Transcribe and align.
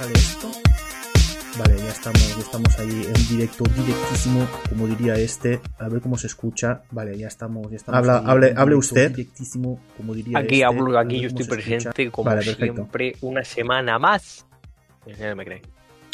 sale 0.00 0.12
esto. 0.14 0.50
Vale, 1.58 1.76
ya 1.76 1.90
estamos, 1.90 2.36
ya 2.36 2.42
estamos 2.42 2.78
ahí 2.78 3.06
en 3.06 3.28
directo, 3.28 3.64
directísimo, 3.76 4.48
como 4.68 4.86
diría 4.86 5.14
este. 5.14 5.60
A 5.78 5.88
ver 5.88 6.00
cómo 6.00 6.16
se 6.16 6.26
escucha. 6.26 6.82
Vale, 6.90 7.18
ya 7.18 7.26
estamos, 7.26 7.70
ya 7.70 7.76
estamos. 7.76 7.98
Habla, 7.98 8.18
ahí 8.18 8.24
hable, 8.26 8.46
hable 8.56 8.74
directo, 8.76 8.78
usted. 8.78 9.10
Directísimo, 9.10 9.80
como 9.96 10.14
diría 10.14 10.38
Aquí 10.38 10.54
este. 10.54 10.64
hablo, 10.64 10.98
aquí 10.98 11.20
yo 11.20 11.28
estoy 11.28 11.44
presente 11.46 12.10
como 12.10 12.30
Vale, 12.30 12.44
perfecto. 12.44 12.74
siempre 12.74 13.16
una 13.20 13.44
semana 13.44 13.98
más. 13.98 14.46
Nadie 15.06 15.34
me 15.34 15.44
cree. 15.44 15.62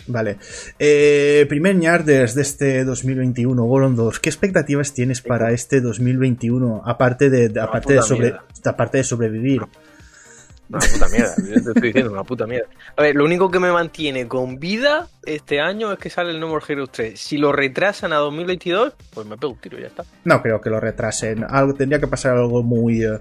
Vale. 0.09 0.39
Eh, 0.79 1.47
primer 1.49 1.77
ñarders 1.77 2.35
de 2.35 2.43
este 2.43 2.85
2021, 2.85 3.63
Golondos. 3.65 4.19
¿Qué 4.19 4.31
expectativas 4.31 4.95
tienes 4.95 5.21
para 5.21 5.53
este 5.53 5.81
2021? 5.81 6.83
Aparte 6.85 7.31
de, 7.31 7.61
aparte 7.61 7.95
de, 7.95 8.03
sobre, 8.03 8.35
aparte 8.65 8.99
de 8.99 9.05
sobrevivir. 9.05 9.63
Una 10.69 10.81
puta 10.81 11.09
mierda, 11.09 11.35
yo 11.39 11.53
te 11.55 11.59
estoy 11.71 11.83
diciendo, 11.83 12.11
una 12.13 12.25
puta 12.25 12.47
mierda. 12.47 12.69
A 12.97 13.03
ver, 13.03 13.15
lo 13.15 13.25
único 13.25 13.51
que 13.51 13.61
me 13.61 13.71
mantiene 13.71 14.27
con 14.27 14.59
vida 14.59 15.07
este 15.25 15.61
año 15.61 15.93
es 15.93 15.99
que 15.99 16.11
sale 16.11 16.31
el 16.33 16.41
No 16.41 16.49
More 16.49 16.65
Heroes 16.69 16.91
3. 16.91 17.21
Si 17.21 17.39
lo 17.39 17.53
retrasan 17.53 18.13
a 18.13 18.17
2022, 18.17 18.95
pues 19.15 19.27
me 19.27 19.37
pego 19.37 19.53
un 19.53 19.59
tiro 19.61 19.79
y 19.79 19.83
ya 19.83 19.87
está. 19.89 20.05
No 20.25 20.43
creo 20.43 20.61
que 20.61 20.69
lo 20.71 20.81
retrasen. 20.81 21.45
Algo, 21.49 21.75
tendría 21.75 22.01
que 22.01 22.09
pasar 22.09 22.37
algo 22.37 22.63
muy, 22.65 23.05
eh, 23.05 23.19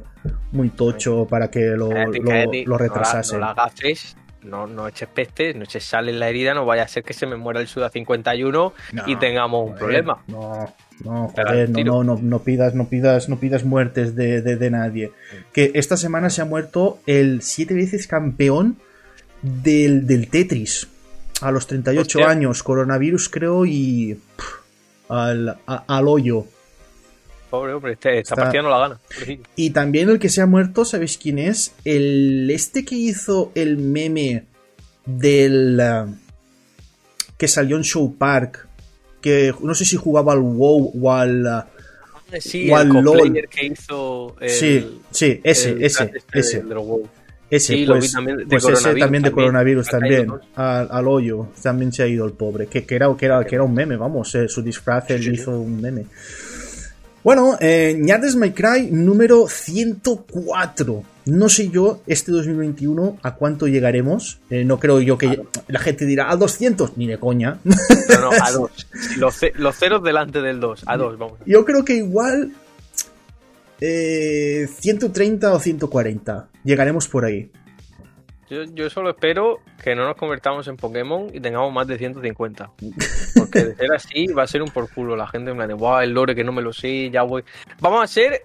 muy 0.51 0.69
tocho 0.69 1.27
para 1.29 1.51
que 1.51 1.59
lo, 1.61 1.89
Cállate, 1.89 2.19
lo- 2.19 2.25
cállate, 2.29 2.63
lo 2.65 2.69
no 2.71 2.71
la- 2.71 2.77
retrasasen. 2.77 3.39
No 3.39 3.45
la, 3.45 3.53
gafes, 3.53 4.17
no, 4.41 4.67
no 4.67 4.87
eches 4.87 5.09
peste, 5.09 5.53
no 5.53 5.63
eches 5.63 5.83
sal 5.83 6.09
en 6.09 6.19
la 6.19 6.29
herida, 6.29 6.53
no 6.53 6.65
vaya 6.65 6.83
a 6.83 6.87
ser 6.87 7.03
que 7.03 7.13
se 7.13 7.25
me 7.27 7.35
muera 7.35 7.59
el 7.59 7.67
Suda 7.67 7.89
51 7.89 8.73
y 9.07 9.13
No, 9.13 9.19
tengamos 9.19 9.69
un 9.69 9.75
problema. 9.75 10.23
No, 10.27 10.73
no, 11.03 11.27
joder, 11.29 11.69
no, 11.69 11.83
no, 11.83 12.03
no, 12.03 12.19
no 12.21 12.39
pidas, 12.39 12.73
no 12.73 12.87
pidas, 12.87 13.27
no 13.29 13.39
pidas 13.39 13.63
muertes 13.65 14.15
de, 14.15 14.41
de- 14.41 14.55
de 14.55 14.71
nadie. 14.71 15.11
Que 15.53 15.71
esta 15.75 15.97
semana 15.97 16.29
se 16.29 16.41
ha 16.41 16.45
muerto 16.45 16.99
el 17.05 17.41
siete 17.41 17.73
veces 17.73 18.07
campeón 18.07 18.77
del, 19.41 20.07
del 20.07 20.29
Tetris. 20.29 20.87
A 21.41 21.51
los 21.51 21.67
38 21.67 22.01
Hostia. 22.01 22.29
años, 22.29 22.63
coronavirus 22.63 23.27
creo 23.27 23.65
y 23.65 24.17
pff, 24.37 25.11
al, 25.11 25.49
a- 25.67 25.83
al 25.87 26.07
hoyo. 26.07 26.45
Pobre 27.49 27.73
hombre, 27.73 27.93
este, 27.93 28.19
esta 28.19 28.33
Está- 28.35 28.43
partida 28.43 28.61
no 28.63 28.69
la 28.69 28.79
gana. 28.79 28.99
Y 29.55 29.69
también 29.71 30.09
el 30.09 30.17
que 30.17 30.29
se 30.29 30.41
ha 30.41 30.45
muerto, 30.45 30.85
¿sabéis 30.85 31.17
quién 31.17 31.37
es? 31.39 31.73
El 31.83 32.49
este 32.51 32.85
que 32.85 32.95
hizo 32.95 33.51
el 33.53 33.77
meme 33.77 34.45
del 35.05 35.79
ah, 35.81 36.07
que 37.37 37.47
salió 37.49 37.75
en 37.77 37.83
Show 37.83 38.15
Park, 38.17 38.67
que 39.25 39.51
no 39.59 39.73
sé 39.73 39.85
si 39.85 39.95
jugaba 39.95 40.33
al 40.33 40.41
WoW 40.41 40.91
o 41.01 41.11
al 41.11 41.47
ah, 41.47 41.67
Sí, 42.39 42.69
O 42.69 42.77
al 42.77 42.95
el 42.95 43.03
LOL. 43.03 43.47
que 43.49 43.65
hizo 43.65 44.35
el, 44.39 44.49
sí, 44.49 45.01
sí, 45.09 45.41
ese, 45.43 45.69
el 45.71 45.83
ese, 45.83 46.11
este 46.13 46.39
ese, 46.39 46.61
del 46.61 46.77
WoW. 46.77 47.07
ese, 47.49 47.73
Sí, 47.73 47.85
pues, 47.87 48.11
también 48.11 48.37
de 48.37 48.45
pues 48.45 48.63
ese 48.63 48.71
coronavirus 48.73 48.99
también 48.99 49.23
de 49.23 49.31
coronavirus 49.31 49.87
también, 49.87 50.31
al, 50.55 50.87
al 50.91 51.07
hoyo, 51.07 51.47
también 51.59 51.91
se 51.91 52.03
ha 52.03 52.07
ido 52.07 52.23
el 52.25 52.33
pobre, 52.33 52.67
que, 52.67 52.85
que 52.85 52.95
era, 52.95 53.07
que, 53.17 53.25
era, 53.25 53.43
que 53.43 53.55
era 53.55 53.63
un 53.63 53.73
meme, 53.73 53.97
vamos, 53.97 54.35
eh, 54.35 54.47
su 54.47 54.61
disfraz 54.61 55.09
él 55.09 55.23
sí. 55.23 55.31
hizo 55.31 55.59
un 55.59 55.81
meme. 55.81 56.05
Bueno, 57.25 57.57
eh, 57.59 57.95
Ñades 57.99 58.35
My 58.35 58.51
Cry 58.51 58.89
número 58.91 59.47
104. 59.47 61.03
No 61.25 61.49
sé 61.49 61.69
yo, 61.69 62.01
este 62.05 62.31
2021, 62.31 63.17
a 63.23 63.33
cuánto 63.33 63.67
llegaremos. 63.67 64.37
Eh, 64.51 64.63
no 64.63 64.79
creo 64.79 65.01
yo 65.01 65.17
que 65.17 65.41
la 65.67 65.79
gente 65.79 66.05
dirá 66.05 66.29
a 66.31 66.35
200, 66.35 66.97
ni 66.97 67.07
de 67.07 67.17
coña. 67.17 67.57
No, 67.63 67.75
no, 68.21 68.29
a 68.31 68.51
dos. 68.53 68.69
Los, 69.17 69.33
ce- 69.39 69.53
los 69.55 69.75
ceros 69.75 70.03
delante 70.03 70.39
del 70.39 70.59
2. 70.59 70.83
A 70.85 70.97
dos, 70.97 71.17
vamos. 71.17 71.39
Yo 71.47 71.65
creo 71.65 71.83
que 71.83 71.95
igual 71.95 72.51
eh, 73.81 74.69
130 74.79 75.51
o 75.51 75.59
140. 75.59 76.47
Llegaremos 76.63 77.07
por 77.07 77.25
ahí. 77.25 77.49
Yo, 78.49 78.63
yo 78.63 78.89
solo 78.91 79.09
espero 79.09 79.59
que 79.83 79.95
no 79.95 80.05
nos 80.05 80.15
convertamos 80.17 80.67
en 80.67 80.77
Pokémon 80.77 81.29
y 81.33 81.39
tengamos 81.39 81.73
más 81.73 81.87
de 81.87 81.97
150. 81.97 82.71
Porque 83.35 83.63
de 83.65 83.75
ser 83.75 83.91
así 83.93 84.27
va 84.27 84.43
a 84.43 84.47
ser 84.47 84.61
un 84.61 84.69
por 84.69 84.89
culo. 84.93 85.15
La 85.15 85.25
gente 85.27 85.49
en 85.51 85.57
plan 85.57 85.67
de, 85.67 85.73
wow, 85.73 85.99
el 85.99 86.11
lore 86.11 86.35
que 86.35 86.43
no 86.43 86.51
me 86.51 86.61
lo 86.61 86.71
sé, 86.71 87.09
ya 87.09 87.23
voy. 87.23 87.43
Vamos 87.79 88.03
a 88.03 88.07
ser 88.07 88.43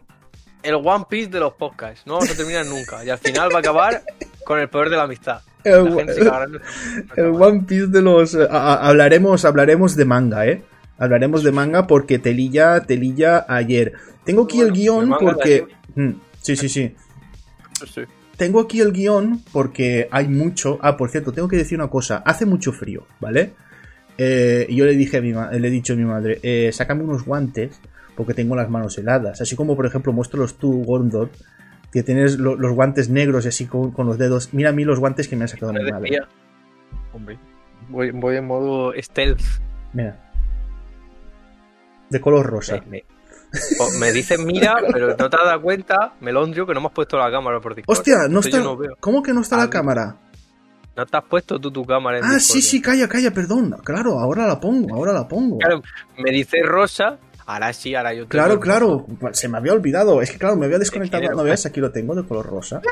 el 0.63 0.75
One 0.77 1.05
Piece 1.09 1.29
de 1.31 1.41
los 1.41 1.53
podcasts. 1.55 2.07
No 2.07 2.15
vamos 2.15 2.31
a 2.31 2.35
terminar 2.37 2.65
nunca. 2.67 3.05
Y 3.05 3.11
al 3.11 3.19
final 3.19 3.51
va 3.53 3.57
a 3.57 3.61
acabar 3.61 4.03
con 4.47 4.59
el 4.59 4.69
poder 4.69 4.89
de 4.91 4.97
la 4.97 5.03
amistad. 5.03 5.41
El, 5.65 5.85
La 5.85 5.93
gente 5.93 6.15
se 6.15 6.21
cagará 6.25 6.45
en 6.47 6.53
nuestra- 6.53 7.15
el 7.23 7.27
One 7.31 7.65
Piece 7.67 7.87
de 7.89 8.01
los. 8.03 8.35
a- 8.35 8.47
a- 8.51 8.89
hablaremos, 8.89 9.45
hablaremos 9.45 9.97
de 9.97 10.05
manga, 10.07 10.47
¿eh? 10.47 10.63
Hablaremos 10.99 11.43
de 11.43 11.53
manga 11.53 11.87
porque 11.87 12.19
telilla, 12.19 12.81
telilla 12.85 13.45
ayer. 13.49 13.93
Tengo 14.25 14.45
aquí 14.45 14.61
el 14.63 14.73
guion 14.73 15.11
porque. 15.21 15.67
Mm, 15.95 16.11
sí, 16.41 16.57
sí, 16.57 16.69
sí. 16.71 16.95
Sí. 17.87 18.03
Tengo 18.41 18.59
aquí 18.61 18.81
el 18.81 18.93
guion 18.93 19.43
porque 19.53 20.09
hay 20.11 20.27
mucho. 20.27 20.79
Ah, 20.81 20.97
por 20.97 21.11
cierto, 21.11 21.31
tengo 21.31 21.47
que 21.47 21.59
decir 21.59 21.77
una 21.77 21.89
cosa. 21.91 22.23
Hace 22.25 22.47
mucho 22.47 22.73
frío, 22.73 23.07
¿vale? 23.21 23.53
Eh, 24.17 24.65
y 24.67 24.77
yo 24.77 24.87
le 24.87 24.95
dije 24.97 25.19
a 25.19 25.21
mi 25.21 25.33
le 25.35 25.69
he 25.69 25.71
dicho 25.71 25.93
a 25.93 25.97
mi 25.97 26.05
madre, 26.07 26.39
eh, 26.43 26.71
sácame 26.73 27.05
unos 27.05 27.27
guantes 27.27 27.79
porque 28.17 28.33
tengo 28.33 28.57
las 28.57 28.71
manos 28.71 28.97
heladas. 28.97 29.43
Así 29.43 29.57
como, 29.57 29.77
por 29.77 29.85
ejemplo, 29.85 30.15
muéstralos 30.15 30.55
tú, 30.57 30.85
Gondor, 30.85 31.29
que 31.93 32.03
tienes 32.03 32.39
lo- 32.39 32.57
los 32.57 32.73
guantes 32.73 33.11
negros 33.11 33.45
y 33.45 33.49
así 33.49 33.67
con, 33.67 33.91
con 33.91 34.07
los 34.07 34.17
dedos. 34.17 34.55
Mira 34.55 34.71
a 34.71 34.73
mí 34.73 34.85
los 34.85 34.99
guantes 34.99 35.29
que 35.29 35.37
me 35.37 35.45
ha 35.45 35.49
sacado 35.49 35.75
mi 35.75 35.83
madre. 35.91 36.21
Hombre. 37.13 37.39
Voy, 37.91 38.11
voy 38.11 38.37
en 38.37 38.47
modo 38.47 38.95
stealth. 39.03 39.43
Mira. 39.93 40.17
De 42.09 42.21
color 42.23 42.47
rosa. 42.47 42.81
Me, 42.87 42.91
me- 42.91 43.05
me 43.99 44.13
dicen 44.13 44.47
mira, 44.47 44.77
pero 44.93 45.09
no 45.17 45.31
te 45.31 45.37
has 45.37 45.45
dado 45.45 45.63
cuenta, 45.63 46.15
Melondrio, 46.21 46.67
que 46.67 46.75
no 46.75 46.81
me 46.81 46.87
has 46.89 46.93
puesto 46.93 47.19
la 47.19 47.31
cámara 47.31 47.61
por 47.61 47.75
Discord. 47.75 47.97
Hostia, 47.99 48.29
no 48.29 48.41
está. 48.41 48.59
yo 48.59 48.65
no. 48.77 48.79
¿Cómo 49.01 49.23
que 49.23 49.33
no 49.33 49.41
está 49.41 49.57
la 49.57 49.71
cámara? 49.71 50.17
No 50.97 51.07
te 51.07 51.17
has 51.17 51.25
puesto 51.25 51.59
tú 51.59 51.71
tu 51.71 51.85
cámara 51.85 52.19
en 52.19 52.25
Ah, 52.25 52.35
Discord, 52.35 52.55
sí, 52.57 52.63
sí, 52.63 52.83
calla, 52.83 53.09
calla, 53.09 53.33
perdón. 53.33 53.77
Claro, 53.85 54.19
ahora 54.19 54.47
la 54.47 54.61
pongo, 54.61 54.95
ahora 54.95 55.13
la 55.13 55.27
pongo. 55.27 55.59
Claro, 55.59 55.83
me 56.19 56.31
dice 56.31 56.63
Rosa, 56.63 57.19
ahora 57.47 57.73
sí, 57.73 57.95
ahora 57.95 58.13
yo 58.15 58.25
te 58.25 58.29
Claro, 58.29 58.61
claro, 58.61 59.07
se 59.33 59.49
me 59.49 59.59
había 59.59 59.73
olvidado. 59.73 60.21
Es 60.23 60.31
que 60.31 60.39
claro, 60.39 60.57
me 60.57 60.67
había 60.67 60.79
desconectado. 60.79 61.31
No 61.33 61.43
veas, 61.43 61.65
aquí 61.67 61.81
lo 61.81 61.91
tengo 61.91 62.15
de 62.15 62.25
color 62.25 62.47
rosa. 62.47 62.81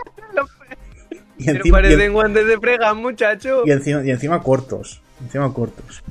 Y 1.40 1.44
Pero 1.44 1.58
encima, 1.58 1.78
y, 1.78 1.82
parecen 1.82 2.12
guantes 2.12 2.46
de 2.48 2.94
muchacho. 2.96 3.62
y 3.64 3.70
encima, 3.70 4.02
y 4.04 4.10
encima 4.10 4.42
cortos. 4.42 5.00
Encima 5.20 5.52
cortos. 5.54 6.02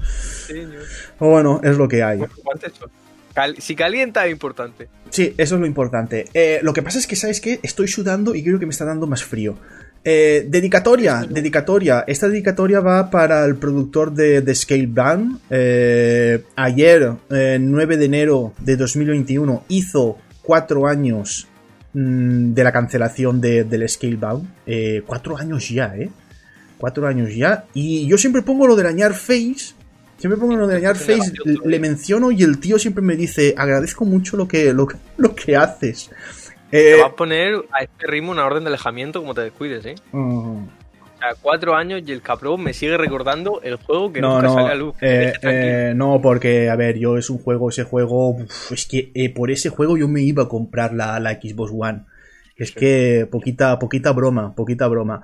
Pero 0.48 1.32
bueno, 1.32 1.60
es 1.64 1.78
lo 1.78 1.88
que 1.88 2.02
hay. 2.02 2.20
Guantes 2.44 2.74
son- 2.80 2.90
Cal- 3.38 3.56
si 3.60 3.76
calienta 3.76 4.26
es 4.26 4.32
importante. 4.32 4.88
Sí, 5.12 5.36
eso 5.38 5.54
es 5.56 5.62
lo 5.62 5.68
importante. 5.68 6.26
Eh, 6.34 6.60
lo 6.64 6.74
que 6.74 6.82
pasa 6.82 6.98
es 6.98 7.06
que, 7.06 7.16
¿sabes 7.16 7.40
qué? 7.40 7.60
Estoy 7.62 7.88
sudando 7.88 8.34
y 8.34 8.42
creo 8.44 8.58
que 8.58 8.66
me 8.66 8.72
está 8.72 8.84
dando 8.84 9.06
más 9.06 9.24
frío. 9.24 9.56
Eh, 10.04 10.46
dedicatoria, 10.50 11.24
dedicatoria. 11.30 12.04
Esta 12.08 12.28
dedicatoria 12.30 12.80
va 12.80 13.12
para 13.12 13.46
el 13.46 13.56
productor 13.58 14.12
de, 14.12 14.42
de 14.42 14.56
Scalebound. 14.56 15.40
Eh, 15.52 16.44
ayer, 16.56 17.12
eh, 17.30 17.60
9 17.62 17.98
de 17.98 18.06
enero 18.06 18.54
de 18.60 18.76
2021, 18.76 19.66
hizo 19.68 20.18
cuatro 20.42 20.88
años 20.88 21.48
mm, 21.94 22.54
de 22.56 22.64
la 22.64 22.72
cancelación 22.72 23.40
de- 23.40 23.66
del 23.66 23.88
Scalebound. 23.88 24.48
Eh, 24.66 25.04
cuatro 25.06 25.38
años 25.38 25.70
ya, 25.70 25.94
¿eh? 25.96 26.10
Cuatro 26.80 27.06
años 27.06 27.36
ya. 27.36 27.66
Y 27.76 28.08
yo 28.08 28.18
siempre 28.18 28.42
pongo 28.42 28.66
lo 28.66 28.76
de 28.76 28.84
dañar 28.84 29.14
face. 29.14 29.76
Siempre 30.18 30.40
pongo 30.40 30.56
lo 30.56 30.68
de 30.68 30.76
dañar 30.76 30.96
face. 30.96 31.34
Le 31.64 31.80
menciono 31.80 32.32
y 32.32 32.42
el 32.44 32.60
tío 32.60 32.80
siempre 32.80 33.04
me 33.04 33.16
dice: 33.16 33.54
agradezco 33.58 34.04
mucho 34.06 34.36
lo 34.38 34.48
que, 34.48 34.74
lo, 34.74 34.88
lo 35.18 35.36
que 35.36 35.56
haces. 35.56 36.10
Te 36.72 36.96
Eh, 36.96 37.02
vas 37.02 37.12
a 37.12 37.16
poner 37.16 37.56
a 37.72 37.84
este 37.84 38.08
ritmo 38.08 38.32
una 38.32 38.46
orden 38.46 38.64
de 38.64 38.70
alejamiento 38.70 39.22
como 39.22 39.34
te 39.34 39.42
descuides, 39.42 39.86
¿eh? 39.86 39.96
mm, 40.12 40.64
O 40.64 41.20
sea, 41.20 41.30
cuatro 41.42 41.76
años 41.76 42.02
y 42.06 42.12
el 42.12 42.22
cabrón 42.22 42.62
me 42.64 42.74
sigue 42.74 42.98
recordando 42.98 43.62
el 43.62 43.76
juego 43.78 44.12
que 44.12 44.20
no, 44.22 44.34
nunca 44.36 44.48
no, 44.48 44.54
sale 44.56 44.72
a 44.72 44.76
luz. 44.76 44.96
eh, 45.02 45.34
eh, 45.44 45.94
no, 45.96 46.20
porque, 46.22 46.70
a 46.70 46.76
ver, 46.76 46.98
yo 46.98 47.18
es 47.18 47.30
un 47.30 47.38
juego, 47.38 47.70
ese 47.70 47.84
juego, 47.84 48.32
uf, 48.32 48.72
es 48.72 48.86
que 48.86 49.12
por 49.36 49.50
ese 49.52 49.70
juego 49.70 49.98
yo 49.98 50.08
me 50.08 50.22
iba 50.22 50.44
a 50.44 50.50
comprar 50.50 50.94
la, 50.94 51.20
la 51.20 51.34
Xbox 51.40 51.72
One. 51.74 52.06
Es 52.56 52.72
que 52.72 53.28
poquita, 53.32 53.78
poquita 53.80 54.12
broma, 54.14 54.54
poquita 54.56 54.88
broma. 54.88 55.22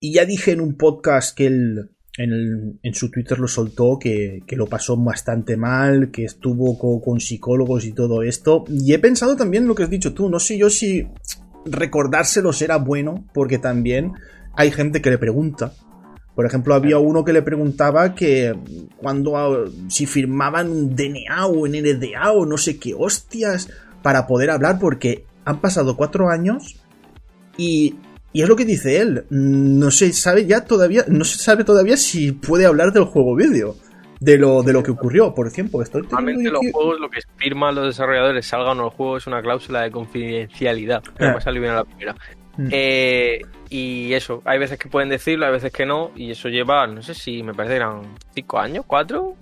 Y 0.00 0.12
ya 0.14 0.24
dije 0.24 0.50
en 0.50 0.60
un 0.60 0.76
podcast 0.76 1.36
que 1.36 1.46
él, 1.46 1.90
en, 2.18 2.32
el- 2.32 2.78
en 2.82 2.94
su 2.94 3.10
Twitter 3.10 3.38
lo 3.38 3.48
soltó, 3.48 3.98
que, 3.98 4.42
que 4.46 4.56
lo 4.56 4.66
pasó 4.66 4.96
bastante 4.96 5.56
mal, 5.56 6.10
que 6.10 6.24
estuvo 6.24 6.78
co- 6.78 7.00
con, 7.00 7.20
psicólogos 7.20 7.84
y 7.84 7.92
todo 7.92 8.22
esto. 8.22 8.64
Y 8.68 8.92
he 8.92 8.98
pensado 8.98 9.36
también 9.36 9.66
lo 9.66 9.74
que 9.74 9.84
has 9.84 9.90
dicho 9.90 10.12
tú, 10.12 10.28
no 10.28 10.38
sé 10.38 10.58
yo 10.58 10.68
si 10.70 11.06
recordárselo 11.64 12.52
será 12.52 12.76
bueno, 12.76 13.24
porque 13.32 13.58
también 13.58 14.12
hay 14.54 14.70
gente 14.70 15.00
que 15.00 15.10
le 15.10 15.18
pregunta. 15.18 15.72
Por 16.34 16.46
ejemplo, 16.46 16.74
había 16.74 16.98
uno 16.98 17.24
que 17.24 17.32
le 17.34 17.42
preguntaba 17.42 18.14
que 18.14 18.54
cuando 18.96 19.36
ah, 19.36 19.64
si 19.88 20.06
firmaban 20.06 20.70
un 20.70 20.96
DNA 20.96 21.46
o 21.46 21.60
un 21.60 21.72
NDA 21.72 22.32
o 22.32 22.46
no 22.46 22.56
sé 22.56 22.78
qué 22.78 22.94
hostias 22.94 23.68
para 24.02 24.26
poder 24.26 24.50
hablar, 24.50 24.78
porque 24.78 25.24
han 25.44 25.60
pasado 25.60 25.96
cuatro 25.96 26.30
años 26.30 26.76
y, 27.58 27.96
y 28.32 28.42
es 28.42 28.48
lo 28.48 28.56
que 28.56 28.64
dice 28.64 29.00
él. 29.00 29.24
No 29.30 29.90
se 29.90 30.12
sabe 30.12 30.46
ya 30.46 30.64
todavía, 30.64 31.04
no 31.08 31.24
se 31.24 31.38
sabe 31.38 31.64
todavía 31.64 31.96
si 31.96 32.32
puede 32.32 32.66
hablar 32.66 32.92
del 32.92 33.04
juego 33.04 33.34
vídeo, 33.36 33.76
de 34.20 34.38
lo, 34.38 34.62
de 34.62 34.72
lo 34.72 34.82
que 34.82 34.90
ocurrió. 34.92 35.34
Por 35.34 35.46
ejemplo, 35.48 35.82
estoy 35.82 36.02
Normalmente 36.02 36.50
los 36.50 36.60
juegos 36.72 37.00
lo 37.00 37.10
que 37.10 37.20
firman 37.36 37.74
los 37.74 37.86
desarrolladores 37.86 38.46
salgan 38.46 38.78
o 38.80 38.84
el 38.86 38.90
juego 38.90 39.16
es 39.16 39.26
una 39.26 39.42
cláusula 39.42 39.82
de 39.82 39.90
confidencialidad. 39.90 41.02
Ah. 41.18 41.32
Me 41.34 41.40
salió 41.40 41.60
bien 41.60 41.72
a 41.72 41.76
la 41.76 41.84
primera. 41.84 42.14
Mm. 42.56 42.68
Eh, 42.70 43.40
y 43.70 44.12
eso, 44.12 44.42
hay 44.44 44.58
veces 44.58 44.78
que 44.78 44.88
pueden 44.88 45.08
decirlo, 45.08 45.46
hay 45.46 45.52
veces 45.52 45.72
que 45.72 45.86
no, 45.86 46.10
y 46.14 46.30
eso 46.30 46.48
lleva, 46.50 46.86
no 46.86 47.00
sé 47.02 47.14
si 47.14 47.42
me 47.42 47.54
parece 47.54 47.72
que 47.74 47.76
eran 47.78 48.02
5 48.34 48.58
años, 48.58 48.84
4, 48.86 49.34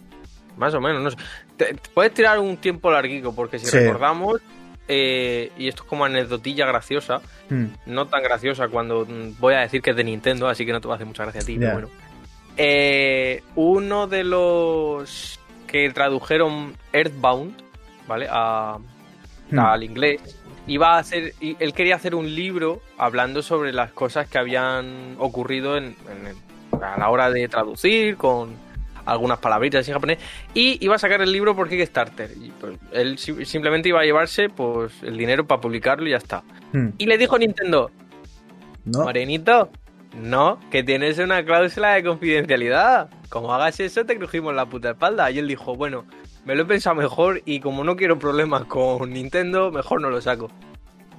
más 0.57 0.73
o 0.75 0.81
menos, 0.81 1.03
no 1.03 1.11
sé. 1.11 1.17
Te- 1.57 1.75
te 1.75 1.91
puedes 1.93 2.15
tirar 2.15 2.39
un 2.39 2.57
tiempo 2.59 2.91
larguico, 2.93 3.35
porque 3.35 3.59
si 3.59 3.67
Sí. 3.67 3.79
recordamos, 3.79 4.41
eh, 4.93 5.53
y 5.57 5.69
esto 5.69 5.85
es 5.85 5.89
como 5.89 6.05
anecdotilla 6.05 6.67
graciosa, 6.67 7.21
Mm. 7.49 7.67
no 7.87 8.07
tan 8.09 8.23
graciosa 8.25 8.67
cuando 8.69 9.07
voy 9.39 9.55
a 9.55 9.61
decir 9.61 9.81
que 9.83 9.91
es 9.91 9.97
de 9.97 10.03
Nintendo, 10.05 10.49
así 10.49 10.67
que 10.67 10.73
no 10.73 10.81
te 10.81 10.89
va 10.89 10.95
a 10.95 10.97
hacer 10.97 11.07
mucha 11.07 11.23
gracia 11.23 11.41
a 11.43 11.45
ti, 11.45 11.57
pero 11.59 11.73
bueno. 11.73 11.89
Eh, 12.57 13.43
uno 13.55 14.07
de 14.09 14.25
los 14.25 15.39
que 15.67 15.91
tradujeron 15.91 16.75
Earthbound, 16.93 17.55
¿vale? 18.09 18.27
A, 18.31 18.79
Mm. 19.51 19.59
al 19.59 19.83
inglés, 19.85 20.21
iba 20.67 20.97
a 20.97 20.99
hacer, 20.99 21.35
él 21.41 21.73
quería 21.73 21.95
hacer 21.97 22.15
un 22.15 22.35
libro 22.35 22.83
hablando 22.99 23.43
sobre 23.43 23.73
las 23.73 23.93
cosas 23.93 24.29
que 24.29 24.39
habían 24.39 25.15
ocurrido 25.19 25.77
en, 25.77 25.97
en 26.11 26.27
el- 26.27 26.83
a 26.83 26.99
la 26.99 27.09
hora 27.11 27.31
de 27.31 27.49
traducir, 27.49 28.17
con 28.17 28.55
algunas 29.07 29.39
palabritas 29.39 29.87
en 29.89 29.95
japonés, 29.95 30.19
y 30.55 30.85
iba 30.85 30.95
a 30.95 30.99
sacar 30.99 31.21
el 31.23 31.33
libro 31.33 31.55
por 31.57 31.69
Kickstarter. 31.69 32.31
Y, 32.41 32.51
pues, 32.61 32.79
él 32.93 33.19
si- 33.19 33.45
simplemente 33.45 33.89
iba 33.89 34.01
a 34.01 34.05
llevarse 34.05 34.49
pues 34.49 34.93
el 35.03 35.17
dinero 35.17 35.47
para 35.47 35.61
publicarlo 35.61 36.07
y 36.07 36.11
ya 36.11 36.17
está. 36.19 36.43
Mm. 36.73 36.89
Y 36.99 37.07
le 37.07 37.19
dijo 37.19 37.37
a 37.37 37.39
Nintendo, 37.39 37.91
¿No? 38.85 39.03
Morenito, 39.05 39.71
no, 40.21 40.59
que 40.71 40.83
tienes 40.83 41.19
una 41.19 41.45
cláusula 41.45 41.95
de 41.95 42.03
confidencialidad. 42.05 43.11
Como 43.29 43.53
hagas 43.55 43.79
eso, 43.81 44.05
te 44.05 44.17
crujimos 44.17 44.55
la 44.55 44.67
puta 44.67 44.91
espalda. 44.91 45.31
Y 45.31 45.39
él 45.39 45.47
dijo, 45.49 45.77
bueno, 45.77 46.05
me 46.45 46.55
lo 46.55 46.63
he 46.63 46.67
pensado 46.67 46.97
mejor 46.97 47.43
y 47.45 47.61
como 47.61 47.85
no 47.85 47.95
quiero 47.97 48.19
problemas 48.19 48.65
con 48.65 49.11
Nintendo, 49.13 49.71
mejor 49.71 50.01
no 50.01 50.11
lo 50.11 50.21
saco. 50.21 50.51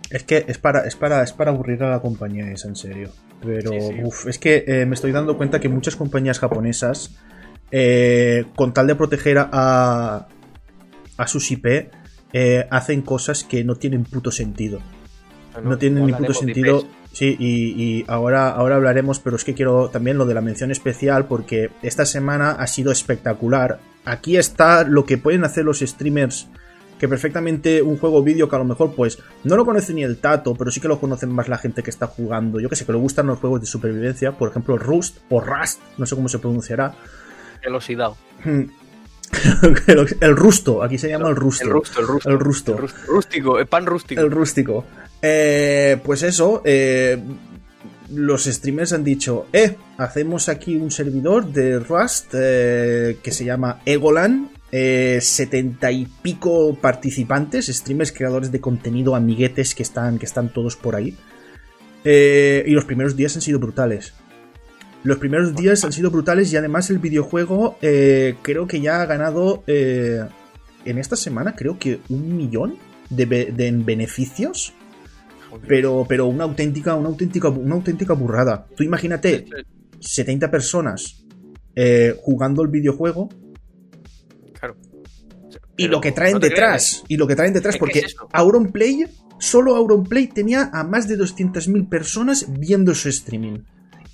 Es 0.09 0.23
que 0.23 0.43
es 0.47 0.57
para, 0.57 0.81
es 0.85 0.95
para, 0.97 1.23
es 1.23 1.31
para 1.31 1.51
aburrir 1.51 1.81
a 1.83 1.89
la 1.91 2.01
compañía 2.01 2.51
esa, 2.51 2.67
en 2.67 2.75
serio. 2.75 3.11
Pero, 3.41 3.71
Sí, 3.71 3.79
sí. 3.79 3.95
uf, 4.03 4.27
es 4.27 4.39
que 4.39 4.65
eh, 4.67 4.85
me 4.85 4.95
estoy 4.95 5.11
dando 5.13 5.37
cuenta 5.37 5.59
que 5.61 5.69
muchas 5.69 5.95
compañías 5.95 6.39
japonesas, 6.39 7.15
eh, 7.71 8.45
con 8.55 8.73
tal 8.73 8.87
de 8.87 8.95
proteger 8.95 9.37
a, 9.39 10.27
a 11.17 11.27
sus 11.27 11.51
IP, 11.51 11.91
eh, 12.33 12.67
hacen 12.69 13.01
cosas 13.01 13.43
que 13.43 13.63
no 13.63 13.75
tienen 13.75 14.03
puto 14.03 14.31
sentido. 14.31 14.79
No 15.61 15.77
tienen 15.77 16.05
ni 16.05 16.13
puto 16.13 16.33
sentido. 16.33 16.79
IPs. 16.79 16.87
Sí, 17.13 17.35
y, 17.37 17.83
y 17.83 18.05
ahora, 18.07 18.49
ahora 18.49 18.77
hablaremos, 18.77 19.19
pero 19.19 19.35
es 19.35 19.43
que 19.43 19.53
quiero 19.53 19.89
también 19.89 20.17
lo 20.17 20.25
de 20.25 20.33
la 20.33 20.39
mención 20.39 20.71
especial 20.71 21.25
porque 21.25 21.69
esta 21.81 22.05
semana 22.05 22.51
ha 22.51 22.67
sido 22.67 22.91
espectacular. 22.91 23.79
Aquí 24.05 24.37
está 24.37 24.85
lo 24.85 25.05
que 25.05 25.17
pueden 25.17 25.43
hacer 25.43 25.65
los 25.65 25.79
streamers 25.79 26.47
que 27.01 27.09
perfectamente 27.09 27.81
un 27.81 27.97
juego 27.97 28.21
vídeo 28.21 28.47
que 28.47 28.55
a 28.55 28.59
lo 28.59 28.65
mejor 28.65 28.93
pues 28.93 29.17
no 29.43 29.57
lo 29.57 29.65
conoce 29.65 29.91
ni 29.91 30.03
el 30.03 30.19
tato, 30.19 30.53
pero 30.53 30.69
sí 30.69 30.79
que 30.79 30.87
lo 30.87 30.99
conocen 30.99 31.31
más 31.31 31.49
la 31.49 31.57
gente 31.57 31.81
que 31.81 31.89
está 31.89 32.05
jugando. 32.05 32.59
Yo 32.59 32.69
que 32.69 32.75
sé, 32.75 32.85
que 32.85 32.91
le 32.91 32.99
gustan 32.99 33.25
los 33.25 33.39
juegos 33.39 33.59
de 33.59 33.65
supervivencia, 33.65 34.33
por 34.33 34.51
ejemplo 34.51 34.77
Rust 34.77 35.17
o 35.31 35.41
Rust, 35.41 35.81
no 35.97 36.05
sé 36.05 36.15
cómo 36.15 36.29
se 36.29 36.37
pronunciará. 36.37 36.93
El 37.65 37.75
oxidado. 37.75 38.17
el, 39.87 40.17
el 40.19 40.35
rusto, 40.35 40.83
aquí 40.83 40.97
se 40.97 41.09
llama 41.09 41.29
el 41.29 41.35
rusto. 41.35 41.65
El 41.65 41.71
rusto, 41.71 42.01
el 42.01 42.07
rusto. 42.07 42.29
El 42.29 42.39
rusto. 42.39 42.71
El 42.77 42.87
rústico, 43.07 43.59
el 43.59 43.67
pan 43.67 43.85
rústico. 43.85 44.21
El 44.21 44.31
rústico. 44.31 44.85
Eh, 45.21 45.97
pues 46.03 46.23
eso, 46.23 46.61
eh, 46.65 47.21
los 48.09 48.45
streamers 48.45 48.93
han 48.93 49.03
dicho, 49.03 49.47
eh, 49.53 49.77
hacemos 49.97 50.49
aquí 50.49 50.75
un 50.75 50.91
servidor 50.91 51.45
de 51.45 51.79
Rust 51.79 52.33
eh, 52.33 53.17
que 53.23 53.31
se 53.31 53.45
llama 53.45 53.81
Egolan. 53.85 54.49
Setenta 54.71 55.91
y 55.91 56.07
pico 56.21 56.77
participantes, 56.79 57.67
streamers, 57.67 58.13
creadores 58.13 58.53
de 58.53 58.61
contenido, 58.61 59.15
amiguetes 59.17 59.75
que 59.75 59.83
están, 59.83 60.17
que 60.17 60.25
están 60.25 60.47
todos 60.47 60.77
por 60.77 60.95
ahí. 60.95 61.17
Y 62.05 62.71
los 62.71 62.85
primeros 62.85 63.17
días 63.17 63.35
han 63.35 63.41
sido 63.41 63.59
brutales. 63.59 64.13
Los 65.03 65.17
primeros 65.17 65.55
días 65.55 65.83
han 65.83 65.91
sido 65.91 66.11
brutales 66.11 66.51
y 66.53 66.57
además 66.57 66.89
el 66.89 66.99
videojuego 66.99 67.77
eh, 67.81 68.35
creo 68.41 68.67
que 68.67 68.81
ya 68.81 69.01
ha 69.01 69.05
ganado 69.05 69.63
eh, 69.67 70.23
en 70.85 70.97
esta 70.97 71.15
semana 71.15 71.55
creo 71.55 71.79
que 71.79 71.99
un 72.09 72.37
millón 72.37 72.77
de, 73.09 73.25
de 73.25 73.67
en 73.67 73.83
beneficios 73.85 74.73
pero, 75.67 76.05
pero 76.07 76.27
una 76.27 76.45
auténtica, 76.45 76.95
una 76.95 77.09
auténtica, 77.09 77.49
una 77.49 77.75
auténtica 77.75 78.13
burrada. 78.13 78.67
Tú 78.75 78.83
imagínate 78.83 79.45
70 79.99 80.49
personas 80.49 81.25
eh, 81.75 82.15
jugando 82.21 82.61
el 82.63 82.69
videojuego 82.69 83.29
Claro. 84.57 84.77
y 85.75 85.87
lo 85.87 85.99
que 85.99 86.11
traen 86.11 86.33
no 86.33 86.39
detrás. 86.39 86.57
creas. 86.91 87.03
Y 87.07 87.17
lo 87.17 87.27
que 87.27 87.35
traen 87.35 87.53
detrás, 87.53 87.77
porque 87.77 87.99
es. 87.99 88.15
Auronplay, 88.31 89.05
solo 89.39 89.75
Auronplay 89.75 90.27
tenía 90.27 90.69
a 90.71 90.83
más 90.83 91.07
de 91.07 91.17
200.000 91.17 91.89
personas 91.89 92.45
viendo 92.47 92.93
su 92.95 93.09
streaming. 93.09 93.59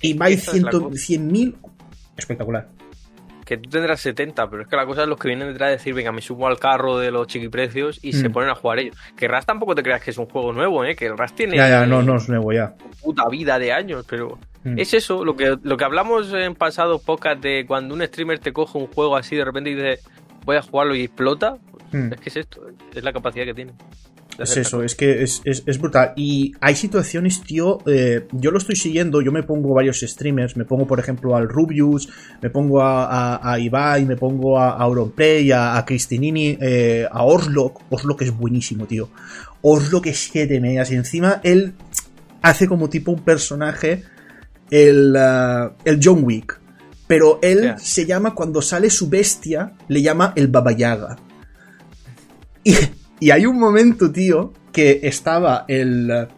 Y 0.00 0.14
la 0.14 0.26
100 0.28 0.62
cosa. 0.64 0.78
100.000. 0.96 1.54
Espectacular. 2.16 2.68
Que 3.44 3.56
tú 3.56 3.70
tendrás 3.70 4.00
70, 4.00 4.50
pero 4.50 4.62
es 4.62 4.68
que 4.68 4.76
la 4.76 4.84
cosa 4.84 5.02
es 5.04 5.08
los 5.08 5.18
que 5.18 5.28
vienen 5.28 5.48
detrás 5.48 5.68
de 5.70 5.76
decir, 5.78 5.94
venga, 5.94 6.12
me 6.12 6.20
subo 6.20 6.46
al 6.46 6.58
carro 6.58 6.98
de 6.98 7.10
los 7.10 7.26
chiquiprecios 7.28 7.98
y 8.02 8.12
se 8.12 8.28
Mm. 8.28 8.32
ponen 8.32 8.50
a 8.50 8.54
jugar 8.54 8.78
ellos. 8.80 8.96
Que 9.16 9.26
Rust 9.26 9.46
tampoco 9.46 9.74
te 9.74 9.82
creas 9.82 10.02
que 10.02 10.10
es 10.10 10.18
un 10.18 10.26
juego 10.26 10.52
nuevo, 10.52 10.84
¿eh? 10.84 10.94
Que 10.94 11.06
el 11.06 11.16
Rust 11.16 11.34
tiene 11.34 11.56
Ya, 11.56 11.68
ya, 11.68 11.86
no, 11.86 12.02
no 12.02 12.16
es 12.16 12.28
nuevo 12.28 12.52
ya. 12.52 12.74
puta 13.02 13.26
vida 13.30 13.58
de 13.58 13.72
años, 13.72 14.04
pero 14.08 14.38
Mm. 14.64 14.78
es 14.78 14.92
eso, 14.92 15.24
lo 15.24 15.34
que, 15.36 15.56
lo 15.62 15.76
que 15.78 15.84
hablamos 15.84 16.30
en 16.34 16.54
pasados 16.56 17.00
podcast 17.02 17.40
de 17.40 17.64
cuando 17.66 17.94
un 17.94 18.02
streamer 18.02 18.38
te 18.38 18.52
coge 18.52 18.76
un 18.76 18.88
juego 18.88 19.16
así 19.16 19.34
de 19.36 19.44
repente 19.44 19.70
y 19.70 19.74
dice, 19.76 20.00
voy 20.44 20.56
a 20.56 20.62
jugarlo 20.62 20.94
y 20.94 21.04
explota, 21.04 21.56
pues 21.70 21.84
Mm. 21.94 22.12
es 22.12 22.20
que 22.20 22.28
es 22.28 22.36
esto, 22.36 22.60
es 22.94 23.02
la 23.02 23.12
capacidad 23.14 23.46
que 23.46 23.54
tiene. 23.54 23.72
Es 24.38 24.56
eso, 24.56 24.82
es 24.84 24.94
que 24.94 25.22
es, 25.24 25.42
es- 25.44 25.64
es 25.66 25.78
brutal. 25.78 26.12
Y 26.16 26.52
hay 26.60 26.76
situaciones, 26.76 27.42
tío. 27.42 27.78
eh, 27.86 28.26
yo 28.32 28.50
lo 28.52 28.58
estoy 28.58 28.76
siguiendo, 28.76 29.20
yo 29.20 29.32
me 29.32 29.42
pongo 29.42 29.74
varios 29.74 30.00
streamers. 30.00 30.56
Me 30.56 30.64
pongo, 30.64 30.86
por 30.86 31.00
ejemplo, 31.00 31.34
al 31.34 31.48
Rubius, 31.48 32.08
me 32.40 32.48
pongo 32.48 32.80
a, 32.82 33.06
a, 33.36 33.52
a 33.52 33.58
Ibai, 33.58 34.04
me 34.06 34.16
pongo 34.16 34.58
a, 34.58 34.70
a 34.70 34.82
Auronplay, 34.82 35.50
a, 35.50 35.76
a 35.76 35.84
Cristinini, 35.84 36.56
eh, 36.60 37.06
a 37.10 37.24
Orslock. 37.24 37.80
Orslock 37.90 38.22
es 38.22 38.36
buenísimo, 38.36 38.86
tío. 38.86 39.08
Orslock 39.62 40.06
es 40.06 40.18
7 40.30 40.60
medias. 40.60 40.90
Y 40.92 40.94
encima 40.94 41.40
él 41.42 41.74
hace 42.42 42.68
como 42.68 42.88
tipo 42.88 43.10
un 43.10 43.24
personaje, 43.24 44.04
el, 44.70 45.16
ah, 45.16 45.72
el 45.84 45.98
John 46.02 46.20
Wick. 46.22 46.60
Pero 47.08 47.38
él 47.42 47.62
se 47.78 48.06
llama, 48.06 48.34
cuando 48.34 48.62
sale 48.62 48.88
su 48.90 49.08
bestia, 49.08 49.72
le 49.88 50.00
llama 50.02 50.32
el 50.36 50.46
Baba 50.48 50.72
Yaga. 50.72 51.16
Y, 52.62 52.74
y 53.20 53.30
hay 53.30 53.46
un 53.46 53.58
momento, 53.58 54.10
tío, 54.12 54.52
que 54.72 55.00
estaba 55.02 55.64
el, 55.68 56.28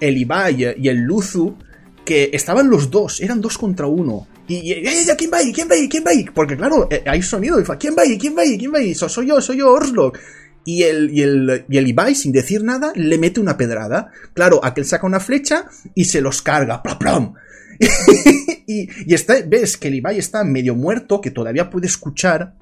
el 0.00 0.16
Ibai 0.16 0.74
y 0.78 0.88
el 0.88 0.98
Luzu, 0.98 1.56
que 2.04 2.30
estaban 2.32 2.68
los 2.70 2.90
dos, 2.90 3.20
eran 3.20 3.40
dos 3.40 3.58
contra 3.58 3.86
uno. 3.86 4.26
Y, 4.48 4.56
y, 4.58 4.72
"Eh, 4.72 5.04
ya, 5.06 5.16
¿quién 5.16 5.30
va 5.32 5.38
ahí? 5.38 5.52
¿Quién 5.52 5.68
va 5.68 5.74
ahí? 5.74 5.88
¿Quién 5.88 6.04
va 6.06 6.10
ahí? 6.12 6.24
Porque 6.32 6.56
claro, 6.56 6.86
eh, 6.90 7.02
hay 7.06 7.20
sonido, 7.22 7.60
y 7.60 7.64
fa, 7.64 7.76
¿quién 7.76 7.94
va 7.98 8.02
ahí? 8.02 8.16
¿Quién 8.16 8.36
va 8.36 8.42
ahí? 8.42 8.56
¿Quién 8.56 8.72
va 8.72 8.78
ahí? 8.78 8.94
So- 8.94 9.08
soy 9.08 9.26
yo, 9.26 9.40
soy 9.40 9.58
yo, 9.58 9.72
Orslock. 9.72 10.18
Y 10.64 10.82
el, 10.82 11.10
y, 11.10 11.22
el, 11.22 11.64
y 11.68 11.78
el 11.78 11.86
Ibai, 11.88 12.14
sin 12.14 12.32
decir 12.32 12.62
nada, 12.64 12.92
le 12.96 13.18
mete 13.18 13.40
una 13.40 13.56
pedrada. 13.56 14.10
Claro, 14.34 14.60
aquel 14.64 14.84
saca 14.84 15.06
una 15.06 15.20
flecha 15.20 15.66
y 15.94 16.04
se 16.06 16.20
los 16.20 16.42
carga. 16.42 16.82
¡Plom, 16.82 16.98
plom! 16.98 17.34
y, 18.66 18.88
y 19.06 19.14
está, 19.14 19.34
ves 19.46 19.76
que 19.76 19.88
el 19.88 19.94
Ibai 19.96 20.18
está 20.18 20.44
medio 20.44 20.74
muerto, 20.74 21.20
que 21.20 21.30
todavía 21.30 21.70
puede 21.70 21.86
escuchar 21.86 22.54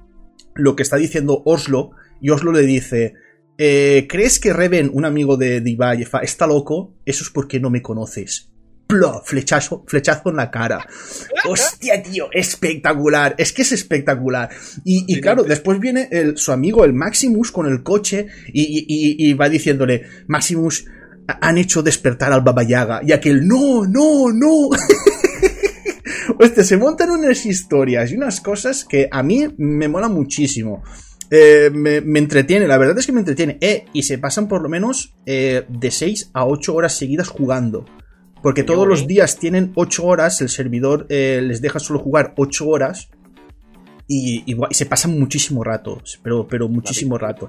lo 0.53 0.75
que 0.75 0.83
está 0.83 0.97
diciendo 0.97 1.41
Oslo, 1.45 1.91
y 2.21 2.29
Oslo 2.29 2.51
le 2.51 2.61
dice, 2.61 3.13
eh, 3.57 4.05
¿crees 4.09 4.39
que 4.39 4.53
Reven, 4.53 4.89
un 4.93 5.05
amigo 5.05 5.37
de, 5.37 5.61
de 5.61 5.69
Ibai, 5.69 6.05
fa- 6.05 6.19
está 6.21 6.45
loco? 6.47 6.93
Eso 7.05 7.23
es 7.23 7.29
porque 7.29 7.59
no 7.59 7.69
me 7.69 7.81
conoces. 7.81 8.49
Plo, 8.87 9.21
flechazo, 9.25 9.83
flechazo 9.87 10.29
en 10.29 10.35
la 10.35 10.51
cara. 10.51 10.85
Hostia, 11.49 12.03
tío, 12.03 12.27
espectacular. 12.31 13.33
Es 13.37 13.51
que 13.51 13.63
es 13.63 13.71
espectacular. 13.71 14.49
Y, 14.83 15.05
y 15.07 15.19
claro, 15.21 15.43
después 15.43 15.79
viene 15.79 16.07
el, 16.11 16.37
su 16.37 16.51
amigo, 16.51 16.85
el 16.85 16.93
Maximus, 16.93 17.51
con 17.51 17.65
el 17.67 17.81
coche 17.81 18.27
y, 18.53 18.61
y- 18.61 19.29
y- 19.29 19.33
va 19.33 19.49
diciéndole, 19.49 20.03
Maximus, 20.27 20.85
"ha- 21.27 21.47
han 21.47 21.57
hecho 21.57 21.81
despertar 21.81 22.31
al 22.31 22.41
Baba 22.41 22.61
Yaga. 22.63 23.01
Y 23.03 23.11
aquel, 23.11 23.47
no, 23.47 23.85
no, 23.85 24.31
no. 24.31 24.69
Hostia, 26.39 26.63
se 26.63 26.77
montan 26.77 27.09
unas 27.11 27.45
historias 27.45 28.11
y 28.11 28.15
unas 28.17 28.41
cosas 28.41 28.83
que 28.85 29.07
a 29.11 29.23
mí 29.23 29.47
me 29.57 29.87
mola 29.87 30.09
muchísimo. 30.09 30.83
Eh, 31.31 31.69
me, 31.73 32.01
me 32.01 32.19
entretiene, 32.19 32.67
la 32.67 32.77
verdad 32.77 32.97
es 32.97 33.05
que 33.05 33.11
me 33.11 33.19
entretiene. 33.19 33.57
Eh, 33.61 33.85
y 33.93 34.03
se 34.03 34.17
pasan 34.17 34.47
por 34.47 34.61
lo 34.61 34.69
menos 34.69 35.13
eh, 35.25 35.65
de 35.67 35.91
6 35.91 36.31
a 36.33 36.45
8 36.45 36.73
horas 36.73 36.93
seguidas 36.97 37.27
jugando. 37.27 37.85
Porque 38.41 38.63
todos 38.63 38.87
los 38.87 39.07
días 39.07 39.39
tienen 39.39 39.71
8 39.75 40.05
horas, 40.05 40.39
el 40.41 40.49
servidor 40.49 41.07
eh, 41.09 41.41
les 41.43 41.61
deja 41.61 41.79
solo 41.79 41.99
jugar 41.99 42.33
8 42.37 42.67
horas. 42.67 43.09
Y, 44.07 44.45
se 44.69 44.85
pasan 44.85 45.19
muchísimo 45.19 45.63
rato, 45.63 45.99
pero, 46.21 46.47
pero 46.47 46.69
muchísimo 46.69 47.17
rato. 47.17 47.47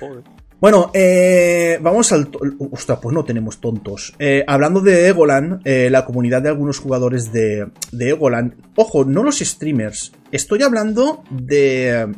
Joder. 0.00 0.24
Bueno, 0.64 0.90
eh, 0.94 1.78
vamos 1.82 2.10
al... 2.12 2.30
Ostras, 2.70 2.98
pues 3.02 3.14
no 3.14 3.22
tenemos 3.22 3.60
tontos. 3.60 4.14
Eh, 4.18 4.44
hablando 4.46 4.80
de 4.80 5.08
Egolan, 5.08 5.60
eh, 5.66 5.90
la 5.90 6.06
comunidad 6.06 6.40
de 6.40 6.48
algunos 6.48 6.78
jugadores 6.78 7.32
de, 7.32 7.70
de 7.92 8.08
Egolan... 8.08 8.54
Ojo, 8.74 9.04
no 9.04 9.22
los 9.22 9.40
streamers. 9.40 10.12
Estoy 10.32 10.62
hablando 10.62 11.22
de... 11.30 12.14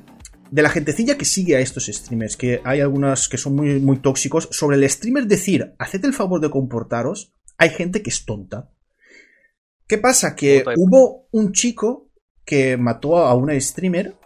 De 0.50 0.62
la 0.62 0.70
gentecilla 0.70 1.18
que 1.18 1.24
sigue 1.24 1.56
a 1.56 1.60
estos 1.60 1.86
streamers, 1.86 2.36
que 2.36 2.60
hay 2.64 2.80
algunas 2.80 3.28
que 3.28 3.38
son 3.38 3.56
muy, 3.56 3.80
muy 3.80 3.98
tóxicos. 3.98 4.48
Sobre 4.52 4.76
el 4.76 4.88
streamer 4.88 5.26
decir, 5.26 5.74
haced 5.78 6.04
el 6.04 6.12
favor 6.12 6.40
de 6.40 6.50
comportaros, 6.50 7.34
hay 7.58 7.70
gente 7.70 8.02
que 8.02 8.10
es 8.10 8.24
tonta. 8.24 8.70
¿Qué 9.86 9.98
pasa? 9.98 10.34
Que 10.34 10.64
hubo 10.76 11.28
un 11.30 11.52
chico 11.52 12.10
que 12.44 12.76
mató 12.76 13.18
a 13.18 13.34
una 13.34 13.58
streamer. 13.60 14.16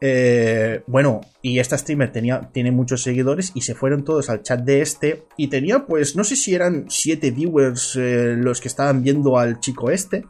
Eh, 0.00 0.82
bueno, 0.86 1.22
y 1.42 1.58
esta 1.58 1.76
streamer 1.76 2.12
tenía, 2.12 2.50
tiene 2.52 2.70
muchos 2.70 3.02
seguidores 3.02 3.50
y 3.54 3.62
se 3.62 3.74
fueron 3.74 4.04
todos 4.04 4.30
al 4.30 4.42
chat 4.42 4.60
de 4.60 4.80
este. 4.80 5.24
Y 5.36 5.48
tenía, 5.48 5.86
pues, 5.86 6.14
no 6.14 6.24
sé 6.24 6.36
si 6.36 6.54
eran 6.54 6.86
siete 6.88 7.30
viewers 7.30 7.96
eh, 7.96 8.34
los 8.36 8.60
que 8.60 8.68
estaban 8.68 9.02
viendo 9.02 9.38
al 9.38 9.60
chico 9.60 9.90
este. 9.90 10.24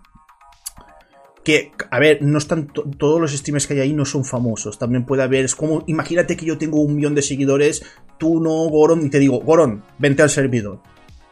Que, 1.48 1.72
a 1.90 1.98
ver, 1.98 2.18
no 2.20 2.36
están 2.36 2.66
todos 2.66 3.18
los 3.18 3.32
streamers 3.32 3.66
que 3.66 3.72
hay 3.72 3.80
ahí 3.80 3.94
no 3.94 4.04
son 4.04 4.26
famosos. 4.26 4.78
También 4.78 5.06
puede 5.06 5.22
haber, 5.22 5.46
es 5.46 5.54
como, 5.54 5.82
imagínate 5.86 6.36
que 6.36 6.44
yo 6.44 6.58
tengo 6.58 6.82
un 6.82 6.94
millón 6.94 7.14
de 7.14 7.22
seguidores, 7.22 7.82
tú 8.18 8.38
no, 8.38 8.68
Goron, 8.68 9.06
y 9.06 9.08
te 9.08 9.18
digo, 9.18 9.40
Goron, 9.40 9.82
vente 9.98 10.20
al 10.20 10.28
servidor. 10.28 10.82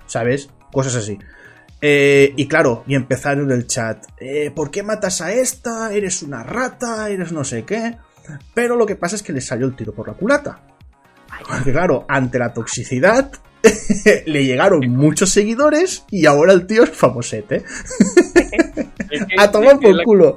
¿Sabes? 0.06 0.49
Cosas 0.73 0.94
así. 0.94 1.18
Eh, 1.82 2.32
y 2.35 2.49
claro, 2.49 2.82
y 2.87 2.94
empezaron 2.94 3.52
el 3.52 3.66
chat. 3.66 4.06
Eh, 4.18 4.50
¿Por 4.56 4.70
qué 4.70 4.82
matas 4.82 5.20
a 5.20 5.35
esta? 5.35 5.92
Eres 5.92 6.23
una 6.23 6.42
rata, 6.42 7.11
eres 7.11 7.30
no 7.30 7.44
sé 7.44 7.64
qué. 7.64 7.99
Pero 8.54 8.75
lo 8.75 8.87
que 8.87 8.96
pasa 8.96 9.16
es 9.16 9.23
que 9.23 9.35
le 9.35 9.42
salió 9.42 9.66
el 9.66 9.76
tiro 9.76 9.92
por 9.92 10.08
la 10.08 10.14
culata. 10.14 10.62
Claro, 11.62 12.06
ante 12.08 12.38
la 12.38 12.54
toxicidad, 12.54 13.30
le 14.25 14.46
llegaron 14.46 14.80
muchos 14.88 15.28
seguidores 15.28 16.06
y 16.11 16.25
ahora 16.25 16.54
el 16.54 16.66
tío 16.66 16.85
es 16.85 16.90
famosete. 16.96 17.64
a 19.39 19.51
tomar 19.51 19.79
por 19.79 20.03
culo. 20.03 20.37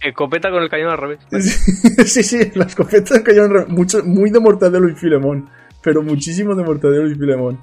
Escopeta 0.00 0.50
con 0.50 0.62
el 0.62 0.68
cañón 0.68 0.90
al 0.90 0.98
revés. 0.98 1.20
sí, 2.06 2.22
sí, 2.22 2.50
la 2.54 2.64
escopeta 2.64 3.14
del 3.14 3.22
cañón 3.22 3.44
al 3.44 3.50
revés. 3.50 3.68
Mucho, 3.68 4.04
muy 4.04 4.30
de 4.30 4.40
Mortadelo 4.40 4.88
y 4.88 4.94
Filemón. 4.94 5.48
Pero 5.82 6.02
muchísimo 6.02 6.54
de 6.54 6.64
Mortadelo 6.64 7.10
y 7.10 7.14
Filemón. 7.14 7.58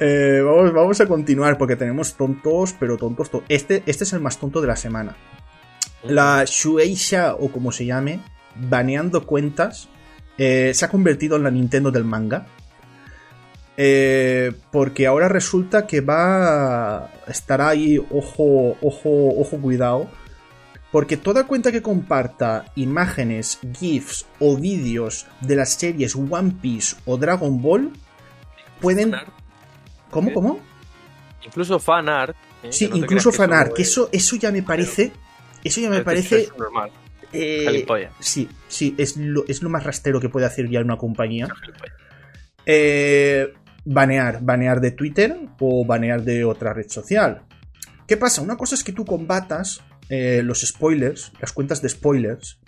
Eh, 0.00 0.42
vamos, 0.44 0.72
vamos 0.72 1.00
a 1.00 1.06
continuar 1.06 1.56
porque 1.56 1.76
tenemos 1.76 2.14
tontos, 2.14 2.74
pero 2.78 2.96
tontos. 2.96 3.30
Este, 3.48 3.82
este 3.86 4.04
es 4.04 4.12
el 4.12 4.20
más 4.20 4.38
tonto 4.38 4.60
de 4.60 4.66
la 4.66 4.76
semana. 4.76 5.16
La 6.02 6.44
Shueisha, 6.44 7.34
o 7.34 7.50
como 7.50 7.72
se 7.72 7.86
llame, 7.86 8.20
baneando 8.56 9.24
cuentas, 9.24 9.88
eh, 10.36 10.72
se 10.74 10.84
ha 10.84 10.88
convertido 10.88 11.36
en 11.36 11.44
la 11.44 11.50
Nintendo 11.50 11.90
del 11.90 12.04
manga. 12.04 12.46
Eh, 13.76 14.52
porque 14.70 15.06
ahora 15.06 15.28
resulta 15.28 15.86
que 15.86 16.00
va 16.00 17.06
a 17.06 17.10
estar 17.26 17.60
ahí, 17.60 17.98
ojo, 17.98 18.76
ojo, 18.80 19.40
ojo, 19.40 19.58
cuidado. 19.60 20.08
Porque 20.92 21.16
toda 21.16 21.48
cuenta 21.48 21.72
que 21.72 21.82
comparta 21.82 22.66
imágenes, 22.76 23.58
GIFs 23.80 24.26
o 24.38 24.56
vídeos 24.56 25.26
de 25.40 25.56
las 25.56 25.70
series 25.74 26.14
One 26.14 26.54
Piece 26.62 26.96
o 27.04 27.16
Dragon 27.16 27.60
Ball 27.60 27.90
pueden 28.80 29.12
¿Cómo, 30.14 30.32
cómo? 30.32 30.60
Incluso 31.44 31.80
fan 31.80 32.08
art. 32.08 32.36
¿eh? 32.62 32.68
Sí, 32.70 32.88
incluso 32.94 33.32
fan 33.32 33.52
art. 33.52 33.74
Que 33.74 33.82
eso, 33.82 34.08
eso 34.12 34.36
ya 34.36 34.52
me 34.52 34.62
parece. 34.62 35.10
Eso 35.64 35.80
ya 35.80 35.90
me 35.90 36.02
parece. 36.02 36.48
Normal. 36.56 36.92
Eh, 37.32 37.84
sí, 38.20 38.48
sí, 38.68 38.94
es 38.96 39.16
lo, 39.16 39.44
es 39.48 39.60
lo 39.60 39.68
más 39.68 39.82
rastero 39.82 40.20
que 40.20 40.28
puede 40.28 40.46
hacer 40.46 40.70
ya 40.70 40.80
una 40.80 40.96
compañía. 40.96 41.48
Eh, 42.64 43.52
banear, 43.84 44.42
banear 44.42 44.80
de 44.80 44.90
Twitter 44.90 45.36
o 45.60 45.84
banear 45.84 46.22
de 46.22 46.44
otra 46.44 46.72
red 46.72 46.88
social. 46.88 47.42
¿Qué 48.06 48.16
pasa? 48.16 48.42
Una 48.42 48.56
cosa 48.56 48.74
es 48.74 48.84
que 48.84 48.92
tú 48.92 49.04
combatas 49.04 49.82
eh, 50.08 50.42
los 50.44 50.60
spoilers, 50.60 51.32
las 51.40 51.52
cuentas 51.52 51.80
de 51.80 51.88
spoilers, 51.88 52.58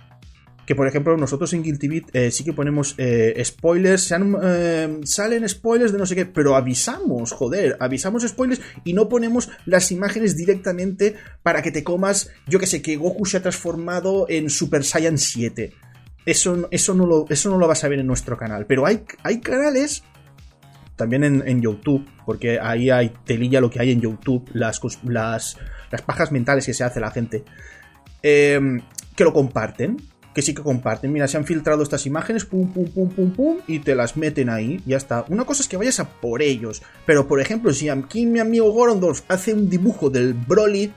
que 0.66 0.74
por 0.74 0.88
ejemplo 0.88 1.16
nosotros 1.16 1.52
en 1.52 1.62
Guilty 1.62 1.88
Beat 1.88 2.04
eh, 2.14 2.30
sí 2.30 2.42
que 2.42 2.52
ponemos 2.52 2.94
eh, 2.98 3.40
spoilers, 3.44 4.02
salen 4.02 5.48
spoilers 5.48 5.92
de 5.92 5.98
no 5.98 6.06
sé 6.06 6.16
qué, 6.16 6.26
pero 6.26 6.56
avisamos, 6.56 7.32
joder, 7.32 7.76
avisamos 7.78 8.26
spoilers 8.26 8.60
y 8.84 8.92
no 8.92 9.08
ponemos 9.08 9.50
las 9.64 9.92
imágenes 9.92 10.36
directamente 10.36 11.14
para 11.42 11.62
que 11.62 11.70
te 11.70 11.84
comas, 11.84 12.30
yo 12.48 12.58
que 12.58 12.66
sé, 12.66 12.82
que 12.82 12.96
Goku 12.96 13.26
se 13.26 13.36
ha 13.36 13.42
transformado 13.42 14.26
en 14.28 14.50
Super 14.50 14.82
Saiyan 14.82 15.18
7. 15.18 15.72
Eso, 16.24 16.66
eso, 16.72 16.94
no, 16.94 17.06
lo, 17.06 17.26
eso 17.28 17.50
no 17.50 17.58
lo 17.58 17.68
vas 17.68 17.84
a 17.84 17.88
ver 17.88 18.00
en 18.00 18.06
nuestro 18.08 18.36
canal, 18.36 18.66
pero 18.66 18.84
hay, 18.84 19.04
hay 19.22 19.40
canales 19.40 20.02
también 20.96 21.24
en, 21.24 21.60
YouTube, 21.60 22.06
porque 22.24 22.58
ahí 22.58 22.90
hay 22.90 23.12
telilla 23.24 23.60
lo 23.60 23.70
que 23.70 23.80
hay 23.80 23.92
en 23.92 24.00
YouTube, 24.00 24.48
las, 24.52 24.80
las, 25.04 25.56
las 25.90 26.02
pajas 26.02 26.32
mentales 26.32 26.66
que 26.66 26.74
se 26.74 26.84
hace 26.84 27.00
la 27.00 27.10
gente, 27.10 27.44
que 28.22 29.24
lo 29.24 29.32
comparten 29.32 29.98
que 30.36 30.42
sí 30.42 30.54
que 30.54 30.62
comparten. 30.62 31.10
Mira, 31.10 31.26
se 31.28 31.38
han 31.38 31.46
filtrado 31.46 31.82
estas 31.82 32.04
imágenes, 32.04 32.44
pum, 32.44 32.70
pum, 32.70 32.84
pum, 32.90 33.08
pum, 33.08 33.32
pum, 33.32 33.56
y 33.66 33.78
te 33.78 33.94
las 33.94 34.18
meten 34.18 34.50
ahí, 34.50 34.82
ya 34.84 34.98
está. 34.98 35.24
Una 35.28 35.46
cosa 35.46 35.62
es 35.62 35.68
que 35.68 35.78
vayas 35.78 35.98
a 35.98 36.10
por 36.10 36.42
ellos, 36.42 36.82
pero 37.06 37.26
por 37.26 37.40
ejemplo, 37.40 37.72
si 37.72 37.88
aquí 37.88 38.26
mi 38.26 38.38
amigo 38.38 38.70
Gorondorf 38.70 39.22
hace 39.28 39.54
un 39.54 39.70
dibujo 39.70 40.10
del 40.10 40.34
Broly, 40.34 40.92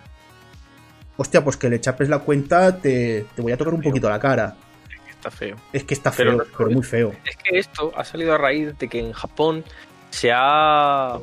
hostia, 1.15 1.41
pues 1.41 1.55
que 1.55 1.69
le 1.69 1.79
chapes 1.79 2.09
la 2.09 2.19
cuenta, 2.19 2.81
te, 2.81 3.27
voy 3.37 3.53
a 3.53 3.57
tocar 3.57 3.73
un 3.73 3.81
poquito 3.81 4.09
la 4.09 4.19
cara. 4.19 4.57
Es 4.89 4.99
que 5.05 5.11
está 5.11 5.31
feo. 5.31 5.55
Es 5.71 5.83
que 5.85 5.93
está 5.93 6.11
feo, 6.11 6.45
pero, 6.57 6.71
muy 6.71 6.83
feo. 6.83 7.13
Es 7.23 7.37
que 7.37 7.59
esto 7.59 7.93
ha 7.95 8.03
salido 8.03 8.33
a 8.33 8.37
raíz 8.37 8.77
de 8.77 8.89
que 8.89 8.99
en 8.99 9.13
Japón 9.13 9.63
se 10.09 10.31
ha 10.33 11.17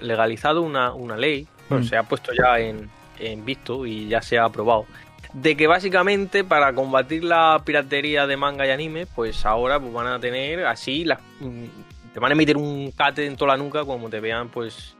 legalizado 0.00 0.62
una, 0.62 1.16
ley, 1.16 1.46
mm. 1.68 1.82
se 1.82 1.96
ha 1.96 2.02
puesto 2.02 2.32
ya 2.32 2.58
en, 2.58 2.90
en 3.18 3.44
visto 3.44 3.86
y 3.86 4.08
ya 4.08 4.22
se 4.22 4.38
ha 4.38 4.44
aprobado 4.44 4.86
de 5.32 5.56
que 5.56 5.66
básicamente 5.66 6.44
para 6.44 6.74
combatir 6.74 7.24
la 7.24 7.62
piratería 7.64 8.26
de 8.26 8.36
manga 8.36 8.66
y 8.66 8.70
anime, 8.70 9.06
pues 9.06 9.46
ahora 9.46 9.80
pues 9.80 9.92
van 9.92 10.06
a 10.06 10.20
tener 10.20 10.66
así, 10.66 11.04
las, 11.04 11.20
mm, 11.40 11.64
te 12.12 12.20
van 12.20 12.32
a 12.32 12.34
emitir 12.34 12.56
un 12.56 12.90
cate 12.92 13.26
en 13.26 13.36
toda 13.36 13.52
la 13.52 13.56
nuca 13.56 13.84
como 13.84 14.10
te 14.10 14.20
vean, 14.20 14.50
pues 14.50 14.94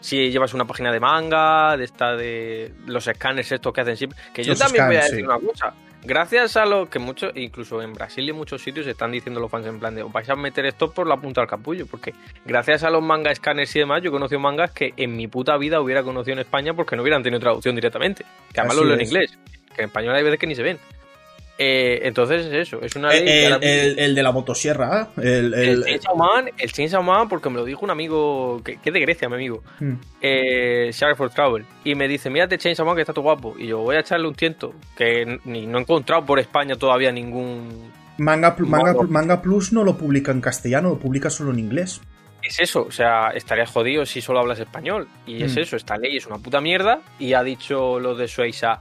si 0.00 0.30
llevas 0.30 0.54
una 0.54 0.66
página 0.66 0.92
de 0.92 1.00
manga, 1.00 1.76
de 1.76 1.84
esta 1.84 2.16
de 2.16 2.72
los 2.86 3.06
escáneres 3.06 3.50
estos 3.50 3.72
que 3.72 3.80
hacen 3.80 3.96
siempre. 3.96 4.18
Que 4.34 4.44
yo 4.44 4.54
también 4.54 4.86
voy 4.86 4.96
a 4.96 5.04
decir 5.04 5.24
una 5.24 5.38
cosa. 5.38 5.72
Gracias 6.04 6.56
a 6.56 6.66
lo 6.66 6.90
que 6.90 6.98
muchos, 6.98 7.32
incluso 7.34 7.80
en 7.80 7.94
Brasil 7.94 8.24
y 8.26 8.30
en 8.30 8.36
muchos 8.36 8.62
sitios 8.62 8.86
están 8.86 9.10
diciendo 9.10 9.40
los 9.40 9.50
fans 9.50 9.66
en 9.66 9.80
plan 9.80 9.94
de 9.94 10.02
vais 10.02 10.28
a 10.28 10.36
meter 10.36 10.66
esto 10.66 10.92
por 10.92 11.06
la 11.06 11.16
punta 11.16 11.40
del 11.40 11.48
capullo. 11.48 11.86
Porque 11.86 12.14
gracias 12.44 12.84
a 12.84 12.90
los 12.90 13.02
manga 13.02 13.30
escáneres 13.30 13.74
y 13.74 13.78
demás, 13.78 14.02
yo 14.02 14.10
he 14.10 14.12
conocido 14.12 14.38
mangas 14.38 14.70
que 14.72 14.92
en 14.96 15.16
mi 15.16 15.28
puta 15.28 15.56
vida 15.56 15.80
hubiera 15.80 16.02
conocido 16.02 16.34
en 16.34 16.40
España 16.40 16.74
porque 16.74 16.94
no 16.96 17.02
hubieran 17.02 17.22
tenido 17.22 17.40
traducción 17.40 17.74
directamente. 17.74 18.24
Que 18.52 18.60
además 18.60 18.76
lo 18.76 18.84
leo 18.84 18.94
en 18.94 19.00
inglés 19.00 19.38
que 19.74 19.82
en 19.82 19.88
español 19.88 20.14
hay 20.14 20.22
veces 20.22 20.38
que 20.38 20.46
ni 20.46 20.54
se 20.54 20.62
ven. 20.62 20.78
Eh, 21.56 22.00
entonces 22.02 22.46
es 22.46 22.52
eso, 22.52 22.80
es 22.82 22.96
una 22.96 23.10
ley 23.10 23.46
el, 23.60 24.14
de 24.16 24.22
la 24.24 24.32
motosierra, 24.32 25.10
el, 25.16 25.54
el, 25.54 25.84
Chainsaw 25.84 26.16
Man, 26.16 26.50
el 26.58 26.72
Chainsaw 26.72 27.00
Man, 27.00 27.28
porque 27.28 27.48
me 27.48 27.56
lo 27.58 27.64
dijo 27.64 27.84
un 27.84 27.92
amigo 27.92 28.60
que, 28.64 28.78
es 28.84 28.92
de 28.92 29.00
Grecia, 29.00 29.28
mi 29.28 29.36
amigo, 29.36 29.62
eh, 30.20 30.90
Shark 30.92 31.16
for 31.16 31.30
Travel, 31.30 31.64
y 31.84 31.94
me 31.94 32.08
dice, 32.08 32.28
mírate 32.28 32.58
Chainsaw 32.58 32.84
Man 32.84 32.96
que 32.96 33.02
está 33.02 33.12
todo 33.12 33.22
guapo, 33.22 33.54
y 33.56 33.68
yo 33.68 33.78
voy 33.78 33.94
a 33.94 34.00
echarle 34.00 34.26
un 34.26 34.34
tiento, 34.34 34.74
que 34.96 35.38
ni, 35.44 35.64
no 35.66 35.78
he 35.78 35.82
encontrado 35.82 36.26
por 36.26 36.40
España 36.40 36.74
todavía 36.74 37.12
ningún... 37.12 37.92
Manga, 38.18 38.56
manga, 38.58 38.94
manga 39.08 39.40
Plus 39.40 39.72
no 39.72 39.84
lo 39.84 39.96
publica 39.96 40.32
en 40.32 40.40
castellano, 40.40 40.88
lo 40.88 40.98
publica 40.98 41.30
solo 41.30 41.52
en 41.52 41.60
inglés. 41.60 42.00
Es 42.44 42.60
eso, 42.60 42.82
o 42.82 42.90
sea, 42.90 43.30
estaría 43.30 43.64
jodido 43.64 44.04
si 44.04 44.20
solo 44.20 44.40
hablas 44.40 44.60
español. 44.60 45.08
Y 45.26 45.42
es 45.42 45.56
hmm. 45.56 45.60
eso, 45.60 45.76
esta 45.76 45.96
ley 45.96 46.16
es 46.16 46.26
una 46.26 46.38
puta 46.38 46.60
mierda. 46.60 47.00
Y 47.18 47.32
ha 47.32 47.42
dicho 47.42 47.98
lo 47.98 48.14
de 48.14 48.28
Suiza, 48.28 48.80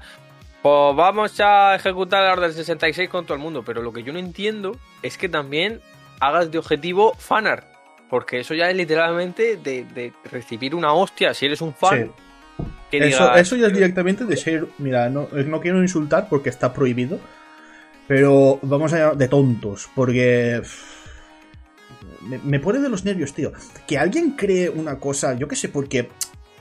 pues 0.63 0.95
vamos 0.95 1.37
a 1.41 1.75
ejecutar 1.75 2.23
la 2.23 2.31
orden 2.31 2.53
66 2.53 3.09
con 3.09 3.25
todo 3.25 3.35
el 3.35 3.43
mundo. 3.43 3.63
Pero 3.65 3.81
lo 3.81 3.91
que 3.91 4.01
yo 4.01 4.13
no 4.13 4.19
entiendo 4.19 4.77
es 5.01 5.17
que 5.17 5.27
también 5.27 5.81
hagas 6.21 6.51
de 6.51 6.57
objetivo 6.57 7.13
fanart. 7.19 7.67
Porque 8.09 8.39
eso 8.39 8.53
ya 8.53 8.69
es 8.69 8.77
literalmente 8.77 9.57
de, 9.57 10.13
recibir 10.31 10.73
una 10.73 10.93
hostia 10.93 11.33
si 11.33 11.47
eres 11.47 11.59
un 11.59 11.73
fan. 11.73 12.11
eso, 12.91 13.35
eso, 13.35 13.55
ya 13.57 13.67
es 13.67 13.73
directamente 13.73 14.23
de 14.23 14.37
ser. 14.37 14.67
Mira, 14.77 15.09
no, 15.09 15.27
no 15.33 15.59
quiero 15.59 15.81
insultar 15.81 16.29
porque 16.29 16.49
está 16.49 16.71
prohibido. 16.71 17.19
Pero 18.07 18.59
vamos 18.61 18.93
a 18.93 19.15
de 19.15 19.27
tontos. 19.27 19.89
Porque. 19.93 20.61
Me, 22.21 22.37
me, 22.37 22.61
pone 22.61 22.79
de 22.79 22.87
los 22.87 23.03
nervios, 23.03 23.33
tío. 23.33 23.51
Que 23.85 23.97
alguien 23.97 24.31
cree 24.31 24.69
una 24.69 24.97
cosa, 24.97 25.33
yo 25.33 25.49
qué 25.49 25.57
sé, 25.57 25.67
porque 25.67 26.07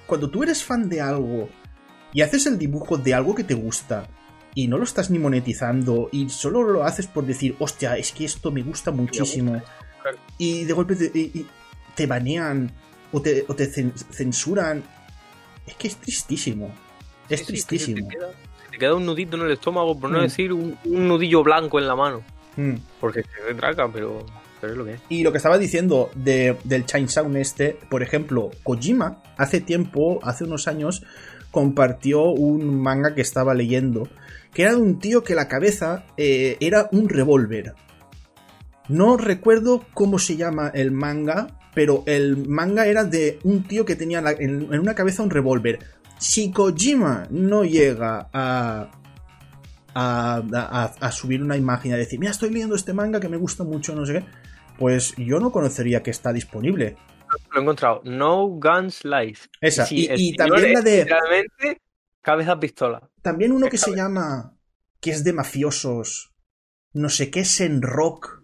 cuando 0.07 0.29
tú 0.29 0.43
eres 0.43 0.65
fan 0.65 0.89
de 0.89 1.01
algo 1.01 1.49
y 2.13 2.21
haces 2.23 2.47
el 2.47 2.59
dibujo 2.59 2.97
de 2.99 3.15
algo 3.15 3.35
que 3.35 3.45
te 3.45 3.55
gusta 3.55 4.09
y 4.55 4.69
no 4.69 4.79
lo 4.79 4.85
estás 4.85 5.11
ni 5.11 5.19
monetizando 5.19 6.09
y 6.13 6.29
solo 6.29 6.63
lo 6.63 6.85
haces 6.85 7.07
por 7.07 7.25
decir, 7.25 7.57
hostia, 7.59 7.97
es 7.97 8.13
que 8.13 8.25
esto 8.25 8.51
me 8.51 8.63
gusta 8.63 8.91
muchísimo. 8.91 9.63
Y 10.37 10.65
de 10.65 10.73
golpe 10.73 10.97
te, 11.95 12.07
banean 12.07 12.71
o 13.13 13.23
te, 13.23 13.45
censuran. 14.11 14.83
Es 15.67 15.75
que 15.77 15.89
es 15.89 15.97
tristísimo. 15.97 16.75
Es 17.29 17.47
tristísimo. 17.47 18.09
te, 18.71 18.79
queda, 18.79 18.95
un 18.95 19.07
nudito 19.07 19.37
en 19.37 19.45
el 19.45 19.53
estómago, 19.53 19.99
por 19.99 20.11
no 20.11 20.19
mm. 20.19 20.23
decir 20.23 20.53
un, 20.53 20.77
nudillo 20.85 21.43
blanco 21.43 21.79
en 21.79 21.87
la 21.87 21.97
mano. 21.97 22.23
Mm. 22.57 22.75
Porque 23.01 23.23
te 23.23 23.43
retraca, 23.47 23.89
pero, 23.91 24.27
pero 24.61 24.73
es 24.73 24.79
lo 24.79 24.85
que 24.85 24.95
es. 24.95 25.01
Y 25.09 25.23
lo 25.23 25.31
que 25.31 25.39
estaba 25.39 25.57
diciendo 25.57 26.11
de, 26.15 26.59
del 26.65 26.85
Sound 26.87 27.37
este, 27.37 27.79
por 27.89 28.03
ejemplo, 28.03 28.51
Kojima, 28.65 29.23
hace 29.39 29.61
tiempo, 29.61 30.19
hace 30.23 30.45
unos 30.45 30.69
años, 30.69 31.03
compartió 31.53 32.25
un 32.25 32.83
manga 32.83 33.15
que 33.15 33.21
estaba 33.21 33.55
leyendo, 33.55 34.09
que 34.53 34.63
era 34.63 34.73
de 34.73 34.81
un 34.81 34.99
tío 34.99 35.23
que 35.23 35.37
la 35.37 35.47
cabeza 35.47 36.07
eh, 36.17 36.57
era 36.59 36.89
un 36.91 37.09
revólver. 37.09 37.75
No 38.89 39.17
recuerdo 39.17 39.85
cómo 39.95 40.19
se 40.19 40.37
llama 40.37 40.73
el 40.75 40.91
manga, 40.91 41.61
pero 41.75 42.03
el 42.07 42.49
manga 42.49 42.87
era 42.87 43.05
de 43.05 43.39
un 43.45 43.63
tío 43.63 43.85
que 43.85 43.95
tenía 43.95 44.21
en, 44.41 44.77
una 44.77 44.97
cabeza 44.97 45.23
un 45.23 45.31
revólver. 45.31 45.79
Si 46.19 46.51
Kojima 46.51 47.29
no 47.31 47.63
llega 47.65 48.29
a 48.33 48.91
a, 49.95 51.11
subir 51.13 51.43
una 51.43 51.57
imagen 51.57 51.91
y 51.91 51.95
a 51.95 51.99
decir, 51.99 52.19
mira, 52.19 52.33
estoy 52.33 52.51
leyendo 52.51 52.75
este 52.75 52.93
manga 52.93 53.21
que 53.21 53.29
me 53.29 53.37
gusta 53.37 53.65
mucho, 53.65 53.95
no 53.95 54.07
sé 54.07 54.15
qué, 54.15 54.25
pues 54.79 55.15
yo 55.17 55.39
no 55.39 55.53
conocería 55.53 56.03
que 56.03 56.11
está 56.11 56.33
disponible. 56.33 56.97
Lo 57.53 57.59
he 57.59 57.63
encontrado. 57.63 58.03
No 58.05 58.47
Guns 58.49 59.05
Life. 59.05 59.49
Esa. 59.61 59.87
y, 59.91 60.35
también 60.35 60.75
la 60.75 60.81
de. 60.81 61.05
Realmente, 61.05 61.83
cabeza 62.21 62.59
pistola. 62.59 63.11
También 63.23 63.53
uno 63.53 63.69
que 63.69 63.79
se 63.79 63.95
llama. 63.95 64.57
que 65.01 65.11
es 65.11 65.25
de 65.25 65.33
mafiosos. 65.33 66.33
No 66.93 67.09
sé 67.09 67.31
qué 67.31 67.41
es 67.41 67.61
en 67.61 67.83
rock. 67.83 68.43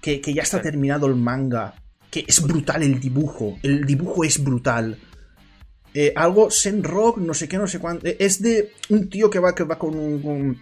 Que, 0.00 0.20
ya 0.20 0.42
está 0.42 0.60
terminado 0.60 1.06
el 1.06 1.16
manga. 1.16 1.74
Que 2.10 2.24
es 2.26 2.42
brutal 2.42 2.82
el 2.82 3.00
dibujo. 3.00 3.58
El 3.62 3.84
dibujo 3.86 4.24
es 4.24 4.42
brutal. 4.42 4.98
Eh, 5.94 6.12
algo 6.16 6.50
Sen 6.50 6.82
Rock, 6.82 7.18
no 7.18 7.34
sé 7.34 7.48
qué, 7.48 7.56
no 7.56 7.66
sé 7.66 7.78
cuánto. 7.78 8.06
Eh, 8.06 8.16
es 8.18 8.42
de 8.42 8.72
un 8.90 9.08
tío 9.08 9.30
que 9.30 9.38
va, 9.38 9.54
que 9.54 9.64
va 9.64 9.78
con 9.78 9.94
un. 9.96 10.60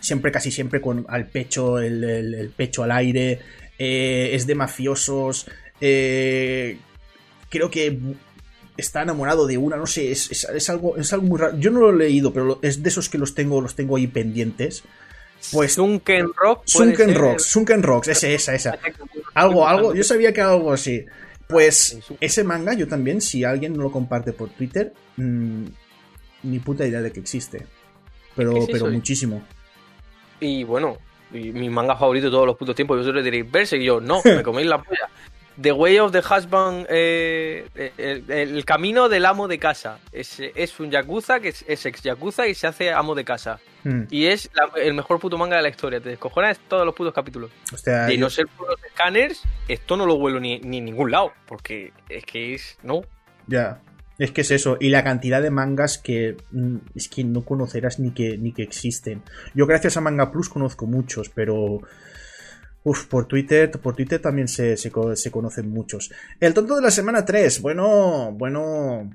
siempre, 0.00 0.32
casi 0.32 0.50
siempre 0.50 0.80
con 0.80 1.04
al 1.08 1.28
pecho, 1.28 1.78
el, 1.78 2.52
pecho 2.56 2.82
al 2.82 2.92
aire. 2.92 3.38
Eh, 3.78 4.30
es 4.32 4.46
de 4.46 4.54
mafiosos. 4.54 5.46
Creo 5.80 7.70
que 7.70 7.98
está 8.76 9.02
enamorado 9.02 9.46
de 9.46 9.58
una, 9.58 9.76
no 9.76 9.86
sé, 9.86 10.10
es, 10.10 10.70
algo, 10.70 10.96
es 10.96 11.12
algo 11.12 11.26
muy 11.26 11.38
raro. 11.38 11.56
Yo 11.58 11.70
no 11.70 11.80
lo 11.80 11.90
he 11.90 11.96
leído, 11.96 12.32
pero 12.32 12.58
es 12.62 12.82
de 12.82 12.88
esos 12.88 13.08
que 13.08 13.18
los 13.18 13.34
tengo, 13.34 13.60
los 13.60 13.74
tengo 13.74 13.96
ahí 13.96 14.06
pendientes. 14.06 14.82
Pues. 15.52 15.74
Sunken 15.74 16.32
Rock. 16.36 16.62
Sunken 16.66 17.14
Rocks, 17.14 17.44
Sunken 17.44 17.82
Rocks, 17.82 18.08
ese, 18.08 18.34
esa, 18.34 18.54
esa. 18.54 18.78
Algo, 19.34 19.66
algo, 19.66 19.94
yo 19.94 20.04
sabía 20.04 20.32
que 20.32 20.40
algo 20.40 20.72
así. 20.72 21.06
Pues 21.48 21.98
ese 22.20 22.44
manga 22.44 22.74
yo 22.74 22.86
también, 22.86 23.20
si 23.20 23.42
alguien 23.42 23.72
no 23.72 23.82
lo 23.82 23.90
comparte 23.90 24.32
por 24.32 24.50
Twitter, 24.50 24.92
mm, 25.16 25.64
ni 26.44 26.58
puta 26.60 26.86
idea 26.86 27.00
de 27.00 27.10
que 27.10 27.20
existe. 27.20 27.66
Pero, 28.36 28.54
pero 28.70 28.86
muchísimo. 28.86 29.42
Y 30.38 30.62
bueno, 30.62 30.96
mi 31.32 31.68
manga 31.68 31.96
favorito 31.96 32.26
de 32.26 32.30
todos 32.30 32.46
los 32.46 32.56
putos 32.56 32.76
tiempos, 32.76 33.04
yo 33.04 33.12
le 33.12 33.22
diréis, 33.22 33.50
verse 33.50 33.76
y 33.76 33.84
yo, 33.84 34.00
no, 34.00 34.20
me 34.24 34.42
coméis 34.42 34.68
la 34.68 34.78
polla. 34.78 35.09
The 35.60 35.72
Way 35.72 35.98
of 35.98 36.12
the 36.12 36.20
Husband, 36.20 36.86
eh, 36.88 37.68
el, 37.98 38.64
camino 38.64 39.08
del 39.08 39.26
amo 39.26 39.48
de 39.48 39.58
casa. 39.58 39.98
Es, 40.12 40.40
es 40.40 40.80
un 40.80 40.90
yakuza 40.90 41.40
que 41.40 41.48
es, 41.48 41.86
ex 41.86 42.02
yakuza 42.02 42.46
y 42.46 42.54
se 42.54 42.66
hace 42.66 42.92
amo 42.92 43.14
de 43.14 43.24
casa. 43.24 43.60
Hmm. 43.84 44.04
Y 44.10 44.26
es 44.26 44.50
el 44.76 44.94
mejor 44.94 45.20
puto 45.20 45.36
manga 45.38 45.56
de 45.56 45.62
la 45.62 45.68
historia. 45.68 46.00
Te 46.00 46.10
descojonas 46.10 46.58
todos 46.68 46.86
los 46.86 46.94
putos 46.94 47.12
capítulos. 47.12 47.50
y 48.10 48.18
no 48.18 48.30
ser 48.30 48.46
por 48.56 48.70
los 48.70 48.84
escáneres, 48.84 49.42
esto 49.68 49.96
no 49.96 50.06
lo 50.06 50.18
vuelo 50.18 50.40
ni, 50.40 50.60
ni 50.60 50.78
en 50.78 50.84
ningún 50.84 51.10
lado. 51.10 51.32
Porque 51.46 51.92
es 52.08 52.24
que 52.24 52.54
es. 52.54 52.78
No. 52.82 53.02
Ya. 53.46 53.80
Es 54.20 54.32
que 54.32 54.42
es 54.42 54.50
eso, 54.50 54.76
y 54.78 54.90
la 54.90 55.02
cantidad 55.02 55.40
de 55.40 55.50
mangas 55.50 55.96
que 55.96 56.36
mm, 56.50 56.76
es 56.94 57.08
que 57.08 57.24
no 57.24 57.42
conocerás 57.42 57.98
ni 57.98 58.10
que, 58.10 58.36
ni 58.36 58.52
que 58.52 58.62
existen. 58.62 59.22
Yo 59.54 59.64
gracias 59.66 59.96
a 59.96 60.02
Manga 60.02 60.30
Plus 60.30 60.50
conozco 60.50 60.84
muchos, 60.84 61.30
pero 61.30 61.80
Uf, 62.82 63.06
por 63.06 63.26
Twitter, 63.26 63.70
por 63.70 63.94
Twitter 63.94 64.20
también 64.20 64.48
se, 64.48 64.76
se, 64.76 64.90
conocen 64.90 65.70
muchos. 65.70 66.10
El 66.40 66.54
tonto 66.54 66.76
de 66.76 66.82
la 66.82 66.90
semana 66.90 67.24
3, 67.24 67.60
bueno, 67.60 68.32
bueno. 68.32 69.10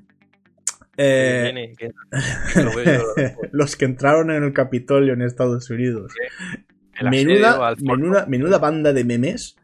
Eh, 0.96 1.76
los 3.52 3.76
que 3.76 3.84
entraron 3.84 4.30
en 4.30 4.44
el 4.44 4.52
Capitolio 4.52 5.14
en 5.14 5.22
Estados 5.22 5.68
Unidos. 5.68 6.12
Menuda, 7.02 7.74
menuda, 7.80 8.26
menuda 8.26 8.58
banda 8.58 8.92
de 8.92 9.04
memes. 9.04 9.56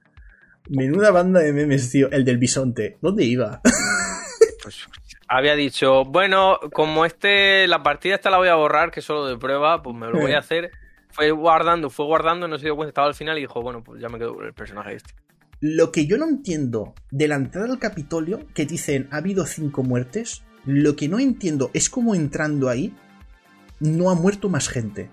Menuda 0.68 1.10
banda 1.10 1.40
de 1.40 1.52
memes, 1.52 1.90
tío. 1.90 2.10
El 2.10 2.24
del 2.24 2.38
bisonte. 2.38 2.98
¿Dónde 3.00 3.24
iba? 3.24 3.60
Pues 4.62 4.86
había 5.28 5.56
dicho, 5.56 6.04
bueno, 6.04 6.58
como 6.72 7.06
este, 7.06 7.66
la 7.66 7.82
partida 7.82 8.16
esta 8.16 8.30
la 8.30 8.36
voy 8.36 8.48
a 8.48 8.54
borrar, 8.54 8.90
que 8.90 9.00
es 9.00 9.06
solo 9.06 9.26
de 9.26 9.38
prueba, 9.38 9.82
pues 9.82 9.96
me 9.96 10.08
lo 10.08 10.20
voy 10.20 10.32
a 10.32 10.38
hacer 10.40 10.70
fue 11.12 11.30
guardando, 11.30 11.90
fue 11.90 12.06
guardando, 12.06 12.48
no 12.48 12.58
se 12.58 12.64
dio 12.64 12.76
cuenta, 12.76 12.90
estaba 12.90 13.06
al 13.06 13.14
final 13.14 13.38
y 13.38 13.42
dijo, 13.42 13.62
bueno, 13.62 13.82
pues 13.82 14.00
ya 14.00 14.08
me 14.08 14.18
quedo 14.18 14.34
con 14.34 14.46
el 14.46 14.54
personaje 14.54 14.94
este. 14.94 15.14
Lo 15.60 15.92
que 15.92 16.06
yo 16.06 16.18
no 16.18 16.26
entiendo 16.26 16.94
de 17.10 17.28
la 17.28 17.36
entrada 17.36 17.68
al 17.70 17.78
Capitolio, 17.78 18.40
que 18.54 18.66
dicen 18.66 19.08
ha 19.12 19.18
habido 19.18 19.46
cinco 19.46 19.82
muertes, 19.84 20.42
lo 20.64 20.96
que 20.96 21.08
no 21.08 21.20
entiendo 21.20 21.70
es 21.72 21.88
cómo 21.88 22.14
entrando 22.14 22.68
ahí 22.68 22.92
no 23.78 24.10
ha 24.10 24.14
muerto 24.14 24.48
más 24.48 24.68
gente. 24.68 25.10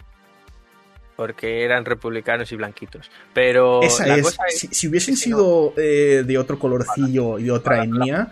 Porque 1.16 1.64
eran 1.66 1.84
republicanos 1.84 2.52
y 2.52 2.56
blanquitos. 2.56 3.12
Pero 3.34 3.84
Esa 3.84 4.16
es, 4.16 4.38
si, 4.72 4.88
hubiesen 4.88 5.18
sido 5.18 5.74
eh, 5.76 6.24
de 6.26 6.38
otro 6.38 6.58
colorcillo 6.58 7.40
y 7.40 7.44
de 7.44 7.52
otra 7.52 7.84
etnia, 7.84 8.32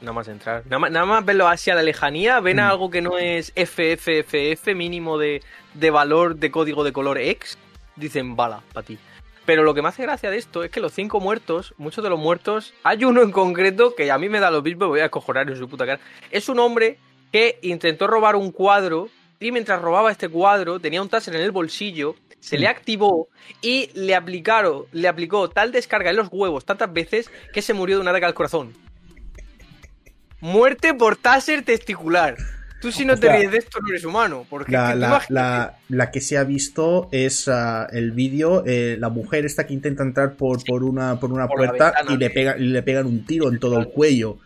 nada 0.00 0.12
más 0.12 0.28
entrar. 0.28 0.62
Nada 0.66 1.04
más, 1.06 1.24
verlo 1.24 1.48
hacia 1.48 1.74
la 1.74 1.82
lejanía, 1.82 2.40
ven 2.40 2.60
a 2.60 2.68
mm. 2.68 2.70
algo 2.70 2.90
que 2.90 3.02
no 3.02 3.18
es 3.18 3.52
FFFF, 3.56 4.74
mínimo 4.74 5.18
de, 5.18 5.42
de 5.74 5.90
valor 5.90 6.36
de 6.36 6.50
código 6.50 6.84
de 6.84 6.92
color 6.92 7.18
X, 7.18 7.58
dicen 7.96 8.36
bala 8.36 8.62
para 8.72 8.86
ti. 8.86 8.98
Pero 9.44 9.62
lo 9.62 9.74
que 9.74 9.82
me 9.82 9.88
hace 9.88 10.02
gracia 10.02 10.30
de 10.30 10.38
esto 10.38 10.64
es 10.64 10.70
que 10.70 10.80
los 10.80 10.92
cinco 10.92 11.20
muertos, 11.20 11.74
muchos 11.76 12.02
de 12.02 12.08
los 12.08 12.18
muertos, 12.18 12.72
hay 12.82 13.04
uno 13.04 13.22
en 13.22 13.30
concreto 13.30 13.94
que 13.94 14.10
a 14.10 14.18
mí 14.18 14.28
me 14.28 14.40
da 14.40 14.50
lo 14.50 14.62
mismo, 14.62 14.88
voy 14.88 15.00
a 15.00 15.10
cojonar 15.10 15.48
en 15.50 15.56
su 15.56 15.68
puta 15.68 15.84
cara. 15.84 16.00
Es 16.30 16.48
un 16.48 16.58
hombre 16.58 16.98
que 17.30 17.58
intentó 17.62 18.06
robar 18.06 18.36
un 18.36 18.52
cuadro 18.52 19.10
y 19.40 19.52
mientras 19.52 19.82
robaba 19.82 20.10
este 20.10 20.28
cuadro 20.28 20.80
tenía 20.80 21.02
un 21.02 21.10
taser 21.10 21.34
en 21.34 21.42
el 21.42 21.52
bolsillo, 21.52 22.14
se 22.40 22.56
le 22.58 22.68
activó 22.68 23.28
y 23.60 23.90
le 23.94 24.14
aplicaron, 24.14 24.84
le 24.92 25.08
aplicó 25.08 25.50
tal 25.50 25.72
descarga 25.72 26.10
en 26.10 26.16
los 26.16 26.28
huevos 26.30 26.64
tantas 26.64 26.92
veces 26.92 27.30
que 27.52 27.62
se 27.62 27.74
murió 27.74 27.96
de 27.96 28.02
un 28.02 28.08
ataque 28.08 28.26
al 28.26 28.34
corazón. 28.34 28.74
Muerte 30.40 30.94
por 30.94 31.16
taser 31.16 31.64
testicular. 31.64 32.36
Tú 32.84 32.92
si 32.92 33.06
no 33.06 33.16
te 33.16 33.34
ríes 33.34 33.50
de 33.50 33.56
esto 33.56 33.80
no 33.80 33.88
eres 33.88 34.04
humano. 34.04 34.44
Porque 34.50 34.72
la, 34.72 36.10
que 36.12 36.20
se 36.20 36.36
ha 36.36 36.44
visto 36.44 37.08
es 37.12 37.48
ah, 37.48 37.88
el 37.90 38.12
vídeo, 38.12 38.62
eh, 38.66 38.98
la 39.00 39.08
mujer 39.08 39.46
esta 39.46 39.66
que 39.66 39.72
intenta 39.72 40.02
entrar 40.02 40.34
por, 40.34 40.62
por 40.62 40.84
una, 40.84 41.18
por 41.18 41.32
una 41.32 41.48
puerta 41.48 41.94
y 42.10 42.18
le, 42.18 42.28
pega, 42.28 42.56
le 42.56 42.82
pegan 42.82 43.06
un 43.06 43.24
tiro 43.24 43.48
en 43.48 43.58
todo 43.58 43.78
el 43.78 43.88
cuello. 43.88 44.36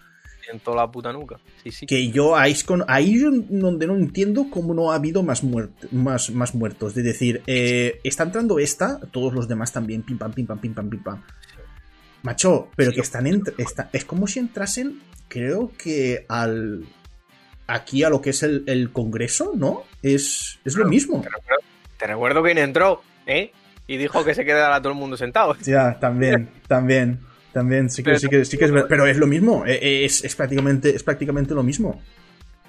En 0.53 0.61
toda 0.61 0.77
la 0.77 0.88
puta 0.92 1.12
nuca. 1.12 1.40
Sí, 1.64 1.72
sí. 1.72 1.87
Que 1.87 2.11
yo 2.12 2.37
ahí 2.37 2.53
es 2.53 2.64
ahí 2.87 3.18
donde 3.18 3.88
no 3.88 3.96
entiendo 3.96 4.46
cómo 4.48 4.72
no 4.72 4.92
ha 4.92 4.94
habido 4.94 5.24
más, 5.24 5.42
más, 5.90 6.31
más 6.31 6.55
muertos. 6.55 6.94
De 6.94 7.03
decir, 7.03 7.42
eh, 7.48 7.98
está 8.05 8.22
entrando 8.22 8.61
esta, 8.61 9.01
todos 9.11 9.35
los 9.35 9.48
demás 9.48 9.72
también, 9.72 10.05
pim 10.05 10.16
pam, 10.16 10.33
pim 10.33 10.46
pam, 10.46 10.61
pim 10.61 10.74
pam, 10.74 10.88
pim 10.88 11.03
pam. 11.03 11.24
Macho, 12.22 12.68
pero 12.77 12.92
que 12.92 13.01
están 13.01 13.27
en, 13.27 13.42
es 13.92 14.05
como 14.05 14.29
si 14.29 14.38
entrasen 14.38 15.01
creo 15.29 15.72
que 15.77 16.24
al 16.29 16.87
aquí 17.68 18.02
a 18.02 18.11
lo 18.11 18.20
que 18.20 18.31
es 18.31 18.42
el, 18.42 18.90
Congreso, 18.92 19.52
¿no? 19.54 19.85
Es, 20.02 20.59
es 20.64 20.74
lo 20.74 20.87
mismo. 20.87 21.22
Te 21.98 22.07
recuerdo, 22.07 22.42
quién 22.42 22.59
entró, 22.59 23.02
¿eh? 23.26 23.52
Y 23.87 23.96
dijo 23.96 24.24
que 24.24 24.35
se 24.35 24.44
quedara 24.44 24.81
todo 24.81 24.92
el 24.92 24.98
mundo 24.98 25.16
sentado. 25.16 25.54
Ya, 25.62 25.98
también, 26.00 26.48
también. 26.66 27.20
También, 27.52 27.88
sí 27.90 28.02
que, 28.02 28.18
sí 28.18 28.28
que, 28.28 28.44
sí 28.44 28.59
que 28.59 28.66
es 28.66 28.72
Pero 28.88 29.07
es 29.07 29.16
lo 29.16 29.26
mismo, 29.26 29.64
e, 29.66 29.74
e, 29.74 30.04
es, 30.04 30.22
es, 30.22 30.37
prácticamente, 30.37 30.94
es 30.94 31.02
prácticamente 31.02 31.54
lo 31.54 31.62
mismo. 31.62 32.00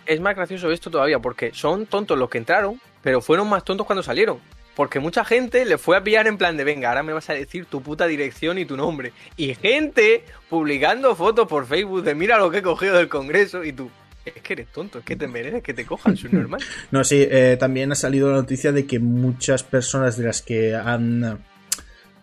Es 0.05 0.19
más 0.19 0.35
gracioso 0.35 0.71
esto 0.71 0.89
todavía, 0.89 1.19
porque 1.19 1.51
son 1.53 1.85
tontos 1.85 2.17
los 2.17 2.29
que 2.29 2.37
entraron, 2.37 2.79
pero 3.03 3.21
fueron 3.21 3.49
más 3.49 3.63
tontos 3.63 3.85
cuando 3.85 4.01
salieron. 4.01 4.39
Porque 4.75 4.99
mucha 4.99 5.25
gente 5.25 5.65
le 5.65 5.77
fue 5.77 5.97
a 5.97 6.03
pillar 6.03 6.25
en 6.27 6.37
plan 6.37 6.55
de, 6.55 6.63
venga, 6.63 6.89
ahora 6.89 7.03
me 7.03 7.11
vas 7.11 7.29
a 7.29 7.33
decir 7.33 7.65
tu 7.65 7.81
puta 7.81 8.07
dirección 8.07 8.57
y 8.57 8.65
tu 8.65 8.77
nombre. 8.77 9.11
Y 9.35 9.53
gente 9.53 10.23
publicando 10.49 11.15
fotos 11.15 11.47
por 11.47 11.67
Facebook 11.67 12.03
de, 12.03 12.15
mira 12.15 12.37
lo 12.37 12.49
que 12.49 12.59
he 12.59 12.63
cogido 12.63 12.95
del 12.95 13.09
Congreso 13.09 13.63
y 13.63 13.73
tú. 13.73 13.91
Es 14.35 14.41
que 14.41 14.53
eres 14.53 14.67
tonto, 14.67 14.99
es 14.99 15.05
que 15.05 15.15
te 15.15 15.27
mereces 15.27 15.63
que 15.63 15.73
te 15.73 15.85
cojan, 15.85 16.13
es 16.13 16.31
normal. 16.31 16.61
no, 16.91 17.03
sí, 17.03 17.25
eh, 17.29 17.57
también 17.59 17.91
ha 17.91 17.95
salido 17.95 18.29
la 18.29 18.37
noticia 18.37 18.71
de 18.71 18.85
que 18.85 18.99
muchas 18.99 19.63
personas 19.63 20.17
de 20.17 20.25
las 20.25 20.41
que 20.41 20.75
han 20.75 21.39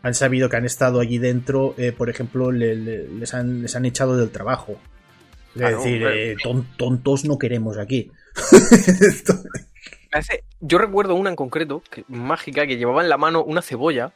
han 0.07 0.15
sabido 0.15 0.49
que 0.49 0.57
han 0.57 0.65
estado 0.65 1.01
allí 1.01 1.19
dentro, 1.19 1.75
eh, 1.79 1.91
por 1.91 2.09
ejemplo, 2.09 2.53
les, 2.53 3.35
han, 3.35 3.63
les 3.63 3.75
han 3.75 3.87
echado 3.87 4.17
del 4.17 4.31
trabajo. 4.31 4.79
Es 5.57 5.63
decir, 5.63 6.07
eh, 6.07 6.37
tontos 6.77 7.25
no 7.25 7.39
queremos 7.39 7.77
aquí. 7.77 8.13
Yo 10.61 10.79
recuerdo 10.79 11.17
una 11.17 11.31
en 11.31 11.37
concreto, 11.37 11.83
que, 11.91 12.05
mágica, 12.07 12.69
que 12.69 12.77
llevaba 12.77 13.03
en 13.03 13.09
la 13.09 13.19
mano 13.19 13.43
una 13.43 13.63
cebolla. 13.63 14.13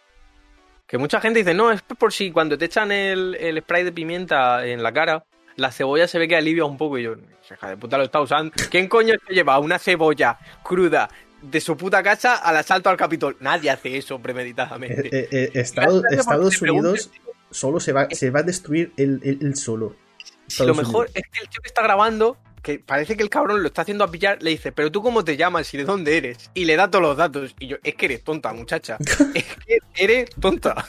Que 0.86 0.96
mucha 0.96 1.20
gente 1.20 1.40
dice, 1.40 1.54
no, 1.54 1.72
es 1.72 1.82
por 1.82 2.12
si 2.12 2.30
cuando 2.30 2.56
te 2.56 2.66
echan 2.66 2.92
el, 2.92 3.60
spray 3.60 3.82
de 3.82 3.92
pimienta 3.92 4.64
en 4.66 4.84
la 4.84 4.92
cara, 4.92 5.24
la 5.56 5.72
cebolla 5.72 6.06
se 6.06 6.20
ve 6.20 6.28
que 6.28 6.36
alivia 6.36 6.64
un 6.64 6.76
poco. 6.76 6.98
Y 6.98 7.02
yo, 7.02 7.16
hija 7.54 7.68
de 7.68 7.76
puta, 7.76 7.98
lo 7.98 8.04
está 8.04 8.20
usando. 8.20 8.52
¿Quién 8.70 8.88
coño 8.88 9.14
te 9.26 9.34
lleva 9.34 9.58
una 9.58 9.78
cebolla 9.78 10.38
cruda 10.62 11.08
de 11.42 11.60
su 11.60 11.76
puta 11.76 12.02
casa 12.02 12.36
al 12.36 12.56
asalto 12.56 12.90
al 12.90 12.96
Capitol? 12.96 13.36
Nadie 13.40 13.70
hace 13.70 13.96
eso 13.96 14.18
premeditadamente. 14.18 15.08
Eh, 15.08 15.28
eh, 15.30 15.50
eh, 15.54 15.60
Estados, 15.60 16.62
Unidos 16.62 17.10
solo 17.50 17.80
se 17.80 17.92
va, 17.92 18.08
se 18.10 18.30
va 18.30 18.40
a 18.40 18.42
destruir 18.44 18.92
el, 18.96 19.56
solo. 19.56 19.96
lo 20.60 20.74
mejor 20.74 21.08
es 21.14 21.24
que 21.24 21.40
el 21.42 21.48
tío 21.48 21.60
que 21.62 21.68
está 21.68 21.82
grabando 21.82 22.36
que 22.62 22.78
parece 22.78 23.16
que 23.16 23.22
el 23.22 23.30
cabrón 23.30 23.62
lo 23.62 23.68
está 23.68 23.82
haciendo 23.82 24.04
a 24.04 24.10
pillar, 24.10 24.42
le 24.42 24.50
dice, 24.50 24.72
pero 24.72 24.92
tú 24.92 25.02
cómo 25.02 25.24
te 25.24 25.36
llamas 25.36 25.72
y 25.72 25.78
de 25.78 25.84
dónde 25.84 26.16
eres. 26.16 26.50
Y 26.54 26.64
le 26.66 26.76
da 26.76 26.90
todos 26.90 27.02
los 27.02 27.16
datos. 27.16 27.54
Y 27.58 27.68
yo, 27.68 27.76
es 27.82 27.94
que 27.94 28.06
eres 28.06 28.22
tonta, 28.22 28.52
muchacha. 28.52 28.98
es 29.34 29.44
que 29.44 29.78
eres 29.96 30.30
tonta. 30.30 30.84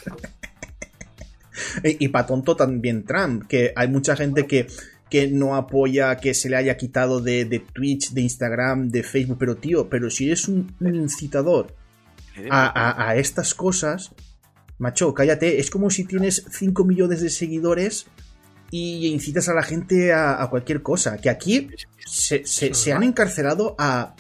y, 1.84 2.06
y 2.06 2.08
para 2.10 2.26
tonto 2.26 2.56
también 2.56 3.06
Trump, 3.06 3.47
que 3.47 3.74
hay 3.76 3.88
mucha 3.88 4.15
gente 4.15 4.47
que, 4.47 4.67
que 5.12 5.28
no 5.28 5.56
apoya 5.56 6.15
que 6.17 6.34
se 6.34 6.50
le 6.50 6.56
haya 6.56 6.78
quitado 6.78 7.21
de, 7.21 7.45
de 7.45 7.60
Twitch, 7.60 8.12
de 8.13 8.21
Instagram, 8.21 8.89
de 8.89 9.04
Facebook, 9.04 9.38
pero 9.39 9.58
tío, 9.58 9.89
pero 9.89 10.10
si 10.10 10.26
eres 10.28 10.47
un, 10.47 10.74
un 10.80 10.95
incitador 10.95 11.76
a, 12.50 12.65
a- 12.67 13.10
a 13.10 13.15
estas 13.17 13.54
cosas, 13.54 14.12
macho, 14.80 15.13
cállate, 15.13 15.60
es 15.60 15.69
como 15.69 15.89
si 15.91 16.06
tienes 16.06 16.45
5 16.50 16.84
millones 16.86 17.21
de 17.21 17.30
seguidores 17.30 18.08
y 18.71 19.08
incitas 19.08 19.50
a 19.50 19.54
la 19.54 19.63
gente 19.63 20.13
a, 20.13 20.41
a 20.41 20.50
cualquier 20.50 20.82
cosa, 20.82 21.17
que 21.17 21.30
aquí 21.30 21.67
se, 22.06 22.45
se- 22.45 22.74
se 22.74 22.93
han 22.93 23.04
encarcelado 23.04 23.76
a, 23.78 24.15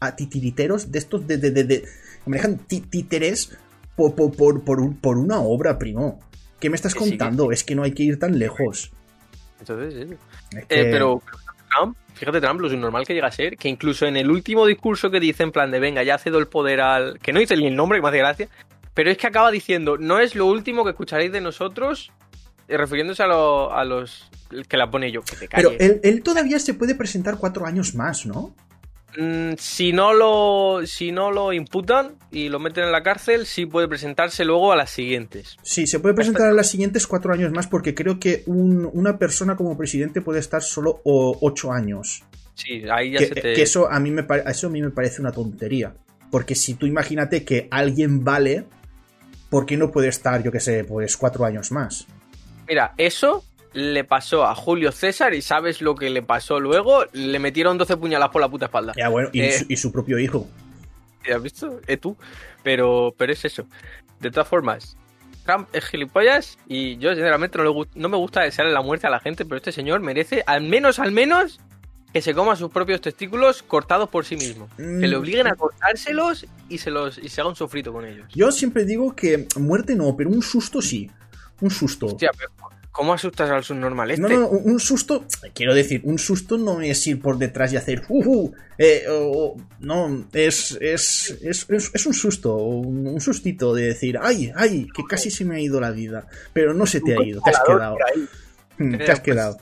a 0.00 0.16
titiriteros 0.16 0.90
de 0.90 0.98
estos 0.98 1.26
de, 1.28 1.38
de, 1.38 1.50
de, 1.52 1.62
de- 1.64 1.80
que 1.82 2.30
manejan 2.30 2.58
títeres 2.66 3.52
por, 3.94 4.16
por, 4.16 4.34
por, 4.34 4.64
por 4.64 4.80
un- 4.80 4.96
por 4.96 5.18
una 5.18 5.38
obra, 5.38 5.78
primo. 5.78 6.18
¿Qué 6.58 6.68
me 6.68 6.74
estás 6.74 6.94
contando? 7.10 7.52
Es 7.52 7.62
que 7.62 7.76
no 7.76 7.84
hay 7.84 7.92
que 7.92 8.02
ir 8.02 8.18
tan 8.18 8.38
lejos. 8.40 8.90
Entonces, 9.60 10.08
sí. 10.08 10.16
Es 10.56 10.64
Eh, 10.68 10.88
pero 10.90 11.22
Trump, 11.70 11.96
fíjate 12.14 12.40
Trump, 12.40 12.60
lo 12.60 12.68
normal 12.70 13.06
que 13.06 13.14
llega 13.14 13.28
a 13.28 13.32
ser, 13.32 13.56
que 13.56 13.68
incluso 13.68 14.06
en 14.06 14.16
el 14.16 14.30
último 14.30 14.66
discurso 14.66 15.10
que 15.10 15.20
dice 15.20 15.42
en 15.42 15.52
plan 15.52 15.70
de 15.70 15.80
venga, 15.80 16.02
ya 16.02 16.18
cedo 16.18 16.38
el 16.38 16.46
poder 16.46 16.80
al... 16.80 17.18
que 17.18 17.32
no 17.32 17.40
dice 17.40 17.56
ni 17.56 17.66
el 17.66 17.76
nombre, 17.76 17.98
que 17.98 18.02
me 18.02 18.08
hace 18.08 18.18
gracia, 18.18 18.48
pero 18.94 19.10
es 19.10 19.18
que 19.18 19.26
acaba 19.26 19.50
diciendo, 19.50 19.98
no 19.98 20.18
es 20.20 20.34
lo 20.34 20.46
último 20.46 20.84
que 20.84 20.90
escucharéis 20.90 21.32
de 21.32 21.40
nosotros, 21.40 22.12
eh, 22.68 22.76
refiriéndose 22.76 23.22
a, 23.22 23.26
lo- 23.26 23.72
a 23.74 23.84
los 23.84 24.30
que 24.68 24.76
la 24.76 24.90
pone 24.90 25.10
yo, 25.10 25.22
que 25.22 25.36
te 25.36 25.48
Pero 25.48 25.70
calles. 25.70 25.80
él, 25.82 26.00
él 26.04 26.22
todavía 26.22 26.58
se 26.58 26.74
puede 26.74 26.94
presentar 26.94 27.36
cuatro 27.38 27.66
años 27.66 27.94
más, 27.94 28.26
¿no? 28.26 28.54
Mm, 29.18 29.54
si 29.56 29.92
no 29.92 30.12
lo 30.12 30.86
si 30.86 31.10
no 31.10 31.30
lo 31.30 31.52
imputan 31.52 32.16
y 32.30 32.48
lo 32.50 32.58
meten 32.58 32.84
en 32.84 32.92
la 32.92 33.02
cárcel, 33.02 33.46
sí 33.46 33.64
puede 33.64 33.88
presentarse 33.88 34.44
luego 34.44 34.72
a 34.72 34.76
las 34.76 34.90
siguientes. 34.90 35.56
Sí, 35.62 35.86
se 35.86 36.00
puede 36.00 36.14
presentar 36.14 36.48
a 36.48 36.52
las 36.52 36.68
siguientes 36.68 37.06
cuatro 37.06 37.32
años 37.32 37.50
más 37.52 37.66
porque 37.66 37.94
creo 37.94 38.18
que 38.20 38.42
un- 38.46 38.88
una 38.92 39.18
persona 39.18 39.56
como 39.56 39.76
presidente 39.78 40.20
puede 40.20 40.40
estar 40.40 40.62
solo 40.62 41.00
o- 41.04 41.38
ocho 41.40 41.72
años. 41.72 42.24
Sí, 42.54 42.82
ahí 42.90 43.12
ya 43.12 43.18
Que, 43.20 43.26
se 43.26 43.34
te... 43.34 43.52
que 43.54 43.62
eso, 43.62 43.90
a 43.90 43.98
mí 44.00 44.10
me 44.10 44.26
eso 44.46 44.66
a 44.66 44.70
mí 44.70 44.82
me 44.82 44.90
parece 44.90 45.20
una 45.22 45.32
tontería. 45.32 45.94
Porque 46.30 46.54
si 46.54 46.74
tú 46.74 46.86
imagínate 46.86 47.44
que 47.44 47.68
alguien 47.70 48.22
vale, 48.24 48.64
¿por 49.48 49.64
qué 49.64 49.76
no 49.76 49.90
puede 49.90 50.08
estar, 50.08 50.42
yo 50.42 50.50
qué 50.52 50.60
sé, 50.60 50.84
pues 50.84 51.16
cuatro 51.16 51.44
años 51.44 51.70
más? 51.72 52.06
Mira, 52.68 52.92
eso 52.98 53.44
le 53.76 54.04
pasó 54.04 54.46
a 54.46 54.54
Julio 54.54 54.90
César 54.90 55.34
y 55.34 55.42
sabes 55.42 55.82
lo 55.82 55.94
que 55.94 56.08
le 56.08 56.22
pasó 56.22 56.58
luego, 56.60 57.04
le 57.12 57.38
metieron 57.38 57.76
12 57.76 57.98
puñaladas 57.98 58.32
por 58.32 58.40
la 58.40 58.48
puta 58.48 58.64
espalda. 58.66 58.94
Ya, 58.96 59.10
bueno, 59.10 59.28
y, 59.34 59.42
Eh. 59.42 59.52
su, 59.52 59.66
y 59.68 59.76
su 59.76 59.92
propio 59.92 60.18
hijo. 60.18 60.48
¿Has 61.30 61.42
visto? 61.42 61.80
Eh, 61.86 61.98
tú. 61.98 62.16
Pero, 62.62 63.14
pero 63.18 63.32
es 63.34 63.44
eso. 63.44 63.66
De 64.18 64.30
todas 64.30 64.48
formas, 64.48 64.96
Trump 65.44 65.68
es 65.74 65.84
gilipollas 65.84 66.56
y 66.66 66.96
yo 66.96 67.10
sinceramente 67.12 67.58
no, 67.58 67.64
le 67.64 67.88
no 67.94 68.08
me 68.08 68.16
gusta 68.16 68.40
desearle 68.40 68.72
la 68.72 68.80
muerte 68.80 69.06
a 69.08 69.10
la 69.10 69.20
gente, 69.20 69.44
pero 69.44 69.56
este 69.58 69.72
señor 69.72 70.00
merece 70.00 70.42
al 70.46 70.62
menos, 70.62 70.98
al 70.98 71.12
menos, 71.12 71.60
que 72.14 72.22
se 72.22 72.32
coma 72.32 72.56
sus 72.56 72.70
propios 72.70 73.02
testículos 73.02 73.62
cortados 73.62 74.08
por 74.08 74.24
sí 74.24 74.36
mismo. 74.36 74.68
Mm. 74.78 75.00
Que 75.00 75.06
le 75.08 75.16
obliguen 75.16 75.48
a 75.48 75.54
cortárselos 75.54 76.46
y 76.70 76.78
se 76.78 76.90
los 76.90 77.18
y 77.18 77.28
se 77.28 77.42
haga 77.42 77.50
un 77.50 77.56
sofrito 77.56 77.92
con 77.92 78.06
ellos. 78.06 78.26
Yo 78.34 78.50
siempre 78.52 78.86
digo 78.86 79.14
que 79.14 79.46
muerte 79.58 79.94
no, 79.94 80.16
pero 80.16 80.30
un 80.30 80.40
susto 80.40 80.80
sí. 80.80 81.10
Un 81.60 81.70
susto. 81.70 82.06
Hostia, 82.06 82.30
pero 82.36 82.50
¿cómo 82.96 83.12
asustas 83.12 83.50
al 83.50 83.62
subnormal 83.62 84.10
este? 84.10 84.22
No, 84.22 84.28
no, 84.28 84.48
un 84.48 84.80
susto, 84.80 85.24
quiero 85.54 85.74
decir, 85.74 86.00
un 86.04 86.18
susto 86.18 86.56
no 86.58 86.80
es 86.80 87.06
ir 87.06 87.20
por 87.20 87.36
detrás 87.38 87.72
y 87.72 87.76
hacer 87.76 88.02
uh, 88.08 88.24
uh, 88.28 88.52
eh, 88.78 89.04
no, 89.80 90.26
es, 90.32 90.76
es, 90.80 91.38
es, 91.42 91.66
es- 91.70 91.90
es 91.94 92.06
un 92.06 92.14
susto, 92.14 92.56
un, 92.56 93.06
un 93.06 93.20
sustito 93.20 93.74
de 93.74 93.86
decir, 93.88 94.18
ay, 94.20 94.50
ay, 94.56 94.86
que 94.94 95.04
casi 95.08 95.30
se 95.30 95.44
me 95.44 95.56
ha 95.56 95.60
ido 95.60 95.80
la 95.80 95.90
vida, 95.90 96.26
pero 96.52 96.72
no 96.74 96.86
se 96.86 97.00
te 97.00 97.14
ha 97.14 97.22
ido, 97.22 97.40
te 97.42 97.50
has 97.50 97.60
quedado, 97.66 97.96
Mm, 98.78 98.94
Eh, 98.94 98.98
te 98.98 99.04
has 99.04 99.20
pues- 99.20 99.22
quedado. 99.22 99.58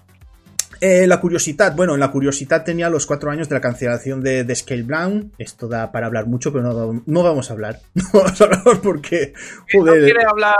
Eh, 0.87 1.07
la 1.07 1.19
curiosidad, 1.19 1.75
bueno, 1.75 1.97
la 1.97 2.11
curiosidad 2.11 2.63
tenía 2.63 2.91
los 2.91 3.07
cuatro 3.07 3.31
años 3.31 3.49
de 3.49 3.55
la 3.55 3.63
cancelación 3.63 4.23
de, 4.23 4.45
de 4.45 4.55
Scale 4.55 4.83
Brown. 4.83 5.33
Esto 5.39 5.67
da 5.67 5.91
para 5.91 6.09
hablar 6.09 6.27
mucho, 6.27 6.53
pero 6.53 6.63
no, 6.65 7.03
no 7.07 7.23
vamos 7.23 7.49
a 7.49 7.55
hablar. 7.55 7.81
No 7.95 8.05
vamos 8.13 8.39
a 8.39 8.45
hablar 8.45 8.81
porque, 8.83 9.33
Si 9.67 9.79
no 9.79 9.85
joder, 9.85 10.05
quiere 10.05 10.25
hablar 10.29 10.57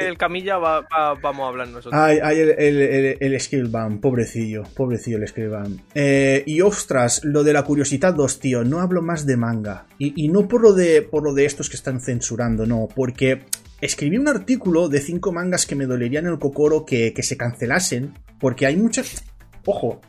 del 0.00 0.18
Camilla, 0.18 0.58
va- 0.58 0.80
va- 0.80 1.14
vamos 1.22 1.44
a 1.44 1.48
hablar 1.50 1.68
nosotros. 1.68 1.94
Ay, 1.94 2.18
ay, 2.20 2.40
el, 2.40 2.50
el, 2.58 2.76
el, 2.82 3.16
el 3.20 3.40
Scalebound, 3.40 4.00
pobrecillo, 4.00 4.64
pobrecillo 4.74 5.18
el 5.18 5.28
Scalebound. 5.28 5.80
Eh, 5.94 6.42
y 6.44 6.60
ostras, 6.60 7.20
lo 7.22 7.44
de 7.44 7.52
la 7.52 7.62
curiosidad 7.62 8.14
2, 8.14 8.40
tío, 8.40 8.64
no 8.64 8.80
hablo 8.80 9.00
más 9.00 9.26
de 9.26 9.36
manga. 9.36 9.86
Y, 9.96 10.24
y 10.24 10.28
no 10.28 10.48
por 10.48 10.60
lo, 10.60 10.72
de, 10.72 11.02
por 11.02 11.22
lo 11.22 11.34
de 11.34 11.44
estos 11.44 11.70
que 11.70 11.76
están 11.76 12.00
censurando, 12.00 12.66
no, 12.66 12.88
porque 12.92 13.44
escribí 13.80 14.18
un 14.18 14.26
artículo 14.26 14.88
de 14.88 14.98
cinco 15.00 15.30
mangas 15.30 15.66
que 15.66 15.76
me 15.76 15.86
dolerían 15.86 16.26
el 16.26 16.40
cocoro 16.40 16.84
que, 16.84 17.12
que 17.14 17.22
se 17.22 17.36
cancelasen, 17.36 18.14
porque 18.40 18.66
hay 18.66 18.76
muchas... 18.76 19.22
Ojo, 19.70 20.00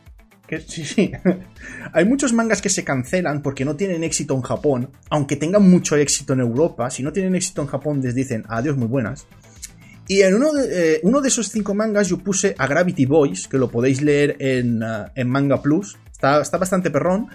que 0.48 0.62
sí, 0.62 0.86
sí. 0.86 1.12
Hay 1.94 2.06
muchos 2.06 2.32
mangas 2.32 2.62
que 2.62 2.70
se 2.70 2.86
cancelan 2.86 3.42
porque 3.42 3.66
no 3.66 3.76
tienen 3.76 4.06
éxito 4.06 4.34
en 4.36 4.42
Japón, 4.42 4.90
aunque 5.10 5.36
tengan 5.36 5.70
mucho 5.70 5.98
éxito 5.98 6.32
en 6.32 6.40
Europa. 6.40 6.90
Si 6.90 7.04
no 7.04 7.12
tienen 7.12 7.36
éxito 7.36 7.62
en 7.62 7.68
Japón, 7.68 8.00
les 8.02 8.16
dicen 8.16 8.46
adiós, 8.48 8.78
muy 8.78 8.88
buenas. 8.88 9.28
Y 10.08 10.22
en 10.22 10.36
uno 10.36 10.54
de, 10.54 10.96
eh, 10.96 11.02
esos 11.26 11.50
cinco 11.50 11.76
mangas 11.76 12.08
yo 12.08 12.20
puse 12.20 12.56
a 12.58 12.68
Gravity 12.68 13.06
Boys, 13.06 13.50
que 13.50 13.58
lo 13.58 13.70
podéis 13.70 14.02
leer 14.02 14.38
en, 14.40 14.82
en 15.14 15.30
Manga 15.30 15.62
Plus. 15.62 15.98
Está, 16.10 16.40
bastante 16.58 16.90
perrón. 16.90 17.28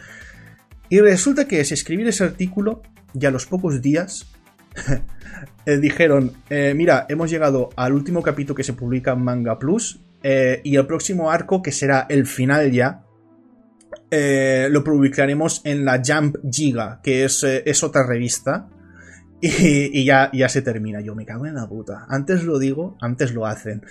Y 0.88 1.00
resulta 1.00 1.46
que 1.46 1.60
es 1.60 1.72
escribir 1.72 2.08
ese 2.08 2.24
artículo 2.24 2.80
y 3.12 3.26
a 3.26 3.30
los 3.30 3.44
pocos 3.44 3.82
días 3.82 4.32
eh, 5.66 5.76
dijeron, 5.76 6.32
eh, 6.48 6.72
mira, 6.74 7.04
hemos 7.10 7.30
llegado 7.30 7.68
al 7.76 7.92
último 7.92 8.22
capítulo 8.22 8.56
que 8.56 8.64
se 8.64 8.72
publica 8.72 9.12
en 9.12 9.22
Manga 9.22 9.58
Plus 9.58 10.00
eh, 10.24 10.60
y 10.64 10.74
el 10.76 10.86
próximo 10.86 11.30
arco, 11.30 11.62
que 11.62 11.70
será 11.70 12.06
el 12.08 12.26
final 12.26 12.72
ya, 12.72 13.04
eh, 14.10 14.66
lo 14.70 14.82
publicaremos 14.82 15.60
en 15.64 15.84
la 15.84 16.02
Jump 16.04 16.36
Giga, 16.50 17.00
que 17.02 17.24
es, 17.24 17.44
eh, 17.44 17.62
es 17.66 17.84
otra 17.84 18.04
revista. 18.06 18.68
Y, 19.40 20.00
y 20.00 20.04
ya, 20.06 20.30
ya 20.32 20.48
se 20.48 20.62
termina. 20.62 21.00
Yo 21.02 21.14
me 21.14 21.26
cago 21.26 21.44
en 21.44 21.54
la 21.54 21.68
puta. 21.68 22.06
Antes 22.08 22.44
lo 22.44 22.58
digo, 22.58 22.96
antes 23.02 23.34
lo 23.34 23.44
hacen. 23.44 23.82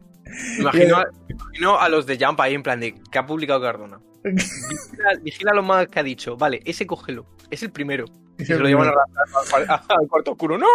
imagino, 0.61 0.97
a- 0.97 1.07
imagino 1.29 1.79
a 1.79 1.89
los 1.89 2.07
de 2.07 2.19
Jump 2.19 2.41
ahí 2.41 2.55
en 2.55 2.63
plan 2.63 2.81
de 2.81 2.95
que 3.11 3.19
ha 3.19 3.27
publicado 3.27 3.61
Cardona. 3.61 4.01
Vigila, 4.25 5.11
vigila 5.23 5.55
lo 5.55 5.63
más 5.63 5.87
que 5.89 6.01
ha 6.01 6.03
dicho. 6.03 6.37
Vale, 6.37 6.61
ese 6.65 6.87
cógelo. 6.87 7.27
Es 7.51 7.63
el 7.63 7.71
primero. 7.71 8.05
Y 8.39 8.45
se 8.45 8.57
lo 8.59 8.67
llevan 8.67 8.89
al 8.89 10.09
cuarto 10.09 10.33
oscuro. 10.33 10.59
¡No! 10.59 10.67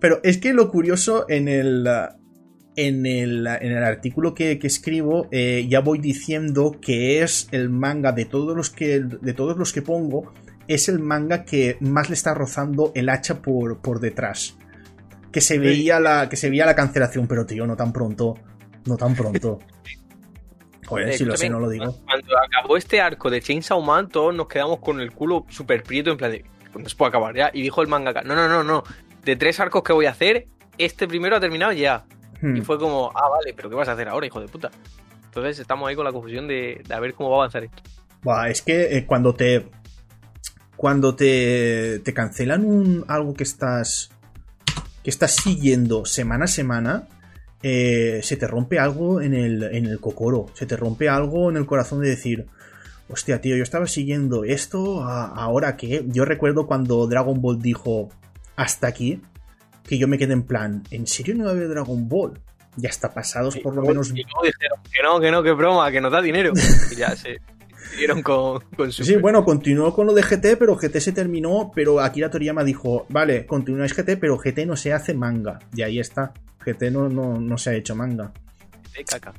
Pero 0.00 0.20
es 0.22 0.38
que 0.38 0.52
lo 0.52 0.70
curioso 0.70 1.26
en 1.28 1.48
el. 1.48 1.86
En 2.80 3.06
el, 3.06 3.44
en 3.44 3.72
el 3.72 3.82
artículo 3.82 4.34
que, 4.34 4.60
que 4.60 4.68
escribo, 4.68 5.26
eh, 5.32 5.66
ya 5.68 5.80
voy 5.80 5.98
diciendo 5.98 6.76
que 6.80 7.22
es 7.24 7.48
el 7.50 7.70
manga 7.70 8.12
de 8.12 8.24
todos 8.24 8.56
los 8.56 8.70
que. 8.70 9.00
De 9.00 9.34
todos 9.34 9.56
los 9.56 9.72
que 9.72 9.82
pongo. 9.82 10.32
Es 10.68 10.88
el 10.88 11.00
manga 11.00 11.44
que 11.44 11.76
más 11.80 12.08
le 12.08 12.14
está 12.14 12.34
rozando 12.34 12.92
el 12.94 13.08
hacha 13.08 13.42
por, 13.42 13.80
por 13.80 13.98
detrás. 13.98 14.56
Que 15.32 15.40
se 15.40 15.58
veía 15.58 15.98
la. 15.98 16.28
Que 16.28 16.36
se 16.36 16.50
veía 16.50 16.66
la 16.66 16.76
cancelación, 16.76 17.26
pero 17.26 17.46
tío, 17.46 17.66
no 17.66 17.74
tan 17.74 17.92
pronto. 17.92 18.34
No 18.86 18.96
tan 18.96 19.16
pronto. 19.16 19.58
Joder, 20.86 21.12
si 21.14 21.24
lo 21.24 21.36
sé, 21.36 21.50
no 21.50 21.58
lo 21.58 21.68
digo. 21.68 21.98
Cuando 22.04 22.38
acabó 22.38 22.76
este 22.76 23.00
arco 23.00 23.28
de 23.28 23.40
Chainsaw 23.42 23.82
Man, 23.82 24.08
todos 24.08 24.32
nos 24.34 24.46
quedamos 24.46 24.78
con 24.78 25.00
el 25.00 25.10
culo 25.12 25.46
súper 25.48 25.82
prieto 25.82 26.12
en 26.12 26.16
plan 26.16 26.30
de. 26.30 26.44
"Pues 26.72 26.82
No 26.84 26.88
se 26.88 26.94
puede 26.94 27.08
acabar 27.08 27.34
ya. 27.34 27.50
Y 27.52 27.62
dijo 27.62 27.82
el 27.82 27.88
mangaka: 27.88 28.22
No, 28.22 28.36
no, 28.36 28.48
no, 28.48 28.62
no. 28.62 28.84
De 29.24 29.34
tres 29.34 29.58
arcos 29.58 29.82
que 29.82 29.92
voy 29.92 30.06
a 30.06 30.10
hacer, 30.10 30.46
este 30.78 31.08
primero 31.08 31.34
ha 31.34 31.40
terminado 31.40 31.72
ya. 31.72 32.04
Hmm. 32.40 32.56
Y 32.56 32.60
fue 32.62 32.78
como, 32.78 33.10
ah, 33.14 33.28
vale, 33.28 33.52
pero 33.54 33.68
¿qué 33.68 33.74
vas 33.76 33.88
a 33.88 33.92
hacer 33.92 34.08
ahora, 34.08 34.26
hijo 34.26 34.40
de 34.40 34.48
puta? 34.48 34.70
Entonces 35.24 35.58
estamos 35.58 35.88
ahí 35.88 35.94
con 35.96 36.04
la 36.04 36.12
confusión 36.12 36.48
de, 36.48 36.82
de 36.86 36.94
a 36.94 37.00
ver 37.00 37.14
cómo 37.14 37.30
va 37.30 37.36
a 37.36 37.38
avanzar 37.40 37.64
esto. 37.64 37.82
Buah, 38.22 38.48
es 38.48 38.62
que 38.62 38.96
eh, 38.96 39.06
cuando 39.06 39.34
te. 39.34 39.68
Cuando 40.76 41.14
te, 41.16 41.98
te 42.04 42.14
cancelan 42.14 42.64
un, 42.64 43.04
algo 43.08 43.34
que 43.34 43.42
estás. 43.42 44.10
que 45.02 45.10
estás 45.10 45.32
siguiendo 45.36 46.04
semana 46.04 46.44
a 46.44 46.48
semana. 46.48 47.08
eh, 47.62 48.20
se 48.22 48.36
te 48.36 48.46
rompe 48.46 48.78
algo 48.78 49.20
en 49.20 49.34
el, 49.34 49.62
en 49.64 49.86
el 49.86 49.98
cocoro. 50.00 50.46
Se 50.54 50.66
te 50.66 50.76
rompe 50.76 51.08
algo 51.08 51.50
en 51.50 51.56
el 51.56 51.66
corazón 51.66 52.00
de 52.00 52.08
decir. 52.10 52.46
Hostia, 53.08 53.40
tío, 53.40 53.56
yo 53.56 53.62
estaba 53.62 53.86
siguiendo 53.86 54.44
esto. 54.44 55.02
¿Ahora 55.02 55.76
qué? 55.76 56.04
Yo 56.08 56.24
recuerdo 56.24 56.66
cuando 56.66 57.06
Dragon 57.06 57.40
Ball 57.40 57.60
dijo. 57.60 58.10
Hasta 58.56 58.86
aquí. 58.88 59.20
Que 59.88 59.98
yo 59.98 60.06
me 60.06 60.18
quedé 60.18 60.34
en 60.34 60.42
plan. 60.42 60.82
¿En 60.90 61.06
serio 61.06 61.34
no 61.34 61.44
va 61.44 61.50
a 61.50 61.52
haber 61.54 61.68
Dragon 61.68 62.08
Ball? 62.08 62.38
Ya 62.76 62.90
está 62.90 63.12
pasados 63.12 63.56
por 63.56 63.74
lo 63.74 63.82
menos 63.82 64.10
Y 64.10 64.22
luego 64.22 64.42
dijeron 64.44 64.80
que 64.92 65.02
no, 65.02 65.20
que 65.20 65.30
no, 65.30 65.42
que 65.42 65.52
broma, 65.52 65.90
que 65.90 66.00
nos 66.00 66.12
da 66.12 66.22
dinero. 66.22 66.52
Y 66.92 66.96
ya 66.96 67.16
se 67.16 67.40
dieron 67.96 68.22
con, 68.22 68.60
con 68.76 68.92
su. 68.92 69.04
Sí, 69.04 69.16
bueno, 69.16 69.44
continuó 69.44 69.94
con 69.94 70.06
lo 70.06 70.12
de 70.14 70.22
GT, 70.22 70.56
pero 70.58 70.76
GT 70.76 71.00
se 71.00 71.12
terminó, 71.12 71.72
pero 71.74 72.00
Akira 72.00 72.30
Toriyama 72.30 72.62
dijo, 72.62 73.06
vale, 73.08 73.46
continúas 73.46 73.94
GT, 73.94 74.18
pero 74.20 74.38
GT 74.38 74.66
no 74.66 74.76
se 74.76 74.92
hace 74.92 75.14
manga. 75.14 75.58
Y 75.74 75.82
ahí 75.82 75.98
está. 75.98 76.34
GT 76.64 76.90
no, 76.92 77.08
no, 77.08 77.40
no 77.40 77.58
se 77.58 77.70
ha 77.70 77.74
hecho 77.74 77.96
manga. 77.96 78.32
caca. 79.06 79.32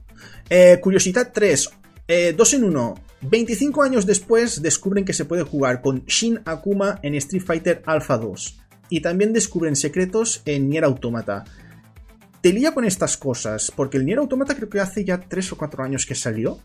Eh, 0.50 0.80
curiosidad 0.82 1.32
3. 1.34 1.70
Eh, 2.08 2.34
dos 2.36 2.54
en 2.56 2.64
uno. 2.64 2.96
25 3.22 3.84
años 3.84 4.06
después 4.06 4.62
descubren 4.62 5.06
que 5.06 5.14
se 5.14 5.26
puede 5.26 5.44
jugar 5.44 5.82
con 5.82 6.06
Shin 6.06 6.42
Akuma 6.46 7.00
en 7.04 7.14
Street 7.16 7.44
Fighter 7.44 7.84
Alpha 7.86 8.18
2. 8.18 8.60
Y 8.90 9.02
también 9.02 9.34
descubren 9.34 9.76
secretos 9.76 10.42
en 10.46 10.70
Nier 10.70 10.84
Automata. 10.84 11.44
te 12.42 12.54
lía 12.54 12.74
con 12.74 12.86
estas 12.86 13.18
cosas, 13.18 13.72
porque 13.76 13.98
el 13.98 14.06
Nier 14.06 14.20
Automata 14.20 14.56
creo 14.56 14.70
que 14.70 14.80
hace 14.80 15.04
ya 15.04 15.20
3 15.20 15.52
o 15.52 15.58
4 15.58 15.84
años 15.84 16.06
que 16.06 16.16
salió. 16.16 16.60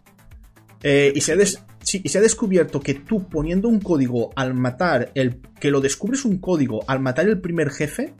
Eh, 0.82 1.12
y, 1.14 1.20
se 1.22 1.32
ha 1.32 1.36
y 1.36 2.08
se 2.08 2.18
ha 2.18 2.20
descubierto 2.20 2.80
que 2.80 2.94
tú 2.94 3.28
poniendo 3.28 3.68
un 3.68 3.80
código 3.80 4.30
al 4.36 4.54
matar 4.54 5.10
el. 5.14 5.40
que 5.58 5.70
lo 5.70 5.80
descubres 5.80 6.24
un 6.24 6.38
código 6.38 6.84
al 6.86 7.00
matar 7.00 7.26
el 7.26 7.40
primer 7.40 7.70
jefe. 7.70 8.14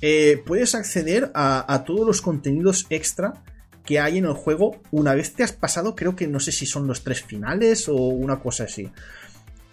eh, 0.00 0.42
puedes 0.46 0.74
acceder 0.74 1.30
a, 1.34 1.72
a 1.72 1.84
todos 1.84 2.06
los 2.06 2.22
contenidos 2.22 2.86
extra 2.88 3.44
que 3.84 3.98
hay 3.98 4.18
en 4.18 4.24
el 4.24 4.34
juego 4.34 4.80
una 4.90 5.14
vez 5.14 5.34
te 5.34 5.42
has 5.42 5.52
pasado, 5.52 5.94
creo 5.94 6.14
que 6.14 6.26
no 6.26 6.40
sé 6.40 6.52
si 6.52 6.64
son 6.64 6.86
los 6.86 7.02
tres 7.02 7.22
finales 7.22 7.88
o 7.88 7.96
una 7.96 8.38
cosa 8.38 8.64
así. 8.64 8.90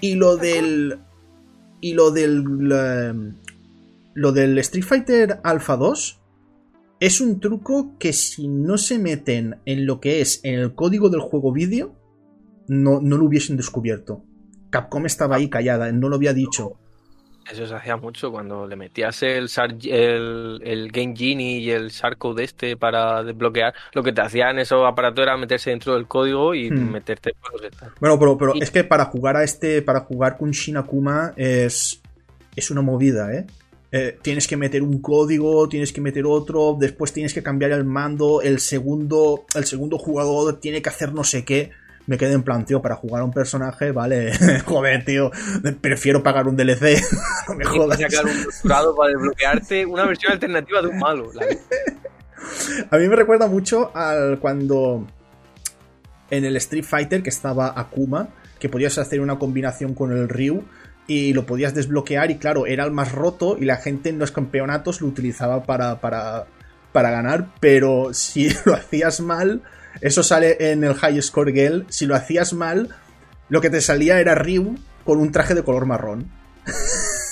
Y 0.01 0.15
lo 0.15 0.37
del. 0.37 0.99
Y 1.81 1.93
lo 1.93 2.11
del. 2.11 3.35
Lo 4.17 4.31
del 4.31 4.57
Street 4.57 4.83
Fighter 4.83 5.39
Alpha 5.43 5.77
2 5.77 6.19
es 6.99 7.21
un 7.21 7.39
truco 7.39 7.93
que 7.99 8.13
si 8.13 8.47
no 8.47 8.79
se 8.79 8.97
meten 8.97 9.57
en 9.65 9.85
lo 9.85 9.99
que 9.99 10.21
es 10.21 10.39
en 10.43 10.55
el 10.55 10.73
código 10.73 11.09
del 11.09 11.21
juego 11.21 11.51
vídeo, 11.51 11.93
no, 12.67 12.99
no 12.99 13.17
lo 13.17 13.25
hubiesen 13.25 13.57
descubierto. 13.57 14.23
Capcom 14.71 15.05
estaba 15.05 15.35
ahí 15.35 15.49
callada, 15.49 15.91
no 15.91 16.09
lo 16.09 16.15
había 16.15 16.33
dicho. 16.33 16.73
Eso 17.49 17.67
se 17.67 17.75
hacía 17.75 17.95
mucho 17.95 18.31
cuando 18.31 18.65
le 18.67 18.75
metías 18.75 19.21
el, 19.23 19.47
Sar- 19.47 19.77
el, 19.85 20.59
el 20.63 20.91
Game 20.91 21.13
Genie 21.15 21.59
y 21.59 21.69
el 21.69 21.89
Shardcode 21.91 22.43
este 22.43 22.75
para 22.75 23.23
desbloquear. 23.23 23.73
Lo 23.93 24.01
que 24.03 24.11
te 24.11 24.21
hacían 24.21 24.57
esos 24.57 24.83
aparatos 24.85 25.21
era 25.21 25.37
meterse 25.37 25.69
dentro 25.69 25.93
del 25.93 26.07
código 26.07 26.55
y 26.55 26.71
Hmm. 26.71 26.91
meterte. 26.91 27.33
Bueno, 28.01 28.17
pero, 28.19 28.37
pero 28.37 28.55
Y- 28.55 28.63
es 28.63 28.71
que 28.71 28.83
para 28.83 29.05
jugar 29.05 29.37
a 29.37 29.43
este, 29.43 29.81
para 29.83 29.99
jugar 30.01 30.37
con 30.37 30.49
Shinakuma 30.51 31.33
es, 31.37 32.01
es 32.55 32.71
una 32.71 32.81
movida, 32.81 33.31
¿eh? 33.33 33.45
Eh, 33.91 34.17
Tienes 34.21 34.47
que 34.47 34.57
meter 34.57 34.81
un 34.83 35.01
código, 35.01 35.69
tienes 35.69 35.93
que 35.93 36.01
meter 36.01 36.25
otro, 36.25 36.75
después 36.79 37.13
tienes 37.13 37.33
que 37.33 37.41
cambiar 37.41 37.71
el 37.71 37.85
mando, 37.85 38.41
el 38.41 38.59
segundo, 38.59 39.45
el 39.55 39.63
segundo 39.65 39.97
jugador 39.97 40.59
tiene 40.59 40.81
que 40.81 40.89
hacer 40.89 41.13
no 41.13 41.23
sé 41.23 41.45
qué. 41.45 41.71
Me 42.05 42.17
quedé 42.17 42.33
en 42.33 42.43
plan, 42.43 42.65
tío, 42.65 42.81
para 42.81 42.95
jugar 42.95 43.21
a 43.21 43.25
un 43.25 43.31
personaje, 43.33 43.91
vale, 43.91 44.31
joder, 44.65 45.03
tío, 45.03 45.29
prefiero 45.81 46.23
pagar 46.23 46.47
un 46.47 46.55
DLC, 46.55 47.01
no 47.49 47.55
me 47.55 47.65
jodas. 47.65 47.99
sacar 47.99 48.25
un 48.25 48.95
para 48.95 49.09
desbloquearte 49.11 49.85
una 49.85 50.05
versión 50.05 50.31
alternativa 50.31 50.81
de 50.81 50.87
un 50.87 50.97
malo. 50.99 51.31
la- 51.33 51.45
A 52.91 52.97
mí 52.97 53.07
me 53.07 53.15
recuerda 53.15 53.47
mucho 53.47 53.91
al 53.95 54.39
cuando 54.39 55.05
en 56.29 56.45
el 56.45 56.55
Street 56.57 56.83
Fighter 56.85 57.23
que 57.23 57.29
estaba 57.29 57.73
Akuma, 57.77 58.29
que 58.59 58.69
podías 58.69 58.97
hacer 58.97 59.19
una 59.21 59.37
combinación 59.39 59.93
con 59.93 60.11
el 60.11 60.29
Ryu 60.29 60.63
y 61.07 61.33
lo 61.33 61.45
podías 61.45 61.73
desbloquear 61.73 62.29
y 62.31 62.37
claro, 62.37 62.67
era 62.67 62.83
el 62.83 62.91
más 62.91 63.11
roto 63.13 63.57
y 63.59 63.65
la 63.65 63.77
gente 63.77 64.09
en 64.09 64.19
los 64.19 64.31
campeonatos 64.31 65.01
lo 65.01 65.07
utilizaba 65.07 65.63
para, 65.63 66.01
para, 66.01 66.45
para 66.91 67.11
ganar, 67.11 67.53
pero 67.59 68.13
si 68.13 68.49
lo 68.65 68.75
hacías 68.75 69.21
mal, 69.21 69.63
eso 70.01 70.21
sale 70.21 70.71
en 70.71 70.83
el 70.83 70.93
High 70.93 71.21
Score 71.21 71.53
Girl, 71.53 71.85
si 71.89 72.05
lo 72.05 72.15
hacías 72.15 72.53
mal, 72.53 72.89
lo 73.49 73.61
que 73.61 73.69
te 73.69 73.81
salía 73.81 74.19
era 74.19 74.35
Ryu 74.35 74.75
con 75.05 75.19
un 75.19 75.31
traje 75.31 75.55
de 75.55 75.63
color 75.63 75.85
marrón. 75.85 76.29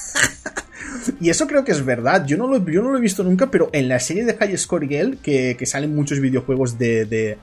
Y 1.19 1.29
eso 1.29 1.47
creo 1.47 1.63
que 1.63 1.71
es 1.71 1.85
verdad. 1.85 2.25
Yo 2.25 2.37
no 2.37 2.47
lo, 2.47 2.63
yo 2.69 2.81
no 2.81 2.91
lo 2.91 2.97
he 2.97 3.01
visto 3.01 3.23
nunca, 3.23 3.51
pero 3.51 3.69
en 3.73 3.87
la 3.87 3.99
serie 3.99 4.25
de 4.25 4.35
High 4.35 4.57
Score 4.57 4.87
Girl, 4.87 5.17
que, 5.17 5.55
que 5.57 5.65
salen 5.65 5.95
muchos 5.95 6.19
videojuegos 6.19 6.77
de, 6.77 7.05
de, 7.05 7.37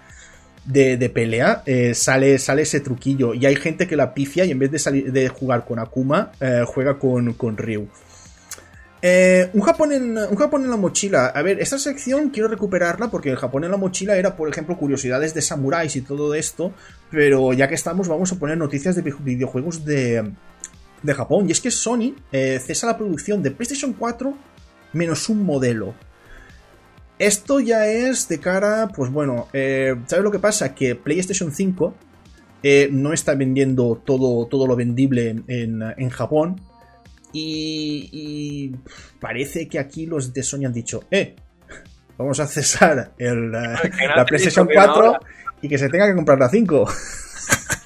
de- 0.64 0.96
de 0.96 1.08
pelea, 1.10 1.62
eh, 1.66 1.94
sale, 1.94 2.38
sale 2.38 2.62
ese 2.62 2.80
truquillo. 2.80 3.34
Y 3.34 3.46
hay 3.46 3.56
gente 3.56 3.86
que 3.86 3.96
la 3.96 4.14
pifia 4.14 4.44
y 4.44 4.50
en 4.50 4.58
vez 4.58 4.70
de, 4.70 4.78
salir, 4.78 5.12
de 5.12 5.28
jugar 5.28 5.64
con 5.64 5.78
Akuma, 5.78 6.32
eh, 6.40 6.62
juega 6.66 6.98
con, 6.98 7.32
con 7.34 7.56
Ryu. 7.56 7.88
Eh, 9.04 9.50
un, 9.52 9.62
Japón 9.62 9.90
en, 9.92 10.16
un 10.16 10.64
en 10.64 10.70
la 10.70 10.76
mochila. 10.76 11.26
A 11.26 11.42
ver, 11.42 11.60
esta 11.60 11.76
sección 11.78 12.30
quiero 12.30 12.48
recuperarla 12.48 13.10
porque 13.10 13.30
el 13.30 13.36
Japón 13.36 13.64
en 13.64 13.72
la 13.72 13.76
mochila 13.76 14.16
era, 14.16 14.36
por 14.36 14.48
ejemplo, 14.48 14.76
curiosidades 14.76 15.34
de 15.34 15.42
samuráis 15.42 15.96
y 15.96 16.02
todo 16.02 16.34
esto. 16.34 16.72
Pero 17.10 17.52
ya 17.52 17.66
que 17.68 17.74
estamos, 17.74 18.06
vamos 18.06 18.30
a 18.30 18.36
poner 18.36 18.56
noticias 18.56 18.94
de 18.94 19.02
videojuegos 19.02 19.84
de, 19.84 20.30
de 21.02 21.14
Japón. 21.14 21.48
Y 21.48 21.52
es 21.52 21.60
que 21.60 21.72
Sony 21.72 22.14
cesa 22.30 22.86
la 22.86 22.96
producción 22.96 23.42
de 23.42 23.50
PlayStation 23.50 23.92
4 23.92 24.36
menos 24.92 25.28
un 25.28 25.44
modelo. 25.44 25.94
Esto 27.22 27.60
ya 27.60 27.86
es 27.86 28.26
de 28.26 28.40
cara, 28.40 28.88
pues 28.88 29.12
bueno, 29.12 29.46
eh, 29.52 29.94
¿sabes 30.06 30.24
lo 30.24 30.32
que 30.32 30.40
pasa? 30.40 30.74
Que 30.74 30.96
PlayStation 30.96 31.52
5 31.52 31.94
eh, 32.64 32.88
no 32.90 33.12
está 33.12 33.36
vendiendo 33.36 34.02
todo, 34.04 34.46
todo 34.48 34.66
lo 34.66 34.74
vendible 34.74 35.28
en, 35.46 35.82
en- 35.96 36.10
Japón. 36.10 36.60
Y, 37.32 38.08
y 38.12 38.76
parece 39.20 39.68
que 39.68 39.78
aquí 39.78 40.06
los 40.06 40.32
de 40.32 40.42
Sony 40.42 40.66
han 40.66 40.72
dicho, 40.72 41.04
eh, 41.12 41.36
vamos 42.18 42.40
a 42.40 42.46
cesar 42.48 43.12
el, 43.18 43.54
eh, 43.54 44.08
la 44.16 44.24
PlayStation 44.24 44.66
digo 44.66 44.80
que 44.80 44.86
no 44.88 44.92
4 44.94 45.06
ahora. 45.06 45.20
y 45.62 45.68
que 45.68 45.78
se 45.78 45.88
tenga 45.90 46.08
que 46.08 46.16
comprar 46.16 46.40
la 46.40 46.48
5. 46.48 46.88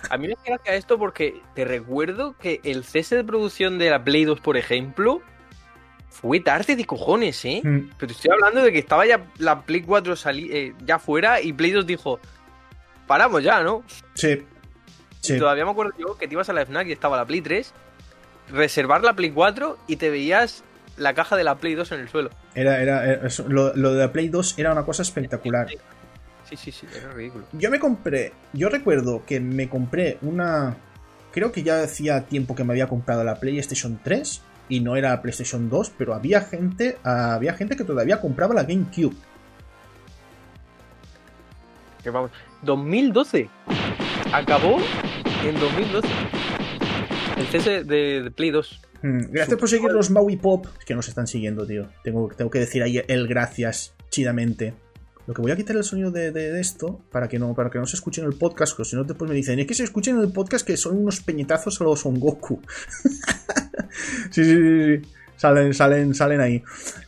A 0.09 0.17
mí 0.17 0.29
me 0.29 0.35
gracia 0.47 0.75
esto 0.77 0.99
porque 0.99 1.35
te 1.55 1.67
recuerdo 1.67 2.37
que 2.41 2.61
el 2.65 2.85
cese 2.85 3.17
de 3.17 3.25
producción 3.25 3.77
de 3.79 3.91
la 3.91 4.03
Play 4.03 4.25
2, 4.25 4.41
por 4.41 4.57
ejemplo, 4.57 5.21
fue 6.21 6.41
tarde 6.41 6.77
de 6.77 6.85
cojones, 6.85 7.45
¿eh? 7.45 7.61
Mm. 7.63 7.91
Pero 7.99 8.07
te 8.09 8.13
estoy 8.15 8.31
hablando 8.33 8.63
de 8.63 8.73
que 8.73 8.79
estaba 8.79 9.05
ya 9.07 9.25
la 9.39 9.63
Play 9.63 9.83
4 9.83 10.17
salí, 10.17 10.49
eh, 10.51 10.75
ya 10.85 10.99
fuera 10.99 11.41
y 11.41 11.53
Play 11.53 11.73
2 11.73 11.87
dijo, 11.87 12.19
paramos 13.07 13.43
ya, 13.43 13.63
¿no? 13.63 13.85
Sí. 14.15 14.43
Y 15.29 15.39
todavía 15.39 15.65
me 15.65 15.73
acuerdo 15.73 15.93
yo 15.99 16.17
que 16.17 16.27
te 16.29 16.35
ibas 16.35 16.49
a 16.49 16.53
la 16.53 16.65
FNAC 16.65 16.87
y 16.89 16.93
estaba 16.93 17.17
la 17.17 17.25
Play 17.27 17.41
3, 17.41 17.73
reservar 18.53 19.03
la 19.03 19.15
Play 19.15 19.31
4 19.31 19.77
y 19.89 19.97
te 19.97 20.09
veías 20.11 20.63
la 20.97 21.13
caja 21.15 21.37
de 21.37 21.45
la 21.45 21.57
Play 21.57 21.75
2 21.75 21.93
en 21.93 22.01
el 22.01 22.09
suelo. 22.09 22.31
Era, 22.55 22.81
era, 22.81 23.05
era- 23.05 23.29
lo, 23.49 23.75
lo 23.75 23.93
de 23.93 24.01
la 24.01 24.13
Play 24.13 24.29
2 24.29 24.59
era 24.59 24.73
una 24.73 24.85
cosa 24.85 25.03
espectacular. 25.03 25.67
Sí, 26.49 26.57
sí, 26.57 26.71
sí, 26.73 26.87
era 26.97 27.13
ridículo. 27.13 27.45
Yo 27.53 27.71
me 27.71 27.79
compré, 27.81 28.33
yo 28.53 28.69
recuerdo 28.69 29.25
que 29.27 29.41
me 29.41 29.69
compré 29.69 30.17
una, 30.23 30.77
creo 31.33 31.51
que 31.53 31.63
ya 31.65 31.83
hacía 31.83 32.23
tiempo 32.27 32.55
que 32.55 32.63
me 32.65 32.73
había 32.73 32.87
comprado 32.87 33.25
la 33.25 33.35
PlayStation 33.41 33.99
3 34.03 34.43
y 34.69 34.81
no 34.81 34.97
era 34.97 35.11
la 35.11 35.23
PlayStation 35.23 35.69
2, 35.71 35.93
pero 35.97 36.15
había 36.15 36.41
gente, 36.41 36.99
había 37.05 37.55
gente 37.55 37.77
que 37.77 37.85
todavía 37.85 38.21
compraba 38.21 38.55
la 38.55 38.65
GameCube. 38.65 39.15
Que 42.03 42.11
vamos, 42.11 42.31
2012. 42.63 43.49
Acabó 44.33 44.79
en 45.45 45.59
2012. 45.59 46.09
El 47.37 47.47
cese 47.47 47.85
de, 47.85 48.23
de 48.23 48.31
Play 48.31 48.51
2. 48.51 48.83
Hmm, 49.03 49.21
Gracias 49.31 49.59
por 49.59 49.69
seguir 49.69 49.91
los 49.91 50.11
Maui 50.11 50.37
Pop 50.37 50.67
que 50.87 50.95
nos 50.95 51.09
están 51.09 51.27
siguiendo, 51.27 51.67
tío. 51.67 51.89
Tengo, 52.03 52.29
tengo 52.37 52.51
que 52.51 52.61
decir 52.61 52.83
ahí 52.83 53.03
el 53.07 53.29
gracias 53.29 53.95
chidamente. 54.11 54.75
Lo 55.27 55.35
que 55.35 55.43
voy 55.43 55.51
a 55.51 55.57
quitar 55.57 55.77
el 55.77 55.85
sonido 55.85 56.11
de, 56.11 56.61
esto 56.61 57.01
para 57.11 57.29
que 57.29 57.39
no 57.39 57.55
para 57.55 57.69
que 57.69 57.79
no 57.79 57.87
se 57.87 57.97
escuche 57.97 58.21
en 58.21 58.29
el 58.29 58.35
podcast, 58.35 58.77
porque 58.77 58.91
si 58.91 58.97
no 58.97 59.05
después 59.05 59.29
me 59.29 59.35
dicen, 59.35 59.59
es 59.59 59.67
que 59.67 59.75
se 59.75 59.85
escuchen 59.85 60.17
en 60.17 60.23
el 60.23 60.33
podcast 60.33 60.65
que 60.65 60.77
son 60.77 60.97
unos 60.97 61.21
peñetazos 61.21 61.81
a 61.81 61.85
los 61.85 62.01
Son 62.01 62.19
Goku. 62.21 62.61
sí, 64.31 64.45
sí, 64.45 64.55
sí, 64.55 65.01
sí. 65.03 65.11
Salen, 65.37 65.75
salen, 65.75 66.15
salen 66.15 66.41
ahí. 66.41 66.63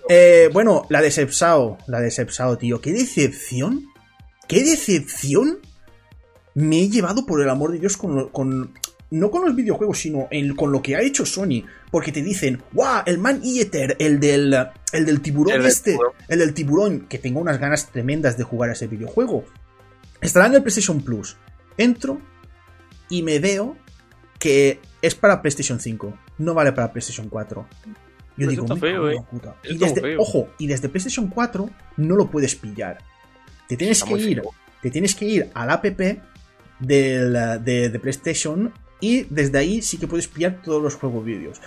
Eh, 0.09 0.51
bueno, 0.53 0.85
la 0.91 1.01
de 1.01 1.11
Sepsao. 1.11 1.79
La 1.87 2.01
de 2.01 2.11
Sepsao, 2.11 2.59
tío. 2.59 2.81
¡Qué 2.81 2.93
decepción! 2.93 3.87
¡Qué 4.47 4.63
decepción! 4.65 5.59
Me 6.55 6.83
he 6.83 6.89
llevado 6.89 7.25
por 7.25 7.41
el 7.41 7.49
amor 7.49 7.73
de 7.73 7.79
Dios 7.79 7.97
con- 7.97 8.75
no 9.11 9.31
con 9.31 9.45
los 9.45 9.55
videojuegos, 9.57 9.99
sino 9.99 10.29
en- 10.31 10.55
con 10.55 10.71
lo 10.73 10.83
que 10.83 10.95
ha 10.97 11.01
hecho 11.01 11.25
Sony. 11.25 11.65
Porque 11.91 12.13
te 12.13 12.23
dicen, 12.23 12.63
¡guau! 12.73 13.03
El 13.07 13.19
Man 13.19 13.41
Eater, 13.45 13.97
el 13.99 14.21
del, 14.21 14.55
el 14.93 15.07
del 15.07 15.21
tiburón 15.23 15.55
El 15.61 15.67
este, 15.67 15.97
el 16.29 16.39
del 16.41 16.53
tiburón, 16.55 17.07
que 17.09 17.19
tengo 17.19 17.41
unas 17.41 17.59
ganas 17.59 17.91
tremendas 17.91 18.37
de 18.37 18.45
jugar 18.45 18.71
a 18.71 18.73
ese 18.75 18.87
videojuego. 18.87 19.45
Estará 20.21 20.47
en 20.47 20.55
el 20.57 20.63
PlayStation 20.63 21.01
Plus. 21.01 21.37
Entro 21.79 22.21
y 23.09 23.23
me 23.23 23.39
veo 23.39 23.77
que 24.39 24.81
es 25.01 25.15
para 25.15 25.41
PlayStation 25.41 25.81
5, 25.81 26.19
no 26.39 26.55
vale 26.55 26.73
para 26.73 26.93
PlayStation 26.93 27.29
4. 27.29 27.67
Yo 27.85 27.95
Pues 28.37 28.49
digo, 28.51 28.65
está 28.65 28.77
feo, 28.77 29.11
eh. 29.11 29.17
puta. 29.31 29.57
Y 29.65 29.79
desde, 29.79 30.01
feo. 30.01 30.21
ojo, 30.21 30.49
y 30.59 30.67
desde 30.67 30.89
PlayStation 30.89 31.29
4 31.29 31.71
no 31.97 32.15
lo 32.17 32.31
puedes 32.31 32.55
pillar. 32.55 32.99
Te 33.69 33.77
tienes 33.77 33.99
Está 34.03 34.15
que 34.15 34.21
ir 34.23 34.41
feo. 34.43 34.51
te 34.83 34.91
tienes 34.91 35.15
que 35.15 35.25
ir 35.25 35.51
al 35.55 35.71
app 35.71 35.85
del, 35.85 36.21
de, 36.81 37.89
de 37.89 37.99
PlayStation 37.99 38.73
y 39.01 39.25
desde 39.31 39.59
ahí 39.59 39.83
sí 39.83 39.97
que 39.99 40.07
puedes 40.09 40.29
pillar 40.29 40.61
todos 40.65 40.83
los 40.83 40.95
juegos 40.97 41.25
vídeos. 41.25 41.61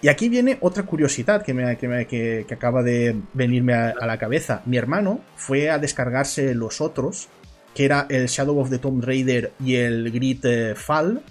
Y 0.00 0.08
aquí 0.08 0.28
viene 0.28 0.58
otra 0.60 0.82
curiosidad 0.82 1.44
que, 1.44 1.54
me, 1.54 1.76
que, 1.78 1.86
me- 1.88 2.06
que- 2.06 2.44
que 2.48 2.54
acaba 2.54 2.82
de 2.82 3.16
venirme 3.34 3.74
a, 3.74 3.90
a 4.00 4.06
la 4.06 4.18
cabeza. 4.18 4.62
Mi 4.66 4.76
hermano 4.76 5.20
fue 5.36 5.70
a 5.70 5.78
descargarse 5.78 6.54
los 6.54 6.80
otros, 6.80 7.28
que 7.74 7.84
era 7.84 8.06
el 8.10 8.26
Shadow 8.26 8.58
of 8.58 8.68
the 8.70 8.78
Tomb 8.78 9.04
Raider 9.04 9.52
y 9.64 9.76
el 9.76 10.10
Grid 10.10 10.44
eh, 10.44 10.74
Fall 10.74 11.22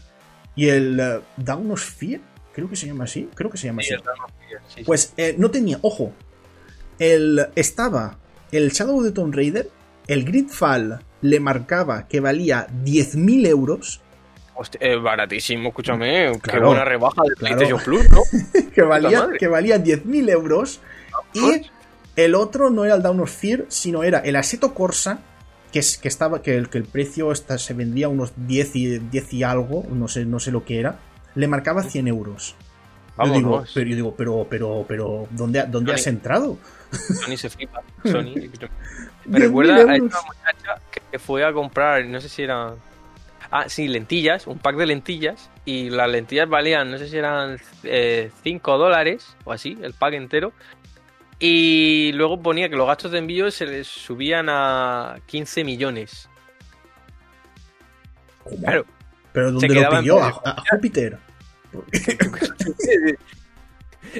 y 0.55 0.67
el 0.69 0.99
eh, 0.99 1.19
Dawn 1.37 1.69
of 1.71 1.81
Fear, 1.81 2.21
creo 2.53 2.69
que 2.69 2.75
se 2.77 2.87
llama 2.87 3.03
así, 3.03 3.29
creo 3.35 3.49
que 3.49 3.57
se 3.57 3.67
llama 3.67 3.81
Sí, 3.83 3.93
así. 3.93 4.03
Fear, 4.03 4.61
sí. 4.75 4.83
Pues 4.85 5.13
eh, 5.17 5.35
no 5.37 5.51
tenía, 5.51 5.77
ojo, 5.81 6.13
el, 6.99 7.47
estaba 7.55 8.17
el 8.51 8.71
Shadow 8.71 8.99
of 8.99 9.05
the 9.05 9.11
Tomb 9.11 9.33
Raider, 9.35 9.69
el 10.07 10.23
Gridfall 10.25 10.99
le 11.21 11.39
marcaba 11.39 12.07
que 12.07 12.19
valía 12.19 12.67
10.000 12.83 13.47
euros, 13.47 14.01
Hostia, 14.61 14.97
baratísimo, 14.97 15.69
escúchame. 15.69 16.33
Qué 16.33 16.39
Claro, 16.39 16.67
buena 16.67 16.85
rebaja 16.85 17.23
de 17.23 17.35
claro. 17.35 17.57
PlayStation 17.57 17.79
Plus, 17.83 18.09
¿no? 18.11 18.21
que 18.75 18.81
valía, 18.83 19.27
que 19.39 19.47
valía 19.47 19.77
10.000 19.77 20.29
euros, 20.29 20.79
y 21.33 21.63
El 22.15 22.35
otro 22.35 22.69
no 22.69 22.85
era 22.85 22.95
el 22.95 23.01
Down 23.01 23.21
of 23.21 23.31
Fear, 23.31 23.65
sino 23.69 24.03
era 24.03 24.19
el 24.19 24.35
Aseto 24.35 24.73
Corsa, 24.73 25.19
que, 25.71 25.79
es, 25.79 25.97
que, 25.97 26.07
estaba, 26.09 26.41
que, 26.41 26.57
el, 26.57 26.69
que 26.69 26.77
el 26.77 26.83
precio 26.83 27.33
se 27.33 27.73
vendía 27.73 28.09
unos 28.09 28.33
10 28.35 28.75
y, 28.75 28.99
10 28.99 29.33
y 29.33 29.43
algo, 29.43 29.85
no 29.89 30.07
sé, 30.07 30.25
no 30.25 30.39
sé 30.39 30.51
lo 30.51 30.63
que 30.65 30.79
era, 30.79 30.99
le 31.35 31.47
marcaba 31.47 31.83
100 31.83 32.07
euros. 32.07 32.55
Yo 33.17 33.33
digo, 33.33 33.63
pero, 33.73 33.89
yo 33.89 33.95
digo, 33.95 34.15
pero, 34.15 34.47
pero, 34.49 34.85
pero, 34.87 35.27
¿dónde, 35.31 35.63
dónde 35.67 35.93
has 35.93 36.05
entrado? 36.07 36.57
Sony 36.91 37.37
se 37.37 37.49
flipa. 37.49 37.81
Sony. 38.03 38.33
Me 39.25 39.39
recuerda 39.39 39.75
a 39.75 39.95
esta 39.95 40.19
muchacha 40.21 40.81
que 41.11 41.19
fue 41.19 41.45
a 41.45 41.53
comprar, 41.53 42.05
no 42.05 42.19
sé 42.19 42.29
si 42.29 42.43
era. 42.43 42.73
Ah, 43.51 43.67
sí, 43.67 43.89
lentillas, 43.89 44.47
un 44.47 44.59
pack 44.59 44.77
de 44.77 44.85
lentillas. 44.85 45.49
Y 45.65 45.89
las 45.89 46.09
lentillas 46.09 46.47
valían, 46.47 46.89
no 46.89 46.97
sé 46.97 47.09
si 47.09 47.17
eran 47.17 47.59
5 47.59 47.83
eh, 47.83 48.61
dólares 48.63 49.35
o 49.43 49.51
así, 49.51 49.77
el 49.81 49.93
pack 49.93 50.13
entero. 50.13 50.53
Y 51.37 52.13
luego 52.13 52.41
ponía 52.41 52.69
que 52.69 52.77
los 52.77 52.87
gastos 52.87 53.11
de 53.11 53.17
envío 53.17 53.51
se 53.51 53.65
les 53.65 53.87
subían 53.87 54.47
a 54.49 55.17
15 55.25 55.65
millones. 55.65 56.29
Claro. 58.59 58.85
¿Pero 59.33 59.51
dónde 59.51 59.67
lo 59.67 59.89
pidió? 59.89 60.23
¿A, 60.23 60.63
Júpiter? 60.71 61.17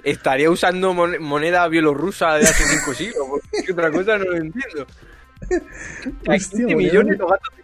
Estaría 0.04 0.50
usando 0.50 0.94
moneda 0.94 1.67
bielorrusa 1.67 2.36
de 2.36 2.44
hace 2.44 2.63
5 2.65 2.94
siglos. 2.94 3.28
Porque 3.52 3.72
otra 3.72 3.91
cosa 3.91 4.17
no 4.17 4.26
lo 4.26 4.38
entiendo. 4.38 4.88
15 6.24 6.76
millones 6.76 7.17
los 7.17 7.30
gastos 7.30 7.56
de 7.56 7.61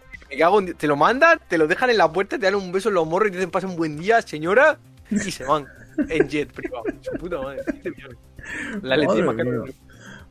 te 0.76 0.86
lo 0.86 0.96
mandan, 0.96 1.40
te 1.48 1.58
lo 1.58 1.66
dejan 1.66 1.90
en 1.90 1.98
la 1.98 2.12
puerta, 2.12 2.38
te 2.38 2.46
dan 2.46 2.54
un 2.54 2.72
beso 2.72 2.88
en 2.88 2.96
los 2.96 3.06
morros 3.06 3.28
y 3.28 3.32
te 3.32 3.38
dicen 3.38 3.50
pasa 3.50 3.66
un 3.66 3.76
buen 3.76 3.96
día, 3.96 4.22
señora, 4.22 4.78
y 5.10 5.18
se 5.18 5.44
van 5.44 5.66
en 6.08 6.28
jet 6.28 6.52
privado. 6.52 6.84
Su 7.00 7.12
puta 7.18 7.40
madre, 7.40 7.62
15 7.72 7.90
millones. 7.90 8.18
La 8.82 8.96
madre, 8.96 9.22
mía. 9.22 9.74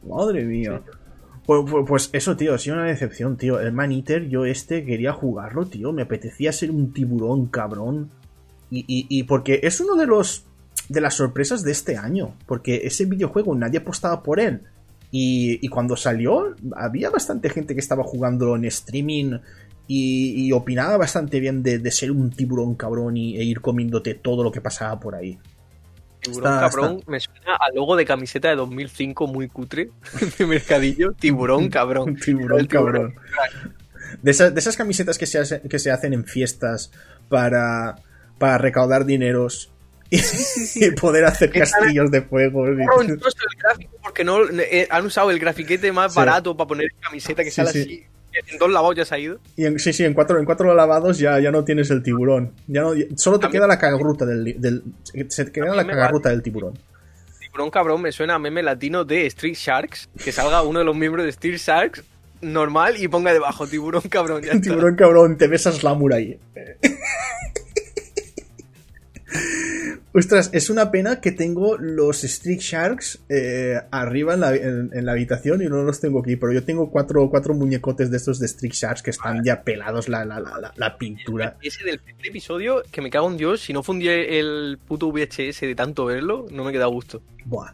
madre 0.04 0.44
mía. 0.44 0.82
Pues, 1.46 1.64
pues, 1.70 1.86
pues, 1.88 2.10
eso, 2.12 2.36
tío, 2.36 2.54
ha 2.54 2.58
sido 2.58 2.76
una 2.76 2.86
decepción, 2.86 3.38
tío. 3.38 3.60
El 3.60 3.72
Man 3.72 3.92
Eater, 3.92 4.28
yo 4.28 4.46
este 4.46 4.84
quería 4.84 5.14
jugarlo, 5.14 5.66
tío. 5.66 5.94
Me 5.94 6.02
apetecía 6.02 6.52
ser 6.52 6.72
un 6.72 6.92
tiburón, 6.92 7.48
cabrón. 7.48 8.12
Y, 8.70 8.84
y, 8.88 9.24
porque 9.24 9.62
es 9.64 9.80
uno 9.80 9.96
de 9.96 10.08
los. 10.08 10.46
de 10.90 11.00
las 11.00 11.14
sorpresas 11.14 11.64
de 11.64 11.72
este 11.72 11.96
año. 11.96 12.36
Porque 12.46 12.82
ese 12.84 13.06
videojuego 13.06 13.56
nadie 13.56 13.80
apostaba 13.80 14.24
por 14.24 14.42
él. 14.42 14.64
Y, 15.10 15.66
y 15.66 15.70
cuando 15.70 15.96
salió, 15.96 16.54
había 16.76 17.10
bastante 17.10 17.50
gente 17.50 17.74
que 17.74 17.80
estaba 17.80 18.04
jugando 18.04 18.58
en 18.58 18.66
streaming. 18.66 19.40
Y, 19.90 20.52
opinaba 20.52 20.98
bastante 20.98 21.40
bien 21.40 21.64
de, 21.64 21.92
ser 21.92 22.12
un 22.12 22.30
tiburón 22.32 22.76
cabrón 22.76 23.16
y, 23.16 23.38
e 23.38 23.44
ir 23.44 23.62
comiéndote 23.62 24.16
todo 24.16 24.44
lo 24.44 24.52
que 24.52 24.60
pasaba 24.60 25.00
por 25.00 25.16
ahí. 25.16 25.40
Tiburón 26.22 26.60
cabrón 26.60 27.04
me 27.08 27.20
suena 27.20 27.56
al 27.58 27.76
logo 27.76 27.96
de 27.96 28.06
camiseta 28.06 28.50
de 28.50 28.56
2005 28.56 29.28
muy 29.28 29.48
cutre 29.48 29.90
de 30.38 30.46
mercadillo. 30.46 31.14
Tiburón 31.14 31.70
cabrón. 31.70 32.16
tiburón 32.18 32.66
cabrón. 32.68 33.16
De 34.22 34.32
esas, 34.32 34.54
de 34.54 34.60
esas 34.60 34.76
camisetas 34.76 35.18
que 35.18 35.26
se, 35.26 35.62
que 35.62 35.80
se 35.80 35.92
hacen 35.92 36.14
en 36.14 36.26
fiestas 36.26 36.92
para, 37.30 37.96
para 38.38 38.58
recaudar 38.58 39.06
dineros 39.06 39.72
y, 40.10 40.92
poder 40.92 41.26
hacer 41.26 41.52
castillos 41.52 42.10
de 42.12 42.22
fuego. 42.22 42.66
el 42.66 42.78
gráfico 42.78 43.98
porque 44.02 44.24
no 44.24 44.50
eh, 44.50 44.88
han 44.90 45.06
usado 45.06 45.32
el 45.32 45.40
grafiquete 45.40 45.92
más 45.92 46.16
barato 46.16 46.56
para 46.56 46.68
poner 46.68 46.88
camiseta 47.02 47.44
que 47.44 47.52
sale 47.52 47.70
así 47.70 48.06
en 48.46 48.58
dos 48.58 48.72
lavados 48.72 48.96
ya 48.96 49.06
se 49.06 49.16
ha 49.16 49.20
ido. 49.20 49.40
Y 49.56 49.66
en, 49.66 49.80
sí, 49.80 49.94
sí, 49.94 50.04
en 50.04 50.14
cuatro, 50.14 50.40
en 50.40 50.46
cuatro 50.46 50.74
lavados 50.74 51.18
ya, 51.18 51.40
ya 51.40 51.52
no 51.52 51.64
tienes 51.64 51.90
el 51.92 52.04
tiburón. 52.04 52.54
Ya 52.68 52.82
no, 52.82 52.92
solo 53.16 53.40
te 53.40 53.50
queda 53.50 53.68
la 53.68 53.80
cagarruta 53.80 54.26
del, 54.26 54.84
se 55.30 55.52
queda 55.52 55.76
la 55.76 55.86
cagarruta 55.86 56.30
del 56.30 56.42
tiburón. 56.42 56.78
Tiburón 57.40 57.70
cabrón 57.70 58.02
me 58.02 58.12
suena 58.12 58.36
a 58.36 58.40
meme 58.40 58.62
latino 58.62 59.04
de 59.04 59.26
Street 59.28 59.56
Sharks. 59.56 60.10
Que 60.24 60.32
salga 60.32 60.62
uno 60.62 60.80
de 60.80 60.86
los 60.86 60.96
miembros 60.96 61.24
de 61.24 61.30
Street 61.32 61.58
Sharks 61.58 62.04
normal 62.42 62.96
y 62.98 63.08
ponga 63.08 63.34
debajo 63.34 63.68
tiburón 63.68 64.04
cabrón. 64.04 64.42
tiburón 64.62 64.96
cabrón, 64.96 65.38
te 65.38 65.48
besas 65.48 65.84
la 65.84 65.98
ahí. 66.14 66.40
Ostras, 70.14 70.50
es 70.54 70.70
una 70.70 70.90
pena 70.90 71.22
que 71.22 71.32
tengo 71.32 71.78
los 71.78 72.24
Street 72.24 72.60
Sharks 72.60 73.20
eh, 73.30 73.76
arriba 73.92 74.34
en 74.34 75.06
la, 75.06 75.12
habitación 75.12 75.62
y 75.62 75.66
no 75.66 75.84
los 75.84 76.00
tengo 76.00 76.22
aquí, 76.22 76.36
pero 76.38 76.54
yo 76.54 76.64
tengo 76.64 76.90
cuatro, 76.90 77.30
cuatro 77.30 77.54
muñecotes 77.54 78.10
de 78.10 78.18
estos 78.18 78.40
de 78.40 78.48
Street 78.48 78.74
Sharks 78.74 79.04
que 79.04 79.12
están 79.12 79.44
ya 79.44 79.62
pelados 79.64 80.10
la, 80.10 80.26
la, 80.26 80.98
pintura. 80.98 81.58
Ese 81.62 81.84
del 81.84 82.00
primer 82.00 82.26
episodio, 82.26 82.82
que 82.92 83.02
me 83.02 83.10
cago 83.10 83.30
en 83.30 83.38
Dios, 83.38 83.62
si 83.62 83.74
no 83.74 83.84
fundí 83.84 84.08
el 84.08 84.80
puto 84.88 85.12
VHS 85.12 85.62
de 85.62 85.76
tanto 85.76 86.06
verlo, 86.06 86.48
no 86.52 86.64
me 86.64 86.72
queda 86.72 86.86
gusto. 86.88 87.22
Buah, 87.46 87.74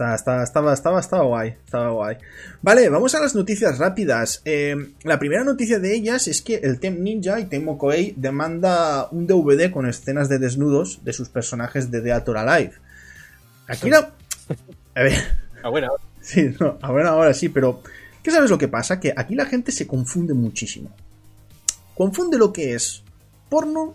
estaba, 0.00 0.42
estaba, 0.42 0.72
estaba 1.00 1.24
guay, 1.24 1.56
estaba 1.64 1.90
guay. 1.90 2.16
Vale, 2.62 2.88
vamos 2.88 3.14
a 3.14 3.20
las 3.20 3.34
noticias 3.34 3.78
rápidas. 3.78 4.42
Eh, 4.44 4.94
la 5.04 5.18
primera 5.18 5.44
noticia 5.44 5.78
de 5.78 5.94
ellas 5.94 6.26
es 6.28 6.42
que 6.42 6.56
el 6.56 6.80
Tem 6.80 7.02
Ninja 7.02 7.38
y 7.40 7.44
Temo 7.44 7.76
Koei 7.76 8.14
demanda 8.16 9.08
un 9.10 9.26
DVD 9.26 9.70
con 9.70 9.86
escenas 9.86 10.28
de 10.28 10.38
desnudos 10.38 11.04
de 11.04 11.12
sus 11.12 11.28
personajes 11.28 11.90
de 11.90 12.00
Deator 12.00 12.38
Alive. 12.38 12.72
Aquí 13.66 13.90
la... 13.90 14.14
A 14.94 15.02
ver... 15.02 15.14
A 15.62 15.68
buena 15.68 15.88
hora. 15.92 16.02
Sí, 16.20 16.54
no, 16.58 16.78
a 16.80 16.90
buena 16.90 17.14
hora 17.14 17.34
sí, 17.34 17.48
pero... 17.48 17.82
¿Qué 18.22 18.30
sabes 18.30 18.50
lo 18.50 18.58
que 18.58 18.68
pasa? 18.68 19.00
Que 19.00 19.14
aquí 19.16 19.34
la 19.34 19.46
gente 19.46 19.72
se 19.72 19.86
confunde 19.86 20.34
muchísimo. 20.34 20.90
Confunde 21.94 22.38
lo 22.38 22.52
que 22.52 22.74
es 22.74 23.02
porno 23.48 23.94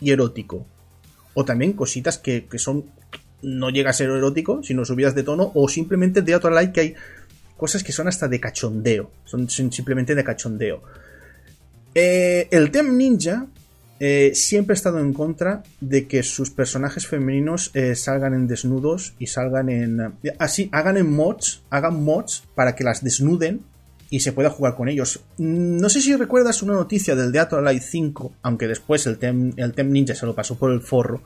y 0.00 0.10
erótico. 0.10 0.66
O 1.34 1.44
también 1.44 1.72
cositas 1.72 2.18
que, 2.18 2.46
que 2.46 2.58
son 2.58 2.84
no 3.42 3.70
llega 3.70 3.90
a 3.90 3.92
ser 3.92 4.10
erótico, 4.10 4.62
sino 4.62 4.84
subidas 4.84 5.14
de 5.14 5.22
tono, 5.22 5.52
o 5.54 5.68
simplemente 5.68 6.22
de 6.22 6.34
otro 6.34 6.50
like 6.50 6.72
que 6.72 6.80
hay 6.80 6.94
cosas 7.56 7.82
que 7.82 7.92
son 7.92 8.08
hasta 8.08 8.28
de 8.28 8.40
cachondeo, 8.40 9.10
son, 9.24 9.48
simplemente 9.48 10.14
de 10.14 10.24
cachondeo. 10.24 10.82
Eh, 11.94 12.48
el 12.50 12.70
Tem 12.70 12.96
Ninja 12.96 13.46
eh, 13.98 14.32
siempre 14.34 14.74
ha 14.74 14.76
estado 14.76 14.98
en 14.98 15.14
contra 15.14 15.62
de 15.80 16.06
que 16.06 16.22
sus 16.22 16.50
personajes 16.50 17.06
femeninos 17.06 17.70
eh, 17.72 17.94
salgan 17.94 18.34
en 18.34 18.46
desnudos 18.46 19.14
y 19.18 19.28
salgan 19.28 19.70
en. 19.70 20.12
Así, 20.38 20.68
hagan 20.72 20.98
en 20.98 21.10
mods, 21.10 21.62
hagan 21.70 22.02
mods 22.02 22.44
para 22.54 22.74
que 22.74 22.84
las 22.84 23.02
desnuden 23.02 23.62
y 24.10 24.20
se 24.20 24.32
pueda 24.32 24.50
jugar 24.50 24.76
con 24.76 24.90
ellos. 24.90 25.20
Mm, 25.38 25.78
no 25.78 25.88
sé 25.88 26.02
si 26.02 26.14
recuerdas 26.14 26.62
una 26.62 26.74
noticia 26.74 27.16
del 27.16 27.32
Death 27.32 27.54
Alive 27.54 27.80
5, 27.80 28.32
aunque 28.42 28.68
después 28.68 29.06
el 29.06 29.18
el 29.56 29.72
Tem 29.72 29.90
Ninja 29.90 30.14
se 30.14 30.26
lo 30.26 30.34
pasó 30.34 30.58
por 30.58 30.72
el 30.72 30.82
forro 30.82 31.22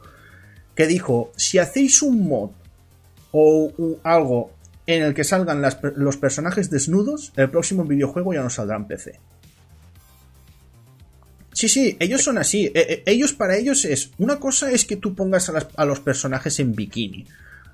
que 0.81 0.87
dijo, 0.87 1.31
si 1.37 1.59
hacéis 1.59 2.01
un 2.01 2.27
mod 2.27 2.53
o 3.33 3.71
algo 4.03 4.51
en 4.87 5.03
el 5.03 5.13
que 5.13 5.25
salgan 5.25 5.61
los 5.97 6.17
personajes 6.17 6.71
desnudos, 6.71 7.35
el 7.37 7.51
próximo 7.51 7.85
videojuego 7.85 8.33
ya 8.33 8.43
no 8.43 8.49
saldrá 8.49 8.77
en 8.77 8.87
PC. 8.87 9.21
Sí, 11.53 11.69
sí, 11.69 11.99
ellos 12.01 12.23
son 12.23 12.39
así. 12.39 12.73
E, 12.75 13.03
e, 13.05 13.13
ellos 13.13 13.35
para 13.35 13.59
ellos 13.59 13.85
es. 13.85 14.13
Una 14.17 14.41
cosa 14.41 14.71
es 14.71 14.87
que 14.87 14.97
tú 14.97 15.15
pongas 15.15 15.51
a, 15.51 15.85
los 15.85 16.01
personajes 16.01 16.59
en 16.61 16.75
bikini. 16.75 17.27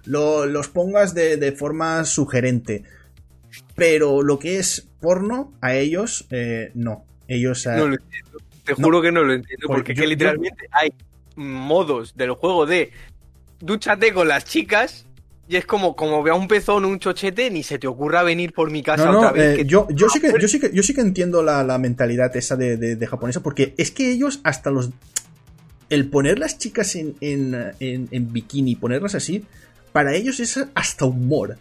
los 0.07 0.67
pongas 0.67 1.15
de, 1.15 1.53
forma 1.53 2.05
sugerente. 2.05 2.83
Pero 3.77 4.25
lo 4.25 4.41
que 4.41 4.59
es 4.59 4.89
porno, 4.99 5.53
a 5.61 5.77
ellos, 5.77 6.27
eh, 6.31 6.73
no. 6.75 7.05
Ellos. 7.29 7.67
no 7.67 7.87
lo 7.87 7.95
entiendo. 7.95 8.39
Te 8.65 8.75
juro 8.75 9.01
que 9.01 9.13
no 9.13 9.23
lo 9.23 9.33
entiendo. 9.33 9.69
Porque, 9.69 9.95
literalmente 9.95 10.69
hay 10.73 10.91
modos 11.37 12.17
del 12.17 12.33
juego 12.33 12.67
de 12.67 12.91
dúchate 13.61 14.13
con 14.13 14.29
las 14.29 14.45
chicas 14.45 15.07
y 15.49 15.57
es 15.57 15.65
como, 15.65 15.95
como 15.95 16.23
vea 16.23 16.35
un 16.35 16.49
pezón, 16.49 16.85
un 16.85 16.99
chochete, 16.99 17.51
ni 17.51 17.63
se 17.63 17.79
te 17.79 17.87
ocurra 17.87 18.25
venir 18.25 18.53
por 18.53 18.71
mi 18.71 18.83
casa 18.83 19.17
otra 19.17 19.31
vez. 19.31 19.61
Eh, 19.61 19.65
yo, 19.65 19.87
yo, 19.91 20.09
sí 20.09 20.19
que, 20.19 20.33
yo, 20.41 20.49
sí 20.49 20.59
que, 20.59 20.73
yo 20.73 20.83
sí 20.83 20.93
que 20.93 21.01
entiendo 21.01 21.43
la, 21.43 21.79
mentalidad 21.79 22.37
esa 22.37 22.57
de, 22.57 22.77
de, 22.77 23.07
japonesa, 23.07 23.43
porque 23.43 23.75
es 23.77 23.91
que 23.91 24.11
ellos 24.11 24.41
hasta 24.43 24.71
los... 24.71 24.91
El 25.89 26.09
poner 26.09 26.41
las 26.41 26.59
chicas 26.59 26.97
en, 26.97 27.15
en, 27.21 27.75
en, 27.79 28.33
bikini, 28.33 28.75
ponerlas 28.75 29.15
así, 29.15 29.45
para 29.93 30.15
ellos 30.15 30.41
es 30.41 30.59
hasta 30.75 31.05
humor. 31.05 31.59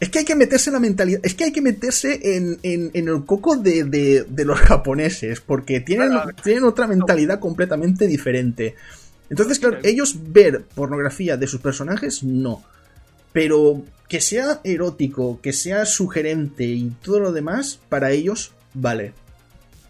Es 0.00 0.08
que 0.08 0.20
hay 0.20 0.24
que 0.24 0.34
meterse 0.34 0.70
en 0.70 0.74
la 0.74 0.80
mentalidad, 0.80 1.20
es 1.22 1.34
que 1.34 1.44
hay 1.44 1.52
que 1.52 1.60
meterse 1.60 2.36
en, 2.36 2.58
en, 2.62 2.90
en 2.94 3.08
el 3.08 3.26
coco 3.26 3.56
de, 3.56 3.84
de, 3.84 4.24
de, 4.26 4.44
los 4.46 4.58
japoneses, 4.58 5.42
porque 5.42 5.80
tienen, 5.80 6.12
tienen 6.42 6.64
otra 6.64 6.86
mentalidad 6.86 7.38
completamente 7.38 8.06
diferente. 8.06 8.76
Entonces, 9.28 9.58
claro, 9.58 9.78
ellos 9.82 10.16
ver 10.32 10.64
pornografía 10.74 11.36
de 11.36 11.46
sus 11.46 11.60
personajes, 11.60 12.24
no. 12.24 12.64
Pero 13.32 13.84
que 14.08 14.22
sea 14.22 14.60
erótico, 14.64 15.38
que 15.42 15.52
sea 15.52 15.84
sugerente 15.84 16.64
y 16.64 16.90
todo 17.02 17.20
lo 17.20 17.32
demás, 17.32 17.78
para 17.90 18.10
ellos, 18.10 18.52
vale. 18.72 19.12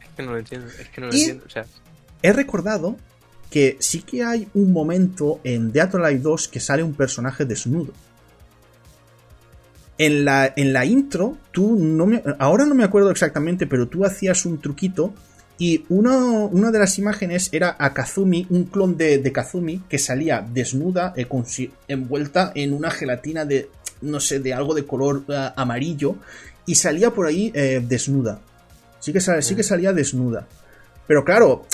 Es 0.03 0.09
que 0.17 0.23
no 0.25 0.33
lo 0.33 0.39
entiendo, 0.39 0.67
es 0.67 0.89
que 0.89 1.01
no 1.01 1.07
lo 1.07 1.13
entiendo. 1.13 1.45
O 1.47 1.51
sea... 1.51 1.65
He 2.23 2.33
recordado 2.33 2.97
que 3.51 3.77
sí 3.81 4.03
que 4.03 4.25
hay 4.25 4.49
un 4.55 4.73
momento 4.73 5.41
en 5.45 5.73
Death 5.73 5.95
Alive 5.95 6.21
2 6.21 6.49
que 6.49 6.61
sale 6.61 6.83
un 6.83 6.95
personaje 6.95 7.45
desnudo. 7.45 7.93
En 10.03 10.25
la, 10.25 10.51
en 10.57 10.73
la 10.73 10.87
intro, 10.87 11.37
tú 11.53 11.77
no 11.79 12.07
me, 12.07 12.23
ahora 12.39 12.65
no 12.65 12.75
me 12.75 12.85
acuerdo 12.85 13.11
exactamente, 13.11 13.67
pero 13.67 13.87
tú 13.87 14.07
hacías 14.07 14.47
un 14.47 14.59
truquito 14.59 15.13
y 15.59 15.85
una 15.91 16.71
de 16.71 16.79
las 16.79 16.99
imágenes 16.99 17.51
era 17.53 17.77
a 17.79 17.93
Kazumi, 17.93 18.47
un 18.49 18.65
clon 18.65 18.97
de, 18.97 19.21
Kazumi 19.31 19.83
que 19.91 19.99
salía 19.99 20.41
desnuda, 20.41 21.13
eh, 21.17 21.27
envuelta 21.87 22.51
en 22.55 22.73
una 22.73 22.91
gelatina 22.91 23.45
de. 23.45 23.69
no 24.01 24.21
sé, 24.21 24.41
de 24.41 24.55
algo 24.55 24.75
de 24.75 24.87
color 24.87 25.23
eh, 25.29 25.51
amarillo, 25.57 26.15
y 26.65 26.77
salía 26.77 27.11
por 27.11 27.27
ahí 27.27 27.53
eh, 27.55 27.85
desnuda. 27.87 28.41
Sí 29.01 29.13
que, 29.13 29.21
sal- 29.21 29.43
sí 29.43 29.55
que 29.55 29.63
salía 29.63 29.93
desnuda. 29.93 30.47
Pero 31.07 31.25
claro, 31.27 31.67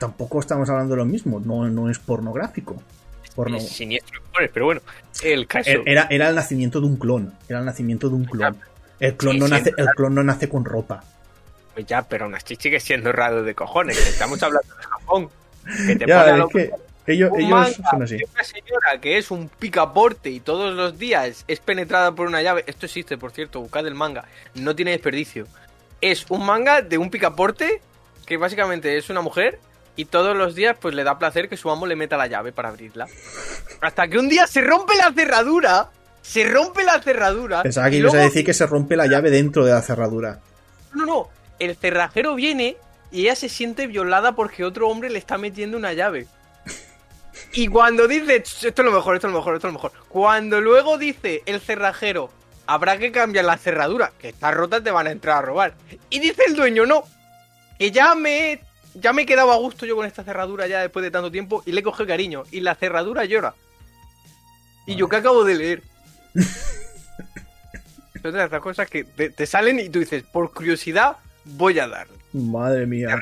tampoco 0.00 0.40
estamos 0.40 0.68
hablando 0.68 0.94
de 0.94 0.98
lo 0.98 1.04
mismo, 1.06 1.38
no, 1.38 1.68
no 1.68 1.88
es 1.90 1.98
pornográfico. 2.00 2.82
Siniestro, 3.60 4.20
pero 4.52 4.66
bueno, 4.66 4.80
el 5.22 5.46
caso. 5.46 5.70
Er- 5.70 5.82
Era, 5.86 6.06
era 6.10 6.28
el 6.28 6.34
nacimiento 6.34 6.80
de 6.80 6.86
un 6.86 6.96
clon. 6.96 7.32
Era 7.48 7.60
el 7.60 7.64
nacimiento 7.64 8.08
de 8.08 8.14
un 8.16 8.24
clon. 8.24 8.56
El 9.00 9.16
clon, 9.16 9.34
Sí, 9.34 9.38
no 9.40 9.48
nace, 9.48 9.72
el 9.76 9.86
clon 9.96 10.14
no 10.14 10.24
nace 10.24 10.48
con 10.48 10.64
ropa. 10.64 11.04
Ya, 11.86 12.02
pero 12.02 12.24
aún 12.24 12.34
así 12.34 12.56
sigue 12.56 12.80
siendo 12.80 13.12
raro 13.12 13.44
de 13.44 13.54
cojones. 13.54 13.96
Estamos 14.08 14.42
hablando 14.42 14.74
de 14.74 14.82
Japón. 14.82 15.28
Que 15.86 15.94
te 15.96 16.06
Ya, 16.06 16.36
es 16.36 16.44
que 16.52 16.70
ellos, 17.06 17.30
un 17.32 17.38
ellos 17.40 17.50
manga 17.50 17.90
son 17.90 18.02
así. 18.02 18.16
una 18.34 18.42
señora 18.44 19.00
que 19.00 19.16
es 19.18 19.30
un 19.30 19.48
picaporte 19.48 20.28
y 20.30 20.40
todos 20.40 20.74
los 20.74 20.98
días 20.98 21.44
es 21.46 21.60
penetrada 21.60 22.10
por 22.12 22.26
una 22.26 22.42
llave. 22.42 22.64
Esto 22.66 22.86
existe, 22.86 23.16
por 23.16 23.30
cierto, 23.30 23.60
buscad 23.60 23.86
el 23.86 23.94
manga. 23.94 24.24
No 24.54 24.74
tiene 24.74 24.90
desperdicio. 24.90 25.46
Es 26.00 26.26
un 26.30 26.44
manga 26.44 26.82
de 26.82 26.98
un 26.98 27.10
picaporte 27.10 27.80
que 28.26 28.36
básicamente 28.36 28.96
es 28.98 29.08
una 29.08 29.20
mujer 29.20 29.60
y 29.98 30.04
todos 30.04 30.36
los 30.36 30.54
días 30.54 30.76
pues 30.80 30.94
le 30.94 31.02
da 31.02 31.18
placer 31.18 31.48
que 31.48 31.56
su 31.56 31.68
amo 31.70 31.84
le 31.84 31.96
meta 31.96 32.16
la 32.16 32.28
llave 32.28 32.52
para 32.52 32.68
abrirla. 32.68 33.08
Hasta 33.80 34.06
que 34.06 34.16
un 34.18 34.28
día 34.28 34.46
se 34.46 34.60
rompe 34.60 34.94
la 34.96 35.12
cerradura. 35.12 35.90
Se 36.22 36.44
rompe 36.48 36.84
la 36.84 37.00
cerradura. 37.02 37.62
Pensaba 37.64 37.90
que 37.90 37.96
ibas 37.96 38.14
a 38.14 38.18
decir 38.18 38.44
que 38.44 38.54
se 38.54 38.66
rompe 38.66 38.94
la 38.96 39.06
llave 39.08 39.30
dentro 39.30 39.64
de 39.64 39.72
la 39.72 39.82
cerradura. 39.82 40.38
No, 40.94 41.04
no. 41.04 41.28
El 41.58 41.74
cerrajero 41.76 42.34
viene 42.36 42.76
y 43.10 43.22
ella 43.22 43.34
se 43.34 43.48
siente 43.48 43.88
violada 43.88 44.36
porque 44.36 44.64
otro 44.64 44.88
hombre 44.88 45.10
le 45.10 45.18
está 45.18 45.36
metiendo 45.36 45.76
una 45.76 45.92
llave. 45.94 46.26
Y 47.54 47.66
cuando 47.68 48.06
dice, 48.06 48.42
"Ch, 48.42 48.64
esto 48.66 48.82
es 48.82 48.86
lo 48.86 48.92
mejor, 48.92 49.16
esto 49.16 49.26
es 49.26 49.32
lo 49.32 49.38
mejor, 49.38 49.54
esto 49.56 49.66
es 49.68 49.72
lo 49.72 49.78
mejor. 49.78 49.92
Cuando 50.08 50.60
luego 50.60 50.96
dice 50.98 51.42
el 51.46 51.60
cerrajero, 51.60 52.30
habrá 52.66 52.98
que 52.98 53.10
cambiar 53.10 53.44
la 53.46 53.56
cerradura, 53.56 54.12
que 54.18 54.28
está 54.28 54.50
rota, 54.50 54.80
te 54.82 54.90
van 54.90 55.06
a 55.06 55.10
entrar 55.10 55.38
a 55.38 55.42
robar. 55.42 55.74
Y 56.10 56.18
dice 56.20 56.42
el 56.46 56.54
dueño, 56.54 56.84
no, 56.86 57.04
que 57.78 57.90
ya 57.90 58.14
me, 58.14 58.52
he- 58.52 58.60
ya 58.94 59.12
me 59.12 59.22
he 59.22 59.26
quedado 59.26 59.52
a 59.52 59.56
gusto 59.56 59.86
yo 59.86 59.96
con 59.96 60.06
esta 60.06 60.24
cerradura 60.24 60.66
ya 60.66 60.80
después 60.80 61.02
de 61.02 61.10
tanto 61.10 61.30
tiempo 61.30 61.62
y 61.66 61.72
le 61.72 61.82
coge 61.82 62.06
cariño. 62.06 62.44
Y 62.50 62.60
la 62.60 62.74
cerradura 62.74 63.24
llora. 63.24 63.54
Y 64.86 64.96
yo 64.96 65.08
que 65.08 65.16
acabo 65.16 65.44
de 65.44 65.54
leer. 65.54 65.82
Son 68.22 68.32
de 68.32 68.44
esas 68.44 68.60
cosas 68.60 68.88
que 68.90 69.04
te, 69.04 69.30
te 69.30 69.46
salen 69.46 69.78
y 69.78 69.88
tú 69.88 70.00
dices, 70.00 70.24
por 70.24 70.52
curiosidad, 70.52 71.16
voy 71.44 71.78
a 71.78 71.86
darle. 71.86 72.14
Madre 72.32 72.86
mía. 72.86 73.20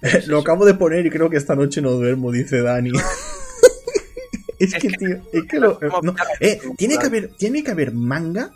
Lo 0.26 0.40
acabo 0.40 0.64
de 0.66 0.74
poner 0.74 1.04
y 1.06 1.10
creo 1.10 1.28
que 1.30 1.36
esta 1.36 1.54
noche 1.56 1.80
no 1.80 1.90
duermo, 1.92 2.30
dice 2.30 2.60
Dani. 2.62 2.90
es 4.58 4.72
Es 4.74 4.80
que, 4.80 4.88
que- 4.88 4.96
tío, 4.98 5.16
es 5.32 5.44
que 5.48 5.58
lo. 5.58 5.78
no, 6.02 6.14
eh, 6.40 6.60
tiene 6.76 6.98
que 6.98 7.06
haber, 7.06 7.28
tiene 7.36 7.64
que 7.64 7.70
haber 7.70 7.92
manga 7.92 8.50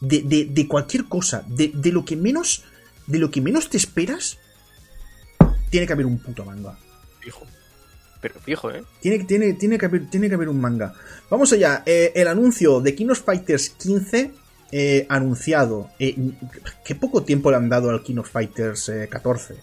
de, 0.00 0.22
de- 0.22 0.46
de 0.50 0.66
cualquier 0.68 1.04
cosa, 1.04 1.44
de, 1.46 1.70
de 1.74 1.92
lo 1.92 2.04
que 2.04 2.16
menos, 2.16 2.64
de 3.06 3.18
lo 3.18 3.30
que 3.30 3.40
menos 3.40 3.68
te 3.70 3.76
esperas. 3.76 4.38
Tiene 5.74 5.88
que 5.88 5.92
haber 5.92 6.06
un 6.06 6.18
puto 6.18 6.44
manga. 6.44 6.78
Fijo. 7.18 7.44
Pero 8.20 8.38
fijo, 8.38 8.70
¿eh? 8.70 8.84
Tiene, 9.00 9.24
tiene, 9.24 9.54
tiene, 9.54 9.76
que 9.76 9.86
haber, 9.86 10.08
tiene 10.08 10.28
que 10.28 10.36
haber 10.36 10.48
un 10.48 10.60
manga. 10.60 10.94
Vamos 11.28 11.52
allá. 11.52 11.82
eh, 11.84 12.12
el 12.14 12.28
anuncio 12.28 12.80
de 12.80 12.94
King 12.94 13.08
of 13.08 13.24
Fighters 13.24 13.70
15 13.70 14.30
eh, 14.70 15.04
anunciado. 15.08 15.90
Eh, 15.98 16.14
qué 16.84 16.94
poco 16.94 17.24
tiempo 17.24 17.50
le 17.50 17.56
han 17.56 17.68
dado 17.68 17.90
al 17.90 18.04
King 18.04 18.18
of 18.18 18.30
Fighters 18.30 18.88
eh, 18.88 19.08
14. 19.10 19.56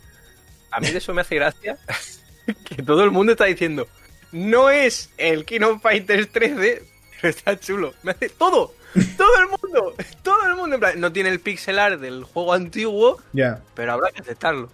A 0.71 0.81
mí 0.81 0.91
de 0.91 0.97
eso 0.97 1.13
me 1.13 1.21
hace 1.21 1.35
gracia 1.35 1.77
que 2.65 2.83
todo 2.83 3.05
el 3.05 3.11
mundo 3.11 3.31
está 3.31 3.45
diciendo, 3.45 3.87
no 4.33 4.69
es 4.69 5.11
el 5.17 5.45
King 5.45 5.61
of 5.61 5.81
Fighters 5.81 6.29
13, 6.29 6.83
pero 7.21 7.29
está 7.29 7.57
chulo. 7.57 7.93
Me 8.03 8.11
hace 8.11 8.27
todo, 8.27 8.73
todo 9.15 9.37
el 9.39 9.47
mundo, 9.47 9.95
todo 10.23 10.45
el 10.49 10.55
mundo. 10.57 10.75
en 10.75 10.79
plan, 10.81 10.99
no 10.99 11.13
tiene 11.13 11.29
el 11.29 11.39
pixel 11.39 11.79
art 11.79 12.01
del 12.01 12.25
juego 12.25 12.51
antiguo, 12.51 13.17
Ya. 13.31 13.61
pero 13.75 13.93
habrá 13.93 14.11
que 14.11 14.19
aceptarlo. 14.23 14.69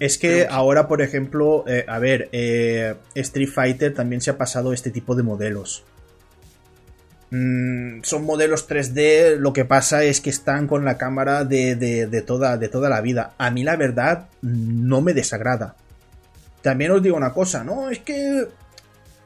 Es 0.00 0.18
que 0.18 0.46
ahora, 0.50 0.88
por 0.88 1.02
ejemplo, 1.02 1.62
eh, 1.68 1.84
a 1.86 1.98
ver, 2.00 2.28
eh, 2.32 2.94
Street 3.14 3.48
Fighter 3.48 3.94
también 3.94 4.20
se 4.20 4.30
ha 4.30 4.38
pasado 4.38 4.72
este 4.72 4.90
tipo 4.90 5.14
de 5.14 5.22
modelos. 5.22 5.84
Mm, 7.30 8.02
son 8.02 8.24
modelos 8.24 8.66
3D, 8.66 9.36
lo 9.36 9.52
que 9.52 9.64
pasa 9.64 10.02
es 10.02 10.20
que 10.20 10.30
están 10.30 10.66
con 10.66 10.84
la 10.84 10.98
cámara 10.98 11.44
de, 11.44 11.76
de- 11.76 12.06
de 12.08 12.22
toda, 12.22 12.56
de 12.56 12.68
toda 12.68 12.88
la 12.88 13.00
vida. 13.00 13.34
A 13.38 13.50
mí 13.50 13.62
la 13.62 13.76
verdad 13.76 14.28
no 14.42 15.00
me 15.00 15.14
desagrada. 15.14 15.76
También 16.62 16.90
os 16.90 17.02
digo 17.02 17.16
una 17.16 17.32
cosa, 17.32 17.62
¿no? 17.62 17.88
Es 17.90 18.00
que 18.00 18.48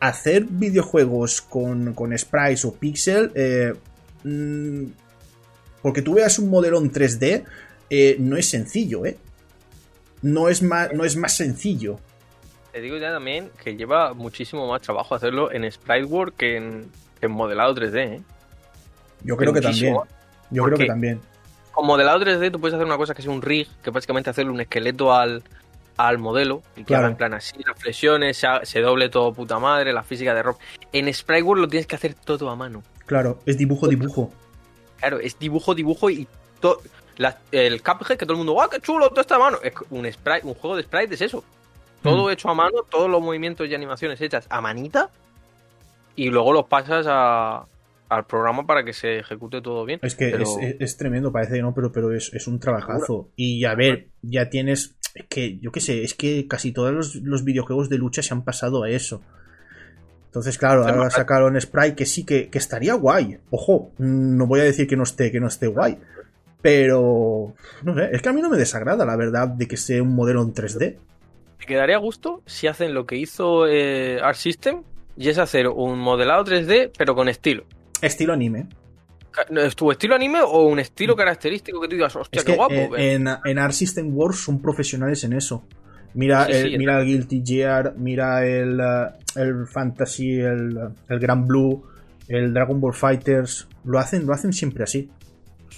hacer 0.00 0.44
videojuegos 0.44 1.40
con, 1.40 1.94
con 1.94 2.16
sprites 2.18 2.64
o 2.66 2.74
pixel, 2.74 3.32
eh, 3.34 3.72
mm, 4.24 4.84
porque 5.82 6.02
tú 6.02 6.14
veas 6.14 6.38
un 6.38 6.50
modelo 6.50 6.78
en 6.78 6.92
3D, 6.92 7.44
eh, 7.90 8.16
no 8.18 8.36
es 8.36 8.46
sencillo, 8.48 9.06
¿eh? 9.06 9.16
No 10.24 10.48
es 10.48 10.62
más, 10.62 10.92
no 10.94 11.04
es 11.04 11.16
más 11.16 11.34
sencillo. 11.36 11.98
Te 12.72 12.80
digo 12.80 12.96
ya 12.96 13.12
también 13.12 13.50
que 13.62 13.76
lleva 13.76 14.14
muchísimo 14.14 14.66
más 14.66 14.80
trabajo 14.82 15.14
hacerlo 15.14 15.52
en 15.52 15.70
Sprite 15.70 16.04
World 16.06 16.34
que 16.34 16.56
en, 16.56 16.90
en 17.20 17.30
modelado 17.30 17.74
3D, 17.74 17.96
¿eh? 17.98 18.22
Yo 19.22 19.36
creo 19.36 19.52
que 19.52 19.60
también. 19.60 19.94
Yo 20.50 20.62
¿Por 20.62 20.70
creo 20.74 20.78
que 20.78 20.86
también. 20.86 21.20
Con 21.72 21.86
modelado 21.86 22.20
3D 22.20 22.50
tú 22.50 22.58
puedes 22.60 22.74
hacer 22.74 22.86
una 22.86 22.96
cosa 22.96 23.14
que 23.14 23.22
es 23.22 23.28
un 23.28 23.42
rig, 23.42 23.68
que 23.82 23.90
básicamente 23.90 24.30
hacerle 24.30 24.50
un 24.52 24.60
esqueleto 24.60 25.12
al, 25.12 25.42
al 25.96 26.18
modelo 26.18 26.62
y 26.74 26.80
que 26.80 26.84
Claro. 26.86 27.04
haga 27.04 27.10
en 27.12 27.16
plan 27.16 27.34
así 27.34 27.56
las 27.64 27.78
flexiones, 27.78 28.36
se, 28.36 28.46
se 28.62 28.80
doble 28.80 29.08
todo 29.10 29.32
puta 29.34 29.58
madre, 29.58 29.92
la 29.92 30.02
física 30.02 30.34
de 30.34 30.42
Rob. 30.42 30.56
En 30.92 31.12
Sprite 31.12 31.42
World 31.42 31.62
lo 31.62 31.68
tienes 31.68 31.86
que 31.86 31.96
hacer 31.96 32.14
todo 32.14 32.48
a 32.50 32.56
mano. 32.56 32.82
Claro, 33.06 33.38
es 33.46 33.58
dibujo, 33.58 33.88
dibujo. 33.88 34.32
Claro, 34.98 35.18
es 35.20 35.38
dibujo, 35.38 35.74
dibujo 35.74 36.08
y 36.10 36.26
to- 36.60 36.80
la- 37.18 37.38
el 37.52 37.82
Cuphead 37.82 38.16
que 38.18 38.26
todo 38.26 38.32
el 38.32 38.38
mundo, 38.44 38.60
¡ah, 38.60 38.68
qué 38.70 38.80
chulo! 38.80 39.08
Todo 39.10 39.20
está 39.20 39.36
a 39.36 39.38
mano. 39.38 39.58
Es 39.62 39.72
un, 39.90 40.10
sprite, 40.12 40.46
un 40.46 40.54
juego 40.54 40.76
de 40.76 40.82
sprite 40.82 41.14
es 41.14 41.20
eso. 41.22 41.44
Todo 42.02 42.26
Mm. 42.28 42.30
hecho 42.32 42.48
a 42.50 42.54
mano, 42.54 42.78
todos 42.90 43.08
los 43.10 43.22
movimientos 43.22 43.66
y 43.68 43.74
animaciones 43.74 44.20
hechas 44.20 44.46
a 44.50 44.60
manita 44.60 45.10
y 46.16 46.28
luego 46.30 46.52
los 46.52 46.66
pasas 46.66 47.06
a- 47.08 47.66
al 48.10 48.26
programa 48.26 48.66
para 48.66 48.84
que 48.84 48.92
se 48.92 49.18
ejecute 49.20 49.60
todo 49.62 49.84
bien. 49.84 49.98
Es 50.02 50.14
que 50.14 50.28
Pero- 50.28 50.42
es, 50.44 50.56
es- 50.60 50.76
es 50.80 50.96
tremendo, 50.96 51.32
parece 51.32 51.54
que 51.54 51.62
no, 51.62 51.74
pero, 51.74 51.90
pero 51.90 52.14
es, 52.14 52.30
es 52.34 52.46
un 52.46 52.60
trabajazo. 52.60 53.28
Y 53.36 53.64
a 53.64 53.74
ver, 53.74 54.08
ya 54.22 54.50
tienes. 54.50 54.94
Es 55.14 55.26
que, 55.28 55.58
yo 55.58 55.72
qué 55.72 55.80
sé, 55.80 56.02
es 56.04 56.12
que 56.14 56.46
casi 56.48 56.72
todos 56.72 56.92
los, 56.92 57.14
los 57.16 57.44
videojuegos 57.44 57.88
de 57.88 57.98
lucha 57.98 58.22
se 58.22 58.34
han 58.34 58.42
pasado 58.44 58.82
a 58.82 58.90
eso. 58.90 59.22
Entonces, 60.26 60.58
claro, 60.58 60.86
ahora 60.86 61.10
sacaron 61.10 61.60
Sprite 61.60 61.94
que 61.94 62.06
sí 62.06 62.24
que, 62.26 62.50
que 62.50 62.58
estaría 62.58 62.94
guay. 62.94 63.38
Ojo, 63.50 63.92
no 63.98 64.46
voy 64.48 64.60
a 64.60 64.64
decir 64.64 64.88
que 64.88 64.96
no 64.96 65.04
esté, 65.04 65.30
que 65.30 65.38
no 65.40 65.46
esté 65.46 65.68
guay. 65.68 65.96
Pero. 66.64 67.52
No 67.82 67.94
sé, 67.94 68.08
es 68.10 68.22
que 68.22 68.28
a 68.30 68.32
mí 68.32 68.40
no 68.40 68.48
me 68.48 68.56
desagrada, 68.56 69.04
la 69.04 69.16
verdad, 69.16 69.48
de 69.48 69.68
que 69.68 69.76
sea 69.76 70.02
un 70.02 70.14
modelo 70.14 70.40
en 70.40 70.54
3D. 70.54 70.96
Me 71.58 71.66
quedaría 71.66 71.96
a 71.96 71.98
gusto 71.98 72.40
si 72.46 72.66
hacen 72.68 72.94
lo 72.94 73.04
que 73.04 73.16
hizo 73.16 73.66
eh, 73.68 74.18
Art 74.22 74.38
System 74.38 74.82
y 75.14 75.28
es 75.28 75.36
hacer 75.36 75.68
un 75.68 75.98
modelado 75.98 76.42
3D 76.42 76.92
pero 76.96 77.14
con 77.14 77.28
estilo. 77.28 77.64
Estilo 78.00 78.32
anime. 78.32 78.66
¿Es 79.50 79.76
tu 79.76 79.90
estilo 79.90 80.14
anime 80.14 80.40
o 80.40 80.62
un 80.62 80.78
estilo 80.78 81.14
característico 81.14 81.82
que 81.82 81.88
tú 81.88 81.96
digas, 81.96 82.16
hostia, 82.16 82.38
Es 82.38 82.44
qué 82.46 82.56
guapo? 82.56 82.72
eh, 82.96 83.12
en, 83.14 83.28
en 83.44 83.58
Art 83.58 83.74
System 83.74 84.16
Wars 84.16 84.38
son 84.38 84.62
profesionales 84.62 85.22
en 85.24 85.34
eso. 85.34 85.64
Mira, 86.14 86.46
Sí, 86.46 86.52
el, 86.52 86.70
sí, 86.70 86.78
mira 86.78 86.98
el 86.98 87.06
Guilty 87.06 87.42
Gear, 87.44 87.94
mira 87.98 88.46
el, 88.46 88.80
eh, 88.80 89.08
el 89.36 89.66
Fantasy, 89.66 90.40
el, 90.40 90.78
el 91.10 91.18
Grand 91.18 91.46
Blue, 91.46 91.84
el 92.26 92.54
Dragon 92.54 92.80
Ball 92.80 92.94
Fighters. 92.94 93.68
Lo 93.84 93.98
hacen, 93.98 94.24
lo 94.24 94.32
hacen 94.32 94.54
siempre 94.54 94.84
así. 94.84 95.10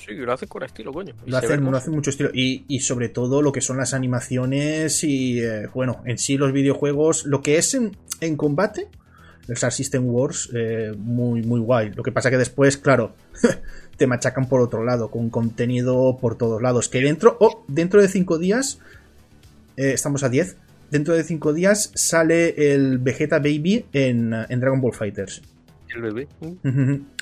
Sí, 0.07 0.15
lo 0.15 0.33
hacen 0.33 0.49
con 0.49 0.63
estilo, 0.63 0.93
coño. 0.93 1.15
Y 1.27 1.31
Lo 1.31 1.39
hacen, 1.39 1.65
lo 1.65 1.77
hacen 1.77 1.93
mucho 1.93 2.11
estilo. 2.11 2.31
Y, 2.33 2.65
y 2.69 2.79
sobre 2.81 3.09
todo 3.09 3.43
lo 3.43 3.51
que 3.51 3.61
son 3.61 3.77
las 3.77 3.93
animaciones 3.93 5.03
y, 5.03 5.41
eh, 5.41 5.67
bueno, 5.75 6.01
en 6.05 6.19
sí 6.19 6.37
los 6.37 6.53
videojuegos. 6.53 7.27
Lo 7.27 7.43
que 7.43 7.59
es 7.59 7.75
en, 7.75 7.97
en 8.21 8.37
combate, 8.37 8.89
el 9.49 9.55
Star 9.55 9.73
System 9.73 10.07
Wars, 10.07 10.49
eh, 10.55 10.93
muy, 10.97 11.43
muy 11.43 11.59
guay. 11.59 11.91
Lo 11.91 12.05
que 12.05 12.13
pasa 12.13 12.31
que 12.31 12.39
después, 12.39 12.77
claro, 12.77 13.15
te 13.97 14.07
machacan 14.07 14.49
por 14.49 14.61
otro 14.61 14.85
lado, 14.85 15.11
con 15.11 15.29
contenido 15.29 16.17
por 16.21 16.39
todos 16.39 16.63
lados. 16.63 16.89
Que 16.89 17.01
dentro, 17.01 17.37
oh, 17.41 17.65
dentro 17.67 18.01
de 18.01 18.07
5 18.07 18.39
días, 18.39 18.79
eh, 19.77 19.91
estamos 19.93 20.23
a 20.23 20.29
10. 20.29 20.57
Dentro 20.93 21.15
de 21.15 21.25
5 21.25 21.53
días 21.53 21.91
sale 21.97 22.73
el 22.73 22.99
Vegeta 22.99 23.41
Baby 23.41 23.87
en, 23.93 24.33
en 24.33 24.61
Dragon 24.61 24.81
Ball 24.81 24.95
Fighters. 24.95 25.43
El 25.93 26.03
bebé. 26.03 26.29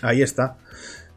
Ahí 0.02 0.20
está. 0.20 0.58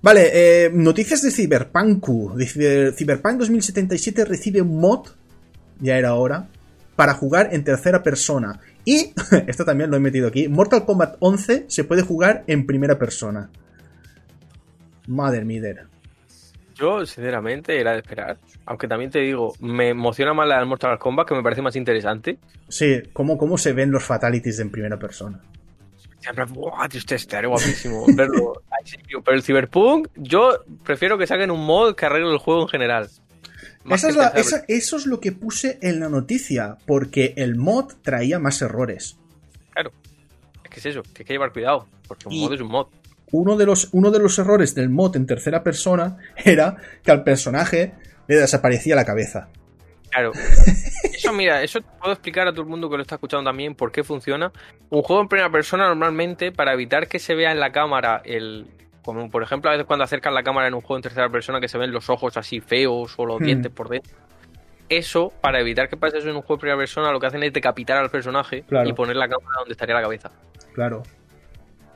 Vale, 0.08 0.30
eh, 0.32 0.70
noticias 0.74 1.22
de 1.22 1.32
Cyberpunk. 1.32 2.08
Dice, 2.38 2.94
Cyberpunk 2.94 3.40
2077 3.40 4.24
recibe 4.24 4.62
un 4.62 4.80
mod, 4.80 5.10
ya 5.82 5.98
era 5.98 6.14
hora, 6.14 6.48
para 6.96 7.14
jugar 7.14 7.50
en 7.52 7.66
tercera 7.66 8.02
persona. 8.04 8.58
Y, 8.86 9.14
esto 9.48 9.66
también 9.66 9.92
lo 9.92 9.98
he 9.98 10.00
metido 10.00 10.30
aquí, 10.30 10.48
Mortal 10.48 10.86
Kombat 10.86 11.18
11 11.20 11.66
se 11.68 11.84
puede 11.84 12.04
jugar 12.04 12.46
en 12.48 12.66
primera 12.66 12.98
persona. 12.98 13.50
Madre 15.08 15.44
mía. 15.44 15.90
Yo, 16.76 17.06
sinceramente, 17.06 17.78
era 17.78 17.92
de 17.92 18.00
esperar. 18.00 18.38
Aunque 18.66 18.88
también 18.88 19.12
te 19.12 19.20
digo, 19.20 19.56
me 19.60 19.90
emociona 19.90 20.34
más 20.34 20.48
la 20.48 20.60
del 20.60 20.68
Mortal 20.68 20.98
Kombat, 20.98 21.28
que 21.28 21.36
me 21.36 21.44
parece 21.44 21.62
más 21.62 21.76
interesante. 21.76 22.40
Sí, 22.70 23.04
¿cómo, 23.12 23.38
cómo 23.38 23.58
se 23.58 23.74
ven 23.74 23.92
los 23.92 24.06
fatalities 24.06 24.60
en 24.60 24.72
primera 24.72 24.98
persona. 24.98 25.42
Buah, 26.50 26.90
tío, 26.90 27.00
este 27.00 27.16
estaría 27.16 27.50
guapísimo 27.50 28.06
verlo. 28.16 28.62
Pero 29.24 29.36
el 29.36 29.44
Cyberpunk, 29.44 30.08
yo 30.16 30.64
prefiero 30.84 31.18
que 31.18 31.28
saquen 31.28 31.52
un 31.52 31.66
mod 31.66 31.96
que 31.96 32.06
arregle 32.06 32.32
el 32.32 32.38
juego 32.38 32.64
en 32.64 32.68
general. 32.68 33.10
Esa 33.90 34.10
es 34.10 34.16
la, 34.16 34.28
esa, 34.30 34.64
eso 34.68 34.98
es 34.98 35.06
lo 35.06 35.20
que 35.22 35.32
puse 35.32 35.80
en 35.82 36.00
la 36.00 36.10
noticia, 36.10 36.78
porque 36.86 37.34
el 37.38 37.56
mod 37.56 37.94
traía 38.02 38.38
más 38.40 38.62
errores. 38.62 39.18
Claro, 39.72 39.92
es 40.64 40.70
que 40.70 40.80
es 40.80 40.86
eso, 40.88 41.04
que 41.04 41.22
hay 41.24 41.26
que 41.26 41.34
llevar 41.34 41.54
cuidado, 41.54 41.88
porque 42.08 42.28
un 42.28 42.34
Y- 42.34 42.44
mod 42.44 42.54
es 42.54 42.62
un 42.62 42.68
mod. 42.68 42.88
Uno 43.32 43.58
de, 43.58 43.66
los, 43.66 43.90
uno 43.92 44.10
de 44.12 44.20
los 44.20 44.40
errores 44.40 44.74
del 44.74 44.90
mod 44.90 45.16
en 45.18 45.26
tercera 45.26 45.62
persona 45.62 46.18
era 46.46 46.78
que 47.04 47.12
al 47.12 47.24
personaje 47.26 47.94
le 48.28 48.36
desaparecía 48.38 48.96
la 48.96 49.04
cabeza. 49.04 49.50
Claro. 50.12 50.32
Eso, 51.14 51.34
mira, 51.34 51.62
eso 51.64 51.82
te 51.82 51.88
puedo 52.00 52.14
explicar 52.14 52.48
a 52.48 52.52
todo 52.52 52.62
el 52.62 52.68
mundo 52.68 52.90
que 52.90 52.96
lo 52.96 53.02
está 53.02 53.16
escuchando 53.16 53.50
también 53.50 53.76
por 53.76 53.92
qué 53.92 54.04
funciona. 54.04 54.52
Un 54.90 55.02
juego 55.02 55.22
en 55.22 55.28
primera 55.28 55.52
persona 55.52 55.88
normalmente, 55.88 56.52
para 56.52 56.74
evitar 56.74 57.08
que 57.08 57.20
se 57.20 57.36
vea 57.36 57.52
en 57.52 57.60
la 57.60 57.72
cámara 57.72 58.22
el... 58.24 58.68
Como 59.04 59.30
por 59.30 59.42
ejemplo 59.42 59.70
a 59.70 59.74
veces 59.74 59.88
cuando 59.88 60.04
acercan 60.04 60.34
la 60.34 60.44
cámara 60.44 60.68
en 60.68 60.74
un 60.74 60.82
juego 60.82 60.98
en 60.98 61.02
tercera 61.04 61.30
persona 61.30 61.62
que 61.62 61.70
se 61.70 61.78
ven 61.78 61.92
los 61.94 62.10
ojos 62.10 62.36
así 62.36 62.60
feos 62.60 63.14
o 63.18 63.26
los 63.26 63.40
Hmm. 63.40 63.46
dientes 63.46 63.72
por 63.72 63.88
dentro. 63.90 64.14
Eso, 64.90 65.32
para 65.42 65.60
evitar 65.62 65.88
que 65.90 65.98
pase 65.98 66.18
eso 66.18 66.30
en 66.30 66.36
un 66.36 66.42
juego 66.42 66.56
en 66.56 66.60
primera 66.60 66.78
persona, 66.78 67.12
lo 67.12 67.20
que 67.20 67.28
hacen 67.28 67.42
es 67.44 67.52
decapitar 67.54 67.98
al 67.98 68.10
personaje 68.10 68.64
Claro. 68.64 68.88
y 68.90 68.94
poner 68.94 69.16
la 69.16 69.28
cámara 69.28 69.56
donde 69.60 69.72
estaría 69.74 69.96
la 69.96 70.02
cabeza. 70.02 70.32
Claro. 70.74 71.04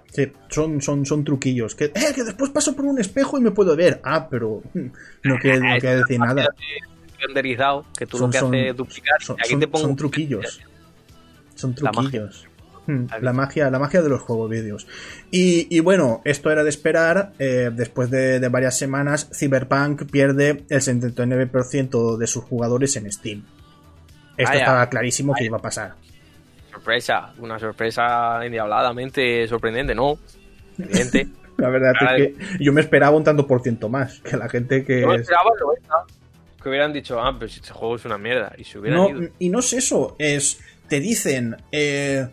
Sí, 0.09 0.29
son, 0.49 0.81
son, 0.81 1.05
son 1.05 1.23
truquillos. 1.23 1.73
Que, 1.75 1.85
eh, 1.85 1.91
que 2.13 2.23
después 2.25 2.49
paso 2.51 2.75
por 2.75 2.83
un 2.85 2.99
espejo 2.99 3.37
y 3.37 3.41
me 3.41 3.51
puedo 3.51 3.75
ver. 3.77 4.01
Ah, 4.03 4.27
pero 4.29 4.61
mm, 4.73 4.87
no 5.23 5.37
quiere, 5.39 5.59
no 5.59 5.77
quiere 5.79 5.97
decir 5.97 6.19
nada. 6.19 6.47
Renderizado, 7.21 7.85
que 7.97 8.05
tú 8.05 8.17
Son- 8.17 8.27
lo 8.27 8.31
que 8.31 8.39
son- 8.39 8.53
haces 8.55 8.69
es 8.71 8.75
duplicar 8.77 9.21
Son, 9.21 9.37
aquí 9.39 9.55
te 9.57 9.67
pongo 9.67 9.85
son 9.87 9.95
truquillos. 9.95 10.61
Son 11.55 11.75
La 11.81 11.91
magia. 11.91 12.01
truquillos. 12.21 12.47
Hmm, 12.87 13.05
¿Has 13.11 13.21
La 13.21 13.31
magia, 13.31 13.69
la 13.69 13.77
magia 13.77 14.01
de 14.01 14.09
los 14.09 14.21
juegos 14.21 14.49
vídeos. 14.49 14.87
Y, 15.29 15.67
y 15.75 15.79
bueno, 15.81 16.21
esto 16.25 16.49
era 16.51 16.63
de 16.63 16.69
esperar. 16.71 17.33
eh, 17.37 17.69
después 17.71 18.09
de, 18.09 18.39
de 18.39 18.49
varias 18.49 18.77
semanas, 18.77 19.29
Cyberpunk 19.33 20.09
pierde 20.09 20.63
el 20.69 20.81
79% 20.81 22.17
de 22.17 22.27
sus 22.27 22.43
jugadores 22.43 22.95
en 22.95 23.11
Steam. 23.11 23.43
Esto 24.37 24.51
Vaya. 24.51 24.59
estaba 24.63 24.89
clarísimo 24.89 25.33
que 25.35 25.43
iba 25.45 25.57
a 25.57 25.61
pasar. 25.61 25.93
Sorpresa, 26.71 27.33
una 27.37 27.59
sorpresa 27.59 28.43
endiabladamente 28.43 29.47
sorprendente, 29.47 29.93
¿no? 29.93 30.17
Evidente. 30.79 31.27
La 31.57 31.69
verdad 31.69 31.93
es 32.17 32.17
que 32.17 32.35
yo 32.63 32.73
me 32.73 32.81
esperaba 32.81 33.15
un 33.15 33.23
tanto 33.23 33.45
por 33.45 33.61
ciento 33.61 33.87
más. 33.89 34.19
Que 34.21 34.35
la 34.37 34.49
gente 34.49 34.83
que. 34.83 35.01
Yo 35.01 35.07
me 35.09 35.15
esperaba 35.17 35.51
que 36.61 36.69
hubieran 36.69 36.93
dicho, 36.93 37.19
ah, 37.21 37.35
pero 37.37 37.49
si 37.49 37.59
este 37.59 37.71
juego 37.73 37.95
es 37.95 38.05
una 38.05 38.17
mierda, 38.17 38.53
y 38.57 38.63
se 38.63 38.77
hubieran 38.79 38.99
No, 38.99 39.09
ido. 39.09 39.29
y 39.39 39.49
no 39.49 39.59
es 39.59 39.73
eso, 39.73 40.15
es. 40.19 40.59
Te 40.87 40.99
dicen. 40.99 41.55
eh, 41.71 42.27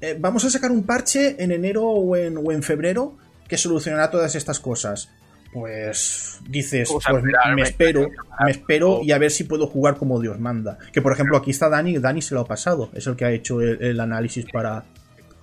eh, 0.00 0.16
vamos 0.18 0.44
a 0.44 0.50
sacar 0.50 0.70
un 0.70 0.84
parche 0.84 1.42
en 1.42 1.50
enero 1.50 1.82
o 1.84 2.14
en, 2.16 2.36
o 2.36 2.52
en 2.52 2.62
febrero 2.62 3.16
que 3.48 3.56
solucionará 3.56 4.10
todas 4.10 4.34
estas 4.36 4.60
cosas. 4.60 5.10
Pues 5.52 6.38
dices, 6.48 6.88
pues 6.92 7.04
me- 7.10 7.18
esperar, 7.20 7.48
me 7.50 7.54
me- 7.56 7.62
espero, 7.62 8.10
me 8.44 8.50
espero 8.50 9.00
y 9.02 9.12
a 9.12 9.18
ver 9.18 9.30
si 9.30 9.44
puedo 9.44 9.66
jugar 9.66 9.96
como 9.96 10.20
Dios 10.20 10.38
manda. 10.38 10.78
Que 10.92 11.00
por 11.02 11.12
ejemplo 11.12 11.36
aquí 11.36 11.50
está 11.50 11.68
Dani, 11.68 11.98
Dani 11.98 12.20
se 12.22 12.34
lo 12.34 12.42
ha 12.42 12.46
pasado, 12.46 12.90
es 12.94 13.06
el 13.06 13.16
que 13.16 13.24
ha 13.24 13.30
hecho 13.32 13.60
el, 13.60 13.82
el 13.82 13.98
análisis 14.00 14.44
para, 14.52 14.84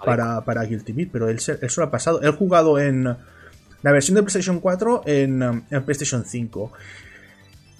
para, 0.06 0.42
para 0.46 0.64
Guilty 0.64 0.94
Beat, 0.94 1.10
pero 1.12 1.28
él 1.28 1.40
se, 1.40 1.54
él 1.62 1.70
se 1.70 1.82
lo 1.82 1.88
ha 1.88 1.92
pasado. 1.92 2.22
Él 2.22 2.30
ha 2.30 2.34
jugado 2.34 2.80
en 2.80 3.04
la 3.04 3.92
versión 3.92 4.16
de 4.16 4.22
PlayStation 4.22 4.60
4 4.60 5.04
en, 5.06 5.42
en 5.70 5.84
PlayStation 5.84 6.24
5. 6.24 6.72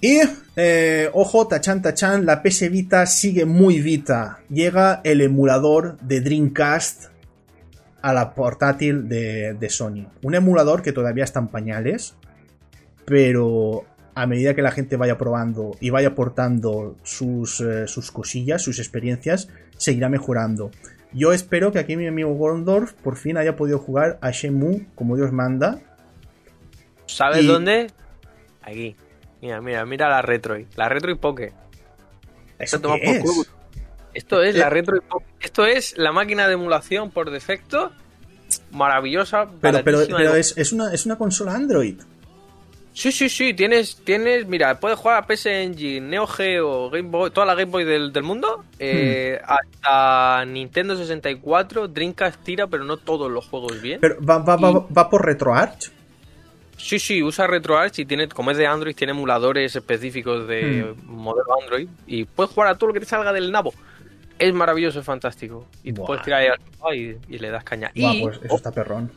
Y, 0.06 0.20
eh, 0.56 1.10
ojo, 1.14 1.48
tachan, 1.48 1.82
tachan, 1.82 2.28
la 2.28 2.44
PS 2.44 2.70
Vita 2.70 3.08
sigue 3.08 3.46
muy 3.46 3.82
Vita. 3.82 4.38
Llega 4.52 5.02
el 5.04 5.22
emulador 5.22 5.98
de 6.00 6.22
Dreamcast 6.22 7.06
a 8.04 8.14
la 8.14 8.36
portátil 8.36 9.10
de, 9.10 9.56
de 9.56 9.70
Sony. 9.72 10.06
Un 10.22 10.36
emulador 10.36 10.84
que 10.84 10.92
todavía 10.92 11.24
está 11.24 11.40
en 11.40 11.48
pañales, 11.48 12.14
pero 13.04 13.84
a 14.14 14.28
medida 14.28 14.54
que 14.54 14.62
la 14.62 14.70
gente 14.70 14.96
vaya 14.96 15.18
probando 15.18 15.72
y 15.80 15.90
vaya 15.90 16.10
aportando 16.10 16.98
sus, 17.02 17.60
eh, 17.62 17.88
sus 17.88 18.12
cosillas, 18.12 18.62
sus 18.62 18.78
experiencias, 18.78 19.50
seguirá 19.78 20.08
mejorando. 20.08 20.70
Yo 21.14 21.34
espero 21.34 21.72
que 21.72 21.80
aquí 21.80 21.98
mi 21.98 22.06
amigo 22.06 22.32
Gondorf 22.36 22.94
por 22.94 23.16
fin 23.16 23.38
haya 23.38 23.56
podido 23.56 23.80
jugar 23.80 24.20
a 24.22 24.30
Shenmue 24.30 24.86
como 24.94 25.16
Dios 25.16 25.32
manda. 25.32 25.80
¿Sabes 27.08 27.44
y- 27.44 27.48
dónde? 27.48 27.88
Aquí. 28.62 28.96
Mira, 29.46 29.62
mira, 29.62 29.86
mira 29.86 30.10
la 30.10 30.24
Retroid. 30.24 30.66
La 30.76 30.90
Retroid 30.90 31.18
Pocket. 31.18 31.54
¿Eso 32.58 32.82
qué 32.82 32.88
por 32.88 32.98
es? 32.98 33.52
Esto 34.16 34.42
es 34.42 34.56
la 34.56 34.72
Retroid 34.72 35.04
Pocket. 35.04 35.28
Esto 35.40 35.68
es 35.68 35.96
la 36.00 36.12
máquina 36.12 36.48
de 36.48 36.56
emulación 36.56 37.12
por 37.12 37.30
defecto. 37.30 37.92
Maravillosa. 38.72 39.48
Pero, 39.62 39.84
pero, 39.84 40.02
es, 40.36 40.58
es 40.58 40.74
una, 40.74 40.92
es 40.92 41.06
una 41.06 41.20
consola 41.20 41.54
Android. 41.54 42.02
Sí, 42.92 43.12
sí, 43.12 43.30
sí, 43.30 43.54
tienes, 43.54 43.98
tienes, 44.04 44.48
mira, 44.48 44.80
puedes 44.80 44.98
jugar 44.98 45.22
a 45.22 45.28
PS 45.28 45.46
Engine, 45.48 46.00
Neo 46.02 46.26
Geo, 46.26 46.90
Game 46.90 47.10
Boy, 47.10 47.30
toda 47.30 47.46
la 47.46 47.54
Game 47.54 47.70
Boy 47.70 47.84
del, 47.84 48.12
del 48.14 48.24
mundo, 48.24 48.64
eh, 48.80 49.40
Hmm. 49.44 49.52
hasta 49.52 50.46
Nintendo 50.46 50.96
64, 50.96 51.90
Dreamcast 51.90 52.42
tira, 52.42 52.66
pero 52.66 52.84
no 52.84 52.98
todos 52.98 53.30
los 53.30 53.46
juegos 53.48 53.80
bien. 53.80 54.00
Pero 54.00 54.16
va, 54.26 54.40
va, 54.40 54.56
va, 54.56 54.72
va 54.72 55.10
por 55.10 55.24
RetroArch. 55.24 55.92
Sí, 56.78 57.00
sí, 57.00 57.24
usa 57.24 57.48
RetroArch 57.48 58.00
y 58.00 58.06
tiene, 58.06 58.28
como 58.28 58.52
es 58.52 58.58
de 58.58 58.68
Android, 58.68 58.96
tiene 58.96 59.12
emuladores 59.12 59.76
específicos 59.76 60.48
de 60.48 60.94
Hmm. 60.96 61.10
modelo 61.12 61.60
Android 61.62 61.88
y 62.06 62.26
puedes 62.26 62.52
jugar 62.54 62.70
a 62.70 62.76
todo 62.78 62.88
lo 62.88 62.94
que 62.94 63.00
te 63.00 63.06
salga 63.06 63.32
del 63.34 63.52
nabo. 63.52 63.74
Es 64.38 64.54
maravilloso, 64.54 65.00
es 65.00 65.06
fantástico. 65.06 65.68
Y 65.84 65.94
tú 65.94 66.04
puedes 66.06 66.24
tirar 66.24 66.42
ahí 66.42 66.48
al 66.48 66.60
sofá 66.60 66.94
y, 66.96 67.18
y 67.30 67.40
le 67.40 67.50
das 67.50 67.64
caña. 67.64 67.92
Buah, 67.96 68.14
y, 68.14 68.22
pues 68.22 68.40
eso 68.44 68.56
está 68.56 68.72
perrón. 68.72 69.10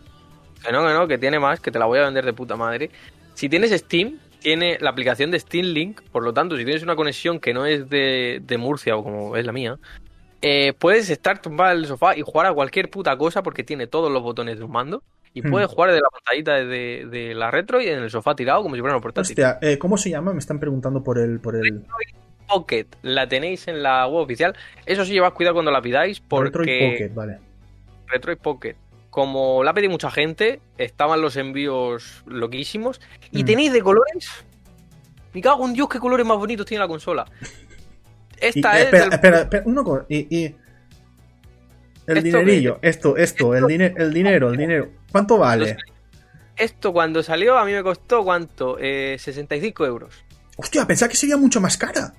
Que 0.64 0.72
no, 0.72 0.86
que 0.86 0.92
no, 0.92 1.08
que 1.08 1.18
tiene 1.18 1.40
más, 1.40 1.58
que 1.60 1.70
te 1.72 1.78
la 1.78 1.86
voy 1.86 1.98
a 1.98 2.02
vender 2.04 2.24
de 2.24 2.32
puta 2.32 2.54
madre. 2.56 2.90
Si 3.34 3.48
tienes 3.48 3.72
Steam, 3.72 4.18
tiene 4.38 4.78
la 4.80 4.90
aplicación 4.90 5.32
de 5.32 5.40
Steam 5.40 5.66
Link, 5.66 6.00
por 6.12 6.22
lo 6.22 6.32
tanto, 6.32 6.56
si 6.56 6.64
tienes 6.64 6.84
una 6.84 6.94
conexión 6.94 7.40
que 7.40 7.52
no 7.52 7.66
es 7.66 7.88
de, 7.90 8.40
de 8.42 8.58
Murcia 8.58 8.96
o 8.96 9.02
como 9.02 9.36
es 9.36 9.44
la 9.44 9.52
mía, 9.52 9.76
eh, 10.40 10.72
puedes 10.78 11.10
estar 11.10 11.42
tumbado 11.42 11.72
en 11.72 11.78
el 11.78 11.86
sofá 11.86 12.16
y 12.16 12.22
jugar 12.22 12.46
a 12.46 12.52
cualquier 12.52 12.88
puta 12.88 13.16
cosa 13.18 13.42
porque 13.42 13.64
tiene 13.64 13.88
todos 13.88 14.10
los 14.12 14.22
botones 14.22 14.58
de 14.58 14.64
un 14.64 14.70
mando. 14.70 15.02
Y 15.34 15.42
Hmm. 15.42 15.50
puedes 15.50 15.68
jugar 15.68 15.90
desde 15.90 16.02
la 16.02 16.08
pantallita 16.10 16.54
de, 16.54 17.06
de 17.10 17.34
la 17.34 17.50
retro 17.50 17.80
y 17.80 17.86
en 17.88 17.98
el 18.00 18.10
sofá 18.10 18.34
tirado 18.34 18.62
como 18.62 18.74
si 18.74 18.80
fuera 18.80 18.94
una 18.96 19.02
portátil. 19.02 19.30
Hostia, 19.32 19.58
eh, 19.60 19.78
¿cómo 19.78 19.96
se 19.98 20.10
llama? 20.10 20.32
Me 20.32 20.38
están 20.38 20.58
preguntando 20.58 21.02
por 21.04 21.18
el. 21.18 21.38
Por 21.40 21.56
el 21.56 21.82
Pocket, 22.48 22.86
la 23.02 23.28
tenéis 23.28 23.68
en 23.68 23.82
la 23.82 24.06
web 24.06 24.22
oficial. 24.22 24.56
Eso 24.86 25.04
sí, 25.04 25.12
llevad 25.12 25.34
cuidado 25.34 25.52
cuando 25.54 25.70
la 25.70 25.82
pidáis 25.82 26.18
porque... 26.20 26.48
Retroid 26.58 26.90
Pocket, 26.92 27.14
vale. 27.14 27.38
Retroid 28.06 28.38
Pocket. 28.38 28.76
Como 29.10 29.62
la 29.62 29.72
ha 29.72 29.74
pedido 29.74 29.90
mucha 29.90 30.10
gente, 30.10 30.60
estaban 30.78 31.20
los 31.20 31.36
envíos 31.36 32.22
loquísimos. 32.26 33.02
Y 33.32 33.42
Mm. 33.42 33.46
tenéis 33.46 33.72
de 33.74 33.82
colores. 33.82 34.30
Me 35.34 35.42
cago 35.42 35.66
en 35.66 35.74
Dios, 35.74 35.90
qué 35.90 35.98
colores 35.98 36.24
más 36.24 36.38
bonitos 36.38 36.64
tiene 36.64 36.80
la 36.82 36.88
consola. 36.88 37.26
Esta 38.40 38.78
eh, 38.78 38.82
es. 38.82 38.84
espera, 38.86 39.04
del- 39.04 39.12
espera, 39.12 39.38
espera, 39.42 39.62
una 39.66 39.82
cosa. 39.82 40.06
Y, 40.08 40.36
y- 40.38 40.56
el 42.06 42.16
¿Esto 42.16 42.38
dinerillo, 42.38 42.78
esto, 42.80 43.16
esto, 43.18 43.54
el, 43.54 43.64
dine- 43.64 43.92
el 43.98 44.14
dinero, 44.14 44.48
el 44.48 44.56
dinero. 44.56 44.88
¿Cuánto 45.12 45.38
vale? 45.38 45.76
Esto 46.56 46.92
cuando 46.92 47.22
salió 47.22 47.56
a 47.56 47.64
mí 47.64 47.72
me 47.72 47.82
costó 47.82 48.24
cuánto? 48.24 48.76
Eh, 48.80 49.16
65 49.18 49.86
euros. 49.86 50.14
Hostia, 50.56 50.86
pensaba 50.86 51.08
que 51.08 51.16
sería 51.16 51.36
mucho 51.36 51.60
más 51.60 51.76
cara. 51.76 52.12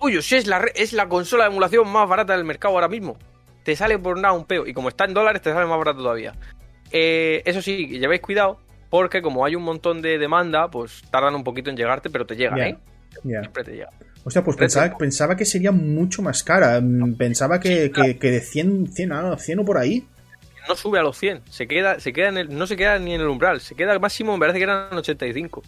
Uy, 0.00 0.20
si 0.22 0.36
es 0.36 0.46
la, 0.46 0.64
es 0.74 0.92
la 0.92 1.08
consola 1.08 1.44
de 1.44 1.50
emulación 1.50 1.88
más 1.90 2.08
barata 2.08 2.36
del 2.36 2.44
mercado 2.44 2.74
ahora 2.74 2.88
mismo. 2.88 3.16
Te 3.64 3.74
sale 3.74 3.98
por 3.98 4.18
nada 4.18 4.34
un 4.34 4.44
peo. 4.44 4.66
Y 4.66 4.74
como 4.74 4.88
está 4.88 5.06
en 5.06 5.14
dólares, 5.14 5.42
te 5.42 5.52
sale 5.52 5.66
más 5.66 5.78
barato 5.78 5.98
todavía. 5.98 6.34
Eh, 6.92 7.42
eso 7.44 7.62
sí, 7.62 7.86
llevéis 7.86 8.20
cuidado. 8.20 8.60
Porque 8.90 9.22
como 9.22 9.44
hay 9.44 9.56
un 9.56 9.64
montón 9.64 10.02
de 10.02 10.18
demanda, 10.18 10.70
pues 10.70 11.02
tardan 11.10 11.34
un 11.34 11.42
poquito 11.42 11.68
en 11.70 11.76
llegarte, 11.76 12.10
pero 12.10 12.26
te 12.26 12.36
llegan, 12.36 12.58
Ya, 12.58 12.66
¿eh? 12.68 12.78
Siempre 13.22 13.64
te 13.64 13.72
llega. 13.72 13.90
Hostia, 14.22 14.44
pues 14.44 14.56
pensaba, 14.56 14.96
pensaba 14.96 15.36
que 15.36 15.44
sería 15.44 15.72
mucho 15.72 16.22
más 16.22 16.44
cara. 16.44 16.80
Mm, 16.80 17.16
Pensaba 17.16 17.58
que, 17.58 17.90
que, 17.90 18.18
que 18.18 18.30
de 18.30 18.40
100, 18.40 18.92
100, 18.92 19.12
ah, 19.12 19.36
100 19.36 19.58
o 19.58 19.64
por 19.64 19.78
ahí. 19.78 20.06
No 20.68 20.76
sube 20.76 20.98
a 20.98 21.02
los 21.02 21.16
100, 21.18 21.42
se 21.50 21.66
queda, 21.66 22.00
se 22.00 22.12
queda 22.12 22.28
en 22.28 22.38
el, 22.38 22.56
no 22.56 22.66
se 22.66 22.76
queda 22.76 22.98
ni 22.98 23.14
en 23.14 23.20
el 23.20 23.28
umbral, 23.28 23.60
se 23.60 23.74
queda 23.74 23.98
máximo, 23.98 24.32
me 24.34 24.40
parece 24.40 24.58
que 24.58 24.64
eran 24.64 24.88
85. 24.96 25.62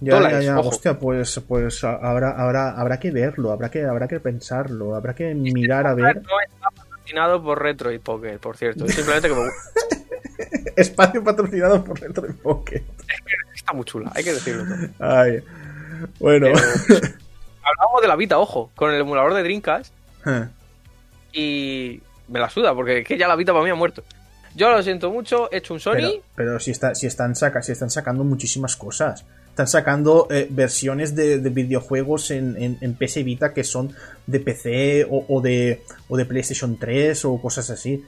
Ya, 0.00 0.14
Dólares, 0.14 0.44
ya, 0.44 0.54
ya. 0.54 0.60
Hostia, 0.60 0.98
pues, 0.98 1.40
pues 1.48 1.82
habrá, 1.84 2.30
habrá, 2.32 2.70
habrá 2.78 2.98
que 3.00 3.10
verlo, 3.10 3.50
habrá 3.50 3.70
que, 3.70 3.84
habrá 3.84 4.06
que 4.06 4.20
pensarlo, 4.20 4.94
habrá 4.94 5.14
que 5.14 5.34
mirar 5.34 5.86
a 5.86 5.94
ver. 5.94 6.16
No 6.22 6.40
está 6.40 6.68
patrocinado 6.70 7.42
por 7.42 7.62
Retroid 7.62 8.00
Pocket, 8.00 8.38
por 8.38 8.56
cierto, 8.56 8.84
es 8.84 8.94
simplemente 8.94 9.28
que 9.28 9.34
me 9.34 9.40
gusta, 9.44 10.72
Espacio 10.76 11.24
patrocinado 11.24 11.82
por 11.82 11.98
Retro 11.98 12.26
Pocket. 12.42 12.82
está 13.54 13.72
muy 13.72 13.84
chula, 13.86 14.12
hay 14.14 14.22
que 14.22 14.34
decirlo 14.34 14.64
todo. 14.64 14.88
Ay. 15.10 15.42
Bueno. 16.20 16.48
Pero- 16.52 16.58
Hablábamos 17.68 18.02
de 18.02 18.08
la 18.08 18.16
Vita, 18.16 18.38
ojo, 18.38 18.70
con 18.76 18.92
el 18.92 19.00
emulador 19.00 19.34
de 19.34 19.42
Dreamcast 19.42 19.92
Eh, 20.26 20.46
y 21.32 22.02
me 22.28 22.38
la 22.38 22.48
suda, 22.50 22.74
porque 22.74 22.98
es 22.98 23.06
que 23.06 23.16
ya 23.18 23.26
la 23.28 23.34
Vita 23.36 23.52
para 23.52 23.64
mí 23.64 23.70
ha 23.70 23.74
muerto. 23.74 24.02
Yo 24.56 24.70
lo 24.70 24.82
siento 24.82 25.10
mucho, 25.10 25.52
he 25.52 25.58
hecho 25.58 25.74
un 25.74 25.80
Sony, 25.80 25.92
pero, 25.94 26.22
pero 26.34 26.60
si, 26.60 26.70
está, 26.70 26.94
si, 26.94 27.06
están 27.06 27.36
saca, 27.36 27.62
si 27.62 27.72
están 27.72 27.90
sacando 27.90 28.24
muchísimas 28.24 28.74
cosas. 28.74 29.24
Están 29.50 29.68
sacando 29.68 30.26
eh, 30.30 30.48
versiones 30.50 31.14
de, 31.14 31.38
de 31.38 31.50
videojuegos 31.50 32.30
en, 32.30 32.56
en, 32.62 32.78
en 32.80 32.94
PS 32.94 33.22
Vita 33.24 33.52
que 33.54 33.64
son 33.64 33.94
de 34.26 34.40
PC 34.40 35.06
o, 35.10 35.24
o 35.28 35.40
de, 35.40 35.82
o 36.08 36.16
de 36.16 36.24
PlayStation 36.26 36.78
3 36.78 37.24
o 37.26 37.40
cosas 37.40 37.68
así. 37.70 38.02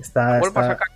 Está, 0.00 0.38
está- 0.40 0.66
sacar 0.66 0.88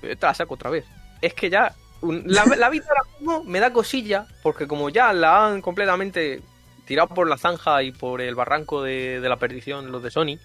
te 0.00 0.16
la 0.20 0.34
saco 0.34 0.54
otra 0.54 0.70
vez. 0.70 0.84
Es 1.20 1.34
que 1.34 1.50
ya, 1.50 1.74
la, 2.02 2.44
la 2.56 2.70
vida 2.70 2.86
ahora 2.88 3.02
mismo 3.18 3.44
me 3.44 3.60
da 3.60 3.70
cosilla, 3.72 4.26
porque 4.42 4.66
como 4.66 4.88
ya 4.88 5.12
la 5.12 5.46
han 5.46 5.60
completamente 5.60 6.40
tirado 6.86 7.08
por 7.08 7.28
la 7.28 7.36
zanja 7.36 7.82
y 7.82 7.92
por 7.92 8.22
el 8.22 8.34
barranco 8.34 8.82
de, 8.82 9.20
de 9.20 9.28
la 9.28 9.36
perdición 9.36 9.92
los 9.92 10.02
de 10.02 10.10
Sony, 10.10 10.38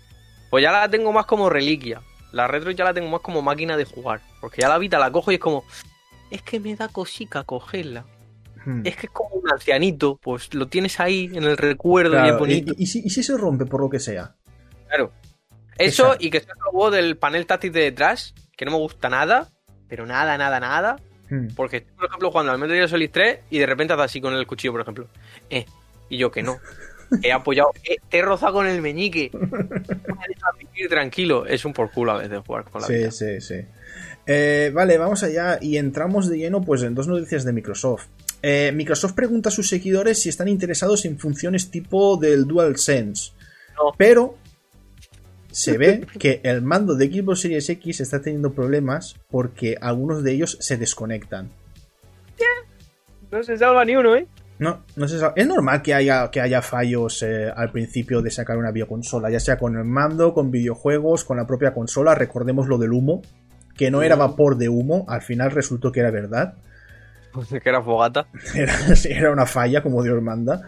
pues 0.49 0.61
ya 0.61 0.71
la 0.73 0.89
tengo 0.89 1.13
más 1.13 1.25
como 1.25 1.49
reliquia. 1.49 2.01
La 2.35 2.47
retro 2.47 2.69
ya 2.71 2.83
la 2.83 2.93
tengo 2.93 3.07
más 3.07 3.21
como 3.21 3.41
máquina 3.41 3.77
de 3.77 3.85
jugar, 3.85 4.19
porque 4.41 4.61
ya 4.61 4.67
la 4.67 4.77
Vita 4.77 4.99
la 4.99 5.09
cojo 5.09 5.31
y 5.31 5.35
es 5.35 5.39
como, 5.39 5.63
es 6.29 6.41
que 6.41 6.59
me 6.59 6.75
da 6.75 6.89
cosica 6.89 7.45
cogerla. 7.45 8.05
Hmm. 8.65 8.81
Es 8.83 8.97
que 8.97 9.05
es 9.05 9.13
como 9.13 9.35
un 9.35 9.49
ancianito, 9.49 10.19
pues 10.21 10.53
lo 10.53 10.67
tienes 10.67 10.99
ahí 10.99 11.31
en 11.33 11.45
el 11.45 11.55
recuerdo 11.55 12.21
y 12.25 12.27
es 12.27 12.37
bonito. 12.37 12.73
y, 12.77 12.83
y 12.83 12.87
si, 12.87 12.99
y 13.05 13.09
si 13.09 13.23
se 13.23 13.37
rompe 13.37 13.65
por 13.65 13.79
lo 13.79 13.89
que 13.89 14.01
sea? 14.01 14.35
Claro. 14.89 15.13
Eso 15.77 16.03
Exacto. 16.07 16.25
y 16.25 16.29
que 16.29 16.41
sea 16.41 16.53
el 16.53 16.61
robot 16.73 16.93
del 16.93 17.17
panel 17.17 17.45
táctil 17.45 17.71
de 17.71 17.81
detrás, 17.83 18.33
que 18.57 18.65
no 18.65 18.71
me 18.71 18.77
gusta 18.79 19.07
nada, 19.07 19.47
pero 19.87 20.05
nada, 20.05 20.37
nada, 20.37 20.59
nada. 20.59 20.97
Hmm. 21.29 21.47
Porque 21.55 21.77
estoy, 21.77 21.95
por 21.95 22.05
ejemplo, 22.07 22.31
jugando 22.31 22.51
al 22.51 22.57
Metal 22.57 22.75
Gear 22.75 22.89
Solid 22.89 23.11
3 23.13 23.39
y 23.49 23.59
de 23.59 23.65
repente 23.65 23.93
hace 23.93 24.03
así 24.03 24.19
con 24.19 24.33
el 24.33 24.45
cuchillo, 24.45 24.73
por 24.73 24.81
ejemplo. 24.81 25.07
Eh, 25.49 25.65
y 26.09 26.17
yo 26.17 26.31
que 26.31 26.43
no. 26.43 26.57
He 27.21 27.31
apoyado, 27.31 27.69
eh, 27.83 27.97
te 28.09 28.19
he 28.19 28.21
rozado 28.21 28.53
con 28.53 28.67
el 28.67 28.81
meñique. 28.81 29.31
Tranquilo. 30.89 31.45
Es 31.45 31.65
un 31.65 31.73
por 31.73 31.91
culo 31.91 32.13
a 32.13 32.17
veces 32.17 32.39
jugar 32.45 32.65
con 32.65 32.81
la 32.81 32.87
Sí, 32.87 32.93
vida. 32.93 33.11
sí, 33.11 33.41
sí. 33.41 33.55
Eh, 34.27 34.71
vale, 34.73 34.97
vamos 34.97 35.23
allá 35.23 35.59
y 35.61 35.77
entramos 35.77 36.29
de 36.29 36.37
lleno 36.37 36.61
pues 36.61 36.81
en 36.83 36.95
dos 36.95 37.07
noticias 37.07 37.43
de 37.45 37.53
Microsoft. 37.53 38.07
Eh, 38.41 38.71
Microsoft 38.73 39.13
pregunta 39.13 39.49
a 39.49 39.51
sus 39.51 39.69
seguidores 39.69 40.21
si 40.21 40.29
están 40.29 40.47
interesados 40.47 41.05
en 41.05 41.17
funciones 41.17 41.71
tipo 41.71 42.17
del 42.17 42.45
DualSense. 42.45 43.31
No. 43.77 43.93
Pero 43.97 44.37
se 45.51 45.77
ve 45.77 46.05
que 46.19 46.41
el 46.43 46.61
mando 46.61 46.95
de 46.95 47.07
Xbox 47.11 47.41
Series 47.41 47.69
X 47.69 48.01
está 48.01 48.21
teniendo 48.21 48.53
problemas 48.53 49.15
porque 49.29 49.77
algunos 49.79 50.23
de 50.23 50.33
ellos 50.33 50.57
se 50.59 50.77
desconectan. 50.77 51.49
No 53.31 53.43
se 53.43 53.57
salva 53.57 53.83
ni 53.83 53.95
uno, 53.95 54.15
¿eh? 54.15 54.27
No, 54.57 54.83
no 54.95 55.07
sé, 55.07 55.17
es 55.35 55.47
normal 55.47 55.81
que 55.81 55.93
haya, 55.93 56.31
que 56.31 56.39
haya 56.39 56.61
fallos 56.61 57.21
eh, 57.23 57.51
al 57.53 57.71
principio 57.71 58.21
de 58.21 58.31
sacar 58.31 58.57
una 58.57 58.71
videoconsola, 58.71 59.29
ya 59.29 59.39
sea 59.39 59.57
con 59.57 59.75
el 59.75 59.83
mando, 59.83 60.33
con 60.33 60.49
videojuegos, 60.49 61.25
con 61.25 61.37
la 61.37 61.45
propia 61.45 61.73
consola. 61.73 62.15
Recordemos 62.15 62.67
lo 62.67 62.77
del 62.77 62.93
humo, 62.93 63.21
que 63.75 63.91
no 63.91 64.01
era 64.01 64.15
vapor 64.15 64.57
de 64.57 64.69
humo, 64.69 65.05
al 65.09 65.21
final 65.21 65.51
resultó 65.51 65.91
que 65.91 65.99
era 65.99 66.11
verdad. 66.11 66.55
que 67.61 67.69
era 67.69 67.81
fogata. 67.81 68.27
Era 69.09 69.31
una 69.31 69.45
falla, 69.45 69.83
como 69.83 70.01
Dios 70.03 70.21
manda. 70.21 70.61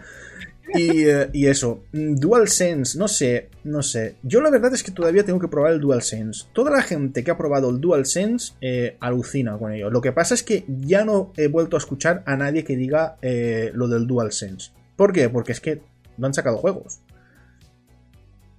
Y, 0.74 1.08
eh, 1.08 1.30
y 1.32 1.46
eso, 1.46 1.84
mm, 1.92 2.16
DualSense, 2.16 2.98
no 2.98 3.08
sé, 3.08 3.48
no 3.64 3.82
sé. 3.82 4.16
Yo 4.22 4.40
la 4.40 4.50
verdad 4.50 4.74
es 4.74 4.82
que 4.82 4.90
todavía 4.90 5.24
tengo 5.24 5.38
que 5.38 5.48
probar 5.48 5.72
el 5.72 5.80
DualSense. 5.80 6.46
Toda 6.52 6.70
la 6.70 6.82
gente 6.82 7.24
que 7.24 7.30
ha 7.30 7.38
probado 7.38 7.70
el 7.70 7.80
DualSense 7.80 8.54
eh, 8.60 8.96
alucina 9.00 9.56
con 9.58 9.72
ello. 9.72 9.90
Lo 9.90 10.00
que 10.00 10.12
pasa 10.12 10.34
es 10.34 10.42
que 10.42 10.64
ya 10.66 11.04
no 11.04 11.32
he 11.36 11.48
vuelto 11.48 11.76
a 11.76 11.78
escuchar 11.78 12.22
a 12.26 12.36
nadie 12.36 12.64
que 12.64 12.76
diga 12.76 13.16
eh, 13.22 13.70
lo 13.74 13.88
del 13.88 14.06
DualSense. 14.06 14.72
¿Por 14.96 15.12
qué? 15.12 15.28
Porque 15.28 15.52
es 15.52 15.60
que 15.60 15.80
no 16.16 16.26
han 16.26 16.34
sacado 16.34 16.58
juegos. 16.58 17.00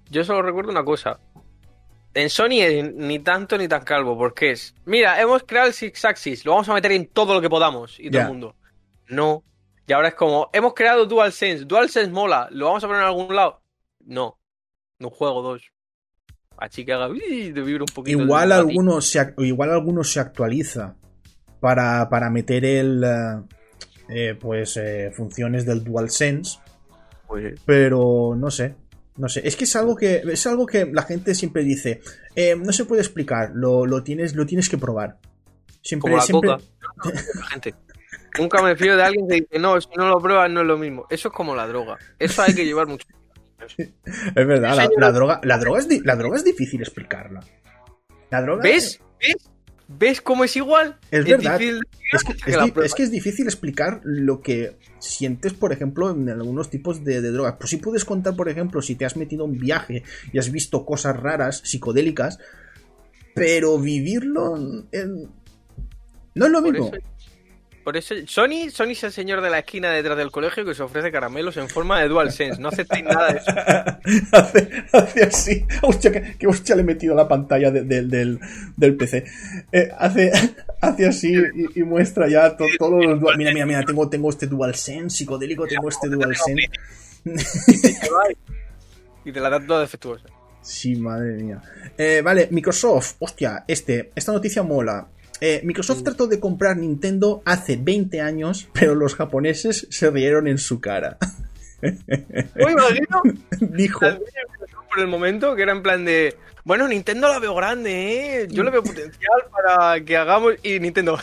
Yo 0.10 0.24
solo 0.24 0.41
recuerdo 0.41 0.72
una 0.72 0.84
cosa. 0.84 1.20
En 2.14 2.30
Sony 2.30 2.62
es 2.62 2.93
ni 2.95 3.20
tanto 3.20 3.57
ni 3.57 3.68
tan 3.68 3.84
calvo, 3.84 4.18
porque 4.18 4.51
es, 4.51 4.74
mira, 4.86 5.22
hemos 5.22 5.43
creado 5.43 5.68
el 5.68 5.74
Six 5.74 6.05
Axis, 6.05 6.43
lo 6.43 6.53
vamos 6.53 6.68
a 6.70 6.74
meter 6.74 6.91
en 6.93 7.05
todo 7.05 7.36
lo 7.36 7.41
que 7.41 7.49
podamos 7.49 7.99
y 7.99 8.10
todo 8.10 8.24
el 8.24 8.28
mundo. 8.28 8.55
No. 9.07 9.43
Y 9.89 9.93
ahora 9.93 10.09
es 10.09 10.13
como, 10.13 10.51
hemos 10.53 10.75
creado 10.75 11.07
DualSense, 11.07 11.65
DualSense 11.65 12.11
mola, 12.11 12.47
lo 12.51 12.65
vamos 12.67 12.83
a 12.83 12.87
poner 12.87 13.01
en 13.01 13.07
algún 13.07 13.35
lado. 13.35 13.63
No. 14.05 14.37
No 14.99 15.09
juego 15.09 15.41
dos. 15.41 15.63
Así 16.57 16.85
que 16.85 16.93
haga 16.93 17.07
uy, 17.09 17.51
de 17.51 17.61
vibra 17.61 17.83
un 17.83 17.93
poquito. 17.95 18.21
Igual 18.21 18.51
alguno, 18.51 19.01
se, 19.01 19.33
igual 19.39 19.71
alguno 19.71 20.03
se 20.03 20.19
actualiza 20.19 20.95
para, 21.59 22.07
para 22.07 22.29
meter 22.29 22.65
el... 22.65 23.03
eh, 23.03 23.41
eh, 24.09 24.35
pues 24.39 24.77
eh, 24.77 25.11
funciones 25.15 25.65
del 25.65 25.83
DualSense 25.83 26.59
Pues, 27.27 27.59
pero 27.65 28.35
no 28.37 28.51
sé. 28.51 28.75
No 29.17 29.27
sé, 29.27 29.41
es 29.47 29.55
que 29.55 29.63
es 29.63 29.75
algo 29.75 29.95
que 29.95 30.17
es 30.17 30.45
algo 30.47 30.65
que 30.67 30.85
la 30.85 31.01
gente 31.01 31.33
siempre 31.33 31.63
dice. 31.63 31.99
eh, 32.35 32.55
no 32.55 32.71
se 32.73 32.85
puede 32.85 33.01
explicar, 33.01 33.51
lo, 33.55 33.85
lo 33.87 34.03
tienes 34.03 34.35
lo 34.35 34.45
tienes 34.45 34.69
que 34.69 34.77
probar. 34.77 35.17
Siempre, 35.81 36.11
como 36.11 36.17
la 36.17 36.23
siempre- 36.23 36.49
coca. 36.51 36.63
No, 37.03 37.11
no, 37.41 37.47
gente. 37.47 37.73
Nunca 38.38 38.61
me 38.61 38.75
fío 38.75 38.95
de 38.95 39.03
alguien 39.03 39.27
que 39.27 39.36
dice, 39.36 39.59
no, 39.59 39.80
si 39.82 39.88
no 39.97 40.07
lo 40.07 40.19
pruebas 40.19 40.49
no 40.51 40.61
es 40.61 40.67
lo 40.67 40.77
mismo. 40.77 41.05
Eso 41.09 41.30
es 41.30 41.34
como 41.34 41.55
la 41.55 41.67
droga. 41.67 41.97
Eso 42.19 42.41
hay 42.41 42.53
que 42.53 42.65
llevar 42.65 42.88
mucho. 42.88 43.07
Es 43.77 43.88
verdad, 44.36 44.75
la, 44.75 44.89
la 44.97 45.11
droga, 45.11 45.39
la 45.43 45.57
droga 45.57 45.80
es 45.80 45.88
la 46.05 46.15
droga 46.15 46.38
es 46.38 46.43
difícil 46.43 46.82
explicarla. 46.82 47.41
La 48.30 48.41
droga 48.41 48.63
¿Ves? 48.63 48.99
¿Ves? 49.19 49.49
¿Ves 49.91 50.21
cómo 50.21 50.43
es 50.43 50.55
igual? 50.55 50.97
Es 51.09 51.25
verdad. 51.25 51.57
difícil 51.57 51.82
Es 52.13 52.23
que, 52.23 52.34
es 52.34 52.86
es 52.86 52.93
que 52.95 53.03
es 53.03 53.11
difícil 53.11 53.45
explicar 53.47 54.01
lo 54.03 54.39
que 54.41 54.77
sientes, 54.99 55.53
por 55.53 55.73
ejemplo, 55.73 56.11
en 56.11 56.30
algunos 56.30 56.69
tipos 56.69 57.03
de, 57.03 57.21
de 57.21 57.32
drogas. 57.32 57.55
Pues 57.59 57.71
sí 57.71 57.77
puedes 57.77 58.05
contar, 58.05 58.36
por 58.36 58.49
ejemplo, 58.49 58.82
si 58.84 58.95
te 58.95 59.05
has 59.05 59.17
metido 59.17 59.45
en 59.45 59.51
un 59.51 59.57
viaje 59.57 60.03
y 60.32 60.38
has 60.38 60.51
visto 60.51 60.86
cosas 60.86 61.17
raras, 61.17 61.61
psicodélicas, 61.65 62.38
pero 63.34 63.80
vivirlo 63.80 64.55
en- 64.91 65.30
no 66.36 66.45
es 66.45 66.51
lo 66.51 66.61
mismo. 66.61 66.88
eso, 66.93 66.97
por 67.84 67.97
eso, 67.97 68.15
Sony, 68.27 68.69
Sony 68.71 68.91
es 68.91 69.03
el 69.03 69.11
señor 69.11 69.41
de 69.41 69.49
la 69.49 69.59
esquina 69.59 69.91
detrás 69.91 70.17
del 70.17 70.32
colegio 70.32 70.63
que 70.65 70.73
se 70.75 70.84
ofrece 70.84 71.11
caramelos 71.11 71.57
en 71.57 71.69
forma 71.69 71.99
de 72.01 72.07
DualSense. 72.07 72.61
No 72.61 72.69
aceptéis 72.69 73.03
nada 73.05 73.32
de 73.34 73.38
eso. 73.39 73.51
hace, 74.32 74.69
hace 74.91 75.23
así. 75.23 75.65
Hostia, 75.82 76.11
que, 76.11 76.36
que 76.38 76.47
hostia 76.47 76.75
le 76.75 76.82
he 76.82 76.86
metido 76.86 77.13
a 77.13 77.17
la 77.17 77.27
pantalla 77.27 77.71
de- 77.71 77.84
de- 77.84 78.03
del, 78.03 78.39
del 78.77 78.95
PC. 78.95 79.23
Eh, 79.71 79.89
hace, 79.97 80.32
hace 80.82 81.05
así 81.07 81.34
y, 81.34 81.80
y 81.80 81.84
muestra 81.84 82.27
ya 82.27 82.55
to- 82.55 82.65
todos 82.77 83.03
los 83.05 83.19
dual. 83.19 83.38
Mira, 83.38 83.51
mira, 83.53 83.65
mira, 83.65 83.84
tengo, 83.84 84.09
tengo 84.09 84.30
este 84.30 84.47
DualSense 84.47 85.15
psicodélico, 85.17 85.65
tengo 85.67 85.89
este 85.89 86.09
DualSense. 86.09 86.69
Y 89.25 89.32
te 89.32 89.39
la 89.39 89.49
dan 89.49 89.67
toda 89.67 89.82
defectuosa. 89.82 90.25
Sí, 90.61 90.95
madre 90.95 91.34
mía. 91.34 91.61
Eh, 91.97 92.21
vale, 92.23 92.47
Microsoft, 92.51 93.15
hostia, 93.19 93.63
este, 93.67 94.11
esta 94.15 94.32
noticia 94.32 94.63
mola. 94.63 95.07
Eh, 95.41 95.61
Microsoft 95.63 96.03
trató 96.03 96.27
de 96.27 96.39
comprar 96.39 96.77
Nintendo 96.77 97.41
hace 97.45 97.77
20 97.77 98.21
años, 98.21 98.69
pero 98.73 98.95
los 98.95 99.15
japoneses 99.15 99.87
se 99.89 100.09
rieron 100.11 100.47
en 100.47 100.57
su 100.57 100.81
cara. 100.81 101.17
Me 101.81 102.71
imagino 102.71 103.21
Dijo, 103.61 104.01
por 104.89 104.99
el 104.99 105.07
momento 105.07 105.55
que 105.55 105.63
era 105.63 105.71
en 105.71 105.81
plan 105.81 106.03
de. 106.03 106.35
Bueno, 106.65 106.87
Nintendo 106.87 107.29
la 107.29 107.39
veo 107.39 107.55
grande, 107.55 108.41
¿eh? 108.41 108.47
Yo 108.49 108.63
le 108.63 108.71
veo 108.71 108.83
potencial 108.83 109.45
para 109.51 110.03
que 110.03 110.17
hagamos. 110.17 110.55
Y 110.61 110.79
Nintendo. 110.79 111.17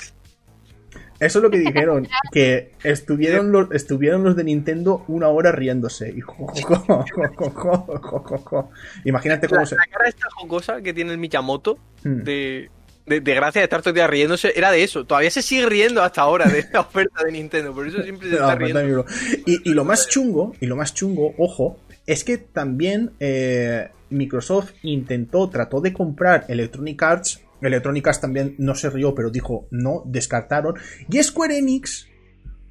Eso 1.18 1.38
es 1.38 1.42
lo 1.42 1.50
que 1.50 1.58
dijeron, 1.58 2.06
que 2.32 2.74
estuvieron 2.84 3.50
los, 3.50 3.70
estuvieron 3.72 4.22
los 4.22 4.36
de 4.36 4.44
Nintendo 4.44 5.04
una 5.08 5.28
hora 5.28 5.52
riéndose. 5.52 6.10
Y 6.10 6.20
jo, 6.20 6.46
jo, 6.46 6.78
jo, 6.78 7.04
jo, 7.06 7.50
jo, 7.50 8.00
jo, 8.02 8.18
jo, 8.20 8.38
jo. 8.38 8.70
Imagínate 9.04 9.46
La, 9.46 9.50
cómo 9.50 9.66
se... 9.66 9.76
la 9.76 9.86
cara 9.86 10.08
esta 10.08 10.26
jocosa 10.34 10.82
que 10.82 10.92
tiene 10.92 11.12
el 11.12 11.18
Miyamoto 11.18 11.78
Hmm. 12.06 12.22
de, 12.22 12.70
de, 13.06 13.20
de 13.20 13.34
gracia 13.34 13.60
de 13.60 13.64
estar 13.64 13.80
todo 13.80 13.90
el 13.90 13.94
día 13.96 14.06
riéndose 14.06 14.52
era 14.56 14.70
de 14.70 14.82
eso. 14.82 15.04
Todavía 15.06 15.30
se 15.30 15.42
sigue 15.42 15.66
riendo 15.66 16.02
hasta 16.02 16.22
ahora 16.22 16.46
de 16.46 16.64
la 16.72 16.80
oferta 16.82 17.24
de 17.24 17.32
Nintendo. 17.32 17.72
Por 17.74 17.86
eso 17.86 18.02
siempre 18.02 18.28
se 18.30 18.36
No, 18.36 18.42
está 18.50 18.58
pero 18.58 18.86
riendo. 18.86 19.06
y 19.46 19.70
lo 19.74 19.84
más 19.84 20.08
chungo, 20.08 20.54
y 20.60 20.66
lo 20.66 20.76
más 20.76 20.94
chungo, 20.94 21.34
ojo, 21.38 21.78
es 22.06 22.24
que 22.24 22.38
también 22.38 23.12
eh, 23.20 23.88
Microsoft 24.10 24.72
intentó, 24.82 25.48
trató 25.50 25.80
de 25.80 25.92
comprar 25.92 26.44
Electronic 26.48 27.02
Arts. 27.02 27.42
Electronic 27.60 28.06
Arts 28.06 28.20
también 28.20 28.54
no 28.58 28.74
se 28.74 28.90
rió, 28.90 29.14
pero 29.14 29.30
dijo 29.30 29.66
no, 29.70 30.02
descartaron. 30.06 30.74
Y 31.10 31.22
Square 31.22 31.58
Enix 31.58 32.08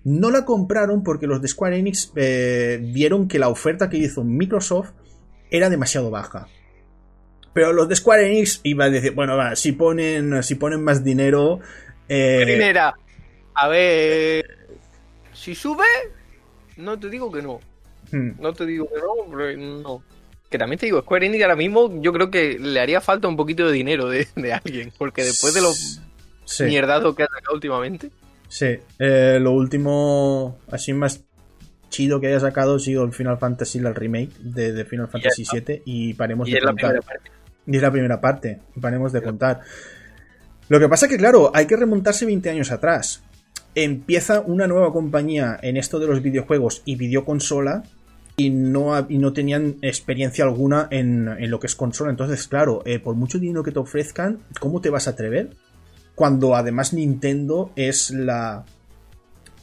no 0.04 0.30
la 0.30 0.46
compraron 0.46 1.04
porque 1.04 1.28
los 1.28 1.42
de 1.42 1.48
Square 1.48 1.78
Enix 1.80 2.12
eh, 2.16 2.80
vieron 2.82 3.28
que 3.28 3.40
la 3.40 3.50
oferta 3.50 3.90
que 3.90 3.98
hizo 3.98 4.24
Microsoft 4.24 4.92
era 5.50 5.70
demasiado 5.70 6.12
baja. 6.12 6.48
Pero 7.56 7.74
los 7.74 7.88
de 7.90 7.96
Square 7.96 8.28
Enix 8.28 8.60
iban 8.64 8.90
a 8.90 8.92
decir, 8.92 9.14
bueno, 9.14 9.36
va, 9.38 9.56
si 9.56 9.72
ponen, 9.72 10.44
si 10.44 10.56
ponen 10.56 10.84
más 10.84 11.04
dinero. 11.04 11.60
eh, 12.08 12.42
Primera, 12.44 12.94
a 13.56 13.68
ver. 13.70 14.46
Si 15.34 15.56
sube, 15.56 15.86
no 16.78 17.00
te 17.00 17.10
digo 17.10 17.32
que 17.32 17.42
no. 17.42 17.60
hmm, 18.12 18.32
No 18.42 18.54
te 18.54 18.66
digo 18.66 18.88
que 18.90 19.00
no, 19.00 19.36
pero 19.38 19.58
no. 19.58 20.04
Que 20.50 20.58
también 20.58 20.80
te 20.80 20.86
digo, 20.86 21.02
Square 21.02 21.26
Enix 21.28 21.44
ahora 21.44 21.56
mismo 21.56 22.02
yo 22.02 22.14
creo 22.14 22.30
que 22.30 22.60
le 22.60 22.80
haría 22.80 23.02
falta 23.02 23.28
un 23.28 23.38
poquito 23.38 23.66
de 23.66 23.72
dinero 23.74 24.10
de, 24.10 24.28
de 24.36 24.54
alguien. 24.54 24.92
Porque 24.98 25.24
después 25.24 25.54
de 25.54 25.62
los 25.62 26.02
sí. 26.44 26.66
mierdazos 26.66 27.16
que 27.16 27.24
ha 27.24 27.28
sacado 27.28 27.56
últimamente. 27.56 28.12
Sí, 28.50 28.78
eh, 29.00 29.40
lo 29.42 29.52
último 29.54 30.60
así 30.70 30.94
más 30.94 31.24
chido 31.90 32.20
que 32.20 32.28
haya 32.28 32.40
sacado 32.42 32.76
ha 32.76 32.80
sido 32.80 33.04
el 33.06 33.14
Final 33.14 33.38
Fantasy, 33.38 33.80
el 33.80 33.96
remake 33.96 34.32
de, 34.40 34.74
de 34.74 34.86
Final 34.86 35.08
Fantasy 35.08 35.46
VII 35.52 35.82
y 35.86 36.14
paremos 36.16 36.48
Y 36.48 36.52
de 36.52 36.62
la 36.62 36.68
contar. 36.68 37.02
parte. 37.02 37.32
Y 37.68 37.76
es 37.76 37.82
la 37.82 37.92
primera 37.92 38.22
parte, 38.22 38.60
paremos 38.80 39.12
de 39.12 39.22
contar. 39.22 39.62
Lo 40.70 40.80
que 40.80 40.90
pasa 40.90 41.08
que, 41.08 41.18
claro, 41.18 41.52
hay 41.54 41.68
que 41.68 41.76
remontarse 41.76 42.26
20 42.26 42.50
años 42.50 42.72
atrás. 42.72 43.24
Empieza 43.74 44.42
una 44.42 44.68
nueva 44.68 44.92
compañía 44.94 45.60
en 45.62 45.78
esto 45.78 46.00
de 46.00 46.08
los 46.08 46.22
videojuegos 46.22 46.82
y 46.86 46.96
videoconsola 46.96 47.84
y 48.38 48.50
no, 48.50 49.06
y 49.10 49.18
no 49.18 49.34
tenían 49.34 49.78
experiencia 49.82 50.44
alguna 50.44 50.88
en, 50.92 51.28
en 51.28 51.52
lo 51.52 51.60
que 51.60 51.68
es 51.68 51.76
consola. 51.76 52.12
Entonces, 52.12 52.48
claro, 52.48 52.84
eh, 52.86 53.00
por 53.00 53.16
mucho 53.16 53.40
dinero 53.40 53.64
que 53.64 53.72
te 53.72 53.80
ofrezcan, 53.80 54.40
¿cómo 54.60 54.82
te 54.82 54.90
vas 54.90 55.08
a 55.08 55.12
atrever? 55.12 55.52
cuando 56.16 56.56
además 56.56 56.94
Nintendo 56.94 57.72
es 57.76 58.10
la 58.10 58.66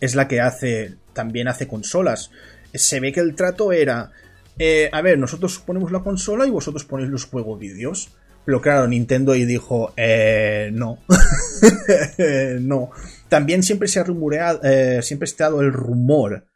es 0.01 0.15
la 0.15 0.29
que 0.29 0.41
hace 0.41 0.95
también 1.13 1.49
hace 1.49 1.67
consolas. 1.67 2.31
Se 2.75 3.01
ve 3.01 3.13
que 3.13 3.21
el 3.21 3.35
trato 3.35 3.73
era 3.73 4.13
eh, 4.59 4.91
a 4.93 5.03
ver, 5.03 5.19
nosotros 5.19 5.59
ponemos 5.59 5.93
la 5.93 6.01
consola 6.01 6.47
y 6.47 6.51
vosotros 6.51 6.85
ponéis 6.85 7.11
los 7.11 7.25
juegos 7.25 7.59
vídeos. 7.59 8.17
Pero 8.45 8.61
claro, 8.61 8.89
Nintendo 8.89 9.33
ahí 9.33 9.45
dijo, 9.45 9.93
eh, 9.97 10.71
no. 10.73 10.99
no. 12.61 12.91
También 13.29 13.63
siempre 13.63 13.89
se 13.89 14.01
ha 14.01 14.05
rumoreado, 14.05 14.61
eh, 14.65 15.01
siempre 15.03 15.25
ha 15.25 15.31
estado 15.31 15.61
el 15.61 15.73
rumor 15.73 16.47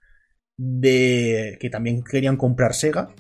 de 0.57 1.59
que 1.61 1.71
también 1.71 2.03
querían 2.03 2.37
comprar 2.37 2.75
Sega. 2.75 3.11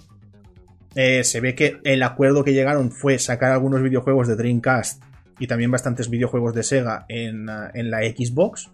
Eh, 0.94 1.22
se 1.24 1.40
ve 1.40 1.54
que 1.54 1.78
el 1.84 2.02
acuerdo 2.02 2.42
que 2.42 2.54
llegaron 2.54 2.90
fue 2.90 3.18
sacar 3.18 3.52
algunos 3.52 3.82
videojuegos 3.82 4.26
de 4.26 4.36
Dreamcast 4.36 5.02
y 5.38 5.46
también 5.46 5.70
bastantes 5.70 6.08
videojuegos 6.10 6.54
de 6.54 6.62
Sega 6.62 7.04
en, 7.08 7.46
en 7.74 7.90
la 7.90 8.00
Xbox, 8.00 8.70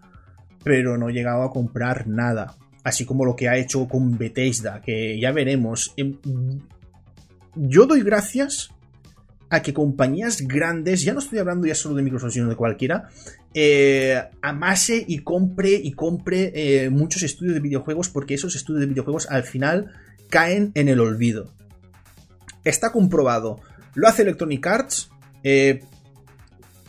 pero 0.64 0.96
no 0.96 1.11
llegaba 1.11 1.46
a 1.46 1.50
comprar 1.50 2.07
nada. 2.07 2.57
Así 2.84 3.04
como 3.04 3.24
lo 3.24 3.36
que 3.36 3.48
ha 3.48 3.56
hecho 3.56 3.86
con 3.88 4.18
Bethesda, 4.18 4.80
que 4.80 5.18
ya 5.20 5.32
veremos. 5.32 5.94
Em, 5.96 6.16
Yo 7.54 7.86
doy 7.86 8.02
gracias 8.02 8.70
a 9.50 9.60
que 9.60 9.74
compañías 9.74 10.40
grandes, 10.40 11.02
ya 11.02 11.12
no 11.12 11.18
estoy 11.18 11.38
hablando 11.38 11.66
ya 11.66 11.74
solo 11.74 11.94
de 11.94 12.02
Microsoft, 12.02 12.32
sino 12.32 12.48
de 12.48 12.56
cualquiera, 12.56 13.10
eh, 13.52 14.22
amase 14.40 15.04
y 15.06 15.18
compre 15.18 15.72
y 15.72 15.92
compre 15.92 16.52
eh, 16.54 16.88
muchos 16.88 17.22
estudios 17.22 17.54
de 17.54 17.60
videojuegos, 17.60 18.08
porque 18.08 18.32
esos 18.32 18.56
estudios 18.56 18.80
de 18.80 18.86
videojuegos 18.86 19.28
al 19.30 19.42
final 19.42 19.92
caen 20.30 20.72
en 20.74 20.88
el 20.88 21.00
olvido. 21.00 21.52
Está 22.64 22.90
comprobado. 22.92 23.60
Lo 23.94 24.08
hace 24.08 24.22
Electronic 24.22 24.66
Arts. 24.66 25.10
Eh, 25.42 25.80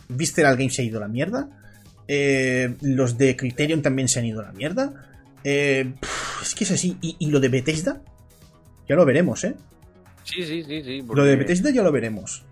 Visceral 0.08 0.56
Games 0.56 0.74
se 0.74 0.82
ha 0.82 0.84
ido 0.84 0.98
a 0.98 1.02
la 1.02 1.08
mierda. 1.08 1.48
Eh, 2.08 2.74
los 2.80 3.18
de 3.18 3.36
Criterion 3.36 3.82
también 3.82 4.08
se 4.08 4.18
han 4.18 4.24
ido 4.24 4.40
a 4.40 4.44
la 4.44 4.52
mierda. 4.52 5.13
Eh, 5.44 5.92
es 6.42 6.54
que 6.54 6.64
es 6.64 6.70
así. 6.70 6.96
¿Y, 7.00 7.16
¿Y, 7.18 7.30
lo 7.30 7.38
de 7.38 7.48
Bethesda? 7.48 8.00
Ya 8.88 8.96
lo 8.96 9.04
veremos, 9.04 9.44
¿eh? 9.44 9.54
Sí, 10.24 10.42
sí, 10.42 10.64
sí, 10.64 10.82
sí. 10.82 11.04
Lo 11.14 11.24
de 11.24 11.36
Bethesda 11.36 11.70
ya 11.70 11.82
lo 11.82 11.92
veremos. 11.92 12.44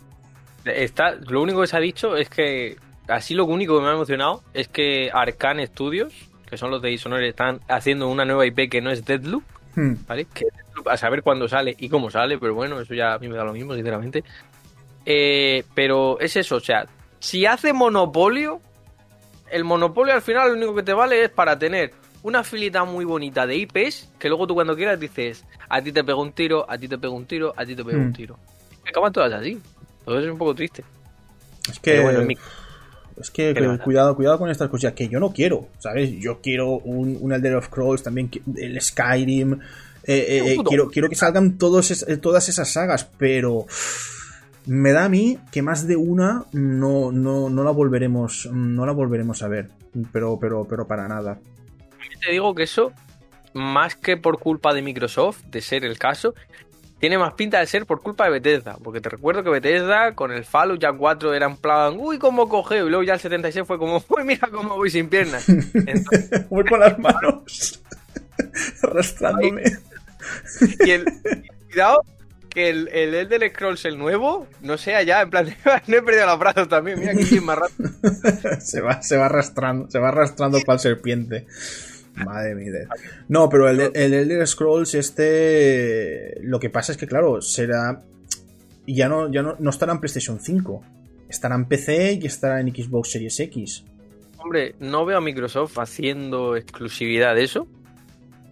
Está, 0.64 1.14
lo 1.14 1.43
único 1.43 1.62
que 1.62 1.66
se 1.66 1.76
ha 1.76 1.80
dicho 1.80 2.16
es 2.16 2.28
que. 2.28 2.76
Así 3.09 3.34
lo 3.34 3.47
único 3.47 3.76
que 3.76 3.82
me 3.82 3.88
ha 3.88 3.95
emocionado 3.95 4.45
es 4.55 4.68
que 4.68 5.11
Arcane 5.12 5.66
Studios, 5.66 6.14
que 6.49 6.57
son 6.57 6.70
los 6.70 6.80
de 6.80 6.90
Dishonored, 6.90 7.26
están 7.26 7.61
haciendo 7.68 8.09
una 8.09 8.24
nueva 8.24 8.47
IP 8.47 8.70
que 8.70 8.80
no 8.80 8.90
es 8.90 9.05
Deadloop. 9.05 9.43
Hmm. 9.74 9.95
¿Vale? 10.07 10.26
Que 10.32 10.45
a 10.86 10.97
saber 10.97 11.22
cuándo 11.22 11.49
sale 11.49 11.74
y 11.78 11.88
cómo 11.88 12.11
sale, 12.11 12.38
pero 12.38 12.55
bueno, 12.55 12.80
eso 12.80 12.95
ya 12.95 13.14
a 13.14 13.18
mí 13.18 13.28
me 13.28 13.36
da 13.36 13.45
lo 13.45 13.53
mismo, 13.53 13.74
sinceramente. 13.74 14.22
Eh, 15.05 15.64
pero 15.74 16.20
es 16.20 16.36
eso, 16.36 16.57
o 16.57 16.61
sea, 16.61 16.86
si 17.18 17.47
hace 17.47 17.72
monopolio, 17.72 18.61
el 19.51 19.64
monopolio 19.64 20.14
al 20.14 20.22
final 20.22 20.49
lo 20.49 20.57
único 20.57 20.74
que 20.74 20.82
te 20.82 20.93
vale 20.93 21.24
es 21.24 21.30
para 21.30 21.59
tener 21.59 21.93
una 22.23 22.45
filita 22.45 22.85
muy 22.85 23.05
bonita 23.05 23.47
de 23.47 23.57
IPs 23.57 24.11
que 24.18 24.29
luego 24.29 24.47
tú 24.47 24.55
cuando 24.55 24.77
quieras 24.77 24.99
dices, 25.01 25.45
a 25.68 25.83
ti 25.83 25.93
te 25.93 26.05
pego 26.05 26.23
un 26.23 26.33
tiro, 26.33 26.64
a 26.70 26.79
ti 26.79 26.89
te 26.89 26.99
pego 26.99 27.14
un 27.14 27.27
tiro, 27.27 27.53
a 27.57 27.64
ti 27.66 27.75
te 27.75 27.85
pego 27.85 27.99
Hmm. 28.01 28.07
un 28.07 28.12
tiro. 28.12 28.39
Y 28.85 28.89
acaban 28.89 29.12
todas 29.12 29.33
así. 29.33 29.61
Todo 30.05 30.18
es 30.18 30.31
un 30.31 30.39
poco 30.39 30.55
triste. 30.55 30.85
Es 31.70 31.79
que. 31.79 31.91
Pero 31.93 32.03
bueno, 32.05 32.20
en 32.20 32.27
mi- 32.29 32.37
Es 33.20 33.31
que, 33.31 33.53
¿Qué 33.55 33.61
le 33.61 33.61
que 33.61 33.66
vas 33.66 33.81
a 33.81 33.85
cuidado, 33.85 34.16
cuidado 34.16 34.39
con 34.39 34.51
estas 34.51 34.68
cosas 34.70 34.95
que 34.95 35.09
yo 35.09 35.20
no 35.20 35.33
quiero, 35.33 35.68
¿sabes? 35.79 36.11
Yo 36.18 36.41
quiero 36.41 36.70
un, 36.79 37.18
un 37.20 37.33
Elder 37.33 37.57
of 37.57 37.66
Scrolls, 37.66 38.03
también 38.03 38.31
el 38.57 38.81
Skyrim, 38.81 39.53
eh, 39.53 39.59
eh, 40.05 40.55
eh, 40.55 40.57
quiero, 40.66 40.89
quiero 40.89 41.09
que 41.09 41.14
salgan 41.14 41.59
todos 41.59 42.05
todas 42.20 42.49
esas 42.49 42.73
sagas, 42.73 43.09
pero 43.18 43.66
me 44.66 44.93
da 44.93 45.05
a 45.05 45.09
mí 45.09 45.39
que 45.53 45.61
más 45.62 45.87
de 45.87 45.97
una 45.97 46.45
no, 46.53 47.12
no, 47.12 47.51
no 47.51 47.64
la 47.64 47.70
volveremos 47.70 48.49
no 48.51 48.87
la 48.87 48.93
volveremos 48.93 49.43
a 49.43 49.49
ver, 49.49 49.68
pero, 50.11 50.39
pero, 50.41 50.64
pero 50.68 50.87
para 50.89 51.07
nada. 51.07 51.39
Te 52.23 52.31
digo 52.31 52.55
que 52.55 52.62
eso, 52.62 52.93
más 53.53 53.97
que 53.97 54.16
por 54.16 54.39
culpa 54.39 54.73
de 54.73 54.83
Microsoft, 54.83 55.43
de 55.51 55.61
ser 55.61 55.85
el 55.85 55.99
caso, 55.99 56.35
tiene 57.03 57.18
más 57.18 57.35
pinta 57.35 57.59
de 57.59 57.66
ser 57.66 57.85
por 57.85 58.01
culpa 58.01 58.27
de 58.27 58.31
Bethesda. 58.31 58.77
Porque 58.81 59.01
te 59.01 59.09
recuerdo 59.09 59.43
que 59.43 59.51
Bethesda 59.51 60.14
con 60.14 60.31
el 60.31 60.45
Fallout 60.45 60.81
ya 60.81 60.93
4 60.93 61.35
era 61.35 61.47
en 61.47 61.57
plan, 61.57 61.97
uy, 61.99 62.16
cómo 62.18 62.49
cogeo. 62.49 62.87
Y 62.87 62.91
luego 62.91 63.03
ya 63.03 63.14
el 63.14 63.20
76 63.20 63.66
fue 63.66 63.77
como, 63.77 64.05
uy, 64.09 64.23
mira 64.23 64.47
cómo 64.53 64.77
voy 64.77 64.89
sin 64.89 65.09
piernas. 65.09 65.49
Entonces, 65.49 66.49
Voy 66.49 66.64
con 66.64 66.79
las 66.79 66.97
manos 67.01 67.83
arrastrándome. 68.85 69.64
y 70.87 70.91
el, 70.93 71.05
cuidado 71.68 72.05
que 72.49 72.70
el, 72.70 72.89
el 72.93 73.14
Elder 73.14 73.51
Scrolls, 73.51 73.85
el 73.85 73.99
nuevo, 73.99 74.47
no 74.61 74.79
sea 74.79 75.03
ya, 75.03 75.23
en 75.23 75.31
plan, 75.31 75.57
no 75.89 75.97
he 75.97 76.03
perdido 76.03 76.27
los 76.27 76.39
brazos 76.39 76.68
también. 76.68 77.01
Mira 77.01 77.14
que 77.14 77.41
más 77.41 77.59
rápido. 77.59 77.91
se 78.61 78.81
va, 78.81 79.03
se 79.03 79.16
va 79.16 79.27
arrastrando, 79.27 79.91
se 79.91 79.99
va 79.99 80.11
arrastrando 80.11 80.62
cual 80.64 80.79
serpiente. 80.79 81.49
Madre 82.15 82.55
mía. 82.55 82.73
No, 83.29 83.49
pero 83.49 83.69
el, 83.69 83.81
el 83.95 84.13
Elder 84.15 84.47
Scrolls, 84.47 84.95
este. 84.95 86.39
Lo 86.43 86.59
que 86.61 86.71
pasa 86.71 86.93
es 86.93 86.99
que, 86.99 87.07
claro, 87.07 87.41
será. 87.41 88.03
Ya 88.87 89.09
no, 89.09 89.31
ya 89.33 89.43
no, 89.43 89.57
no 89.59 89.71
estará 89.71 89.93
en 89.93 90.01
PlayStation 90.01 90.41
5. 90.41 90.83
Estará 91.29 91.55
en 91.55 91.67
PC 91.67 92.19
y 92.21 92.27
estará 92.27 92.61
en 92.61 92.75
Xbox 92.75 93.11
Series 93.13 93.39
X. 93.41 93.85
Hombre, 94.39 94.75
no 94.81 95.05
veo 95.07 95.19
a 95.19 95.21
Microsoft 95.21 95.79
haciendo 95.79 96.57
exclusividad 96.57 97.35
de 97.35 97.45
eso. 97.45 97.69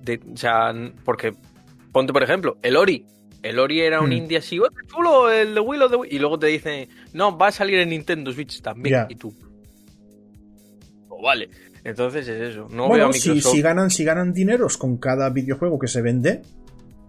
De, 0.04 0.20
o 0.32 0.36
sea, 0.36 0.72
porque 1.04 1.34
ponte 1.92 2.12
por 2.12 2.22
ejemplo, 2.22 2.56
el 2.62 2.76
Ori. 2.76 3.04
El 3.42 3.58
Ori 3.58 3.80
era 3.80 4.00
un 4.00 4.10
Hmm. 4.10 4.12
indie 4.12 4.38
así, 4.38 4.58
¡oh, 4.60 4.68
chulo! 4.86 5.30
El 5.30 5.54
de 5.54 5.60
Will 5.60 5.82
of 5.82 5.90
the 5.90 5.96
Wi-". 5.96 6.08
Y 6.12 6.18
luego 6.18 6.38
te 6.38 6.46
dicen, 6.46 6.88
no, 7.12 7.36
va 7.36 7.48
a 7.48 7.52
salir 7.52 7.78
en 7.80 7.88
Nintendo 7.90 8.32
Switch 8.32 8.62
también. 8.62 9.06
Y 9.08 9.16
tú. 9.16 9.34
Oh, 11.08 11.22
vale. 11.22 11.48
Entonces 11.84 12.28
es 12.28 12.52
eso. 12.52 12.68
No 12.70 12.88
veo 12.90 13.04
a 13.04 13.08
bueno, 13.08 13.12
si, 13.12 13.62
ganan, 13.62 13.90
si 13.90 14.04
ganan 14.04 14.32
dineros 14.32 14.76
con 14.76 14.98
cada 14.98 15.30
videojuego 15.30 15.78
que 15.78 15.88
se 15.88 16.02
vende. 16.02 16.42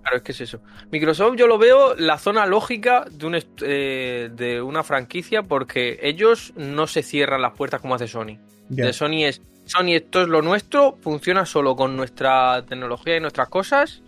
Claro, 0.01 0.17
es 0.17 0.23
que 0.23 0.31
es 0.31 0.41
eso. 0.41 0.61
Microsoft 0.91 1.35
yo 1.37 1.47
lo 1.47 1.57
veo 1.57 1.95
la 1.95 2.17
zona 2.17 2.45
lógica 2.45 3.05
de, 3.11 3.25
un 3.25 3.39
eh, 3.61 4.29
de 4.33 4.61
una 4.61 4.83
franquicia 4.83 5.43
porque 5.43 5.99
ellos 6.01 6.53
no 6.55 6.87
se 6.87 7.03
cierran 7.03 7.41
las 7.41 7.53
puertas 7.53 7.81
como 7.81 7.95
hace 7.95 8.07
Sony. 8.07 8.39
De 8.69 8.93
Sony 8.93 9.25
es, 9.25 9.41
Sony 9.65 9.95
esto 9.95 10.21
es 10.21 10.29
lo 10.29 10.41
nuestro, 10.41 10.97
funciona 11.01 11.45
solo 11.45 11.75
con 11.75 11.95
nuestra 11.97 12.65
tecnología 12.65 13.17
y 13.17 13.19
nuestras 13.19 13.49
cosas, 13.49 14.01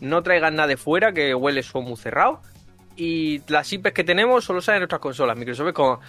no 0.00 0.22
traigan 0.22 0.56
nada 0.56 0.66
de 0.66 0.76
fuera 0.76 1.12
que 1.12 1.32
huele 1.32 1.60
eso 1.60 1.80
muy 1.80 1.96
cerrado 1.96 2.40
y 2.96 3.40
las 3.48 3.72
IPs 3.72 3.92
que 3.92 4.04
tenemos 4.04 4.44
solo 4.44 4.60
salen 4.60 4.78
en 4.78 4.80
nuestras 4.82 5.00
consolas. 5.00 5.36
Microsoft 5.36 5.68
es 5.68 5.74
como, 5.74 6.00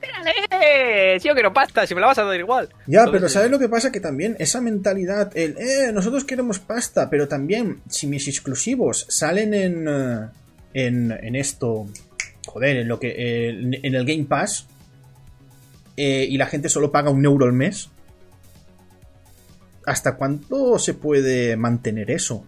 ¡Espérale! 0.00 1.20
Si 1.20 1.28
yo 1.28 1.34
quiero 1.34 1.52
pasta, 1.52 1.86
si 1.86 1.94
me 1.94 2.00
la 2.00 2.08
vas 2.08 2.18
a 2.18 2.24
dar 2.24 2.38
igual. 2.38 2.68
Ya, 2.86 3.00
Entonces, 3.00 3.12
pero 3.12 3.28
¿sabes 3.28 3.50
lo 3.50 3.58
que 3.58 3.68
pasa? 3.68 3.92
Que 3.92 4.00
también 4.00 4.36
esa 4.38 4.60
mentalidad, 4.60 5.36
el, 5.36 5.56
eh, 5.58 5.90
nosotros 5.92 6.24
queremos 6.24 6.58
pasta, 6.58 7.10
pero 7.10 7.28
también 7.28 7.80
si 7.88 8.06
mis 8.06 8.26
exclusivos 8.28 9.06
salen 9.08 9.52
en, 9.54 9.88
eh, 9.88 10.28
en, 10.74 11.12
en 11.12 11.36
esto, 11.36 11.86
joder, 12.46 12.78
en, 12.78 12.88
lo 12.88 12.98
que, 12.98 13.08
eh, 13.08 13.48
en, 13.50 13.74
en 13.74 13.94
el 13.94 14.06
Game 14.06 14.24
Pass, 14.24 14.66
eh, 16.02 16.26
y 16.30 16.38
la 16.38 16.46
gente 16.46 16.70
solo 16.70 16.90
paga 16.90 17.10
un 17.10 17.22
euro 17.26 17.44
al 17.44 17.52
mes, 17.52 17.90
¿hasta 19.84 20.16
cuánto 20.16 20.78
se 20.78 20.94
puede 20.94 21.58
mantener 21.58 22.10
eso? 22.10 22.46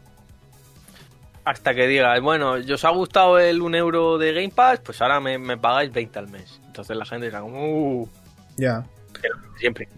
Hasta 1.45 1.75
que 1.75 1.87
digas, 1.87 2.19
bueno, 2.23 2.57
yo 2.57 2.77
os 2.77 2.85
ha 2.87 2.91
gustado 2.91 3.39
el 3.39 3.61
1 3.61 3.77
euro 3.77 4.17
de 4.17 4.33
Game 4.33 4.53
Pass, 4.55 4.81
pues 4.81 5.03
ahora 5.03 5.21
me, 5.21 5.37
me 5.37 5.59
pagáis 5.59 5.93
20 5.93 6.19
al 6.19 6.29
mes. 6.29 6.62
Entonces 6.73 6.97
la 6.97 7.05
gente 7.05 7.27
dirá, 7.27 7.43
como, 7.43 8.01
uh, 8.03 8.09
Ya. 8.57 8.87
siempre. 9.59 9.89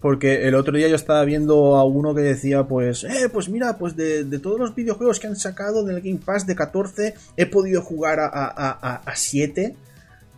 Porque 0.00 0.48
el 0.48 0.54
otro 0.54 0.74
día 0.76 0.88
yo 0.88 0.96
estaba 0.96 1.22
viendo 1.24 1.76
a 1.76 1.84
uno 1.84 2.14
que 2.14 2.22
decía, 2.22 2.64
pues, 2.64 3.04
eh, 3.04 3.28
pues 3.32 3.48
mira, 3.50 3.76
pues 3.78 3.94
de, 3.94 4.24
de 4.24 4.38
todos 4.38 4.58
los 4.58 4.74
videojuegos 4.74 5.20
que 5.20 5.26
han 5.26 5.36
sacado 5.36 5.84
del 5.84 6.00
Game 6.00 6.20
Pass 6.24 6.46
de 6.46 6.56
14, 6.56 7.14
he 7.36 7.46
podido 7.46 7.82
jugar 7.82 8.20
a, 8.20 8.26
a, 8.26 8.48
a, 8.48 8.96
a 9.04 9.16
7. 9.16 9.76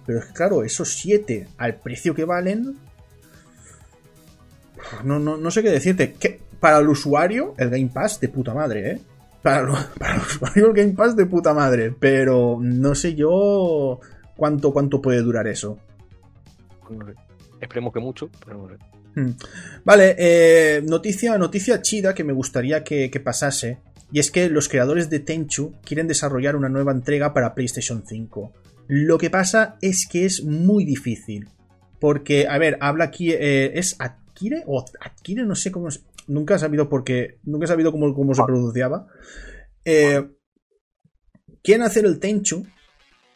Pero 0.06 0.18
es 0.20 0.24
que 0.26 0.32
claro, 0.34 0.62
esos 0.64 0.92
7 0.94 1.48
al 1.58 1.76
precio 1.76 2.14
que 2.14 2.24
valen... 2.24 2.76
No, 5.04 5.18
no, 5.18 5.36
no 5.36 5.50
sé 5.50 5.62
qué 5.62 5.70
decirte. 5.70 6.12
Que 6.14 6.40
para 6.60 6.78
el 6.78 6.88
usuario, 6.88 7.54
el 7.58 7.70
Game 7.70 7.90
Pass 7.92 8.20
de 8.20 8.28
puta 8.28 8.54
madre, 8.54 8.90
¿eh? 8.90 9.00
Para, 9.42 9.62
lo- 9.62 9.74
para 9.98 10.14
el 10.16 10.20
usuario, 10.20 10.66
el 10.68 10.72
Game 10.74 10.92
Pass 10.94 11.16
de 11.16 11.26
puta 11.26 11.54
madre. 11.54 11.94
Pero 11.98 12.58
no 12.60 12.94
sé 12.94 13.14
yo 13.14 14.00
cuánto, 14.36 14.72
cuánto 14.72 15.00
puede 15.00 15.22
durar 15.22 15.46
eso. 15.46 15.78
Esperemos 17.60 17.92
que 17.92 18.00
mucho, 18.00 18.30
pero 18.44 18.58
no 18.58 18.68
sé. 18.68 18.76
Hmm. 19.14 19.36
Vale, 19.84 20.14
eh, 20.18 20.82
noticia, 20.82 21.38
noticia 21.38 21.80
chida 21.80 22.14
que 22.14 22.24
me 22.24 22.32
gustaría 22.32 22.84
que, 22.84 23.10
que 23.10 23.20
pasase. 23.20 23.78
Y 24.12 24.20
es 24.20 24.30
que 24.30 24.48
los 24.48 24.68
creadores 24.68 25.10
de 25.10 25.20
Tenchu 25.20 25.72
quieren 25.84 26.06
desarrollar 26.06 26.54
una 26.54 26.68
nueva 26.68 26.92
entrega 26.92 27.32
para 27.32 27.54
PlayStation 27.54 28.04
5. 28.06 28.52
Lo 28.88 29.18
que 29.18 29.30
pasa 29.30 29.78
es 29.80 30.06
que 30.06 30.24
es 30.26 30.44
muy 30.44 30.84
difícil. 30.84 31.48
Porque, 31.98 32.46
a 32.46 32.58
ver, 32.58 32.78
habla 32.80 33.04
aquí. 33.04 33.32
eh, 33.32 33.72
¿Es 33.78 33.96
Adkire? 33.98 34.62
O 34.66 34.84
Adkire, 35.00 35.44
no 35.44 35.56
sé 35.56 35.72
cómo 35.72 35.88
es. 35.88 36.04
Nunca 36.28 36.54
he 36.54 36.58
sabido 36.58 36.88
por 36.88 37.02
qué. 37.02 37.38
Nunca 37.44 37.64
he 37.64 37.68
sabido 37.68 37.90
cómo, 37.90 38.14
cómo 38.14 38.34
se 38.34 38.44
pronunciaba. 38.44 39.06
Eh, 39.84 40.28
quieren 41.62 41.84
hacer 41.84 42.04
el 42.04 42.20
Tenchu. 42.20 42.64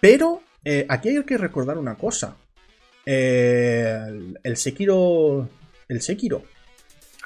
Pero 0.00 0.40
eh, 0.64 0.86
aquí 0.88 1.08
hay 1.10 1.22
que 1.24 1.38
recordar 1.38 1.78
una 1.78 1.94
cosa. 1.96 2.36
eh, 3.06 3.98
el, 4.42 4.56
Sekiro. 4.56 5.48
El 5.88 6.00
Sekiro. 6.02 6.42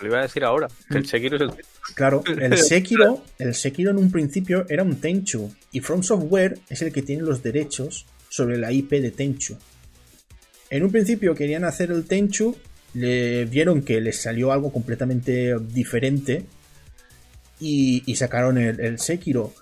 Lo 0.01 0.07
iba 0.09 0.19
a 0.19 0.23
decir 0.23 0.45
ahora. 0.45 0.69
Que 0.91 0.99
el 0.99 1.07
Sekiro 1.07 1.37
es 1.37 1.43
el. 1.43 1.51
Claro, 1.95 2.23
el 2.27 2.57
Sekiro, 2.59 3.23
el 3.39 3.55
Sekiro 3.55 3.91
en 3.91 3.99
un 3.99 4.11
principio 4.11 4.67
era 4.69 4.83
un 4.83 5.01
Tenchu. 5.01 5.55
Y 5.73 5.81
From 5.81 6.03
Software 6.03 6.59
es 6.69 6.83
el 6.83 6.93
que 6.93 7.03
tiene 7.03 7.23
los 7.23 7.43
derechos 7.43 8.07
sobre 8.29 8.59
la 8.59 8.73
IP 8.73 8.91
de 8.91 9.11
Tenchu. 9.11 9.57
En 10.71 10.83
un 10.83 10.91
principio 10.91 11.35
querían 11.35 11.65
hacer 11.65 11.91
el 11.93 12.05
Tenchu, 12.07 12.57
le 12.95 13.45
vieron 13.45 13.83
que 13.83 14.01
les 14.01 14.21
salió 14.23 14.51
algo 14.51 14.73
completamente 14.73 15.55
diferente 15.61 16.45
y, 17.61 18.03
y 18.07 18.17
sacaron 18.17 18.59
el, 18.59 18.81
el 18.81 18.99
Sekiro. 18.99 19.53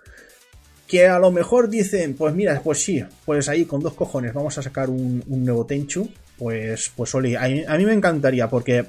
Que 0.93 1.07
a 1.07 1.19
lo 1.19 1.31
mejor 1.33 1.71
dicen, 1.71 2.13
pues 2.15 2.35
mira, 2.35 2.61
pues 2.63 2.83
sí, 2.83 3.03
pues 3.25 3.49
ahí 3.49 3.65
con 3.65 3.81
dos 3.81 3.95
cojones 3.95 4.35
vamos 4.35 4.59
a 4.59 4.63
sacar 4.63 4.91
un, 4.91 5.25
un 5.27 5.45
nuevo 5.45 5.65
Tenchu. 5.65 6.07
Pues, 6.37 6.91
pues 6.95 7.15
Oli, 7.15 7.35
a, 7.35 7.49
mí- 7.49 7.65
a 7.67 7.79
mí 7.79 7.87
me 7.87 7.95
encantaría 7.95 8.51
porque 8.51 8.85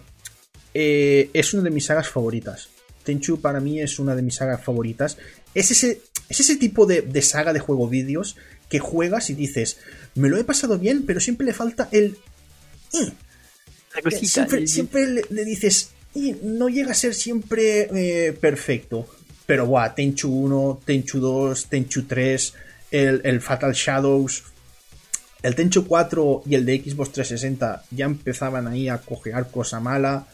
eh, 0.73 1.29
es 1.33 1.53
una 1.53 1.63
de 1.63 1.69
mis 1.69 1.85
sagas 1.85 2.09
favoritas. 2.09 2.67
Tenchu 3.05 3.39
para 3.39 3.61
mí 3.61 3.79
es 3.79 3.99
una 3.99 4.15
de 4.15 4.21
mis 4.21 4.35
sagas 4.35 4.61
favoritas. 4.61 5.17
Es 5.53 5.71
ese, 5.71 6.01
es 6.27 6.39
ese 6.41 6.57
tipo 6.57 6.85
de, 6.85 7.03
de 7.03 7.21
saga 7.21 7.53
de 7.53 7.59
juego 7.59 7.87
vídeos 7.87 8.35
que 8.69 8.79
juegas 8.79 9.29
y 9.29 9.35
dices, 9.35 9.77
me 10.15 10.27
lo 10.29 10.37
he 10.37 10.43
pasado 10.43 10.77
bien, 10.77 11.03
pero 11.05 11.19
siempre 11.21 11.45
le 11.45 11.53
falta 11.53 11.87
el... 11.91 12.17
"y". 12.91 13.13
Siempre, 14.27 14.57
siempre 14.67 15.07
le, 15.07 15.21
le 15.29 15.45
dices, 15.45 15.91
y 16.15 16.33
no 16.43 16.67
llega 16.67 16.91
a 16.91 16.95
ser 16.95 17.13
siempre 17.13 17.87
eh, 18.27 18.33
perfecto. 18.33 19.07
Pero 19.45 19.65
buah, 19.65 19.93
Tenchu 19.93 20.29
1, 20.29 20.81
Tenchu 20.85 21.19
2, 21.19 21.65
Tenchu 21.67 22.03
3, 22.03 22.53
el, 22.91 23.21
el 23.23 23.41
Fatal 23.41 23.73
Shadows, 23.73 24.43
el 25.41 25.55
Tenchu 25.55 25.85
4 25.85 26.43
y 26.45 26.55
el 26.55 26.65
de 26.65 26.77
Xbox 26.79 27.11
360 27.11 27.83
ya 27.91 28.05
empezaban 28.05 28.67
ahí 28.67 28.87
a 28.87 28.99
cojear 28.99 29.51
cosa 29.51 29.79
mala. 29.81 30.27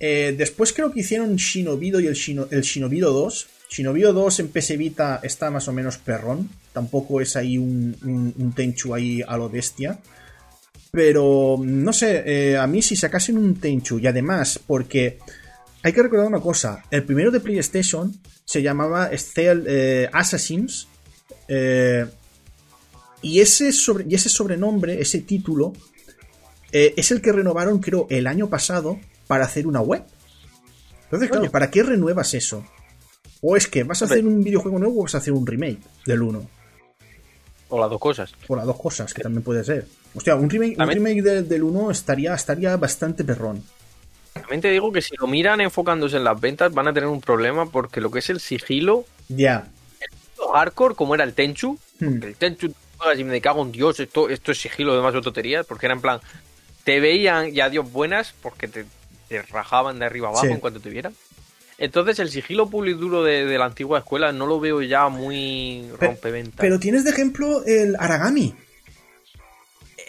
Eh, 0.00 0.32
después 0.38 0.72
creo 0.72 0.92
que 0.92 1.00
hicieron 1.00 1.34
Shinobido 1.34 1.98
y 1.98 2.06
el, 2.06 2.14
Shino, 2.14 2.46
Shinobido 2.48 3.12
2. 3.12 3.48
Shinobido 3.70 4.12
2 4.12 4.40
en 4.40 4.48
PS 4.48 4.78
Vita 4.78 5.18
está 5.24 5.50
más 5.50 5.66
o 5.66 5.72
menos 5.72 5.98
perrón. 5.98 6.48
Tampoco 6.72 7.20
es 7.20 7.34
ahí 7.34 7.58
un, 7.58 7.96
un- 8.04 8.32
un 8.38 8.52
Tenchu 8.52 8.94
ahí 8.94 9.20
a 9.26 9.36
lo 9.36 9.48
bestia. 9.50 9.98
Pero 10.90 11.56
no 11.60 11.92
sé, 11.92 12.22
eh, 12.52 12.56
a 12.56 12.66
mí 12.66 12.80
si 12.80 12.96
sacasen 12.96 13.36
un 13.36 13.56
Tenchu 13.60 13.98
y 13.98 14.06
además 14.06 14.58
porque 14.64 15.18
hay 15.82 15.92
que 15.92 16.02
recordar 16.02 16.26
una 16.26 16.40
cosa, 16.40 16.84
el 16.90 17.04
primero 17.04 17.30
de 17.30 17.40
PlayStation 17.40 18.12
se 18.44 18.62
llamaba 18.62 19.10
Steel 19.16 19.64
eh, 19.68 20.10
Assassins 20.12 20.88
eh, 21.46 22.06
y, 23.22 23.40
ese 23.40 23.72
sobre, 23.72 24.04
y 24.08 24.14
ese 24.14 24.28
sobrenombre, 24.28 25.00
ese 25.00 25.20
título, 25.20 25.72
eh, 26.72 26.94
es 26.96 27.10
el 27.10 27.20
que 27.20 27.32
renovaron 27.32 27.78
creo 27.78 28.06
el 28.10 28.26
año 28.26 28.48
pasado 28.48 28.98
para 29.26 29.44
hacer 29.44 29.66
una 29.66 29.80
web. 29.80 30.04
Entonces, 31.04 31.30
claro. 31.30 31.50
¿para 31.50 31.70
qué 31.70 31.82
renuevas 31.82 32.34
eso? 32.34 32.64
O 33.40 33.56
es 33.56 33.68
que 33.68 33.84
vas 33.84 34.02
a 34.02 34.06
hacer 34.06 34.26
un 34.26 34.42
videojuego 34.42 34.78
nuevo 34.78 35.00
o 35.00 35.02
vas 35.04 35.14
a 35.14 35.18
hacer 35.18 35.32
un 35.32 35.46
remake 35.46 35.80
del 36.04 36.22
1. 36.22 36.50
O 37.70 37.80
las 37.80 37.90
dos 37.90 38.00
cosas. 38.00 38.32
O 38.48 38.56
las 38.56 38.66
dos 38.66 38.78
cosas, 38.78 39.14
que 39.14 39.22
también 39.22 39.42
puede 39.42 39.62
ser. 39.62 39.86
Hostia, 40.14 40.34
un 40.34 40.50
remake, 40.50 40.76
un 40.78 40.88
remake 40.88 41.22
del, 41.22 41.48
del 41.48 41.62
1 41.62 41.90
estaría, 41.90 42.34
estaría 42.34 42.76
bastante 42.76 43.24
perrón. 43.24 43.62
También 44.40 44.60
te 44.60 44.70
digo 44.70 44.92
que 44.92 45.02
si 45.02 45.16
lo 45.16 45.26
miran 45.26 45.60
enfocándose 45.60 46.16
en 46.16 46.24
las 46.24 46.40
ventas, 46.40 46.72
van 46.72 46.88
a 46.88 46.92
tener 46.92 47.08
un 47.08 47.20
problema 47.20 47.66
porque 47.66 48.00
lo 48.00 48.10
que 48.10 48.20
es 48.20 48.30
el 48.30 48.40
sigilo, 48.40 49.04
Ya. 49.28 49.66
hardcore, 50.52 50.94
como 50.94 51.14
era 51.14 51.24
el 51.24 51.34
Tenchu, 51.34 51.78
Hmm. 52.00 52.22
el 52.22 52.36
Tenchu, 52.36 52.72
y 53.16 53.24
me 53.24 53.40
cago 53.40 53.62
en 53.62 53.72
Dios, 53.72 54.00
esto, 54.00 54.28
esto 54.28 54.52
es 54.52 54.58
sigilo, 54.60 55.00
de 55.10 55.20
tonterías, 55.20 55.66
porque 55.66 55.86
era 55.86 55.94
en 55.94 56.00
plan, 56.00 56.20
te 56.84 57.00
veían 57.00 57.54
y 57.54 57.60
adiós 57.60 57.90
buenas, 57.92 58.34
porque 58.42 58.68
te, 58.68 58.86
te 59.28 59.42
rajaban 59.42 59.98
de 59.98 60.06
arriba 60.06 60.28
abajo 60.28 60.46
Sí. 60.46 60.52
en 60.52 60.60
cuanto 60.60 60.80
te 60.80 60.90
vieran. 60.90 61.14
Entonces 61.76 62.18
el 62.18 62.28
sigilo 62.30 62.68
puro 62.68 62.88
y 62.90 62.94
duro 62.94 63.22
de, 63.22 63.44
de 63.46 63.58
la 63.58 63.66
antigua 63.66 63.98
escuela 64.00 64.32
no 64.32 64.46
lo 64.46 64.58
veo 64.58 64.82
ya 64.82 65.08
muy 65.08 65.86
Pe- 65.98 66.06
rompeventas. 66.06 66.56
Pero 66.58 66.78
tienes 66.80 67.04
de 67.04 67.10
ejemplo 67.10 67.64
el 67.66 67.94
Aragami. 68.00 68.54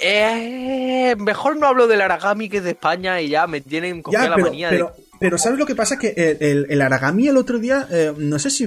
Eh, 0.02 1.16
mejor 1.18 1.58
no 1.58 1.68
hablo 1.68 1.88
del 1.88 2.02
Aragami 2.02 2.50
que 2.50 2.58
es 2.58 2.64
de 2.64 2.72
España 2.72 3.20
y 3.22 3.30
ya 3.30 3.48
me 3.48 3.62
tienen 3.62 4.02
Ya, 4.12 4.30
la 4.30 4.38
manía 4.38 4.70
pero, 4.70 4.94
pero 5.20 5.38
¿sabes 5.38 5.60
lo 5.60 5.66
que 5.66 5.76
pasa? 5.76 5.98
Que 6.00 6.10
el, 6.16 6.38
el- 6.40 6.66
el 6.70 6.82
Aragami 6.82 7.28
el 7.28 7.38
otro 7.38 7.60
día, 7.60 7.88
eh, 7.92 8.14
no 8.18 8.40
sé 8.40 8.50
si... 8.50 8.66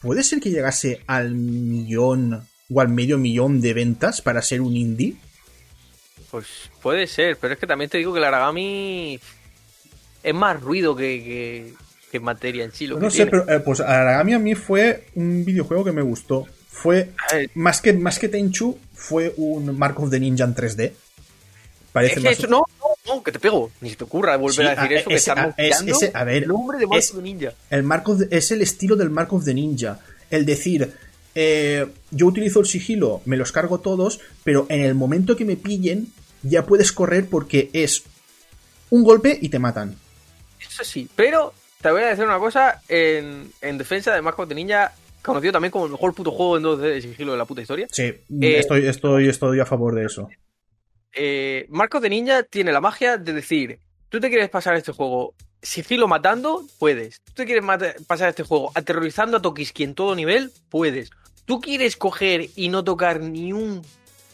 Puede 0.00 0.22
ser 0.24 0.40
que 0.40 0.50
llegase 0.50 1.02
al 1.06 1.34
millón 1.34 2.42
o 2.72 2.80
al 2.80 2.88
medio 2.88 3.18
millón 3.18 3.60
de 3.60 3.74
ventas 3.74 4.22
para 4.22 4.40
ser 4.42 4.60
un 4.62 4.74
indie. 4.76 5.12
de... 5.12 6.24
Pues 6.30 6.46
puede 6.80 7.06
ser, 7.06 7.36
pero 7.36 7.52
es 7.54 7.60
que 7.60 7.66
también 7.66 7.90
te 7.90 7.98
digo 7.98 8.12
que 8.12 8.18
el 8.18 8.24
Aragami 8.24 9.20
es 10.22 10.34
más 10.34 10.60
ruido 10.60 10.96
que, 10.96 11.22
que, 11.22 11.74
que 12.10 12.18
materia 12.20 12.64
en 12.64 12.72
sí. 12.72 12.86
Lo 12.86 12.98
no 12.98 13.08
que 13.08 13.10
sé, 13.10 13.16
tiene. 13.26 13.30
pero 13.30 13.50
eh, 13.56 13.60
pues 13.60 13.80
Aragami 13.80 14.32
a 14.32 14.38
mí 14.38 14.54
fue 14.54 15.04
un 15.16 15.44
videojuego 15.44 15.84
que 15.84 15.92
me 15.92 16.02
gustó. 16.02 16.46
Fue 16.68 17.10
más 17.54 17.82
que, 17.82 17.92
más 17.92 18.18
que 18.18 18.28
Tenchu, 18.30 18.78
fue 19.00 19.32
un 19.36 19.76
Mark 19.78 19.98
of 20.00 20.10
the 20.10 20.20
Ninja 20.20 20.44
en 20.44 20.54
3D. 20.54 20.92
Parece 21.92 22.12
es 22.14 22.18
que 22.20 22.28
más 22.28 22.38
eso, 22.38 22.46
no, 22.46 22.62
no, 22.78 23.14
no, 23.16 23.22
que 23.22 23.32
te 23.32 23.40
pego. 23.40 23.70
Ni 23.80 23.90
se 23.90 23.96
te 23.96 24.04
ocurra 24.04 24.36
volver 24.36 24.54
Sí, 24.54 24.62
a 24.62 24.74
decir 24.76 24.96
a- 24.96 25.00
eso, 25.00 25.08
que 25.08 25.14
ese- 25.16 25.30
estás 25.30 25.46
a- 25.46 25.54
es- 25.62 25.80
ese- 25.82 26.10
a 26.14 26.22
ver, 26.24 26.42
el 26.44 26.48
nombre 26.48 26.78
de 26.78 26.86
Marco 26.86 26.98
es- 26.98 27.16
de 27.16 27.22
Ninja. 27.22 27.52
El 27.70 27.82
Mark 27.82 28.08
of 28.08 28.18
the- 28.20 28.36
es 28.36 28.50
el 28.52 28.62
estilo 28.62 28.94
del 28.94 29.10
Mark 29.10 29.32
of 29.32 29.44
the 29.44 29.54
Ninja. 29.54 29.98
El 30.30 30.46
decir, 30.46 30.92
eh, 31.34 31.86
yo 32.12 32.26
utilizo 32.26 32.60
el 32.60 32.66
sigilo, 32.66 33.22
me 33.24 33.36
los 33.36 33.50
cargo 33.50 33.80
todos, 33.80 34.20
pero 34.44 34.66
en 34.68 34.82
el 34.82 34.94
momento 34.94 35.34
que 35.36 35.44
me 35.44 35.56
pillen, 35.56 36.12
ya 36.42 36.64
puedes 36.64 36.92
correr 36.92 37.28
porque 37.28 37.70
es 37.72 38.04
un 38.90 39.02
golpe 39.02 39.36
y 39.40 39.48
te 39.48 39.58
matan. 39.58 39.96
Eso 40.60 40.84
sí, 40.84 41.08
pero 41.16 41.52
te 41.80 41.90
voy 41.90 42.02
a 42.02 42.08
decir 42.08 42.24
una 42.24 42.38
cosa 42.38 42.82
en, 42.88 43.50
en 43.60 43.78
defensa 43.78 44.14
de 44.14 44.22
Marco 44.22 44.46
de 44.46 44.54
Ninja, 44.54 44.92
conocido 45.22 45.52
también 45.52 45.70
como 45.70 45.86
el 45.86 45.92
mejor 45.92 46.14
puto 46.14 46.30
juego 46.30 46.56
en 46.56 46.62
2D 46.64 46.78
de 46.80 47.02
sigilo 47.02 47.32
de 47.32 47.38
la 47.38 47.44
puta 47.44 47.62
historia. 47.62 47.86
Sí, 47.90 48.02
Eh, 48.04 48.58
estoy, 48.58 48.86
estoy, 48.86 49.28
estoy 49.28 49.60
a 49.60 49.66
favor 49.66 49.94
de 49.94 50.04
eso. 50.06 50.28
eh, 51.12 51.66
Marcos 51.68 52.02
de 52.02 52.10
Ninja 52.10 52.42
tiene 52.44 52.72
la 52.72 52.80
magia 52.80 53.16
de 53.18 53.32
decir, 53.32 53.78
tú 54.08 54.20
te 54.20 54.28
quieres 54.28 54.48
pasar 54.48 54.76
este 54.76 54.92
juego 54.92 55.34
sigilo 55.62 56.08
matando, 56.08 56.64
puedes. 56.78 57.20
Tú 57.24 57.32
te 57.34 57.44
quieres 57.46 57.64
pasar 58.06 58.30
este 58.30 58.44
juego 58.44 58.70
aterrorizando 58.74 59.36
a 59.36 59.42
Tokiski 59.42 59.84
en 59.84 59.94
todo 59.94 60.14
nivel, 60.14 60.52
puedes. 60.70 61.10
Tú 61.44 61.60
quieres 61.60 61.96
coger 61.96 62.48
y 62.56 62.68
no 62.68 62.84
tocar 62.84 63.20
ni 63.20 63.52
un 63.52 63.82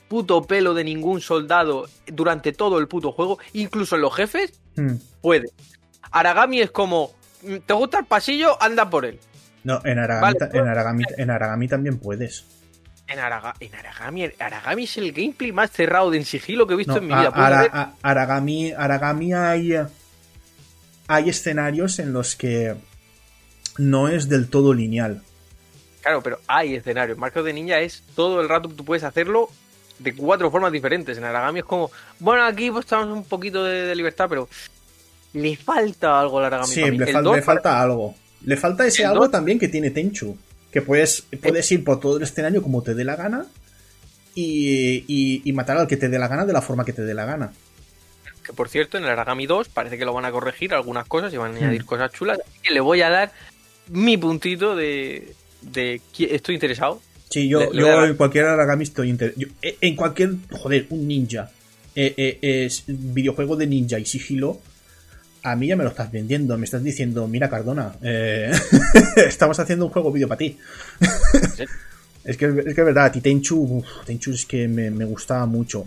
puto 0.08 0.42
pelo 0.42 0.72
de 0.74 0.84
ningún 0.84 1.20
soldado 1.20 1.88
durante 2.06 2.52
todo 2.52 2.78
el 2.78 2.86
puto 2.86 3.10
juego, 3.10 3.38
incluso 3.54 3.96
en 3.96 4.02
los 4.02 4.14
jefes, 4.14 4.52
Hmm. 4.76 4.96
puedes. 5.22 5.50
Aragami 6.12 6.60
es 6.60 6.70
como, 6.70 7.12
mm, 7.42 7.56
¿te 7.66 7.72
gusta 7.74 7.98
el 7.98 8.04
pasillo? 8.04 8.62
Anda 8.62 8.88
por 8.88 9.04
él. 9.06 9.18
No, 9.66 9.80
en 9.84 9.98
Aragami, 9.98 10.22
Vale, 10.22 10.38
ta- 10.38 10.48
pues- 10.48 10.62
en, 10.62 10.68
Aragami, 10.68 11.04
en 11.16 11.30
Aragami 11.30 11.66
también 11.68 11.98
puedes. 11.98 12.44
En, 13.08 13.18
Araga- 13.18 13.54
en 13.58 13.74
Aragami, 13.74 14.30
Aragami 14.38 14.84
es 14.84 14.96
el 14.96 15.10
gameplay 15.12 15.50
más 15.50 15.70
cerrado 15.72 16.10
de 16.12 16.18
en 16.18 16.24
sigilo 16.24 16.66
que 16.68 16.74
he 16.74 16.76
visto 16.76 16.92
No, 16.94 16.98
en 16.98 17.06
mi 17.08 17.12
a- 17.14 17.30
vida. 17.30 17.92
Aragami, 18.02 18.72
Aragami 18.72 19.32
hay, 19.32 19.74
hay 21.08 21.28
escenarios 21.28 21.98
en 21.98 22.12
los 22.12 22.36
que 22.36 22.76
no 23.78 24.06
es 24.08 24.28
del 24.28 24.48
todo 24.48 24.72
lineal. 24.72 25.20
Claro, 26.02 26.22
pero 26.22 26.38
hay 26.46 26.76
escenarios. 26.76 27.18
Marcos 27.18 27.44
de 27.44 27.52
Ninja 27.52 27.80
es 27.80 28.04
todo 28.14 28.40
el 28.40 28.48
rato 28.48 28.68
tú 28.68 28.84
puedes 28.84 29.02
hacerlo 29.02 29.48
de 29.98 30.14
cuatro 30.14 30.48
formas 30.52 30.70
diferentes. 30.70 31.18
En 31.18 31.24
Aragami 31.24 31.58
es 31.60 31.64
como, 31.64 31.90
bueno, 32.20 32.44
aquí 32.44 32.70
pues 32.70 32.84
estamos 32.84 33.08
un 33.08 33.24
poquito 33.24 33.64
de, 33.64 33.82
de 33.82 33.96
libertad, 33.96 34.26
pero 34.28 34.48
le 35.32 35.56
falta 35.56 36.20
algo 36.20 36.38
al 36.38 36.44
Aragami. 36.44 36.72
Sí, 36.72 36.82
le, 36.88 37.12
fal- 37.12 37.34
le 37.34 37.42
falta 37.42 37.80
algo. 37.82 38.14
Le 38.44 38.56
falta 38.56 38.86
ese 38.86 39.04
algo 39.04 39.28
también 39.30 39.58
que 39.58 39.68
tiene 39.68 39.90
Tenchu. 39.90 40.36
Que 40.70 40.82
puedes, 40.82 41.24
puedes 41.42 41.70
ir 41.72 41.82
por 41.84 42.00
todo 42.00 42.18
el 42.18 42.22
escenario 42.22 42.62
como 42.62 42.82
te 42.82 42.94
dé 42.94 43.02
la 43.04 43.16
gana 43.16 43.46
y, 44.34 45.04
y- 45.08 45.42
y 45.44 45.52
matar 45.52 45.78
al 45.78 45.86
que 45.86 45.96
te 45.96 46.08
dé 46.08 46.18
la 46.18 46.28
gana 46.28 46.44
de 46.44 46.52
la 46.52 46.60
forma 46.62 46.84
que 46.84 46.92
te 46.92 47.02
dé 47.02 47.14
la 47.14 47.24
gana. 47.24 47.52
Que 48.44 48.52
por 48.52 48.68
cierto, 48.68 48.98
en 48.98 49.04
el 49.04 49.10
Aragami 49.10 49.46
2 49.46 49.68
parece 49.70 49.98
que 49.98 50.04
lo 50.04 50.12
van 50.12 50.24
a 50.26 50.30
corregir 50.30 50.74
algunas 50.74 51.06
cosas 51.06 51.32
y 51.32 51.36
van 51.36 51.54
a 51.54 51.56
añadir 51.56 51.82
Hmm. 51.82 51.86
cosas 51.86 52.12
chulas. 52.12 52.38
Así 52.46 52.58
que 52.62 52.74
le 52.74 52.80
voy 52.80 53.00
a 53.02 53.08
dar 53.08 53.32
mi 53.88 54.16
puntito 54.16 54.76
de, 54.76 55.32
de 55.62 56.00
estoy 56.18 56.54
interesado. 56.54 57.00
Sí, 57.30 57.48
yo, 57.48 57.58
Le- 57.72 57.82
le 57.82 58.04
en 58.06 58.14
cualquier 58.16 58.44
Aragami 58.44 58.84
estoy 58.84 59.08
inter- 59.10 59.34
yo- 59.36 59.48
eh, 59.62 59.76
En 59.80 59.96
cualquier. 59.96 60.34
Joder, 60.52 60.86
un 60.90 61.08
ninja. 61.08 61.50
eh, 61.98 62.12
eh, 62.18 62.64
es 62.66 62.84
videojuego 62.86 63.56
de 63.56 63.66
ninja 63.66 63.98
y 63.98 64.04
sigilo. 64.04 64.60
A 65.46 65.54
mí 65.54 65.68
ya 65.68 65.76
me 65.76 65.84
lo 65.84 65.90
estás 65.90 66.10
vendiendo. 66.10 66.58
Me 66.58 66.64
estás 66.64 66.82
diciendo, 66.82 67.28
mira, 67.28 67.48
Cardona, 67.48 67.94
eh, 68.02 68.50
estamos 69.16 69.56
haciendo 69.60 69.84
un 69.84 69.92
juego 69.92 70.10
vídeo 70.10 70.26
para 70.26 70.38
ti. 70.38 70.58
Sí. 71.56 71.62
es, 72.24 72.36
que, 72.36 72.46
es 72.46 72.74
que 72.74 72.80
es 72.80 72.84
verdad, 72.84 73.04
a 73.04 73.12
ti 73.12 73.20
Tenchu, 73.20 73.56
uf, 73.56 73.86
Tenchu 74.04 74.32
es 74.32 74.44
que 74.44 74.66
me, 74.66 74.90
me 74.90 75.04
gustaba 75.04 75.46
mucho. 75.46 75.86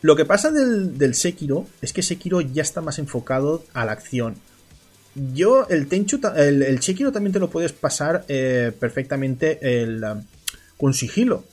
Lo 0.00 0.16
que 0.16 0.24
pasa 0.24 0.50
del, 0.50 0.96
del 0.96 1.14
Sekiro 1.14 1.66
es 1.82 1.92
que 1.92 2.02
Sekiro 2.02 2.40
ya 2.40 2.62
está 2.62 2.80
más 2.80 2.98
enfocado 2.98 3.66
a 3.74 3.84
la 3.84 3.92
acción. 3.92 4.36
Yo, 5.34 5.68
el 5.68 5.86
Tenchu, 5.86 6.18
el, 6.34 6.62
el 6.62 6.80
Sekiro 6.80 7.12
también 7.12 7.34
te 7.34 7.40
lo 7.40 7.50
puedes 7.50 7.74
pasar 7.74 8.24
eh, 8.28 8.72
perfectamente 8.80 9.58
el, 9.60 10.02
um, 10.02 10.22
con 10.78 10.94
sigilo. 10.94 11.44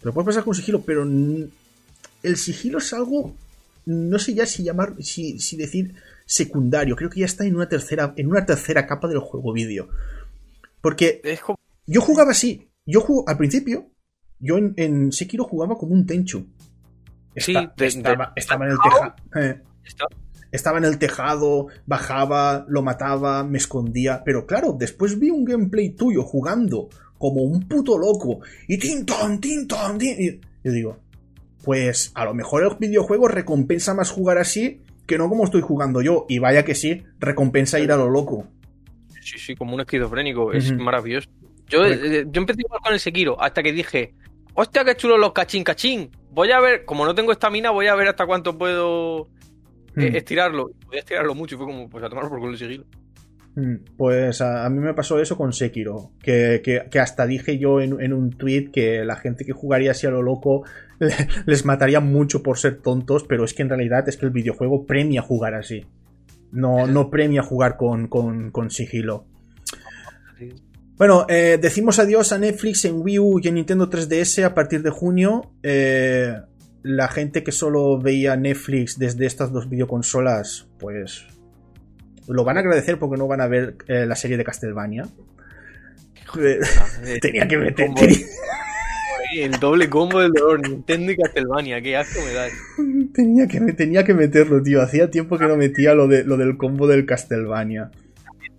Te 0.00 0.04
lo 0.04 0.12
puedes 0.12 0.26
pasar 0.26 0.44
con 0.44 0.54
sigilo, 0.54 0.82
pero 0.82 1.04
el 1.04 2.36
sigilo 2.36 2.76
es 2.76 2.92
algo, 2.92 3.34
no 3.86 4.18
sé 4.18 4.34
ya 4.34 4.44
si 4.44 4.62
llamar, 4.62 4.92
si, 5.00 5.38
si 5.38 5.56
decir 5.56 5.94
secundario, 6.24 6.96
creo 6.96 7.10
que 7.10 7.20
ya 7.20 7.26
está 7.26 7.44
en 7.44 7.56
una 7.56 7.68
tercera, 7.68 8.14
en 8.16 8.28
una 8.28 8.44
tercera 8.46 8.86
capa 8.86 9.08
del 9.08 9.18
juego 9.18 9.52
vídeo. 9.52 9.88
Porque 10.80 11.20
Es 11.24 11.40
como- 11.40 11.58
yo 11.86 12.00
jugaba 12.00 12.30
así, 12.32 12.68
yo 12.86 13.00
jugo, 13.00 13.24
al 13.28 13.36
principio, 13.36 13.90
yo 14.38 14.58
en, 14.58 14.74
en 14.76 15.12
Sekiro 15.12 15.44
jugaba 15.44 15.76
como 15.76 15.94
un 15.94 16.06
Tenchu. 16.06 16.46
Sí, 17.36 17.54
de- 17.76 17.86
estaba, 17.86 18.26
de- 18.26 18.40
estaba 18.40 18.64
en 18.66 18.70
el 18.72 18.78
tejado. 18.82 19.14
Está- 19.84 20.06
estaba 20.52 20.78
en 20.78 20.84
el 20.84 20.98
tejado, 20.98 21.66
bajaba, 21.84 22.64
lo 22.68 22.82
mataba, 22.82 23.42
me 23.44 23.58
escondía. 23.58 24.22
Pero 24.24 24.46
claro, 24.46 24.74
después 24.78 25.18
vi 25.18 25.30
un 25.30 25.44
gameplay 25.44 25.90
tuyo 25.90 26.22
jugando 26.22 26.88
como 27.18 27.42
un 27.42 27.66
puto 27.66 27.98
loco. 27.98 28.40
Y 28.68 28.78
tinton, 28.78 29.40
tinton, 29.40 29.98
tin. 29.98 30.14
Y 30.20 30.40
yo 30.62 30.72
digo, 30.72 30.98
pues 31.64 32.12
a 32.14 32.24
lo 32.24 32.34
mejor 32.34 32.62
el 32.62 32.76
videojuego 32.78 33.26
recompensa 33.26 33.94
más 33.94 34.10
jugar 34.10 34.38
así 34.38 34.80
que 35.06 35.18
no 35.18 35.28
como 35.28 35.44
estoy 35.44 35.60
jugando 35.60 36.02
yo. 36.02 36.26
Y 36.28 36.38
vaya 36.38 36.64
que 36.64 36.74
sí, 36.74 37.02
recompensa 37.18 37.78
ir 37.80 37.92
a 37.92 37.96
lo 37.96 38.10
loco. 38.10 38.46
Sí, 39.20 39.38
sí, 39.38 39.54
como 39.54 39.74
un 39.74 39.80
esquizofrénico. 39.80 40.52
Es 40.52 40.72
maravilloso. 40.76 41.30
Yo, 41.68 41.78
Correcto. 41.78 42.06
eh, 42.06 42.26
yo 42.30 42.40
empecé 42.40 42.62
con 42.82 42.92
el 42.92 43.00
Sekiro 43.00 43.40
hasta 43.40 43.62
que 43.62 43.72
dije, 43.72 44.14
hostia, 44.54 44.84
qué 44.84 44.94
chulo 44.96 45.16
los 45.16 45.32
cachín 45.32 45.64
cachín. 45.64 46.10
Voy 46.30 46.50
a 46.50 46.60
ver, 46.60 46.84
como 46.84 47.04
no 47.06 47.14
tengo 47.14 47.32
estamina, 47.32 47.70
voy 47.70 47.86
a 47.86 47.94
ver 47.94 48.08
hasta 48.08 48.26
cuánto 48.26 48.58
puedo 48.58 49.28
eh, 49.96 50.10
estirarlo. 50.14 50.70
Podía 50.84 51.00
estirarlo 51.00 51.34
mucho 51.34 51.54
y 51.54 51.58
fue 51.58 51.66
como, 51.66 51.88
pues 51.88 52.04
a 52.04 52.08
tomar 52.08 52.28
por 52.28 52.38
culo 52.38 52.52
el 52.52 52.58
Sekiro. 52.58 52.84
Mm, 53.56 53.74
Pues 53.96 54.40
a, 54.40 54.64
a 54.66 54.70
mí 54.70 54.80
me 54.80 54.94
pasó 54.94 55.20
eso 55.20 55.36
con 55.36 55.52
Sekiro, 55.52 56.10
que, 56.20 56.60
que- 56.64 56.86
que 56.90 56.98
hasta 56.98 57.26
dije 57.26 57.56
yo 57.58 57.80
en, 57.80 58.00
en 58.00 58.12
un 58.12 58.30
tweet 58.30 58.70
que 58.72 59.04
la 59.04 59.16
gente 59.16 59.44
que 59.44 59.52
jugaría 59.52 59.92
así 59.92 60.06
a 60.06 60.10
lo 60.10 60.22
loco 60.22 60.64
le- 60.98 61.14
les 61.46 61.64
mataría 61.64 62.00
mucho 62.00 62.42
por 62.42 62.58
ser 62.58 62.78
tontos, 62.82 63.24
pero 63.28 63.44
es 63.44 63.54
que 63.54 63.62
en 63.62 63.68
realidad 63.68 64.08
es 64.08 64.16
que 64.16 64.26
el 64.26 64.32
videojuego 64.32 64.86
premia 64.86 65.22
jugar 65.22 65.54
así. 65.54 65.84
No, 66.52 66.86
no 66.86 67.10
premia 67.10 67.42
jugar 67.42 67.76
con, 67.76 68.06
con, 68.08 68.50
con 68.50 68.70
sigilo. 68.70 69.26
Bueno, 70.96 71.26
eh, 71.28 71.58
decimos 71.60 71.98
adiós 71.98 72.32
a 72.32 72.38
Netflix 72.38 72.84
en 72.84 73.00
Wii 73.02 73.18
U 73.18 73.40
y 73.42 73.48
en 73.48 73.54
Nintendo 73.56 73.90
3DS 73.90 74.44
a 74.44 74.54
partir 74.54 74.82
de 74.82 74.90
junio. 74.90 75.50
Eh, 75.62 76.32
la 76.82 77.08
gente 77.08 77.42
que 77.42 77.50
solo 77.50 77.98
veía 78.00 78.36
Netflix 78.36 78.98
desde 78.98 79.26
estas 79.26 79.50
dos 79.52 79.68
videoconsolas, 79.68 80.68
pues 80.78 81.24
lo 82.28 82.44
van 82.44 82.56
a 82.56 82.60
agradecer 82.60 82.98
porque 82.98 83.16
no 83.18 83.26
van 83.26 83.40
a 83.40 83.46
ver 83.46 83.76
eh, 83.88 84.06
la 84.06 84.16
serie 84.16 84.36
de 84.36 84.44
Castlevania. 84.44 85.04
Eh, 86.38 86.58
Eh, 87.04 87.18
tenía 87.22 87.46
que 87.46 87.56
meter. 87.58 87.90
El 89.36 89.52
doble 89.58 89.88
combo 89.90 90.20
del 90.20 90.30
dolor, 90.32 90.60
Nintendo 90.68 91.10
y 91.10 91.16
Castlevania, 91.16 91.82
qué 91.82 91.96
asco 91.96 92.20
me 92.24 92.32
da. 92.32 92.46
Tenía 93.12 93.48
que, 93.48 93.60
tenía 93.72 94.04
que 94.04 94.14
meterlo, 94.14 94.62
tío. 94.62 94.80
Hacía 94.80 95.10
tiempo 95.10 95.36
que 95.38 95.46
no 95.46 95.56
metía 95.56 95.92
lo, 95.94 96.06
de, 96.06 96.22
lo 96.22 96.36
del 96.36 96.56
combo 96.56 96.86
del 96.86 97.04
Castlevania. 97.04 97.90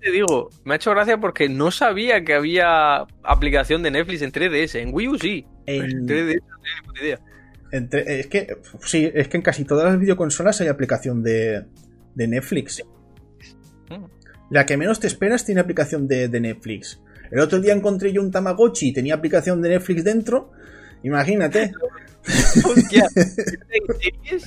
Te 0.02 0.12
digo, 0.12 0.50
me 0.66 0.74
ha 0.74 0.76
hecho 0.76 0.92
gracia 0.92 1.18
porque 1.18 1.48
no 1.48 1.72
sabía 1.72 2.26
que 2.26 2.34
había 2.34 3.06
aplicación 3.24 3.84
de 3.84 3.92
Netflix 3.92 4.22
en 4.22 4.34
3DS. 4.34 4.76
En 4.80 4.90
Wii 4.94 5.08
U 5.08 5.18
sí. 5.18 5.46
En- 5.66 5.84
En 5.86 6.08
3DS 6.08 6.42
no 6.42 6.58
tenía 6.58 6.82
ni 6.82 6.88
puta 6.88 7.02
idea. 7.02 7.20
Entre- 7.72 8.20
es 8.20 8.28
que 8.28 8.58
sí, 8.82 9.10
es 9.14 9.28
que 9.30 9.38
en 9.38 9.44
casi 9.44 9.64
todas 9.64 9.86
las 9.86 9.98
videoconsolas 10.00 10.60
hay 10.60 10.68
aplicación 10.68 11.24
de, 11.24 11.64
de 12.16 12.28
Netflix. 12.28 12.84
La 14.56 14.66
que 14.66 14.78
menos 14.78 15.02
te 15.02 15.08
esperas 15.08 15.44
tiene 15.46 15.60
aplicación 15.60 16.08
de, 16.08 16.30
de 16.30 16.40
Netflix. 16.40 17.02
El 17.30 17.40
otro 17.40 17.60
día 17.60 17.74
encontré 17.74 18.14
yo 18.14 18.22
un 18.22 18.32
Tamagotchi 18.32 18.88
y 18.88 18.94
tenía 18.94 19.14
aplicación 19.16 19.62
de 19.62 19.68
Netflix 19.68 20.04
dentro. 20.06 20.52
Imagínate. 21.04 21.74
Hostia, 22.66 23.06
series, 23.10 24.46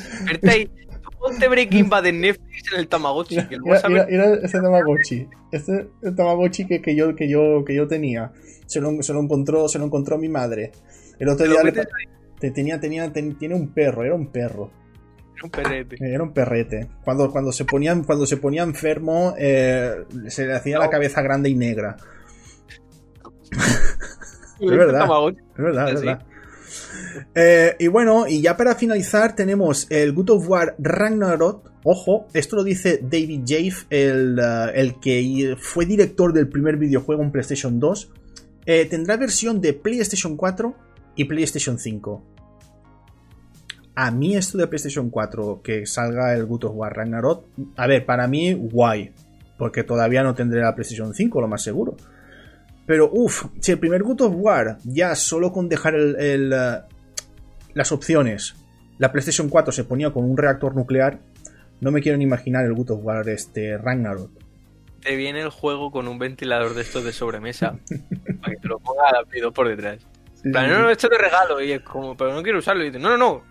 Ponte 1.19 1.49
Breaking 1.49 1.89
Bad 1.91 2.07
en 2.07 2.21
Netflix 2.23 2.73
en 2.73 2.79
el 2.81 2.89
Tamagotchi. 2.89 3.37
Que 3.49 3.57
lo 3.57 3.65
vas 3.67 3.83
Mira, 3.89 4.03
a 4.03 4.07
mira- 4.07 4.27
ver. 4.27 4.31
mira 4.37 4.47
ese 4.47 4.61
Tamagotchi. 4.61 5.27
Este 5.53 5.89
el 6.03 6.15
Tamagotchi 6.15 6.67
que, 6.67 6.81
que 6.81 6.97
yo, 6.97 7.15
que, 7.15 7.29
yo, 7.29 7.65
que 7.67 7.75
yo 7.75 7.87
tenía. 7.87 8.33
Se 8.67 8.81
lo, 8.81 9.03
se 9.03 9.13
lo 9.13 9.21
encontró, 9.21 9.69
se 9.69 9.79
lo 9.79 9.85
encontró 9.85 10.17
mi 10.17 10.29
madre. 10.29 10.73
El 11.19 11.29
otro 11.29 11.47
día 11.47 11.63
le 11.63 11.73
te- 12.41 12.51
tenía, 12.53 12.81
tenía, 12.81 13.13
ten- 13.13 13.37
tiene 13.37 13.55
un 13.57 13.75
perro, 13.75 14.05
era 14.05 14.15
un 14.15 14.29
perro. 14.29 14.71
un 15.45 15.51
perrete. 15.51 15.97
Era 16.01 16.23
un 16.23 16.33
perrete. 16.33 16.89
Cuando, 17.05 17.31
cuando, 17.31 17.53
se, 17.53 17.65
ponía, 17.65 18.01
cuando 18.07 18.27
se 18.27 18.37
ponía 18.37 18.63
enfermo, 18.63 19.35
eh, 19.39 20.05
se 20.29 20.47
le 20.47 20.55
hacía 20.55 20.79
la 20.79 20.91
cabeza 20.91 21.23
grande 21.23 21.49
y 21.51 21.55
negra. 21.55 21.97
Es 24.61 24.71
verdad. 24.71 25.09
Es 25.57 25.65
verdad, 25.65 25.93
es 25.93 26.01
Sí. 26.01 26.07
verdad. 26.07 26.27
Eh, 27.35 27.77
y 27.79 27.87
bueno, 27.89 28.27
y 28.29 28.43
ya 28.43 28.57
para 28.57 28.75
finalizar 28.75 29.35
tenemos 29.35 29.87
el 29.91 30.13
God 30.13 30.31
of 30.31 30.49
War 30.49 30.75
Ragnarok. 30.79 31.71
Ojo, 31.85 32.27
esto 32.35 32.57
lo 32.57 32.65
dice 32.65 33.01
David 33.03 33.43
Jaffe, 33.47 33.87
el, 33.91 34.39
eh, 34.39 34.73
el 34.75 35.01
que 35.01 35.57
fue 35.59 35.87
director 35.87 36.33
del 36.33 36.49
primer 36.49 36.77
videojuego 36.77 37.23
en 37.23 37.31
PlayStation 37.33 37.81
2. 37.81 38.13
Eh, 38.67 38.85
tendrá 38.87 39.17
versión 39.17 39.61
de 39.61 39.73
PlayStation 39.73 40.37
4 40.37 40.75
y 41.17 41.25
PlayStation 41.25 41.79
5. 41.79 42.23
A 44.01 44.13
mí 44.13 44.37
esto 44.37 44.57
de 44.59 44.69
PlayStation 44.69 45.11
4, 45.11 45.61
que 45.63 45.85
salga 45.85 46.33
el 46.33 46.47
God 46.47 46.65
of 46.67 46.73
War 46.77 46.95
Ragnarok, 46.97 47.47
a 47.77 47.87
ver, 47.89 48.07
para 48.07 48.29
mí 48.29 48.55
guay, 48.55 49.11
porque 49.57 49.83
todavía 49.83 50.23
no 50.23 50.37
tendré 50.37 50.61
la 50.61 50.73
PlayStation 50.77 51.13
5, 51.15 51.41
lo 51.41 51.49
más 51.49 51.63
seguro. 51.65 51.97
Pero 52.87 53.11
uff, 53.13 53.47
si 53.61 53.73
el 53.73 53.81
primer 53.81 54.05
God 54.05 54.21
of 54.21 54.33
War 54.37 54.79
ya 54.85 55.17
solo 55.17 55.51
con 55.51 55.69
dejar 55.69 55.97
el- 55.97 56.15
el, 56.21 56.53
eh, 56.53 56.79
las 57.75 57.91
opciones, 57.91 58.55
la 58.99 59.11
PlayStation 59.11 59.49
4 59.49 59.73
se 59.73 59.83
ponía 59.83 60.13
con 60.13 60.25
un 60.25 60.37
reactor 60.37 60.77
nuclear, 60.77 61.19
no 61.81 61.91
me 61.91 62.01
quiero 62.01 62.17
ni 62.19 62.23
imaginar 62.25 62.65
el 62.67 62.75
God 62.75 62.93
of 62.93 63.01
War 63.03 63.29
este 63.29 63.79
Ragnarok. 63.79 64.31
Te 65.03 65.17
viene 65.17 65.41
el 65.41 65.51
juego 65.51 65.91
con 65.91 66.07
un 66.07 66.21
ventilador 66.21 66.75
de 66.75 66.83
estos 66.83 67.03
de 67.05 67.13
sobremesa. 67.13 67.79
para 68.41 68.55
que 68.55 68.61
te 68.61 68.69
lo 68.69 68.79
ponga 68.79 69.09
a 69.09 69.13
la 69.13 69.25
Play 69.25 69.41
2 69.43 69.53
por 69.53 69.69
detrás. 69.69 69.99
En 70.45 70.53
plan, 70.53 70.71
no, 70.71 70.79
no, 70.83 70.91
esto 70.91 71.09
te 71.09 71.19
regalo. 71.19 71.61
Y 71.61 71.73
es 71.73 71.81
como, 71.83 72.17
pero 72.17 72.33
no 72.33 72.45
quiero 72.45 72.61
usarlo. 72.61 72.83
Y 72.85 72.87
dices, 72.87 73.03
no, 73.03 73.11
no, 73.11 73.17
no, 73.19 73.43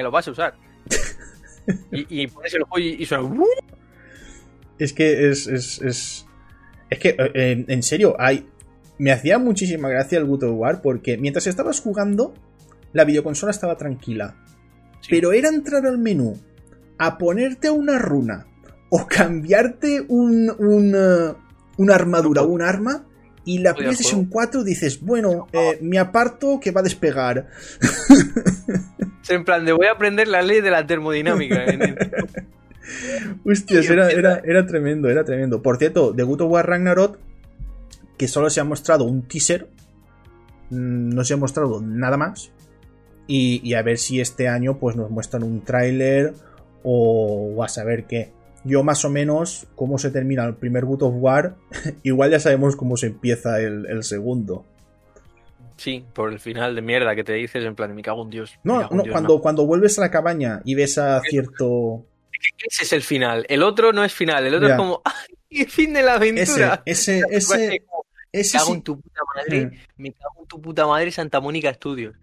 que 0.00 0.04
lo 0.04 0.10
vas 0.10 0.26
a 0.28 0.30
usar. 0.30 0.54
y, 1.92 2.22
y 2.22 2.26
pones 2.26 2.54
el 2.54 2.62
juego 2.64 2.78
y, 2.78 3.02
y 3.02 3.06
suena. 3.06 3.24
"Uh". 3.24 3.44
Es 4.78 4.92
que 4.92 5.28
es. 5.30 5.46
Es, 5.46 5.80
es, 5.82 6.26
es 6.88 6.98
que, 6.98 7.10
eh, 7.10 7.30
en, 7.34 7.66
en 7.68 7.82
serio, 7.82 8.16
hay. 8.18 8.48
Me 8.98 9.12
hacía 9.12 9.38
muchísima 9.38 9.88
gracia 9.88 10.18
el 10.18 10.26
God 10.26 10.44
of 10.44 10.58
War 10.58 10.82
porque 10.82 11.16
mientras 11.16 11.46
estabas 11.46 11.80
jugando, 11.80 12.34
la 12.92 13.04
videoconsola 13.04 13.50
estaba 13.50 13.76
tranquila. 13.76 14.36
Sí. 15.00 15.08
Pero 15.10 15.32
era 15.32 15.48
entrar 15.48 15.86
al 15.86 15.96
menú, 15.98 16.38
a 16.98 17.16
ponerte 17.16 17.70
una 17.70 17.98
runa 17.98 18.46
o 18.90 19.06
cambiarte 19.06 20.02
un, 20.08 20.50
un, 20.58 20.94
eh, 20.94 21.34
una 21.78 21.94
armadura 21.94 22.42
o 22.42 22.48
un 22.48 22.62
arma. 22.62 23.06
Y 23.42 23.58
la 23.60 23.74
PlayStation 23.74 24.26
4 24.26 24.62
dices, 24.64 25.00
bueno, 25.00 25.46
eh, 25.52 25.78
me 25.80 25.98
aparto 25.98 26.60
que 26.60 26.70
va 26.72 26.80
a 26.80 26.84
despegar. 26.84 27.48
En 29.30 29.44
plan, 29.44 29.64
de 29.64 29.72
voy 29.72 29.86
a 29.86 29.92
aprender 29.92 30.28
la 30.28 30.42
ley 30.42 30.60
de 30.60 30.70
la 30.70 30.86
termodinámica. 30.86 31.64
Hostias, 33.44 33.88
era, 33.88 34.10
era, 34.10 34.42
era 34.44 34.66
tremendo, 34.66 35.08
era 35.08 35.24
tremendo. 35.24 35.62
Por 35.62 35.78
cierto, 35.78 36.12
de 36.12 36.24
of 36.24 36.40
War 36.40 36.68
Ragnarok, 36.68 37.18
que 38.18 38.28
solo 38.28 38.50
se 38.50 38.60
ha 38.60 38.64
mostrado 38.64 39.04
un 39.04 39.22
teaser, 39.22 39.68
mm, 40.70 41.10
no 41.10 41.24
se 41.24 41.34
ha 41.34 41.36
mostrado 41.36 41.80
nada 41.80 42.16
más. 42.16 42.50
Y, 43.26 43.60
y 43.62 43.74
a 43.74 43.82
ver 43.82 43.98
si 43.98 44.20
este 44.20 44.48
año 44.48 44.78
pues 44.78 44.96
nos 44.96 45.10
muestran 45.10 45.44
un 45.44 45.62
tráiler 45.62 46.34
o, 46.82 47.54
o 47.56 47.62
a 47.62 47.68
saber 47.68 48.04
qué. 48.04 48.32
Yo 48.64 48.82
más 48.82 49.04
o 49.04 49.10
menos, 49.10 49.68
cómo 49.76 49.98
se 49.98 50.10
termina 50.10 50.44
el 50.44 50.54
primer 50.54 50.84
God 50.84 51.02
of 51.02 51.14
War, 51.16 51.56
igual 52.02 52.32
ya 52.32 52.40
sabemos 52.40 52.74
cómo 52.74 52.96
se 52.96 53.06
empieza 53.06 53.60
el, 53.60 53.86
el 53.86 54.02
segundo. 54.02 54.64
Sí, 55.80 56.04
por 56.12 56.30
el 56.30 56.38
final 56.40 56.74
de 56.74 56.82
mierda 56.82 57.14
que 57.16 57.24
te 57.24 57.32
dices, 57.32 57.64
en 57.64 57.74
plan, 57.74 57.94
me 57.94 58.02
cago 58.02 58.22
en 58.24 58.28
Dios. 58.28 58.58
me 58.64 58.72
No, 58.74 58.80
cago 58.82 58.94
no, 58.96 59.02
Dios, 59.02 59.12
cuando, 59.14 59.40
cuando 59.40 59.64
vuelves 59.66 59.98
a 59.98 60.02
la 60.02 60.10
cabaña 60.10 60.60
y 60.66 60.74
ves 60.74 60.98
a 60.98 61.20
cierto... 61.22 62.04
Ese 62.68 62.82
es 62.84 62.92
el 62.92 63.00
final. 63.02 63.46
El 63.48 63.62
otro 63.62 63.90
no 63.94 64.04
es 64.04 64.12
final. 64.12 64.46
El 64.46 64.54
otro 64.56 64.68
es 64.68 64.76
como, 64.76 65.00
¡ay, 65.06 65.60
el 65.62 65.70
fin 65.70 65.94
de 65.94 66.02
la 66.02 66.16
Ese, 66.16 66.64
aventura! 66.64 66.82
ese, 66.84 67.22
ese, 67.30 67.56
me 68.32 68.40
ese 68.40 68.58
cago 68.58 68.66
sí- 68.66 68.72
en 68.74 68.82
tu 68.82 69.00
puta 69.00 69.20
madre. 69.34 69.70
Me 69.96 70.12
cago 70.12 70.42
en 70.42 70.46
tu 70.48 70.60
puta 70.60 70.86
madre 70.86 71.10
Santa 71.10 71.40
Mónica 71.40 71.72
Studios. 71.72 72.14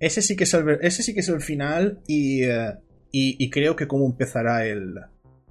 Ese 0.00 0.22
sí 0.22 0.34
que 0.34 0.44
es 0.44 0.54
el, 0.54 0.78
ese 0.80 1.02
sí 1.02 1.12
que 1.12 1.20
es 1.20 1.28
el 1.28 1.42
final 1.42 2.00
y, 2.06 2.44
eh, 2.44 2.72
y, 3.12 3.36
y 3.44 3.50
creo 3.50 3.76
que 3.76 3.86
cómo 3.86 4.06
empezará 4.06 4.64
el 4.64 4.94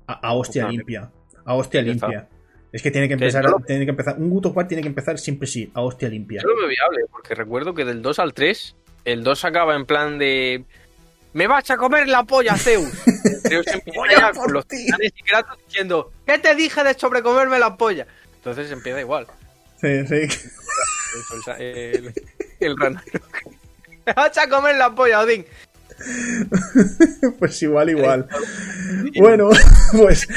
a, 0.08 0.14
a 0.30 0.34
hostia 0.34 0.68
limpia. 0.70 1.12
A 1.46 1.54
hostia 1.54 1.82
limpia. 1.84 2.28
Es 2.72 2.82
que 2.82 2.92
tiene 2.92 3.08
que 3.08 3.14
empezar, 3.14 3.46
tiene 3.66 3.86
que 3.86 3.92
empezar, 3.92 4.18
un 4.18 4.30
War 4.54 4.68
tiene 4.68 4.82
que 4.82 4.90
empezar 4.90 5.18
siempre 5.18 5.48
sí, 5.48 5.72
a 5.74 5.82
hostia 5.82 6.10
limpia. 6.10 6.42
Yo 6.42 6.50
lo 6.50 6.58
veo 6.58 6.68
viable, 6.68 7.06
porque 7.10 7.34
recuerdo 7.34 7.74
que 7.74 7.86
del 7.86 8.02
2 8.02 8.20
al 8.20 8.34
3, 8.34 8.76
el 9.06 9.24
2 9.24 9.46
acaba 9.46 9.76
en 9.76 9.86
plan 9.86 10.18
de. 10.18 10.66
¡Me 11.34 11.48
vas 11.48 11.70
a 11.70 11.78
comer 11.78 12.08
la 12.08 12.24
polla, 12.24 12.56
Zeus! 12.58 12.90
Zeus 13.48 13.68
empieza 13.68 14.32
con 14.32 14.52
los 14.52 14.68
ti. 14.68 14.86
titanes 14.86 15.14
y 15.16 15.24
Kratos 15.24 15.58
diciendo 15.68 16.12
¿Qué 16.26 16.40
te 16.40 16.56
dije 16.56 16.84
de 16.84 16.94
sobrecomerme 16.94 17.60
la 17.60 17.78
polla? 17.78 18.08
Entonces 18.36 18.72
empieza 18.72 19.00
igual. 19.00 19.28
Sí, 19.80 20.06
sí. 20.08 20.28
El, 21.60 22.14
el. 22.60 22.76
¡Me 24.06 24.14
vas 24.14 24.38
a 24.38 24.50
comer 24.50 24.76
la 24.78 24.94
polla, 24.94 25.22
Odín! 25.22 25.46
pues 27.40 27.62
igual, 27.62 27.90
igual. 27.90 28.28
Bueno, 29.16 29.50
pues 29.98 30.28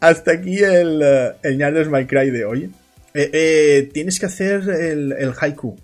hasta 0.00 0.32
aquí 0.32 0.58
el, 0.58 1.00
eh, 1.02 1.32
el 1.42 1.58
Ñardes 1.58 1.88
My 1.88 2.06
Cry 2.06 2.30
de 2.30 2.44
hoy. 2.44 2.70
Eh, 3.14 3.30
eh, 3.32 3.90
tienes 3.92 4.18
que 4.18 4.26
hacer 4.26 4.62
el, 4.68 5.12
el 5.12 5.32
haiku. 5.38 5.76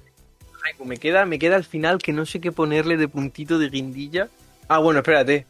Haiku, 0.65 0.85
me 0.85 0.97
queda, 0.97 1.27
me 1.27 1.39
queda 1.39 1.57
al 1.57 1.65
final 1.65 1.99
que 1.99 2.13
no 2.13 2.25
sé 2.27 2.41
qué 2.41 2.53
ponerle 2.53 2.97
de 2.97 3.09
puntito 3.09 3.59
de 3.59 3.69
guindilla. 3.69 4.29
Ah, 4.69 4.79
bueno, 4.79 5.01
espérate. 5.01 5.47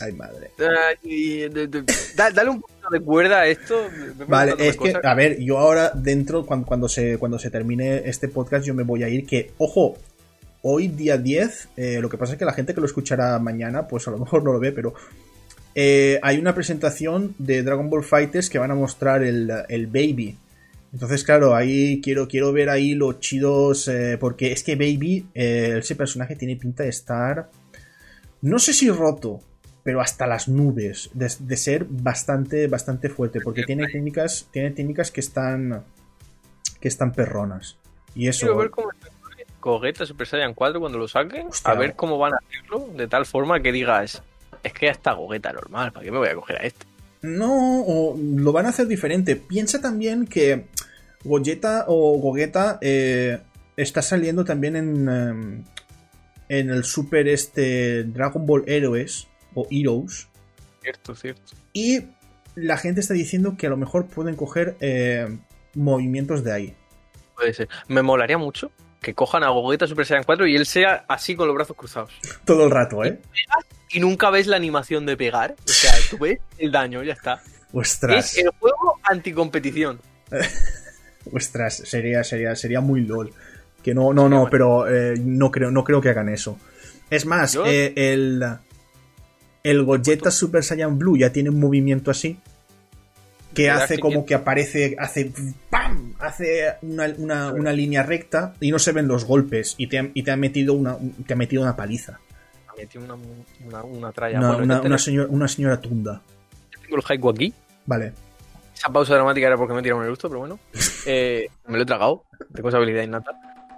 Ay, 0.00 0.12
madre. 0.12 0.50
Ay, 0.58 1.48
de- 1.48 1.66
de- 1.66 1.82
da- 2.14 2.30
dale 2.30 2.50
un 2.50 2.60
poquito 2.60 2.88
de 2.90 3.00
cuerda 3.00 3.40
a 3.40 3.46
esto. 3.48 3.88
Vale, 4.28 4.54
es 4.58 4.76
que, 4.76 4.94
a 5.02 5.14
ver, 5.14 5.40
yo 5.40 5.58
ahora 5.58 5.90
dentro, 5.94 6.46
cuando, 6.46 6.66
cuando, 6.66 6.88
se, 6.88 7.18
cuando 7.18 7.38
se 7.38 7.50
termine 7.50 8.02
este 8.08 8.28
podcast, 8.28 8.64
yo 8.64 8.74
me 8.74 8.84
voy 8.84 9.02
a 9.02 9.08
ir 9.08 9.26
que, 9.26 9.50
ojo, 9.58 9.96
hoy 10.62 10.86
día 10.88 11.18
10, 11.18 11.68
eh, 11.76 11.98
lo 12.00 12.08
que 12.08 12.16
pasa 12.16 12.34
es 12.34 12.38
que 12.38 12.44
la 12.44 12.52
gente 12.52 12.74
que 12.74 12.80
lo 12.80 12.86
escuchará 12.86 13.36
mañana, 13.40 13.88
pues 13.88 14.06
a 14.06 14.12
lo 14.12 14.18
mejor 14.18 14.44
no 14.44 14.52
lo 14.52 14.60
ve, 14.60 14.70
pero 14.70 14.94
eh, 15.74 16.18
hay 16.22 16.38
una 16.38 16.54
presentación 16.54 17.34
de 17.38 17.62
Dragon 17.62 17.88
Ball 17.90 18.04
Fighters 18.04 18.50
que 18.50 18.58
van 18.58 18.70
a 18.70 18.74
mostrar 18.74 19.22
el, 19.22 19.50
el 19.68 19.86
Baby. 19.86 20.36
Entonces, 20.92 21.22
claro, 21.22 21.54
ahí 21.54 22.00
quiero, 22.00 22.28
quiero 22.28 22.52
ver 22.52 22.70
ahí 22.70 22.94
los 22.94 23.20
chidos, 23.20 23.88
eh, 23.88 24.16
porque 24.18 24.52
es 24.52 24.64
que 24.64 24.74
Baby, 24.74 25.26
eh, 25.34 25.76
ese 25.78 25.94
personaje 25.96 26.34
tiene 26.34 26.56
pinta 26.56 26.82
de 26.82 26.88
estar, 26.88 27.50
no 28.40 28.58
sé 28.58 28.72
si 28.72 28.90
roto, 28.90 29.40
pero 29.82 30.00
hasta 30.00 30.26
las 30.26 30.48
nubes, 30.48 31.10
de, 31.12 31.30
de 31.40 31.56
ser 31.56 31.86
bastante, 31.88 32.66
bastante 32.68 33.08
fuerte, 33.08 33.40
porque 33.40 33.64
tiene 33.64 33.86
técnicas, 33.86 34.48
tiene 34.50 34.70
técnicas 34.70 35.10
que 35.10 35.20
están, 35.20 35.84
que 36.80 36.88
están 36.88 37.12
perronas. 37.12 37.76
Y 38.14 38.28
eso, 38.28 38.46
Quiero 38.46 38.58
ver 38.58 38.70
cómo 38.70 38.88
Gogeta 39.60 40.06
Super 40.06 40.26
Saiyan 40.26 40.54
4 40.54 40.80
cuando 40.80 40.98
lo 40.98 41.08
saquen. 41.08 41.48
Hostia. 41.48 41.72
A 41.72 41.74
ver 41.74 41.94
cómo 41.94 42.18
van 42.18 42.34
a 42.34 42.38
hacerlo. 42.38 42.88
De 42.94 43.08
tal 43.08 43.26
forma 43.26 43.60
que 43.60 43.72
digas, 43.72 44.22
es 44.62 44.72
que 44.72 44.86
ya 44.86 44.92
está 44.92 45.12
Gogeta 45.12 45.52
normal. 45.52 45.92
¿Para 45.92 46.04
qué 46.04 46.10
me 46.10 46.18
voy 46.18 46.28
a 46.28 46.34
coger 46.34 46.56
a 46.56 46.66
este? 46.66 46.86
No, 47.22 47.82
o 47.82 48.16
lo 48.16 48.52
van 48.52 48.66
a 48.66 48.70
hacer 48.70 48.86
diferente. 48.86 49.36
Piensa 49.36 49.80
también 49.80 50.26
que 50.26 50.66
Gogeta 51.24 51.84
o 51.88 52.18
Gogeta 52.18 52.78
eh, 52.80 53.40
está 53.76 54.02
saliendo 54.02 54.44
también 54.44 54.76
en, 54.76 55.08
em, 55.08 55.64
en 56.48 56.70
el 56.70 56.84
Super 56.84 57.28
este 57.28 58.04
Dragon 58.04 58.46
Ball 58.46 58.64
Heroes 58.66 59.28
o 59.54 59.66
Heroes. 59.70 60.28
Cierto, 60.82 61.14
cierto. 61.14 61.52
Y 61.72 62.04
la 62.54 62.76
gente 62.76 63.00
está 63.00 63.14
diciendo 63.14 63.56
que 63.56 63.66
a 63.66 63.70
lo 63.70 63.76
mejor 63.76 64.06
pueden 64.06 64.36
coger 64.36 64.76
eh, 64.80 65.38
movimientos 65.74 66.44
de 66.44 66.52
ahí. 66.52 66.76
Puede 67.36 67.54
ser. 67.54 67.68
Me 67.88 68.02
molaría 68.02 68.38
mucho 68.38 68.70
que 69.00 69.14
cojan 69.14 69.44
a 69.44 69.50
Gogeta 69.50 69.86
Super 69.86 70.06
Saiyan 70.06 70.24
4 70.24 70.46
y 70.46 70.56
él 70.56 70.66
sea 70.66 71.04
así 71.08 71.36
con 71.36 71.46
los 71.46 71.54
brazos 71.54 71.76
cruzados. 71.76 72.12
Todo 72.44 72.64
el 72.64 72.70
rato, 72.70 73.04
¿eh? 73.04 73.20
Y 73.90 74.00
nunca 74.00 74.30
ves 74.30 74.46
la 74.46 74.56
animación 74.56 75.06
de 75.06 75.16
pegar. 75.16 75.56
O 75.64 75.68
sea, 75.68 75.92
tú 76.10 76.18
ves 76.18 76.38
el 76.58 76.70
daño, 76.72 77.02
ya 77.02 77.12
está. 77.14 77.40
Ostras, 77.72 78.32
Es 78.36 78.38
el 78.38 78.50
juego 78.58 78.98
anticompetición. 79.02 80.00
ostras, 81.32 81.76
sería, 81.84 82.24
sería, 82.24 82.54
sería 82.56 82.80
muy 82.80 83.02
lol. 83.02 83.32
Que 83.82 83.94
no, 83.94 84.12
no, 84.12 84.28
no, 84.28 84.48
pero 84.50 84.88
eh, 84.88 85.14
no 85.18 85.50
creo, 85.50 85.70
no 85.70 85.84
creo 85.84 86.00
que 86.00 86.08
hagan 86.10 86.28
eso. 86.28 86.58
Es 87.10 87.24
más, 87.26 87.56
eh, 87.64 87.92
el, 87.96 88.42
el 89.62 89.82
Gogeta 89.84 90.30
Super 90.30 90.62
Saiyan 90.64 90.98
Blue 90.98 91.16
ya 91.16 91.32
tiene 91.32 91.50
un 91.50 91.60
movimiento 91.60 92.10
así. 92.10 92.38
Que 93.54 93.70
hace 93.70 93.98
como 93.98 94.26
que 94.26 94.34
aparece, 94.34 94.94
hace 94.98 95.32
¡pam! 95.70 96.14
Hace 96.18 96.74
una, 96.82 97.06
una- 97.16 97.50
una 97.52 97.72
línea 97.72 98.02
recta 98.02 98.54
y 98.60 98.70
no 98.70 98.78
se 98.78 98.92
ven 98.92 99.08
los 99.08 99.24
golpes. 99.24 99.74
Y 99.78 99.86
te 99.86 100.10
y 100.14 100.22
te 100.22 100.30
ha 100.30 100.36
metido 100.36 100.74
una, 100.74 100.96
te 101.26 101.32
ha 101.32 101.36
metido 101.36 101.62
una 101.62 101.74
paliza. 101.74 102.20
Metí 102.78 102.96
una, 102.98 103.14
una, 103.64 103.82
una 103.82 104.12
tralla. 104.12 104.38
Una, 104.38 104.48
Bueno, 104.52 104.64
una- 104.64 104.80
tengo- 104.80 104.98
señora, 104.98 105.28
una 105.30 105.48
señora 105.48 105.80
tunda. 105.80 106.22
tengo 106.82 106.96
el 106.96 107.02
haiku 107.06 107.28
aquí. 107.30 107.52
Vale. 107.86 108.12
Esa 108.74 108.88
pausa 108.90 109.14
dramática 109.14 109.46
era 109.48 109.56
porque 109.56 109.74
me 109.74 109.82
tiraron 109.82 110.04
el 110.04 110.10
gusto, 110.10 110.28
pero 110.28 110.40
bueno. 110.40 110.58
Eh, 111.06 111.48
me 111.66 111.76
lo 111.78 111.82
he 111.82 111.86
tragado. 111.86 112.24
Tengo 112.54 112.68
esa 112.68 112.78
habilidad 112.78 113.02
innata. 113.02 113.30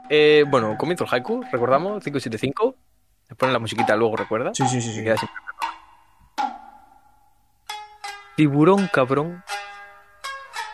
Eh, 0.09 0.45
bueno, 0.49 0.77
comienzo 0.77 1.05
el 1.05 1.11
haiku, 1.13 1.43
recordamos, 1.53 2.03
575. 2.05 2.75
Se 3.29 3.35
pone 3.37 3.53
la 3.53 3.59
musiquita 3.61 3.95
luego, 3.97 4.17
¿recuerda? 4.17 4.51
Sí, 4.55 4.67
sí, 4.67 4.81
sí. 4.83 5.05
Tiburón 8.37 8.89
cabrón. 8.93 9.43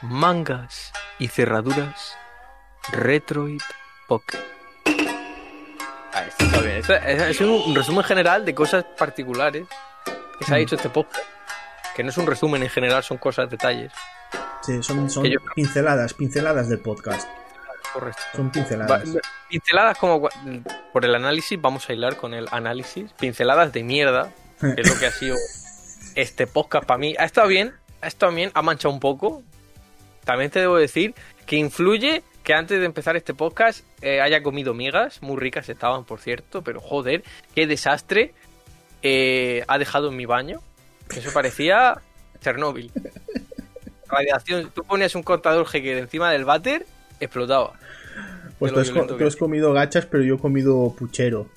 Mangas 0.03 0.93
y 1.19 1.29
cerraduras. 1.29 2.17
Retroid 2.93 3.61
Pocket. 4.09 4.39
Está 6.57 6.67
bien. 6.67 6.77
Esto 6.79 6.95
es, 6.95 7.41
un 7.41 7.75
resumen 7.75 8.05
general 8.05 8.45
de 8.45 8.55
cosas 8.55 8.85
particulares 8.97 9.67
que 10.39 10.45
se 10.45 10.53
ha 10.55 10.57
Mm. 10.57 10.61
dicho 10.61 10.77
este 10.77 10.89
podcast. 10.89 11.25
Que 11.95 12.03
no 12.03 12.11
es 12.11 12.19
un 12.19 12.27
resumen 12.27 12.63
en 12.63 12.69
general, 12.71 13.03
son 13.03 13.19
cosas, 13.19 13.49
detalles. 13.51 13.93
Sí, 14.63 14.83
son, 14.83 15.09
son 15.11 15.25
yo- 15.25 15.39
pinceladas, 15.55 16.15
pinceladas 16.15 16.69
del 16.69 16.79
podcast. 16.81 17.29
Correcto. 17.93 18.21
Son 18.35 18.49
Va- 18.49 18.53
pinceladas. 18.53 19.03
pinceladas 19.49 19.99
como 19.99 20.29
por 20.93 21.05
el 21.05 21.15
análisis, 21.15 21.59
vamos 21.61 21.89
a 21.89 21.93
hilar 21.93 22.17
con 22.17 22.35
el 22.35 22.47
análisis. 22.51 23.13
Pinceladas 23.13 23.73
de 23.73 23.83
mierda, 23.83 24.31
que 24.61 24.81
es 24.81 24.89
lo 24.93 24.99
que 24.99 25.07
ha 25.07 25.11
sido 25.13 25.37
este 26.15 26.47
podcast 26.47 26.87
para 26.87 26.99
mí. 26.99 27.15
Ha 27.19 27.25
estado 27.25 27.49
bien, 27.49 27.75
ha 28.03 28.07
estado 28.09 28.33
bien, 28.33 28.51
ha 28.55 28.63
manchado 28.63 28.93
un 28.93 29.01
poco. 29.01 29.43
También 30.25 30.51
te 30.51 30.59
debo 30.61 30.77
decir 30.77 31.15
que 31.47 31.57
influye 31.57 32.23
que 32.47 32.55
antes 32.55 32.79
de 32.79 32.87
empezar 32.87 33.17
este 33.17 33.35
podcast 33.35 33.85
eh, 34.03 34.21
haya 34.21 34.41
comido 34.41 34.73
migas, 34.73 35.21
muy 35.21 35.37
ricas 35.37 35.69
estaban, 35.69 36.05
por 36.05 36.21
cierto, 36.21 36.63
pero 36.63 36.81
joder, 36.81 37.25
qué 37.57 37.67
desastre 37.67 38.35
eh, 39.03 39.65
ha 39.67 39.79
dejado 39.79 40.11
en 40.11 40.17
mi 40.17 40.27
baño. 40.27 40.61
Eso 41.13 41.33
parecía 41.33 42.01
Chernóbil. 42.41 42.93
Radiación, 44.09 44.71
tú 44.73 44.85
ponías 44.85 45.17
un 45.17 45.25
contador 45.25 45.69
que 45.69 45.99
encima 45.99 46.31
del 46.31 46.45
váter 46.45 46.87
explotaba. 47.19 47.73
Pues 48.61 48.71
de 48.71 48.77
tú 48.77 49.25
has, 49.25 49.35
tú 49.35 49.39
comido 49.41 49.73
gachas, 49.73 50.07
pero 50.07 50.23
yo 50.23 50.37
he 50.37 50.39
comido 50.39 50.95
puchero. 50.97 51.49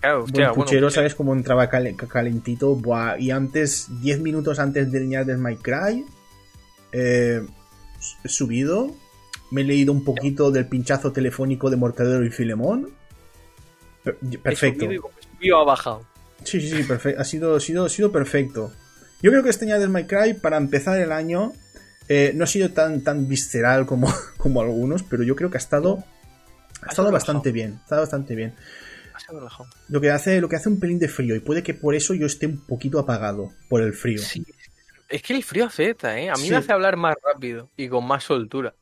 Claro, 0.00 0.24
hostia, 0.24 0.46
Buen 0.46 0.48
bueno, 0.48 0.64
puchero, 0.64 0.90
¿sabes 0.90 1.14
cómo 1.14 1.32
entraba 1.32 1.70
calen- 1.70 1.96
calentito? 1.96 2.74
Buah, 2.74 3.18
y 3.20 3.30
antes, 3.30 3.86
10 4.02 4.18
minutos 4.18 4.58
antes 4.58 4.90
del 4.90 5.06
Ñar 5.08 5.26
del 5.26 5.38
My 5.38 5.54
Cry, 5.56 6.04
eh, 6.90 7.46
he 8.24 8.28
subido, 8.28 8.90
me 9.50 9.62
he 9.62 9.64
leído 9.64 9.92
un 9.92 10.04
poquito 10.04 10.50
del 10.50 10.66
pinchazo 10.66 11.12
telefónico 11.12 11.70
de 11.70 11.76
Mortadelo 11.76 12.24
y 12.24 12.30
Filemón. 12.30 12.90
Perfecto. 14.42 14.84
subido 14.86 14.92
y 14.92 14.98
como 14.98 15.14
he 15.18 15.36
subido, 15.36 15.58
ha 15.60 15.64
bajado. 15.64 16.06
Sí, 16.44 16.60
sí, 16.60 16.70
sí, 16.70 16.82
perfecto. 16.84 17.20
Ha 17.20 17.24
sido, 17.24 17.56
ha 17.56 17.60
sido, 17.60 17.84
ha 17.84 17.88
sido 17.88 18.12
perfecto. 18.12 18.72
Yo 19.22 19.30
creo 19.30 19.42
que 19.42 19.50
este 19.50 19.66
del 19.66 19.88
My 19.90 20.04
Cry, 20.04 20.34
para 20.34 20.56
empezar 20.56 21.00
el 21.00 21.10
año, 21.12 21.52
eh, 22.08 22.32
no 22.34 22.44
ha 22.44 22.46
sido 22.46 22.70
tan, 22.70 23.02
tan 23.02 23.28
visceral 23.28 23.86
como, 23.86 24.12
como 24.38 24.60
algunos, 24.60 25.02
pero 25.02 25.22
yo 25.24 25.34
creo 25.34 25.50
que 25.50 25.56
ha 25.56 25.60
estado, 25.60 26.04
ha 26.82 26.90
estado 26.90 27.10
bastante 27.10 27.52
bien. 27.52 27.78
Ha 27.80 27.82
estado 27.82 28.00
bastante 28.02 28.34
bien. 28.34 28.54
Lo 29.88 30.00
que 30.00 30.10
hace, 30.10 30.40
lo 30.40 30.48
que 30.48 30.56
hace 30.56 30.68
un 30.68 30.80
pelín 30.80 30.98
de 30.98 31.08
frío 31.08 31.34
y 31.34 31.40
puede 31.40 31.62
que 31.62 31.74
por 31.74 31.94
eso 31.94 32.14
yo 32.14 32.26
esté 32.26 32.46
un 32.46 32.64
poquito 32.64 32.98
apagado 32.98 33.52
por 33.68 33.82
el 33.82 33.92
frío. 33.92 34.18
Sí. 34.18 34.44
Es 35.08 35.22
que 35.22 35.34
el 35.34 35.42
frío 35.42 35.66
afecta, 35.66 36.18
¿eh? 36.18 36.30
A 36.30 36.34
mí 36.34 36.44
Sí. 36.44 36.50
me 36.50 36.56
hace 36.56 36.72
hablar 36.72 36.96
más 36.96 37.16
rápido 37.22 37.68
y 37.76 37.88
con 37.88 38.06
más 38.06 38.24
soltura. 38.24 38.74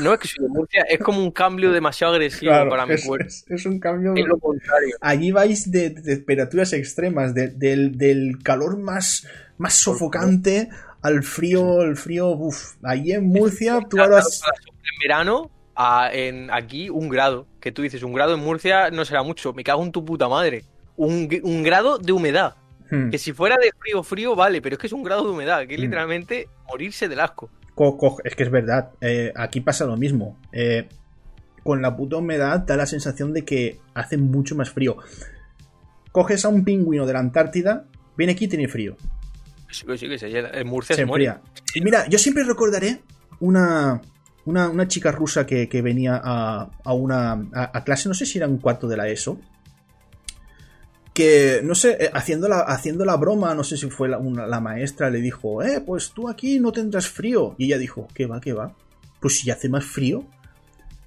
No 0.00 0.14
es 0.14 0.20
que 0.20 0.28
soy 0.28 0.44
de 0.44 0.50
Murcia, 0.50 0.82
es 0.88 1.00
como 1.00 1.18
un 1.20 1.32
cambio 1.32 1.72
demasiado 1.72 2.12
agresivo 2.14 2.52
Claro, 2.52 2.70
para 2.70 2.86
mi 2.86 2.94
es, 2.94 3.04
cuerpo. 3.04 3.26
es- 3.26 3.44
es 3.48 3.66
un 3.66 3.80
cambio. 3.80 4.14
Es 4.14 4.24
lo 4.26 4.38
contrario. 4.38 4.94
Allí 5.00 5.32
vais 5.32 5.70
de, 5.72 5.90
de 5.90 6.16
temperaturas 6.16 6.72
extremas, 6.72 7.34
de- 7.34 7.48
del, 7.48 7.98
del 7.98 8.38
calor 8.44 8.78
más, 8.78 9.26
más 9.56 9.74
sofocante 9.74 10.68
al 11.02 11.24
frío, 11.24 11.82
el 11.82 11.96
frío, 11.96 12.28
uff. 12.28 12.74
Allí 12.84 13.12
en 13.12 13.26
Murcia, 13.26 13.80
tú 13.90 14.00
ahora 14.00 14.18
has- 14.18 14.42
En 14.46 14.98
verano, 15.02 15.50
a- 15.74 16.10
en, 16.12 16.50
aquí, 16.52 16.88
un 16.88 17.08
grado. 17.08 17.46
Que 17.60 17.72
tú 17.72 17.82
dices, 17.82 18.04
un 18.04 18.12
grado 18.12 18.34
en 18.34 18.40
Murcia 18.40 18.90
no 18.90 19.04
será 19.04 19.24
mucho. 19.24 19.52
Me 19.54 19.64
cago 19.64 19.82
en 19.82 19.90
tu 19.90 20.04
puta 20.04 20.28
madre. 20.28 20.64
Un, 20.96 21.28
un 21.42 21.62
grado 21.64 21.98
de 21.98 22.12
humedad. 22.12 22.54
Hmm. 22.90 23.10
Que 23.10 23.18
si 23.18 23.32
fuera 23.32 23.56
de 23.56 23.72
frío, 23.78 24.02
frío, 24.04 24.36
vale, 24.36 24.62
pero 24.62 24.74
es 24.74 24.78
que 24.80 24.86
es 24.86 24.92
un 24.92 25.02
grado 25.02 25.24
de 25.24 25.30
humedad, 25.30 25.66
que 25.66 25.74
es 25.74 25.80
Mm. 25.80 25.82
literalmente 25.82 26.48
morirse 26.68 27.06
del 27.08 27.20
asco. 27.20 27.50
Es 28.24 28.34
que 28.34 28.42
es 28.42 28.50
verdad, 28.50 28.90
eh, 29.00 29.32
aquí 29.36 29.60
pasa 29.60 29.86
lo 29.86 29.96
mismo. 29.96 30.38
Eh, 30.52 30.88
con 31.62 31.82
la 31.82 31.96
puta 31.96 32.16
humedad 32.16 32.60
da 32.60 32.76
la 32.76 32.86
sensación 32.86 33.32
de 33.32 33.44
que 33.44 33.78
hace 33.94 34.16
mucho 34.16 34.56
más 34.56 34.70
frío. 34.70 34.96
Coges 36.12 36.44
a 36.44 36.48
un 36.48 36.64
pingüino 36.64 37.06
de 37.06 37.12
la 37.12 37.18
Antártida, 37.20 37.84
viene 38.16 38.32
aquí 38.32 38.46
y 38.46 38.48
tiene 38.48 38.68
frío. 38.68 38.96
Sí, 39.70 39.84
sí, 39.96 40.06
llena. 40.26 40.50
En 40.52 40.66
Murcia 40.66 40.96
Se 40.96 41.02
enfría. 41.02 41.40
Mira, 41.82 42.08
yo 42.08 42.18
siempre 42.18 42.42
recordaré 42.44 43.00
una, 43.40 44.00
una, 44.44 44.70
una 44.70 44.88
chica 44.88 45.12
rusa 45.12 45.46
que, 45.46 45.68
que 45.68 45.82
venía 45.82 46.20
a, 46.22 46.70
a 46.82 46.92
una 46.94 47.32
a, 47.52 47.70
a 47.78 47.84
clase, 47.84 48.08
no 48.08 48.14
sé 48.14 48.24
si 48.24 48.38
era 48.38 48.48
un 48.48 48.58
cuarto 48.58 48.88
de 48.88 48.96
la 48.96 49.08
ESO, 49.08 49.38
que, 51.18 51.62
no 51.64 51.74
sé, 51.74 51.96
eh, 51.98 52.10
haciendo 52.14 52.46
la, 52.48 52.60
haciendo 52.60 53.04
la 53.04 53.16
broma, 53.16 53.52
no 53.52 53.64
sé 53.64 53.76
si 53.76 53.90
fue 53.90 54.08
la, 54.08 54.18
una- 54.18 54.46
la 54.46 54.60
maestra, 54.60 55.10
le 55.10 55.20
dijo, 55.20 55.64
eh, 55.64 55.80
pues 55.80 56.12
tú 56.12 56.28
aquí 56.28 56.60
no 56.60 56.70
tendrás 56.70 57.08
frío. 57.08 57.56
Y 57.58 57.64
ella 57.64 57.76
dijo, 57.76 58.06
¿qué 58.14 58.26
va, 58.26 58.40
qué 58.40 58.52
va? 58.52 58.76
Pues 59.20 59.40
si 59.40 59.50
hace 59.50 59.68
más 59.68 59.84
frío. 59.84 60.24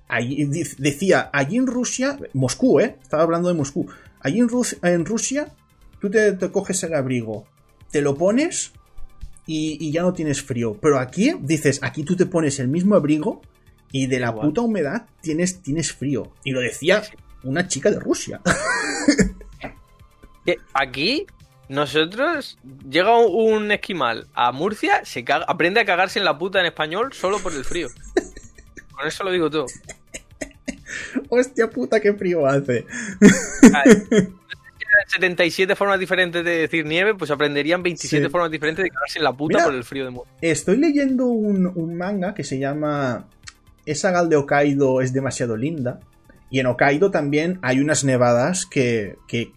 allí, 0.10 0.44
decía, 0.78 1.30
allí 1.32 1.56
en 1.56 1.66
Rusia, 1.66 2.20
Moscú, 2.34 2.82
¿eh? 2.82 2.98
Estaba 3.02 3.24
hablando 3.24 3.48
de 3.48 3.54
Moscú. 3.54 3.88
Allí 4.20 4.40
en, 4.40 4.50
en 4.84 5.06
Rusia, 5.06 5.48
tú 6.02 6.10
te, 6.10 6.38
coges 6.52 6.84
el 6.84 6.94
abrigo, 6.94 7.46
te 7.90 8.02
lo 8.02 8.16
pones 8.16 8.74
y, 9.48 9.92
ya 9.94 10.02
no 10.02 10.12
tienes 10.12 10.42
frío. 10.42 10.78
Pero 10.82 11.00
aquí, 11.00 11.34
dices, 11.40 11.80
aquí 11.84 12.04
tú 12.04 12.18
te 12.18 12.26
pones 12.26 12.60
el 12.60 12.68
mismo 12.68 12.96
abrigo 12.96 13.42
y 13.94 14.08
de 14.08 14.20
la 14.20 14.36
puta 14.36 14.60
humedad 14.60 15.06
tienes, 15.22 15.62
tienes 15.62 15.94
frío. 15.94 16.34
Y 16.44 16.52
lo 16.52 16.60
decía 16.60 17.02
una 17.44 17.66
chica 17.70 17.90
de 17.90 18.00
Rusia. 18.02 18.42
Aquí 20.74 21.28
nosotros, 21.72 22.58
llega 22.90 23.18
un 23.18 23.72
esquimal 23.72 24.28
a 24.34 24.52
Murcia, 24.52 25.06
se 25.06 25.24
aprende 25.48 25.80
a 25.80 25.86
cagarse 25.86 26.20
en 26.20 26.26
la 26.26 26.38
puta 26.38 26.60
en 26.60 26.66
español 26.66 27.14
solo 27.14 27.40
por 27.40 27.54
el 27.54 27.64
frío. 27.64 27.88
Con 28.92 29.08
eso 29.08 29.24
lo 29.24 29.32
digo 29.32 29.50
todo. 29.50 29.68
Hostia 31.30 31.70
puta, 31.70 32.02
qué 32.02 32.14
frío 32.14 32.46
hace. 32.46 32.86
77 35.08 35.76
formas 35.76 36.00
diferentes 36.00 36.44
de 36.44 36.52
decir 36.52 36.86
nieve, 36.86 37.16
pues 37.16 37.32
aprenderían 37.32 37.82
27 37.82 38.30
formas 38.30 38.52
diferentes 38.52 38.84
de 38.84 38.90
cagarse 38.90 39.20
en 39.20 39.24
la 39.24 39.32
puta 39.34 39.64
por 39.64 39.74
el 39.74 39.84
frío 39.84 40.06
de 40.06 40.12
Murcia. 40.12 40.34
Estoy 40.42 40.78
leyendo 40.78 41.28
un, 41.28 41.96
manga 41.96 42.34
que 42.34 42.44
se 42.44 42.60
llama 42.60 43.28
Esa 43.86 44.12
gal 44.12 44.28
de 44.30 44.36
Hokkaido 44.36 45.02
es 45.02 45.14
demasiado 45.14 45.56
linda. 45.56 46.02
Y 46.52 46.60
en 46.60 46.68
Hokkaido 46.68 47.12
también 47.12 47.60
hay 47.62 47.80
unas 47.80 48.04
nevadas 48.04 48.66
que, 48.66 49.16
que, 49.28 49.54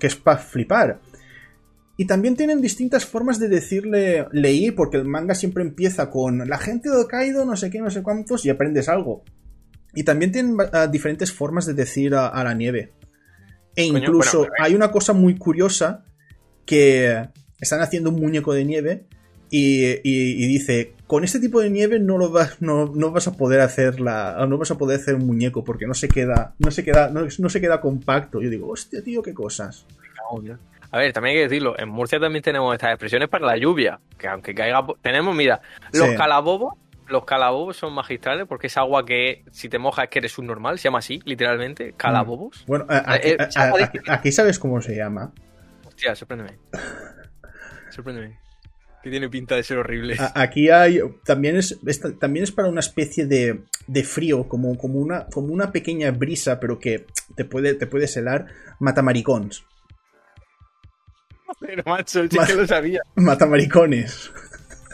es 0.00 0.16
para 0.16 0.38
flipar. 0.38 1.00
Y 1.96 2.06
también 2.06 2.34
tienen 2.34 2.60
distintas 2.60 3.06
formas 3.06 3.38
de 3.38 3.48
decirle 3.48 4.26
leí, 4.32 4.72
porque 4.72 4.96
el 4.96 5.04
manga 5.04 5.36
siempre 5.36 5.62
empieza 5.62 6.10
con 6.10 6.48
la 6.48 6.58
gente 6.58 6.90
de 6.90 6.96
Hokkaido, 6.96 7.44
no 7.44 7.56
sé 7.56 7.70
qué, 7.70 7.78
no 7.78 7.90
sé 7.90 8.02
cuántos, 8.02 8.44
y 8.44 8.50
aprendes 8.50 8.88
algo. 8.88 9.22
Y 9.94 10.02
también 10.02 10.32
tienen 10.32 10.56
ah, 10.72 10.88
diferentes 10.88 11.32
formas 11.32 11.64
de 11.64 11.74
decir 11.74 12.16
a, 12.16 12.42
la 12.42 12.54
nieve. 12.54 12.92
E 13.76 13.84
incluso 13.84 14.48
hay 14.58 14.74
una 14.74 14.90
cosa 14.90 15.12
muy 15.12 15.36
curiosa 15.36 16.04
que 16.66 17.28
están 17.60 17.82
haciendo 17.82 18.10
un 18.10 18.20
muñeco 18.20 18.52
de 18.52 18.64
nieve 18.64 19.06
y, 19.56 20.46
dice, 20.48 20.94
con 21.06 21.22
este 21.22 21.38
tipo 21.38 21.60
de 21.60 21.70
nieve 21.70 22.00
no 22.00 22.18
lo 22.18 22.30
vas, 22.30 22.60
no, 22.60 22.88
vas 23.12 23.28
a 23.28 23.36
poder 23.36 23.60
hacer 23.60 24.00
la, 24.00 24.44
no 24.48 24.58
vas 24.58 24.72
a 24.72 24.78
poder 24.78 24.98
hacer 24.98 25.14
un 25.14 25.26
muñeco 25.26 25.62
porque 25.62 25.86
no 25.86 25.94
se 25.94 26.08
queda, 26.08 26.54
no 26.58 26.72
se 26.72 26.82
queda, 26.82 27.10
no, 27.10 27.48
se 27.48 27.60
queda 27.60 27.80
compacto. 27.80 28.40
Yo 28.42 28.50
digo, 28.50 28.68
hostia, 28.68 29.02
tío, 29.02 29.22
qué 29.22 29.32
cosas. 29.32 29.86
A 30.90 30.98
ver, 30.98 31.12
también 31.12 31.36
hay 31.36 31.42
que 31.42 31.48
decirlo, 31.48 31.78
en 31.78 31.88
Murcia 31.88 32.18
también 32.18 32.42
tenemos 32.42 32.72
estas 32.74 32.90
expresiones 32.90 33.28
para 33.28 33.46
la 33.46 33.56
lluvia, 33.56 34.00
que 34.18 34.26
aunque 34.26 34.54
caiga, 34.54 34.84
tenemos, 35.02 35.34
mira, 35.36 35.60
los 35.92 36.10
calabobos, 36.16 36.74
los 37.06 37.24
calabobos 37.24 37.76
son 37.76 37.92
magistrales 37.92 38.46
porque 38.48 38.68
es 38.68 38.76
agua 38.76 39.04
que 39.04 39.44
si 39.52 39.68
te 39.68 39.78
mojas 39.78 40.04
es 40.04 40.10
que 40.10 40.18
eres 40.20 40.38
un 40.38 40.46
normal, 40.46 40.78
se 40.78 40.84
llama 40.84 40.98
así, 40.98 41.20
literalmente, 41.24 41.92
calabobos. 41.96 42.62
Mm. 42.62 42.66
Bueno, 42.66 42.86
eh, 43.22 43.36
aquí 44.08 44.32
sabes 44.32 44.58
cómo 44.58 44.80
se 44.80 44.96
llama. 44.96 45.32
Hostia, 45.86 46.14
sorpréndeme. 46.16 46.58
sorpréndeme 47.90 48.43
que 49.04 49.10
tiene 49.10 49.28
pinta 49.28 49.54
de 49.54 49.62
ser 49.62 49.76
horrible. 49.76 50.16
Aquí 50.34 50.70
hay. 50.70 50.98
También 51.24 51.56
es, 51.56 51.78
también 52.18 52.42
es 52.42 52.52
para 52.52 52.68
una 52.68 52.80
especie 52.80 53.26
de, 53.26 53.64
de 53.86 54.02
frío, 54.02 54.48
como, 54.48 54.78
como, 54.78 54.98
una, 54.98 55.26
como 55.26 55.52
una 55.52 55.70
pequeña 55.70 56.10
brisa, 56.10 56.58
pero 56.58 56.78
que 56.78 57.04
te 57.36 57.44
puede, 57.44 57.74
te 57.74 57.86
puede 57.86 58.08
helar. 58.16 58.46
Matamaricons. 58.80 59.66
Pero 61.60 61.82
macho, 61.86 62.22
sí 62.22 62.38
que 62.46 62.54
lo 62.54 62.66
sabía. 62.66 63.02
Matamaricones. 63.14 64.32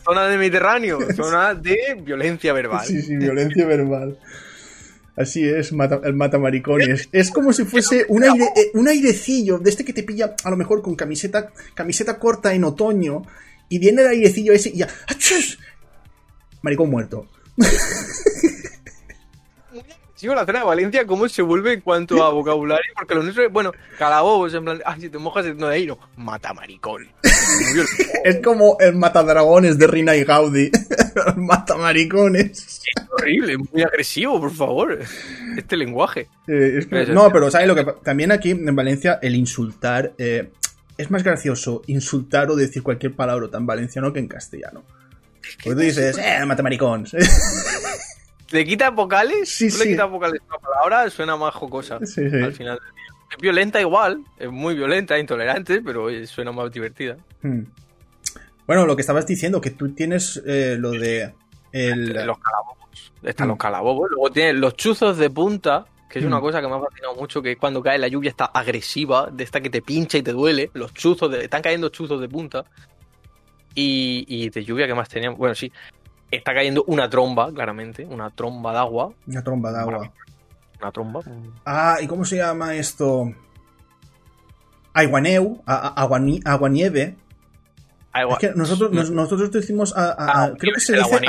Zona 0.04 0.26
de 0.26 0.38
Mediterráneo, 0.38 0.98
zona 1.14 1.54
de 1.54 2.00
violencia 2.02 2.52
verbal. 2.52 2.84
Sí, 2.84 3.02
sí, 3.02 3.16
violencia 3.16 3.64
verbal. 3.64 4.18
Así 5.16 5.46
es, 5.48 5.70
el 5.70 6.14
matamaricones. 6.14 7.08
Es 7.12 7.30
como 7.30 7.52
si 7.52 7.64
fuese 7.64 8.06
un, 8.08 8.24
aire, 8.24 8.44
eh, 8.56 8.70
un 8.74 8.88
airecillo 8.88 9.58
de 9.58 9.70
este 9.70 9.84
que 9.84 9.92
te 9.92 10.02
pilla 10.02 10.34
a 10.42 10.50
lo 10.50 10.56
mejor 10.56 10.82
con 10.82 10.96
camiseta, 10.96 11.52
camiseta 11.74 12.18
corta 12.18 12.54
en 12.54 12.64
otoño 12.64 13.22
y 13.70 13.78
viene 13.78 14.02
el 14.02 14.08
airecillo 14.08 14.52
ese 14.52 14.68
y 14.68 14.78
ya. 14.78 14.88
¡Achus! 15.06 15.58
Maricón 16.60 16.90
muerto. 16.90 17.26
Sigo 20.14 20.34
la 20.34 20.44
zona 20.44 20.58
de 20.58 20.64
Valencia, 20.66 21.06
¿cómo 21.06 21.26
se 21.30 21.40
vuelve 21.40 21.72
en 21.72 21.80
cuanto 21.80 22.22
a 22.22 22.28
vocabulario? 22.28 22.92
Porque 22.94 23.14
lo 23.14 23.22
nuestro 23.22 23.46
es, 23.46 23.50
bueno, 23.50 23.72
calabobos, 23.96 24.52
en 24.52 24.64
plan, 24.64 24.82
ay, 24.84 25.00
si 25.00 25.08
te 25.08 25.16
mojas, 25.16 25.46
no 25.56 25.68
de 25.68 25.76
ahí, 25.76 25.86
no, 25.86 25.98
mata 26.16 26.52
maricón. 26.52 27.08
es 28.24 28.42
como 28.44 28.76
el 28.80 28.96
matadragones 28.96 29.78
de 29.78 29.86
Rina 29.86 30.14
y 30.16 30.24
Gaudi. 30.24 30.70
mata 31.36 31.78
maricones. 31.78 32.82
Es 32.84 33.08
horrible, 33.10 33.56
muy 33.56 33.82
agresivo, 33.82 34.38
por 34.38 34.52
favor. 34.52 34.98
Este 35.56 35.74
lenguaje. 35.78 36.28
no, 37.08 37.30
pero 37.32 37.50
¿sabes 37.50 37.66
lo 37.66 37.74
que 37.74 37.86
También 38.02 38.30
aquí 38.30 38.50
en 38.50 38.76
Valencia, 38.76 39.20
el 39.22 39.34
insultar. 39.36 40.12
Eh, 40.18 40.50
es 41.00 41.10
más 41.10 41.24
gracioso 41.24 41.82
insultar 41.86 42.50
o 42.50 42.56
decir 42.56 42.82
cualquier 42.82 43.14
palabra 43.14 43.48
tan 43.48 43.66
valenciano 43.66 44.12
que 44.12 44.18
en 44.18 44.28
castellano. 44.28 44.84
Porque 45.64 45.74
tú 45.74 45.80
dices, 45.80 46.18
eh, 46.22 46.44
maricón. 46.62 47.06
¿Le 48.50 48.64
quita 48.64 48.90
vocales? 48.90 49.48
Sí, 49.48 49.70
sí. 49.70 49.78
le 49.78 49.90
quitas 49.92 50.10
vocales 50.10 50.40
una 50.46 50.58
palabra, 50.58 51.08
suena 51.08 51.36
más 51.36 51.54
jocosa. 51.54 51.98
Sí, 52.04 52.28
sí. 52.28 52.36
Al 52.36 52.52
final 52.52 52.78
Es 53.30 53.38
violenta 53.40 53.80
igual, 53.80 54.24
es 54.38 54.50
muy 54.50 54.74
violenta, 54.74 55.18
intolerante, 55.18 55.80
pero 55.80 56.08
suena 56.26 56.52
más 56.52 56.70
divertida. 56.70 57.16
Hmm. 57.42 57.62
Bueno, 58.66 58.86
lo 58.86 58.94
que 58.94 59.00
estabas 59.00 59.26
diciendo, 59.26 59.60
que 59.60 59.70
tú 59.70 59.94
tienes 59.94 60.42
eh, 60.46 60.76
lo 60.78 60.90
de... 60.90 61.32
Los 61.72 62.38
calabobos. 62.38 63.12
Están 63.22 63.48
los 63.48 63.56
hmm. 63.56 63.58
calabobos. 63.58 64.10
Luego 64.10 64.30
tienes 64.30 64.56
los 64.56 64.74
chuzos 64.74 65.16
de 65.16 65.30
punta, 65.30 65.86
que 66.10 66.18
es 66.18 66.24
una 66.24 66.38
mm. 66.38 66.42
cosa 66.42 66.60
que 66.60 66.66
me 66.66 66.74
ha 66.74 66.80
fascinado 66.80 67.14
mucho, 67.14 67.40
que 67.40 67.56
cuando 67.56 67.82
cae 67.82 67.96
la 67.96 68.08
lluvia 68.08 68.30
está 68.30 68.46
agresiva, 68.46 69.30
de 69.30 69.44
esta 69.44 69.60
que 69.60 69.70
te 69.70 69.80
pincha 69.80 70.18
y 70.18 70.22
te 70.22 70.32
duele, 70.32 70.70
los 70.74 70.92
chuzos, 70.92 71.30
de, 71.30 71.44
están 71.44 71.62
cayendo 71.62 71.88
chuzos 71.88 72.20
de 72.20 72.28
punta, 72.28 72.64
y, 73.76 74.50
de 74.50 74.64
lluvia 74.64 74.88
que 74.88 74.94
más 74.94 75.08
teníamos, 75.08 75.38
bueno, 75.38 75.54
sí, 75.54 75.72
está 76.28 76.52
cayendo 76.52 76.82
una 76.88 77.08
tromba, 77.08 77.52
claramente, 77.52 78.04
una 78.04 78.28
tromba 78.30 78.72
de 78.72 78.78
agua. 78.78 79.12
Una 79.28 79.44
tromba 79.44 79.70
de 79.70 79.78
agua. 79.78 80.12
Una 80.80 80.92
tromba. 80.92 81.20
Ah, 81.64 81.98
¿y 82.02 82.08
cómo 82.08 82.24
se 82.24 82.38
llama 82.38 82.74
esto? 82.74 83.32
Aguaneu, 84.92 85.62
aguanieve. 85.64 87.14
Agua... 88.12 88.34
Es 88.34 88.38
que 88.40 88.56
nosotros, 88.56 89.10
nosotros 89.12 89.52
decimos, 89.52 89.94
a, 89.96 90.52
creo 90.58 90.74
que 90.74 90.80
se 90.80 90.96
dice 90.96 91.20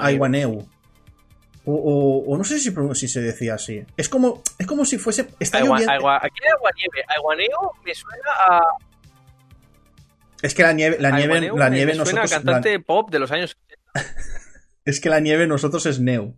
aguaneu. 0.00 0.66
O, 1.66 2.24
o, 2.26 2.36
no 2.36 2.44
sé 2.44 2.58
si, 2.58 2.74
si, 2.94 3.08
se 3.08 3.22
decía 3.22 3.54
así. 3.54 3.82
Es 3.96 4.10
como, 4.10 4.42
es 4.58 4.66
como 4.66 4.84
si 4.84 4.98
fuese. 4.98 5.28
Está 5.40 5.58
agua, 5.58 5.78
agua, 5.88 6.16
aquí 6.18 6.38
hay 6.44 6.52
agua 6.52 6.70
nieve. 6.76 7.04
Aguaneo 7.16 7.72
me 7.84 7.94
suena 7.94 8.30
a. 8.48 8.60
Es 10.42 10.54
que 10.54 10.62
la 10.62 10.74
nieve, 10.74 10.98
la 11.00 11.10
nieve, 11.12 11.50
la 11.56 11.70
nieve 11.70 11.92
me 11.92 11.98
nosotros. 11.98 12.28
Suena 12.28 12.36
a 12.36 12.44
cantante 12.44 12.78
pop 12.80 13.10
de 13.10 13.18
los 13.18 13.30
años 13.30 13.56
es 14.84 15.00
que 15.00 15.08
la 15.08 15.20
nieve 15.20 15.46
nosotros 15.46 15.86
es 15.86 16.00
Neu. 16.00 16.34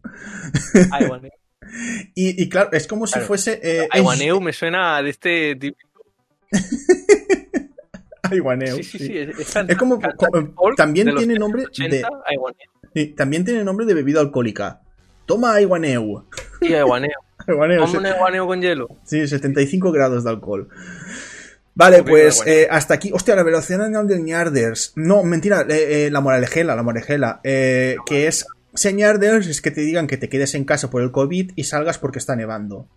y, 2.14 2.40
y, 2.40 2.48
claro, 2.48 2.70
es 2.72 2.86
como 2.86 3.08
si 3.08 3.18
fuese. 3.18 3.60
Eh, 3.64 3.88
Aguaneu 3.90 4.40
me 4.40 4.52
suena 4.52 5.02
de 5.02 5.10
este 5.10 5.56
tipo. 5.56 5.76
Aguaneu. 8.22 8.76
Sí, 8.76 8.84
sí, 8.84 8.98
sí. 8.98 9.18
Es, 9.18 9.76
como. 9.76 9.98
también 10.76 11.12
tiene 11.16 11.34
nombre 11.34 11.64
de. 11.76 13.06
también 13.16 13.44
tiene 13.44 13.64
nombre 13.64 13.86
de 13.86 13.94
bebida 13.94 14.20
alcohólica. 14.20 14.82
Toma 15.26 15.54
Aiguaneu. 15.54 16.24
Sí, 16.60 16.74
Aiguaneu. 16.74 17.10
Aiguaneu. 17.46 17.84
Toma 17.84 17.98
un 17.98 18.06
Aiguaneu 18.06 18.46
con 18.46 18.60
hielo. 18.60 18.88
Sí, 19.04 19.26
75 19.26 19.92
grados 19.92 20.24
de 20.24 20.30
alcohol. 20.30 20.68
Vale, 21.74 22.02
pues 22.02 22.42
eh, 22.46 22.68
hasta 22.70 22.94
aquí. 22.94 23.10
Hostia, 23.12 23.36
la 23.36 23.42
velocidad 23.42 23.90
del 24.04 24.24
Ñarders. 24.24 24.94
No, 24.96 25.22
mentira, 25.24 25.66
eh, 25.68 26.06
eh, 26.06 26.10
la 26.10 26.20
moralejela, 26.20 26.74
la 26.74 26.82
moralejela. 26.82 27.40
que 27.42 28.26
es. 28.26 28.46
Si 28.74 28.92
Ñarders 28.92 29.46
es 29.46 29.60
que 29.60 29.70
te 29.70 29.82
digan 29.82 30.06
que 30.06 30.16
te 30.16 30.28
quedes 30.28 30.54
en 30.54 30.64
casa 30.64 30.90
por 30.90 31.02
el 31.02 31.10
COVID 31.10 31.52
y 31.54 31.64
salgas 31.64 31.98
porque 31.98 32.18
está 32.18 32.34
nevando. 32.34 32.88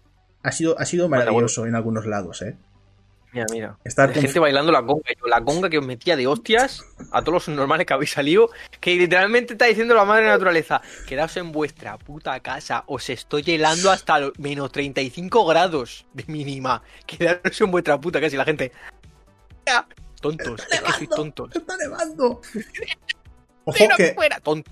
Ha 0.44 0.52
sido, 0.54 0.80
ha 0.80 0.86
sido 0.86 1.10
maravilloso 1.10 1.66
en 1.66 1.76
algunos 1.76 2.06
lados, 2.06 2.42
eh. 2.42 2.56
Mira, 3.32 3.46
mira. 3.52 3.78
Estar 3.84 4.12
gente 4.14 4.40
bailando 4.40 4.72
la 4.72 4.84
conga. 4.84 5.04
la 5.26 5.44
conga 5.44 5.70
que 5.70 5.78
os 5.78 5.86
metía 5.86 6.16
de 6.16 6.26
hostias 6.26 6.84
a 7.12 7.22
todos 7.22 7.48
los 7.48 7.56
normales 7.56 7.86
que 7.86 7.94
habéis 7.94 8.12
salido. 8.12 8.50
Que 8.80 8.96
literalmente 8.96 9.54
está 9.54 9.66
diciendo 9.66 9.94
la 9.94 10.06
madre 10.06 10.26
naturaleza. 10.26 10.82
Quedaos 11.08 11.38
en 11.38 11.52
vuestra 11.52 11.98
puta 11.98 12.40
casa. 12.40 12.84
Os 12.88 13.10
estoy 13.10 13.44
helando 13.46 13.92
hasta 13.92 14.32
menos 14.38 14.72
35 14.72 15.46
grados 15.46 16.08
de 16.14 16.26
mínima. 16.28 16.82
Quedaos 17.06 17.62
en 17.62 17.72
vuestra 17.72 18.00
puta 18.00 18.20
casa. 18.20 18.36
Y 18.36 18.38
la 18.38 18.46
gente. 18.46 18.72
Tontos. 20.22 20.62
es 20.72 20.82
que 20.82 20.92
sois 20.92 21.10
tontos. 21.10 21.56
Está 21.56 21.78
nevando. 21.78 22.42
Ojo 23.66 23.88
que. 23.96 24.14
Fuera, 24.14 24.40
tonto. 24.40 24.72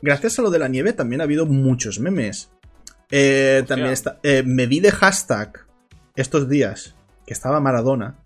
Gracias 0.00 0.38
a 0.38 0.42
lo 0.42 0.50
de 0.50 0.60
la 0.60 0.68
nieve 0.68 0.92
también 0.92 1.20
ha 1.20 1.24
habido 1.24 1.46
muchos 1.46 1.98
memes. 1.98 2.50
Eh, 3.10 3.64
también 3.66 3.90
está. 3.90 4.20
Eh, 4.22 4.44
me 4.46 4.66
vi 4.66 4.78
de 4.78 4.92
hashtag 4.92 5.66
estos 6.14 6.48
días 6.48 6.94
que 7.28 7.34
estaba 7.34 7.60
Maradona. 7.60 8.16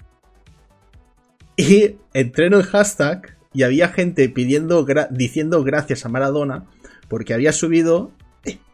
Y 1.57 1.97
entré 2.15 2.47
en 2.47 2.53
el 2.53 2.63
hashtag 2.63 3.37
y 3.53 3.65
había 3.65 3.89
gente 3.89 4.29
pidiendo 4.29 4.87
diciendo 5.11 5.65
gracias 5.65 6.07
a 6.07 6.09
Maradona 6.09 6.67
porque 7.09 7.35
había 7.35 7.53
subido 7.53 8.13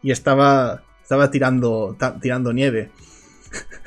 y 0.03 0.11
estaba 0.11 0.83
estaba 1.01 1.31
tirando, 1.31 1.97
tirando 2.21 2.53
nieve. 2.53 2.91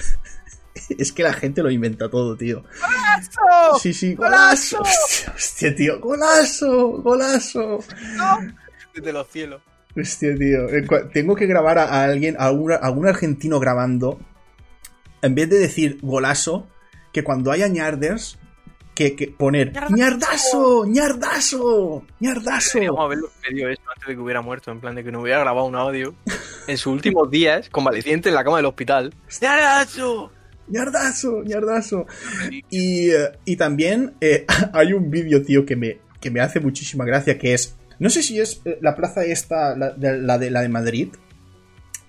es 0.98 1.12
que 1.12 1.22
la 1.22 1.32
gente 1.32 1.62
lo 1.62 1.70
inventa 1.70 2.10
todo, 2.10 2.36
tío. 2.36 2.64
¡Golazo! 2.80 3.78
Sí, 3.80 3.94
sí, 3.94 4.16
golazo. 4.16 4.80
Hostia, 5.32 5.76
tío, 5.76 6.00
golazo, 6.00 7.00
golazo. 7.02 7.84
Desde 8.92 9.12
los 9.12 9.28
cielos. 9.28 9.62
Hostia, 9.96 10.34
tío. 10.36 10.66
Tengo 11.12 11.36
que 11.36 11.46
grabar 11.46 11.78
a, 11.78 12.02
alguien, 12.02 12.34
a, 12.36 12.46
algún 12.46 13.06
argentino 13.06 13.60
grabando. 13.60 14.18
En 15.22 15.34
vez 15.34 15.48
de 15.48 15.58
decir 15.58 15.98
golazo, 16.02 16.66
que 17.12 17.22
cuando 17.22 17.52
haya 17.52 17.68
ñarders, 17.68 18.38
que, 18.94 19.16
que 19.16 19.28
poner 19.28 19.72
ñardazo, 19.90 20.84
ñardazo, 20.86 22.04
ñardazo. 22.20 22.78
Vamos 22.80 23.04
a 23.04 23.08
ver 23.08 23.18
los 23.18 23.30
eso 23.42 23.82
antes 23.94 24.08
de 24.08 24.14
que 24.14 24.20
hubiera 24.20 24.42
muerto, 24.42 24.70
en 24.70 24.80
plan 24.80 24.94
de 24.94 25.04
que 25.04 25.10
no 25.10 25.20
hubiera 25.22 25.40
grabado 25.40 25.66
un 25.66 25.76
audio 25.76 26.14
en 26.66 26.76
sus 26.76 26.92
últimos 26.92 27.30
días, 27.30 27.68
convaleciente 27.70 28.28
en 28.28 28.34
la 28.34 28.44
cama 28.44 28.58
del 28.58 28.66
hospital. 28.66 29.14
¡Ñardazo! 29.40 30.30
ñardazo, 30.68 31.42
ñardazo. 31.44 32.06
Y, 32.70 33.10
eh, 33.10 33.30
y 33.44 33.56
también 33.56 34.14
eh, 34.20 34.46
hay 34.72 34.92
un 34.92 35.10
vídeo, 35.10 35.42
tío, 35.42 35.64
que 35.66 35.76
me, 35.76 35.98
que 36.20 36.30
me 36.30 36.40
hace 36.40 36.60
muchísima 36.60 37.04
gracia, 37.04 37.38
que 37.38 37.54
es, 37.54 37.76
no 37.98 38.10
sé 38.10 38.22
si 38.22 38.40
es 38.40 38.62
eh, 38.64 38.78
la 38.80 38.94
plaza 38.94 39.24
esta, 39.24 39.76
la 39.76 39.90
de, 39.90 40.18
la 40.18 40.38
de, 40.38 40.50
la 40.50 40.62
de 40.62 40.68
Madrid, 40.68 41.08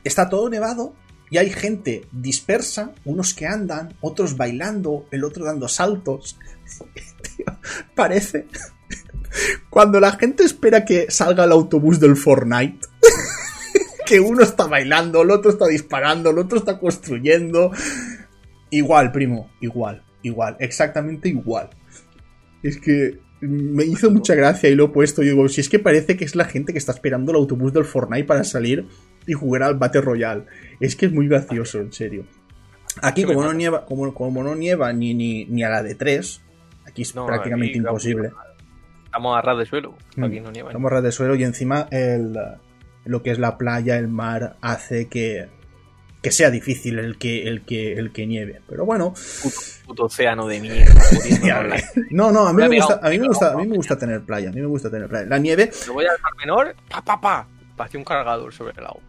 está 0.04 0.30
todo 0.30 0.50
nevado 0.50 0.94
y 1.34 1.40
hay 1.40 1.50
gente 1.50 2.06
dispersa, 2.12 2.94
unos 3.06 3.34
que 3.34 3.48
andan, 3.48 3.96
otros 4.02 4.38
bailando, 4.38 5.08
el 5.10 5.24
otro 5.24 5.46
dando 5.46 5.68
saltos. 5.68 6.38
parece 7.96 8.46
cuando 9.72 10.00
la 10.00 10.12
gente 10.12 10.44
espera 10.44 10.86
que 10.86 11.10
salga 11.10 11.46
el 11.46 11.52
autobús 11.52 12.00
del 12.00 12.16
Fortnite. 12.16 12.86
que 14.06 14.20
uno 14.20 14.44
está 14.44 14.68
bailando, 14.68 15.24
el 15.24 15.32
otro 15.32 15.50
está 15.50 15.66
disparando, 15.66 16.30
el 16.30 16.38
otro 16.38 16.60
está 16.60 16.78
construyendo. 16.78 17.72
Igual, 18.70 19.12
primo, 19.12 19.50
igual, 19.60 20.04
igual, 20.22 20.56
exactamente 20.60 21.30
igual. 21.30 21.72
Es 22.62 22.78
que 22.78 23.18
me 23.42 23.86
hizo 23.86 24.12
mucha 24.12 24.36
gracia 24.36 24.70
y 24.70 24.76
lo 24.76 24.86
he 24.86 24.90
puesto. 24.90 25.24
Y 25.24 25.30
digo, 25.30 25.50
si 25.50 25.62
es 25.62 25.70
que 25.70 25.80
parece 25.80 26.16
que 26.16 26.26
es 26.26 26.36
la 26.36 26.46
gente 26.46 26.74
que 26.74 26.78
está 26.78 26.92
esperando 26.92 27.32
el 27.32 27.38
autobús 27.38 27.74
del 27.74 27.86
Fortnite 27.86 28.26
para 28.26 28.44
salir 28.44 28.86
y 29.28 29.34
jugar 29.34 29.64
al 29.64 29.76
Battle 29.76 30.02
Royale. 30.02 30.44
Es 30.80 30.96
que 30.96 31.08
es 31.08 31.12
muy 31.12 31.28
gracioso, 31.28 31.80
en 31.80 31.92
serio. 31.94 32.26
Aquí, 33.02 33.24
como 33.24 33.44
no 33.44 33.54
nieva, 33.54 33.86
como, 33.86 34.14
como 34.14 34.44
no 34.44 34.56
nieva 34.56 34.94
ni, 34.94 35.14
ni, 35.14 35.46
ni, 35.46 35.64
a 35.64 35.70
la 35.70 35.82
de 35.82 35.96
3, 35.96 36.42
aquí 36.86 37.02
es 37.02 37.14
prácticamente 37.14 37.78
imposible. 37.78 38.32
Estamos 39.06 39.38
a 39.38 39.42
ras 39.42 39.58
de 39.58 39.66
suelo. 39.66 39.96
Aquí 40.22 40.40
no 40.40 40.52
nieva. 40.52 40.70
Estamos 40.70 40.92
a 40.92 40.96
ras 40.96 41.04
de 41.04 41.12
suelo 41.12 41.36
y 41.36 41.44
encima 41.44 41.88
el, 41.92 42.38
lo 43.06 43.24
que 43.24 43.32
es 43.32 43.40
la 43.40 43.58
playa, 43.58 43.98
el 43.98 44.08
mar, 44.08 44.58
hace 44.62 45.08
que 45.08 45.50
que 46.24 46.32
sea 46.32 46.50
difícil 46.50 47.00
el 47.00 47.18
que, 47.18 47.44
el 47.50 47.66
que, 47.66 47.94
el 47.94 48.14
que 48.14 48.26
nieve. 48.26 48.62
Pero 48.68 48.86
bueno. 48.86 49.14
Puto, 49.86 50.06
océano 50.06 50.48
de 50.48 50.62
mierda. 51.42 51.76
no, 52.12 52.32
no, 52.32 52.48
a 52.48 52.54
mí, 52.54 52.68
me 52.68 52.78
gusta, 52.78 53.00
a 53.04 53.10
mí 53.10 53.20
me 53.20 53.28
gusta, 53.28 53.52
a 53.52 53.58
mí 53.58 53.68
me 53.68 53.76
gusta 53.76 53.98
tener 53.98 54.22
playa. 54.22 54.50
A 54.50 54.54
mí 54.54 54.62
me 54.62 54.68
gusta 54.68 54.90
tener 54.90 55.10
playa. 55.10 55.26
La 55.28 55.38
nieve. 55.38 55.70
Lo 55.86 55.94
voy 55.94 56.06
al 56.06 56.20
mar 56.22 56.32
menor, 56.40 56.76
pa, 56.90 57.02
pa, 57.02 57.20
pa. 57.20 57.48
Hacia 57.78 57.98
un 57.98 58.06
cargador 58.06 58.54
sobre 58.54 58.72
el 58.80 58.86
agua. 58.86 59.02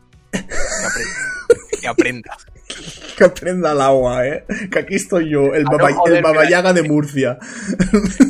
Que 1.80 1.88
aprenda. 1.88 2.36
que 3.16 3.24
aprenda. 3.24 3.72
el 3.72 3.80
agua, 3.80 4.26
eh. 4.26 4.44
Que 4.70 4.78
aquí 4.78 4.94
estoy 4.94 5.30
yo, 5.30 5.54
el, 5.54 5.64
baba, 5.64 5.90
el 6.06 6.22
babayaga 6.22 6.72
de 6.72 6.82
Murcia. 6.82 7.38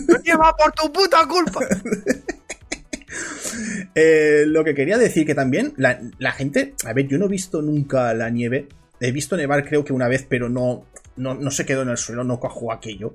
¡No 0.08 0.16
lleva 0.22 0.54
por 0.56 0.72
tu 0.72 0.92
puta 0.92 1.26
culpa! 1.26 1.60
Eh, 3.94 4.42
lo 4.48 4.64
que 4.64 4.74
quería 4.74 4.98
decir 4.98 5.24
que 5.24 5.36
también 5.36 5.72
la, 5.76 6.32
gente, 6.32 6.74
a 6.84 6.92
ver, 6.92 7.06
yo 7.06 7.16
no 7.16 7.26
he 7.26 7.28
visto 7.28 7.62
nunca 7.62 8.12
la 8.12 8.28
nieve. 8.28 8.66
He 8.98 9.12
visto 9.12 9.36
nevar 9.36 9.64
creo 9.64 9.84
que 9.84 9.92
una 9.92 10.08
vez, 10.08 10.26
pero 10.28 10.48
no, 10.48 10.86
no, 11.16 11.50
se 11.52 11.64
quedó 11.64 11.82
en 11.82 11.90
el 11.90 11.96
suelo, 11.96 12.24
no 12.24 12.40
cojó 12.40 12.72
aquello. 12.72 13.14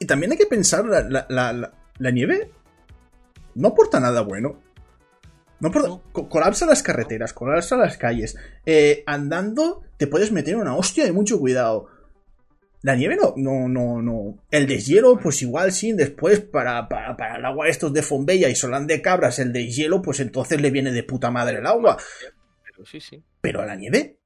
Y 0.00 0.06
también 0.06 0.32
hay 0.32 0.38
que 0.38 0.46
pensar, 0.46 0.84
la, 0.84 1.72
la 1.98 2.10
nieve 2.10 2.50
no 3.54 3.68
aporta 3.68 4.00
nada 4.00 4.22
bueno. 4.22 4.58
No, 5.62 6.02
colapsa 6.12 6.66
las 6.66 6.82
carreteras, 6.82 7.32
colapsa 7.32 7.76
las 7.76 7.96
calles. 7.96 8.36
Eh, 8.66 9.04
andando 9.06 9.82
te 9.96 10.08
puedes 10.08 10.32
meter 10.32 10.56
una 10.56 10.74
hostia 10.74 11.04
de 11.04 11.12
mucho 11.12 11.38
cuidado. 11.38 11.86
La 12.82 12.96
nieve 12.96 13.14
no, 13.14 13.34
no, 13.36 13.68
no, 13.68 14.02
no. 14.02 14.42
El 14.50 14.66
deshielo, 14.66 15.20
pues 15.20 15.40
igual 15.42 15.70
sí, 15.70 15.92
después 15.92 16.40
para, 16.40 16.88
para, 16.88 17.36
el 17.36 17.44
agua 17.44 17.68
estos 17.68 17.92
de 17.92 18.02
Fombella 18.02 18.48
y 18.48 18.56
Solán 18.56 18.88
de 18.88 19.00
Cabras, 19.00 19.38
el 19.38 19.52
deshielo, 19.52 20.02
pues 20.02 20.18
entonces 20.18 20.60
le 20.60 20.72
viene 20.72 20.90
de 20.90 21.04
puta 21.04 21.30
madre 21.30 21.58
el 21.58 21.66
agua. 21.66 21.96
Pero 22.64 22.84
sí, 22.84 22.98
sí. 22.98 23.22
Pero 23.40 23.62
a 23.62 23.66
la 23.66 23.76
nieve. 23.76 24.18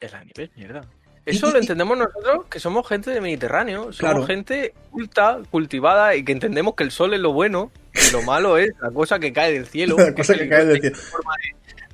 Es 0.00 0.10
la 0.10 0.24
nieve 0.24 0.50
mierda. 0.56 0.88
Eso 1.26 1.50
lo 1.50 1.58
entendemos 1.58 1.98
nosotros, 1.98 2.46
que 2.48 2.60
somos 2.60 2.88
gente 2.88 3.10
de 3.10 3.20
Mediterráneo, 3.20 3.92
somos 3.92 4.26
gente 4.26 4.72
culta, 4.90 5.40
cultivada 5.50 6.14
y 6.14 6.24
que 6.24 6.32
entendemos 6.32 6.76
que 6.76 6.84
el 6.84 6.92
sol 6.92 7.12
es 7.12 7.20
lo 7.20 7.34
bueno 7.34 7.72
y 7.96 8.12
lo 8.12 8.22
malo 8.22 8.58
es 8.58 8.70
la 8.80 8.90
cosa 8.90 9.18
que 9.18 9.32
cae 9.32 9.52
del 9.52 9.66
cielo. 9.66 9.96
la 9.98 10.14
cosa 10.14 10.34
que, 10.34 10.48
cae 10.48 10.64
del 10.64 10.80
cielo. 10.80 10.96
forma 10.96 11.32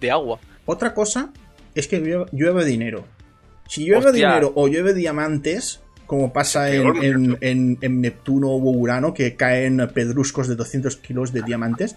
de, 0.00 0.10
agua. 0.10 0.38
Otra 0.66 0.94
cosa 0.94 1.32
es 1.74 1.88
que 1.88 2.00
llueve 2.32 2.64
dinero. 2.64 3.04
Si 3.68 3.86
llueve 3.86 4.12
dinero 4.12 4.52
o 4.54 4.68
llueve 4.68 4.94
diamantes, 4.94 5.80
como 6.06 6.32
pasa 6.32 6.70
en, 6.70 7.78
Neptuno 7.80 8.50
o 8.50 8.58
Urano, 8.58 9.14
que 9.14 9.34
caen 9.36 9.88
pedruscos 9.94 10.48
de 10.48 10.56
200 10.56 10.96
kilos 10.96 11.32
de 11.32 11.42
diamantes. 11.42 11.96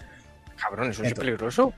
Cabrón, 0.56 0.90
eso 0.90 1.02
es 1.02 1.12
peligroso. 1.14 1.74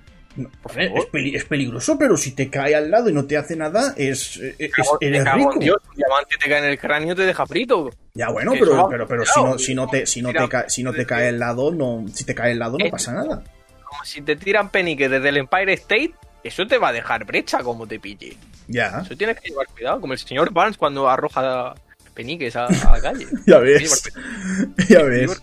Es, 0.76 1.44
peligroso, 1.44 1.98
pero 1.98 2.16
si 2.16 2.32
te 2.32 2.48
cae 2.48 2.74
al 2.74 2.90
lado 2.90 3.08
y 3.10 3.12
no 3.12 3.26
te 3.26 3.36
hace 3.36 3.56
nada, 3.56 3.94
es, 3.96 4.36
es 4.36 4.70
eres 5.00 5.32
rico. 5.34 5.52
un 5.54 5.58
diamante 5.60 6.36
te 6.40 6.48
cae 6.48 6.58
en 6.58 6.64
el 6.64 6.78
cráneo 6.78 7.14
te 7.14 7.22
deja 7.22 7.46
frito. 7.46 7.90
Ya 8.14 8.30
bueno, 8.30 8.52
pero, 8.52 8.88
pero, 8.88 9.08
pero, 9.08 9.24
si 9.24 9.42
no, 9.42 9.58
si 9.58 9.74
no 9.74 9.88
te, 9.88 10.06
si 10.06 10.22
no 10.22 10.32
te, 10.32 10.48
cae, 10.48 10.70
si 10.70 10.82
no 10.82 10.92
te 10.92 11.06
cae 11.06 11.28
al 11.28 11.38
lado, 11.38 11.72
no, 11.72 12.04
si 12.12 12.24
te 12.24 12.34
cae 12.34 12.52
al 12.52 12.58
lado 12.58 12.78
no 12.78 12.90
pasa 12.90 13.12
nada. 13.12 13.42
Como 13.84 14.04
si 14.04 14.22
te 14.22 14.36
tiran 14.36 14.70
peniques 14.70 15.10
desde 15.10 15.28
el 15.28 15.38
Empire 15.38 15.72
State, 15.74 16.14
eso 16.44 16.66
te 16.66 16.78
va 16.78 16.88
a 16.88 16.92
dejar 16.92 17.24
brecha 17.24 17.62
como 17.62 17.86
te 17.86 17.98
pille. 17.98 18.36
Ya. 18.66 19.02
Eso 19.04 19.16
tienes 19.16 19.40
que 19.40 19.50
llevar 19.50 19.66
cuidado, 19.68 20.00
como 20.00 20.12
el 20.12 20.18
señor 20.18 20.52
Barnes 20.52 20.76
cuando 20.76 21.08
arroja 21.08 21.74
peniques 22.14 22.56
a, 22.56 22.68
la 22.68 23.00
calle. 23.00 23.26
ya 23.46 23.58
ves. 23.58 24.02
ya 24.88 25.02
ves. 25.02 25.42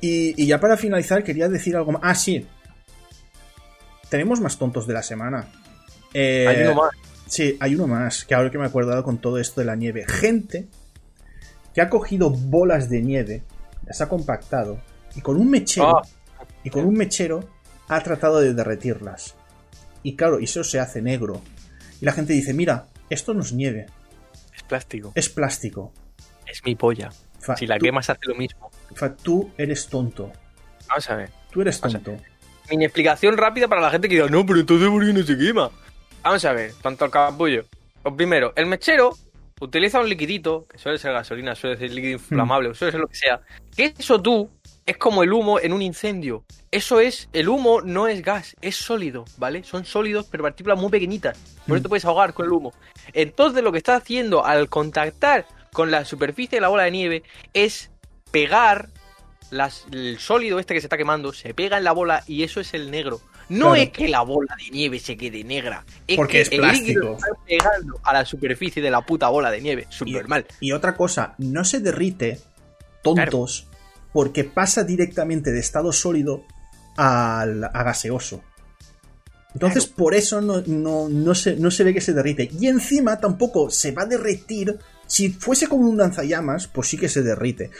Y, 0.00 0.46
ya 0.46 0.60
para 0.60 0.76
finalizar, 0.76 1.22
quería 1.22 1.48
decir 1.48 1.76
algo 1.76 1.92
más. 1.92 2.02
Ah, 2.04 2.14
sí. 2.14 2.46
Tenemos 4.08 4.40
más 4.40 4.58
tontos 4.58 4.86
de 4.86 4.94
la 4.94 5.02
semana. 5.02 5.48
Eh, 6.14 6.46
hay 6.48 6.62
uno 6.62 6.74
más. 6.74 6.90
Sí, 7.26 7.56
hay 7.60 7.74
uno 7.74 7.86
más. 7.86 8.24
Que 8.24 8.34
ahora 8.34 8.50
que 8.50 8.58
me 8.58 8.64
he 8.64 8.68
acordado 8.68 9.02
con 9.02 9.18
todo 9.18 9.38
esto 9.38 9.60
de 9.60 9.66
la 9.66 9.76
nieve. 9.76 10.04
Gente 10.06 10.68
que 11.74 11.80
ha 11.80 11.88
cogido 11.88 12.30
bolas 12.30 12.88
de 12.88 13.02
nieve, 13.02 13.42
las 13.86 14.00
ha 14.00 14.08
compactado 14.08 14.80
y 15.14 15.20
con 15.20 15.36
un 15.36 15.50
mechero. 15.50 15.98
Ah. 15.98 16.02
Y 16.64 16.70
con 16.70 16.84
un 16.84 16.94
mechero 16.94 17.48
ha 17.88 18.02
tratado 18.02 18.40
de 18.40 18.54
derretirlas. 18.54 19.34
Y 20.02 20.16
claro, 20.16 20.38
eso 20.38 20.64
se 20.64 20.80
hace 20.80 21.02
negro. 21.02 21.42
Y 22.00 22.04
la 22.04 22.12
gente 22.12 22.32
dice, 22.32 22.54
mira, 22.54 22.86
esto 23.10 23.34
no 23.34 23.42
es 23.42 23.52
nieve. 23.52 23.86
Es 24.54 24.62
plástico. 24.62 25.12
Es 25.14 25.28
plástico. 25.28 25.92
Es 26.46 26.64
mi 26.64 26.74
polla. 26.74 27.10
si 27.56 27.66
la 27.66 27.78
quemas 27.78 28.08
hace 28.10 28.20
lo 28.26 28.34
mismo. 28.34 28.70
tú 29.22 29.50
eres 29.58 29.86
tonto. 29.88 30.32
Vamos 30.88 31.10
a 31.10 31.16
ver. 31.16 31.30
Tú 31.50 31.60
eres 31.60 31.80
tonto. 31.80 32.16
Mi 32.70 32.84
explicación 32.84 33.36
rápida 33.36 33.68
para 33.68 33.80
la 33.80 33.90
gente 33.90 34.08
que 34.08 34.16
diga, 34.16 34.28
no, 34.28 34.44
pero 34.44 34.60
entonces 34.60 34.88
¿por 34.88 35.04
qué 35.04 35.12
no 35.12 35.22
se 35.22 35.38
quema? 35.38 35.70
Vamos 36.22 36.44
a 36.44 36.52
ver, 36.52 36.72
tanto 36.82 37.06
el 37.06 37.10
capullo. 37.10 37.64
Pues 38.02 38.14
primero, 38.14 38.52
el 38.56 38.66
mechero 38.66 39.16
utiliza 39.60 40.00
un 40.00 40.08
liquidito, 40.08 40.66
que 40.68 40.78
suele 40.78 40.98
ser 40.98 41.12
gasolina, 41.12 41.54
suele 41.54 41.76
ser 41.76 41.90
líquido 41.90 42.12
inflamable, 42.14 42.70
hmm. 42.70 42.74
suele 42.74 42.92
ser 42.92 43.00
lo 43.00 43.08
que 43.08 43.16
sea, 43.16 43.40
que 43.74 43.94
eso 43.98 44.20
tú 44.20 44.50
es 44.86 44.96
como 44.96 45.22
el 45.22 45.32
humo 45.32 45.60
en 45.60 45.72
un 45.72 45.82
incendio. 45.82 46.44
Eso 46.70 47.00
es, 47.00 47.28
el 47.32 47.48
humo 47.48 47.82
no 47.82 48.08
es 48.08 48.22
gas, 48.22 48.56
es 48.62 48.76
sólido, 48.76 49.24
¿vale? 49.36 49.62
Son 49.62 49.84
sólidos, 49.84 50.26
pero 50.30 50.44
partículas 50.44 50.78
muy 50.78 50.90
pequeñitas. 50.90 51.38
Por 51.66 51.76
eso 51.76 51.82
te 51.82 51.88
mm. 51.88 51.90
puedes 51.90 52.04
ahogar 52.06 52.32
con 52.32 52.46
el 52.46 52.52
humo. 52.52 52.72
Entonces 53.12 53.62
lo 53.62 53.70
que 53.70 53.78
está 53.78 53.96
haciendo 53.96 54.46
al 54.46 54.68
contactar 54.68 55.46
con 55.72 55.90
la 55.90 56.04
superficie 56.04 56.56
de 56.56 56.62
la 56.62 56.68
bola 56.68 56.84
de 56.84 56.90
nieve 56.90 57.22
es 57.52 57.90
pegar 58.30 58.88
el 59.50 60.18
sólido 60.18 60.58
este 60.58 60.74
que 60.74 60.80
se 60.80 60.86
está 60.86 60.96
quemando, 60.96 61.32
se 61.32 61.54
pega 61.54 61.78
en 61.78 61.84
la 61.84 61.92
bola 61.92 62.22
y 62.26 62.42
eso 62.42 62.60
es 62.60 62.74
el 62.74 62.90
negro. 62.90 63.20
No 63.48 63.74
es 63.74 63.90
que 63.90 64.08
la 64.08 64.20
bola 64.22 64.54
de 64.58 64.70
nieve 64.70 64.98
se 64.98 65.16
quede 65.16 65.42
negra, 65.42 65.84
es 66.06 66.16
Porque 66.16 66.32
que 66.32 66.40
es 66.42 66.52
el 66.52 66.60
líquido 66.60 67.14
está 67.14 67.28
pegando 67.46 67.98
a 68.02 68.12
la 68.12 68.24
superficie 68.24 68.82
de 68.82 68.90
la 68.90 69.00
puta 69.00 69.28
bola 69.28 69.50
de 69.50 69.60
nieve. 69.60 69.86
Súper 69.88 70.28
mal. 70.28 70.46
Y 70.60 70.72
otra 70.72 70.94
cosa, 70.96 71.34
no 71.38 71.64
se 71.64 71.80
derrite, 71.80 72.40
tontos, 73.02 73.66
porque 74.12 74.44
pasa 74.44 74.84
directamente 74.84 75.50
de 75.50 75.60
estado 75.60 75.92
sólido 75.92 76.44
al, 76.96 77.64
a 77.64 77.82
gaseoso. 77.84 78.42
Entonces, 79.54 79.86
por 79.86 80.14
eso 80.14 80.40
no, 80.40 80.62
no, 81.08 81.34
se, 81.34 81.56
no 81.56 81.70
se 81.70 81.84
ve 81.84 81.94
que 81.94 82.00
se 82.00 82.12
derrite. 82.12 82.50
Y 82.60 82.68
encima 82.68 83.18
tampoco 83.18 83.70
se 83.70 83.92
va 83.92 84.02
a 84.02 84.06
derretir. 84.06 84.78
Si 85.06 85.30
fuese 85.30 85.66
como 85.66 85.88
un 85.88 85.96
lanzallamas, 85.96 86.66
pues 86.68 86.88
sí 86.88 86.98
que 86.98 87.08
se 87.08 87.22
derrite. 87.22 87.70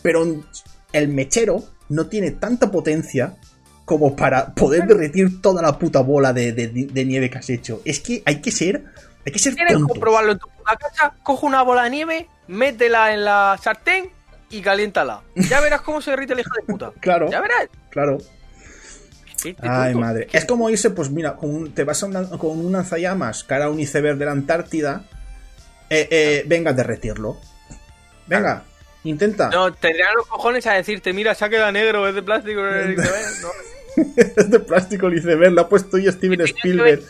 Pero 0.00 0.44
el 0.92 1.08
mechero 1.08 1.62
no 1.88 2.06
tiene 2.06 2.30
tanta 2.32 2.70
potencia 2.70 3.36
como 3.84 4.14
para 4.14 4.54
poder 4.54 4.86
derretir 4.86 5.40
toda 5.40 5.62
la 5.62 5.78
puta 5.78 6.00
bola 6.00 6.32
de, 6.32 6.52
de- 6.52 6.68
de 6.68 7.04
nieve 7.04 7.30
que 7.30 7.38
has 7.38 7.48
hecho. 7.50 7.80
Es 7.84 8.00
que 8.00 8.22
hay 8.26 8.40
que 8.42 8.50
ser, 8.50 8.84
hay 9.24 9.32
que 9.32 9.38
ser 9.38 9.54
¿Quieres 9.54 9.72
tonto. 9.74 9.88
comprobarlo 9.94 10.32
en 10.32 10.38
tu 10.38 10.46
puta 10.48 10.76
casa? 10.76 11.14
Coge 11.22 11.46
una 11.46 11.62
bola 11.62 11.84
de 11.84 11.90
nieve, 11.90 12.28
métela 12.48 13.14
en 13.14 13.24
la 13.24 13.58
sartén 13.62 14.10
y 14.50 14.60
caliéntala. 14.60 15.22
Ya 15.36 15.60
verás 15.62 15.80
cómo 15.80 16.02
se 16.02 16.10
derrite 16.10 16.34
el 16.34 16.40
hijo 16.40 16.50
de 16.54 16.62
puta. 16.62 16.92
Claro, 17.00 17.30
Ya 17.30 17.40
verás. 17.40 17.68
claro. 17.90 18.18
Ay, 19.62 19.94
madre. 19.94 20.26
Es 20.32 20.44
como 20.44 20.68
irse, 20.68 20.90
pues 20.90 21.10
mira, 21.10 21.36
con 21.36 21.54
un- 21.54 21.72
te 21.72 21.84
vas 21.84 22.02
a 22.02 22.08
con 22.38 22.58
un 22.58 22.72
lanzallamas 22.72 23.44
cara 23.44 23.66
a 23.66 23.70
un 23.70 23.78
iceberg 23.80 24.18
de 24.18 24.24
la 24.24 24.32
Antártida. 24.32 25.04
Eh, 25.88 26.08
eh, 26.10 26.44
venga 26.46 26.72
a 26.72 26.74
derretirlo. 26.74 27.38
Venga, 28.26 28.64
intenta. 29.04 29.48
No, 29.50 29.72
tendrán 29.72 30.14
los 30.16 30.26
cojones 30.26 30.66
a 30.66 30.74
decirte, 30.74 31.12
mira, 31.12 31.34
se 31.34 31.44
ha 31.44 31.48
quedado 31.48 31.72
negro, 31.72 32.06
es 32.08 32.14
de 32.14 32.22
plástico. 32.22 32.62
de- 32.62 32.96
No, 32.96 33.48
es 34.36 34.50
de 34.50 34.60
plástico 34.60 35.06
el 35.08 35.18
iceberg, 35.18 35.52
lo 35.52 35.62
ha 35.62 35.68
puesto 35.68 35.96
hoy 35.96 36.10
Steven 36.10 36.40
Spielberg. 36.42 37.00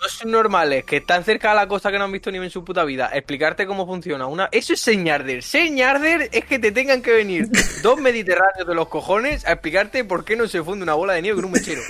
no 0.00 0.08
son 0.08 0.30
normales, 0.30 0.84
que 0.84 0.98
están 0.98 1.24
cerca 1.24 1.50
de 1.50 1.56
la 1.56 1.66
costa 1.68 1.90
que 1.92 1.98
no 1.98 2.04
han 2.04 2.12
visto 2.12 2.30
ni 2.30 2.38
en 2.38 2.50
su 2.50 2.64
puta 2.64 2.84
vida. 2.84 3.10
Explicarte 3.12 3.66
cómo 3.66 3.84
funciona. 3.86 4.26
una 4.26 4.48
Eso 4.52 4.72
es 4.72 4.80
señarder. 4.80 5.42
Señarder 5.42 6.28
es 6.32 6.44
que 6.44 6.58
te 6.58 6.72
tengan 6.72 7.02
que 7.02 7.12
venir 7.12 7.48
dos 7.82 8.00
mediterráneos 8.00 8.66
de 8.66 8.74
los 8.74 8.88
cojones 8.88 9.44
a 9.46 9.52
explicarte 9.52 10.04
por 10.04 10.24
qué 10.24 10.36
no 10.36 10.46
se 10.48 10.62
funde 10.62 10.82
una 10.84 10.94
bola 10.94 11.12
de 11.14 11.22
nieve 11.22 11.36
con 11.36 11.44
un 11.46 11.52
mechero. 11.52 11.82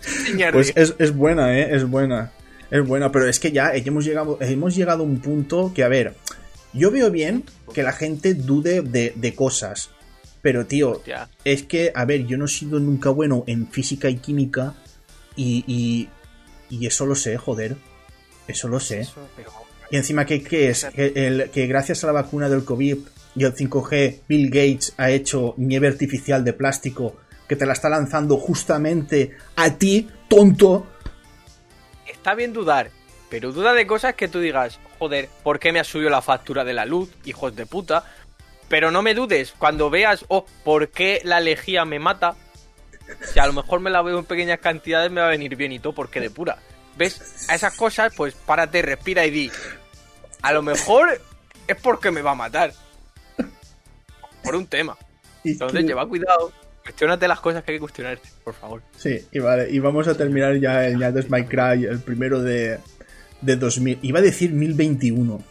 Señarder. 0.00 0.52
Pues 0.54 0.72
es, 0.76 0.94
es 0.98 1.14
buena, 1.14 1.58
¿eh? 1.58 1.74
Es 1.74 1.88
buena. 1.88 2.30
Es 2.70 2.84
buena, 2.86 3.10
pero 3.12 3.28
es 3.28 3.38
que 3.38 3.52
ya 3.52 3.72
hemos 3.74 4.04
llegado, 4.04 4.38
hemos 4.40 4.74
llegado 4.74 5.02
a 5.02 5.06
un 5.06 5.20
punto 5.20 5.72
que, 5.74 5.84
a 5.84 5.88
ver, 5.88 6.14
yo 6.74 6.90
veo 6.90 7.10
bien 7.10 7.44
que 7.72 7.82
la 7.82 7.92
gente 7.92 8.34
dude 8.34 8.82
de, 8.82 9.12
de 9.16 9.34
cosas. 9.34 9.90
Pero, 10.42 10.66
tío, 10.66 10.90
Hostia. 10.92 11.28
es 11.44 11.62
que, 11.62 11.90
a 11.94 12.04
ver, 12.04 12.26
yo 12.26 12.36
no 12.36 12.44
he 12.44 12.48
sido 12.48 12.78
nunca 12.78 13.08
bueno 13.10 13.44
en 13.46 13.66
física 13.68 14.10
y 14.10 14.16
química 14.16 14.74
y, 15.36 15.64
y, 15.66 16.08
y 16.68 16.86
eso 16.86 17.06
lo 17.06 17.14
sé, 17.14 17.38
joder. 17.38 17.76
Eso 18.46 18.68
lo 18.68 18.78
sé. 18.78 19.00
Eso, 19.00 19.26
pero- 19.36 19.50
Y 19.90 19.96
encima, 19.96 20.26
¿qué, 20.26 20.42
qué 20.42 20.68
es? 20.68 20.84
Que, 20.94 21.12
el- 21.14 21.50
que 21.50 21.66
gracias 21.66 22.04
a 22.04 22.08
la 22.08 22.12
vacuna 22.12 22.48
del 22.50 22.64
COVID 22.64 22.98
y 23.36 23.44
el 23.44 23.54
5G, 23.54 24.20
Bill 24.28 24.48
Gates 24.50 24.92
ha 24.98 25.10
hecho 25.10 25.54
nieve 25.56 25.88
artificial 25.88 26.44
de 26.44 26.52
plástico 26.52 27.16
que 27.48 27.56
te 27.56 27.64
la 27.66 27.72
está 27.72 27.88
lanzando 27.88 28.36
justamente 28.36 29.32
a 29.56 29.70
ti, 29.78 30.08
tonto. 30.28 30.86
Está 32.06 32.34
bien 32.34 32.52
dudar, 32.52 32.90
pero 33.30 33.52
duda 33.52 33.72
de 33.72 33.86
cosas 33.86 34.14
que 34.14 34.28
tú 34.28 34.40
digas, 34.40 34.78
joder, 35.04 35.28
¿por 35.42 35.58
qué 35.58 35.70
me 35.70 35.80
ha 35.80 35.84
subido 35.84 36.08
la 36.08 36.22
factura 36.22 36.64
de 36.64 36.72
la 36.72 36.86
luz, 36.86 37.10
hijos 37.26 37.54
de 37.54 37.66
puta? 37.66 38.04
Pero 38.68 38.90
no 38.90 39.02
me 39.02 39.12
dudes, 39.14 39.52
cuando 39.58 39.90
veas, 39.90 40.24
oh, 40.28 40.46
¿por 40.64 40.88
qué 40.88 41.20
la 41.24 41.40
lejía 41.40 41.84
me 41.84 41.98
mata? 41.98 42.36
Si 43.20 43.38
a 43.38 43.46
lo 43.46 43.52
mejor 43.52 43.80
me 43.80 43.90
la 43.90 44.00
veo 44.00 44.18
en 44.18 44.24
pequeñas 44.24 44.60
cantidades, 44.60 45.10
me 45.10 45.20
va 45.20 45.26
a 45.26 45.30
venir 45.30 45.56
bien 45.56 45.72
y 45.72 45.78
todo, 45.78 45.92
porque 45.92 46.20
de 46.20 46.30
pura. 46.30 46.56
¿Ves? 46.96 47.46
A 47.50 47.54
esas 47.54 47.76
cosas, 47.76 48.14
pues 48.16 48.32
párate, 48.34 48.80
respira 48.80 49.26
y 49.26 49.30
di. 49.30 49.50
A 50.40 50.52
lo 50.54 50.62
mejor 50.62 51.20
es 51.68 51.76
porque 51.82 52.10
me 52.10 52.22
va 52.22 52.30
a 52.30 52.34
matar. 52.36 52.72
Por 54.42 54.56
un 54.56 54.66
tema. 54.66 54.96
Entonces 55.44 55.80
que- 55.80 55.86
lleva 55.86 56.06
cuidado. 56.08 56.50
Cuestiónate 56.82 57.28
las 57.28 57.40
cosas 57.40 57.62
que 57.64 57.72
hay 57.72 57.76
que 57.76 57.80
cuestionarte, 57.80 58.28
por 58.44 58.52
favor. 58.54 58.82
Sí, 58.98 59.26
y 59.32 59.38
vale, 59.38 59.70
y 59.70 59.78
vamos 59.78 60.06
a 60.08 60.14
terminar 60.16 60.56
ya 60.58 60.86
el 60.86 60.98
Yates 60.98 61.30
My 61.30 61.44
Cry, 61.44 61.84
el 61.86 62.00
primero 62.00 62.42
de, 62.42 62.78
de 63.44 63.56
2000. 63.56 63.98
Iba 64.02 64.18
a 64.18 64.22
decir 64.22 64.52
1021. 64.52 65.42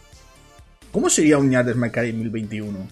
¿Cómo 0.92 1.10
sería 1.10 1.38
un 1.38 1.50
Cry 1.50 2.10
en 2.10 2.18
1021? 2.20 2.88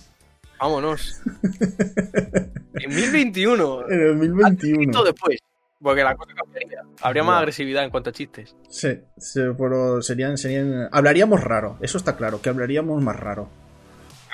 Vámonos. 0.59 1.21
en 2.75 2.95
1021. 2.95 3.89
En 3.89 4.01
el 4.01 4.45
Antes 4.45 4.65
y 4.65 4.73
1021. 4.73 5.05
después. 5.05 5.39
Porque 5.81 6.05
la 6.05 6.15
cosa 6.15 6.33
cambiaría. 6.35 6.83
Habría 7.01 7.25
más 7.25 7.39
agresividad 7.41 7.83
en 7.85 7.91
cuanto 7.91 8.11
a 8.11 8.13
chistes. 8.13 8.55
Sí, 8.69 9.01
sí, 9.19 9.41
pero 9.59 10.01
serían, 10.01 10.39
serían. 10.39 10.89
Hablaríamos 10.93 11.43
raro, 11.43 11.77
eso 11.81 11.99
está 11.99 12.17
claro, 12.17 12.41
que 12.41 12.49
hablaríamos 12.49 13.03
más 13.03 13.19
raro. 13.19 13.49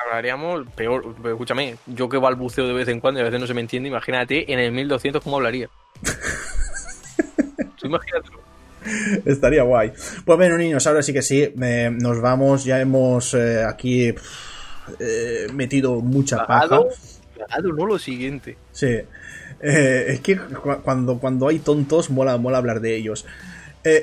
Hablaríamos 0.05 0.67
peor. 0.75 1.15
Pero 1.17 1.35
escúchame, 1.35 1.77
yo 1.87 2.11
que 2.11 2.19
balbuceo 2.19 2.67
de 2.67 2.75
vez 2.75 2.89
en 2.89 3.01
cuando 3.01 3.21
y 3.21 3.23
a 3.23 3.25
veces 3.25 3.41
no 3.41 3.47
se 3.47 3.55
me 3.55 3.63
entiende, 3.63 3.89
imagínate 3.89 4.53
en 4.53 4.59
el 4.59 4.73
1200 4.73 5.23
cómo 5.25 5.37
hablaría. 5.37 5.71
Tú 7.79 7.87
imagínatelo. 7.87 8.48
Estaría 9.25 9.63
guay. 9.63 9.93
Pues 10.25 10.37
bueno, 10.39 10.57
niños, 10.57 10.87
ahora 10.87 11.03
sí 11.03 11.13
que 11.13 11.23
sí, 11.23 11.53
eh, 11.61 11.91
nos 11.93 12.21
vamos. 12.21 12.65
Ya 12.65 12.81
hemos 12.81 13.35
eh, 13.35 13.65
aquí 13.65 14.15
eh, 15.01 15.47
metido 15.55 16.01
mucha 16.01 16.47
paja. 16.47 16.81
Cagado, 17.37 17.73
no 17.73 17.87
lo 17.87 17.99
siguiente. 17.99 18.57
Sí. 18.73 18.99
Eh, 19.61 20.05
es 20.09 20.21
que 20.21 20.37
cu- 20.37 20.83
cuando, 20.83 21.19
cuando 21.19 21.49
hay 21.49 21.59
tontos, 21.59 22.11
mola, 22.11 22.37
mola 22.39 22.59
hablar 22.59 22.81
de 22.81 22.97
ellos. 22.97 23.27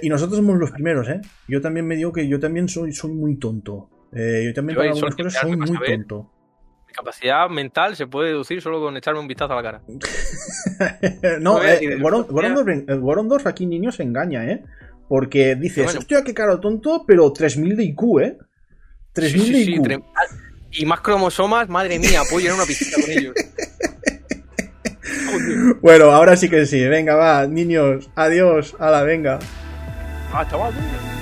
Y 0.01 0.09
nosotros 0.09 0.37
somos 0.37 0.57
los 0.57 0.71
primeros, 0.71 1.07
¿eh? 1.09 1.21
Yo 1.47 1.61
también 1.61 1.85
me 1.85 1.95
digo 1.95 2.11
que 2.11 2.27
yo 2.27 2.39
también 2.39 2.67
soy, 2.67 2.91
soy 2.91 3.11
muy 3.11 3.35
tonto. 3.35 3.87
Yo 4.11 4.53
también 4.53 4.75
Yo 4.75 4.81
para 4.81 4.89
algunas 4.91 5.15
cosas 5.15 5.33
soy 5.41 5.57
muy 5.57 5.77
tonto. 5.85 6.31
Mi 6.95 7.03
capacidad 7.03 7.49
mental 7.49 7.95
se 7.97 8.07
puede 8.07 8.29
deducir 8.29 8.61
solo 8.61 8.79
con 8.79 8.95
echarme 8.95 9.19
un 9.19 9.27
vistazo 9.27 9.51
a 9.51 9.55
la 9.57 9.63
cara. 9.63 9.81
no, 11.41 11.61
eh. 11.61 11.97
Gorondor, 11.99 13.41
eh, 13.41 13.49
aquí 13.49 13.65
niño 13.65 13.91
se 13.91 14.03
engaña, 14.03 14.45
¿eh? 14.45 14.63
Porque 15.09 15.55
dices, 15.55 15.83
Bueno. 15.83 15.99
hostia, 15.99 16.23
qué 16.23 16.33
caro 16.33 16.61
tonto, 16.61 17.03
pero 17.05 17.33
3000 17.33 17.75
de 17.75 17.83
IQ, 17.83 18.19
¿eh? 18.21 18.37
3000 19.11 19.41
Sí, 19.43 19.51
de 19.51 19.57
sí, 19.57 19.65
sí, 19.65 19.73
IQ. 19.73 19.81
trem- 19.83 20.03
Y 20.71 20.85
más 20.85 21.01
cromosomas, 21.01 21.67
madre 21.67 21.99
mía, 21.99 22.21
puedo 22.29 22.39
llenar 22.41 22.55
una 22.55 22.65
piscina 22.65 22.95
con 23.03 23.11
ellos. 23.11 23.35
Bueno, 25.81 26.05
ahora 26.11 26.35
sí 26.37 26.49
que 26.49 26.65
sí. 26.65 26.87
Venga, 26.87 27.15
va, 27.15 27.45
niños. 27.45 28.09
Adiós. 28.15 28.75
Hala, 28.79 29.03
venga. 29.03 29.37
Ah, 30.33 30.47
chaval, 30.49 30.73
venga. 30.73 31.14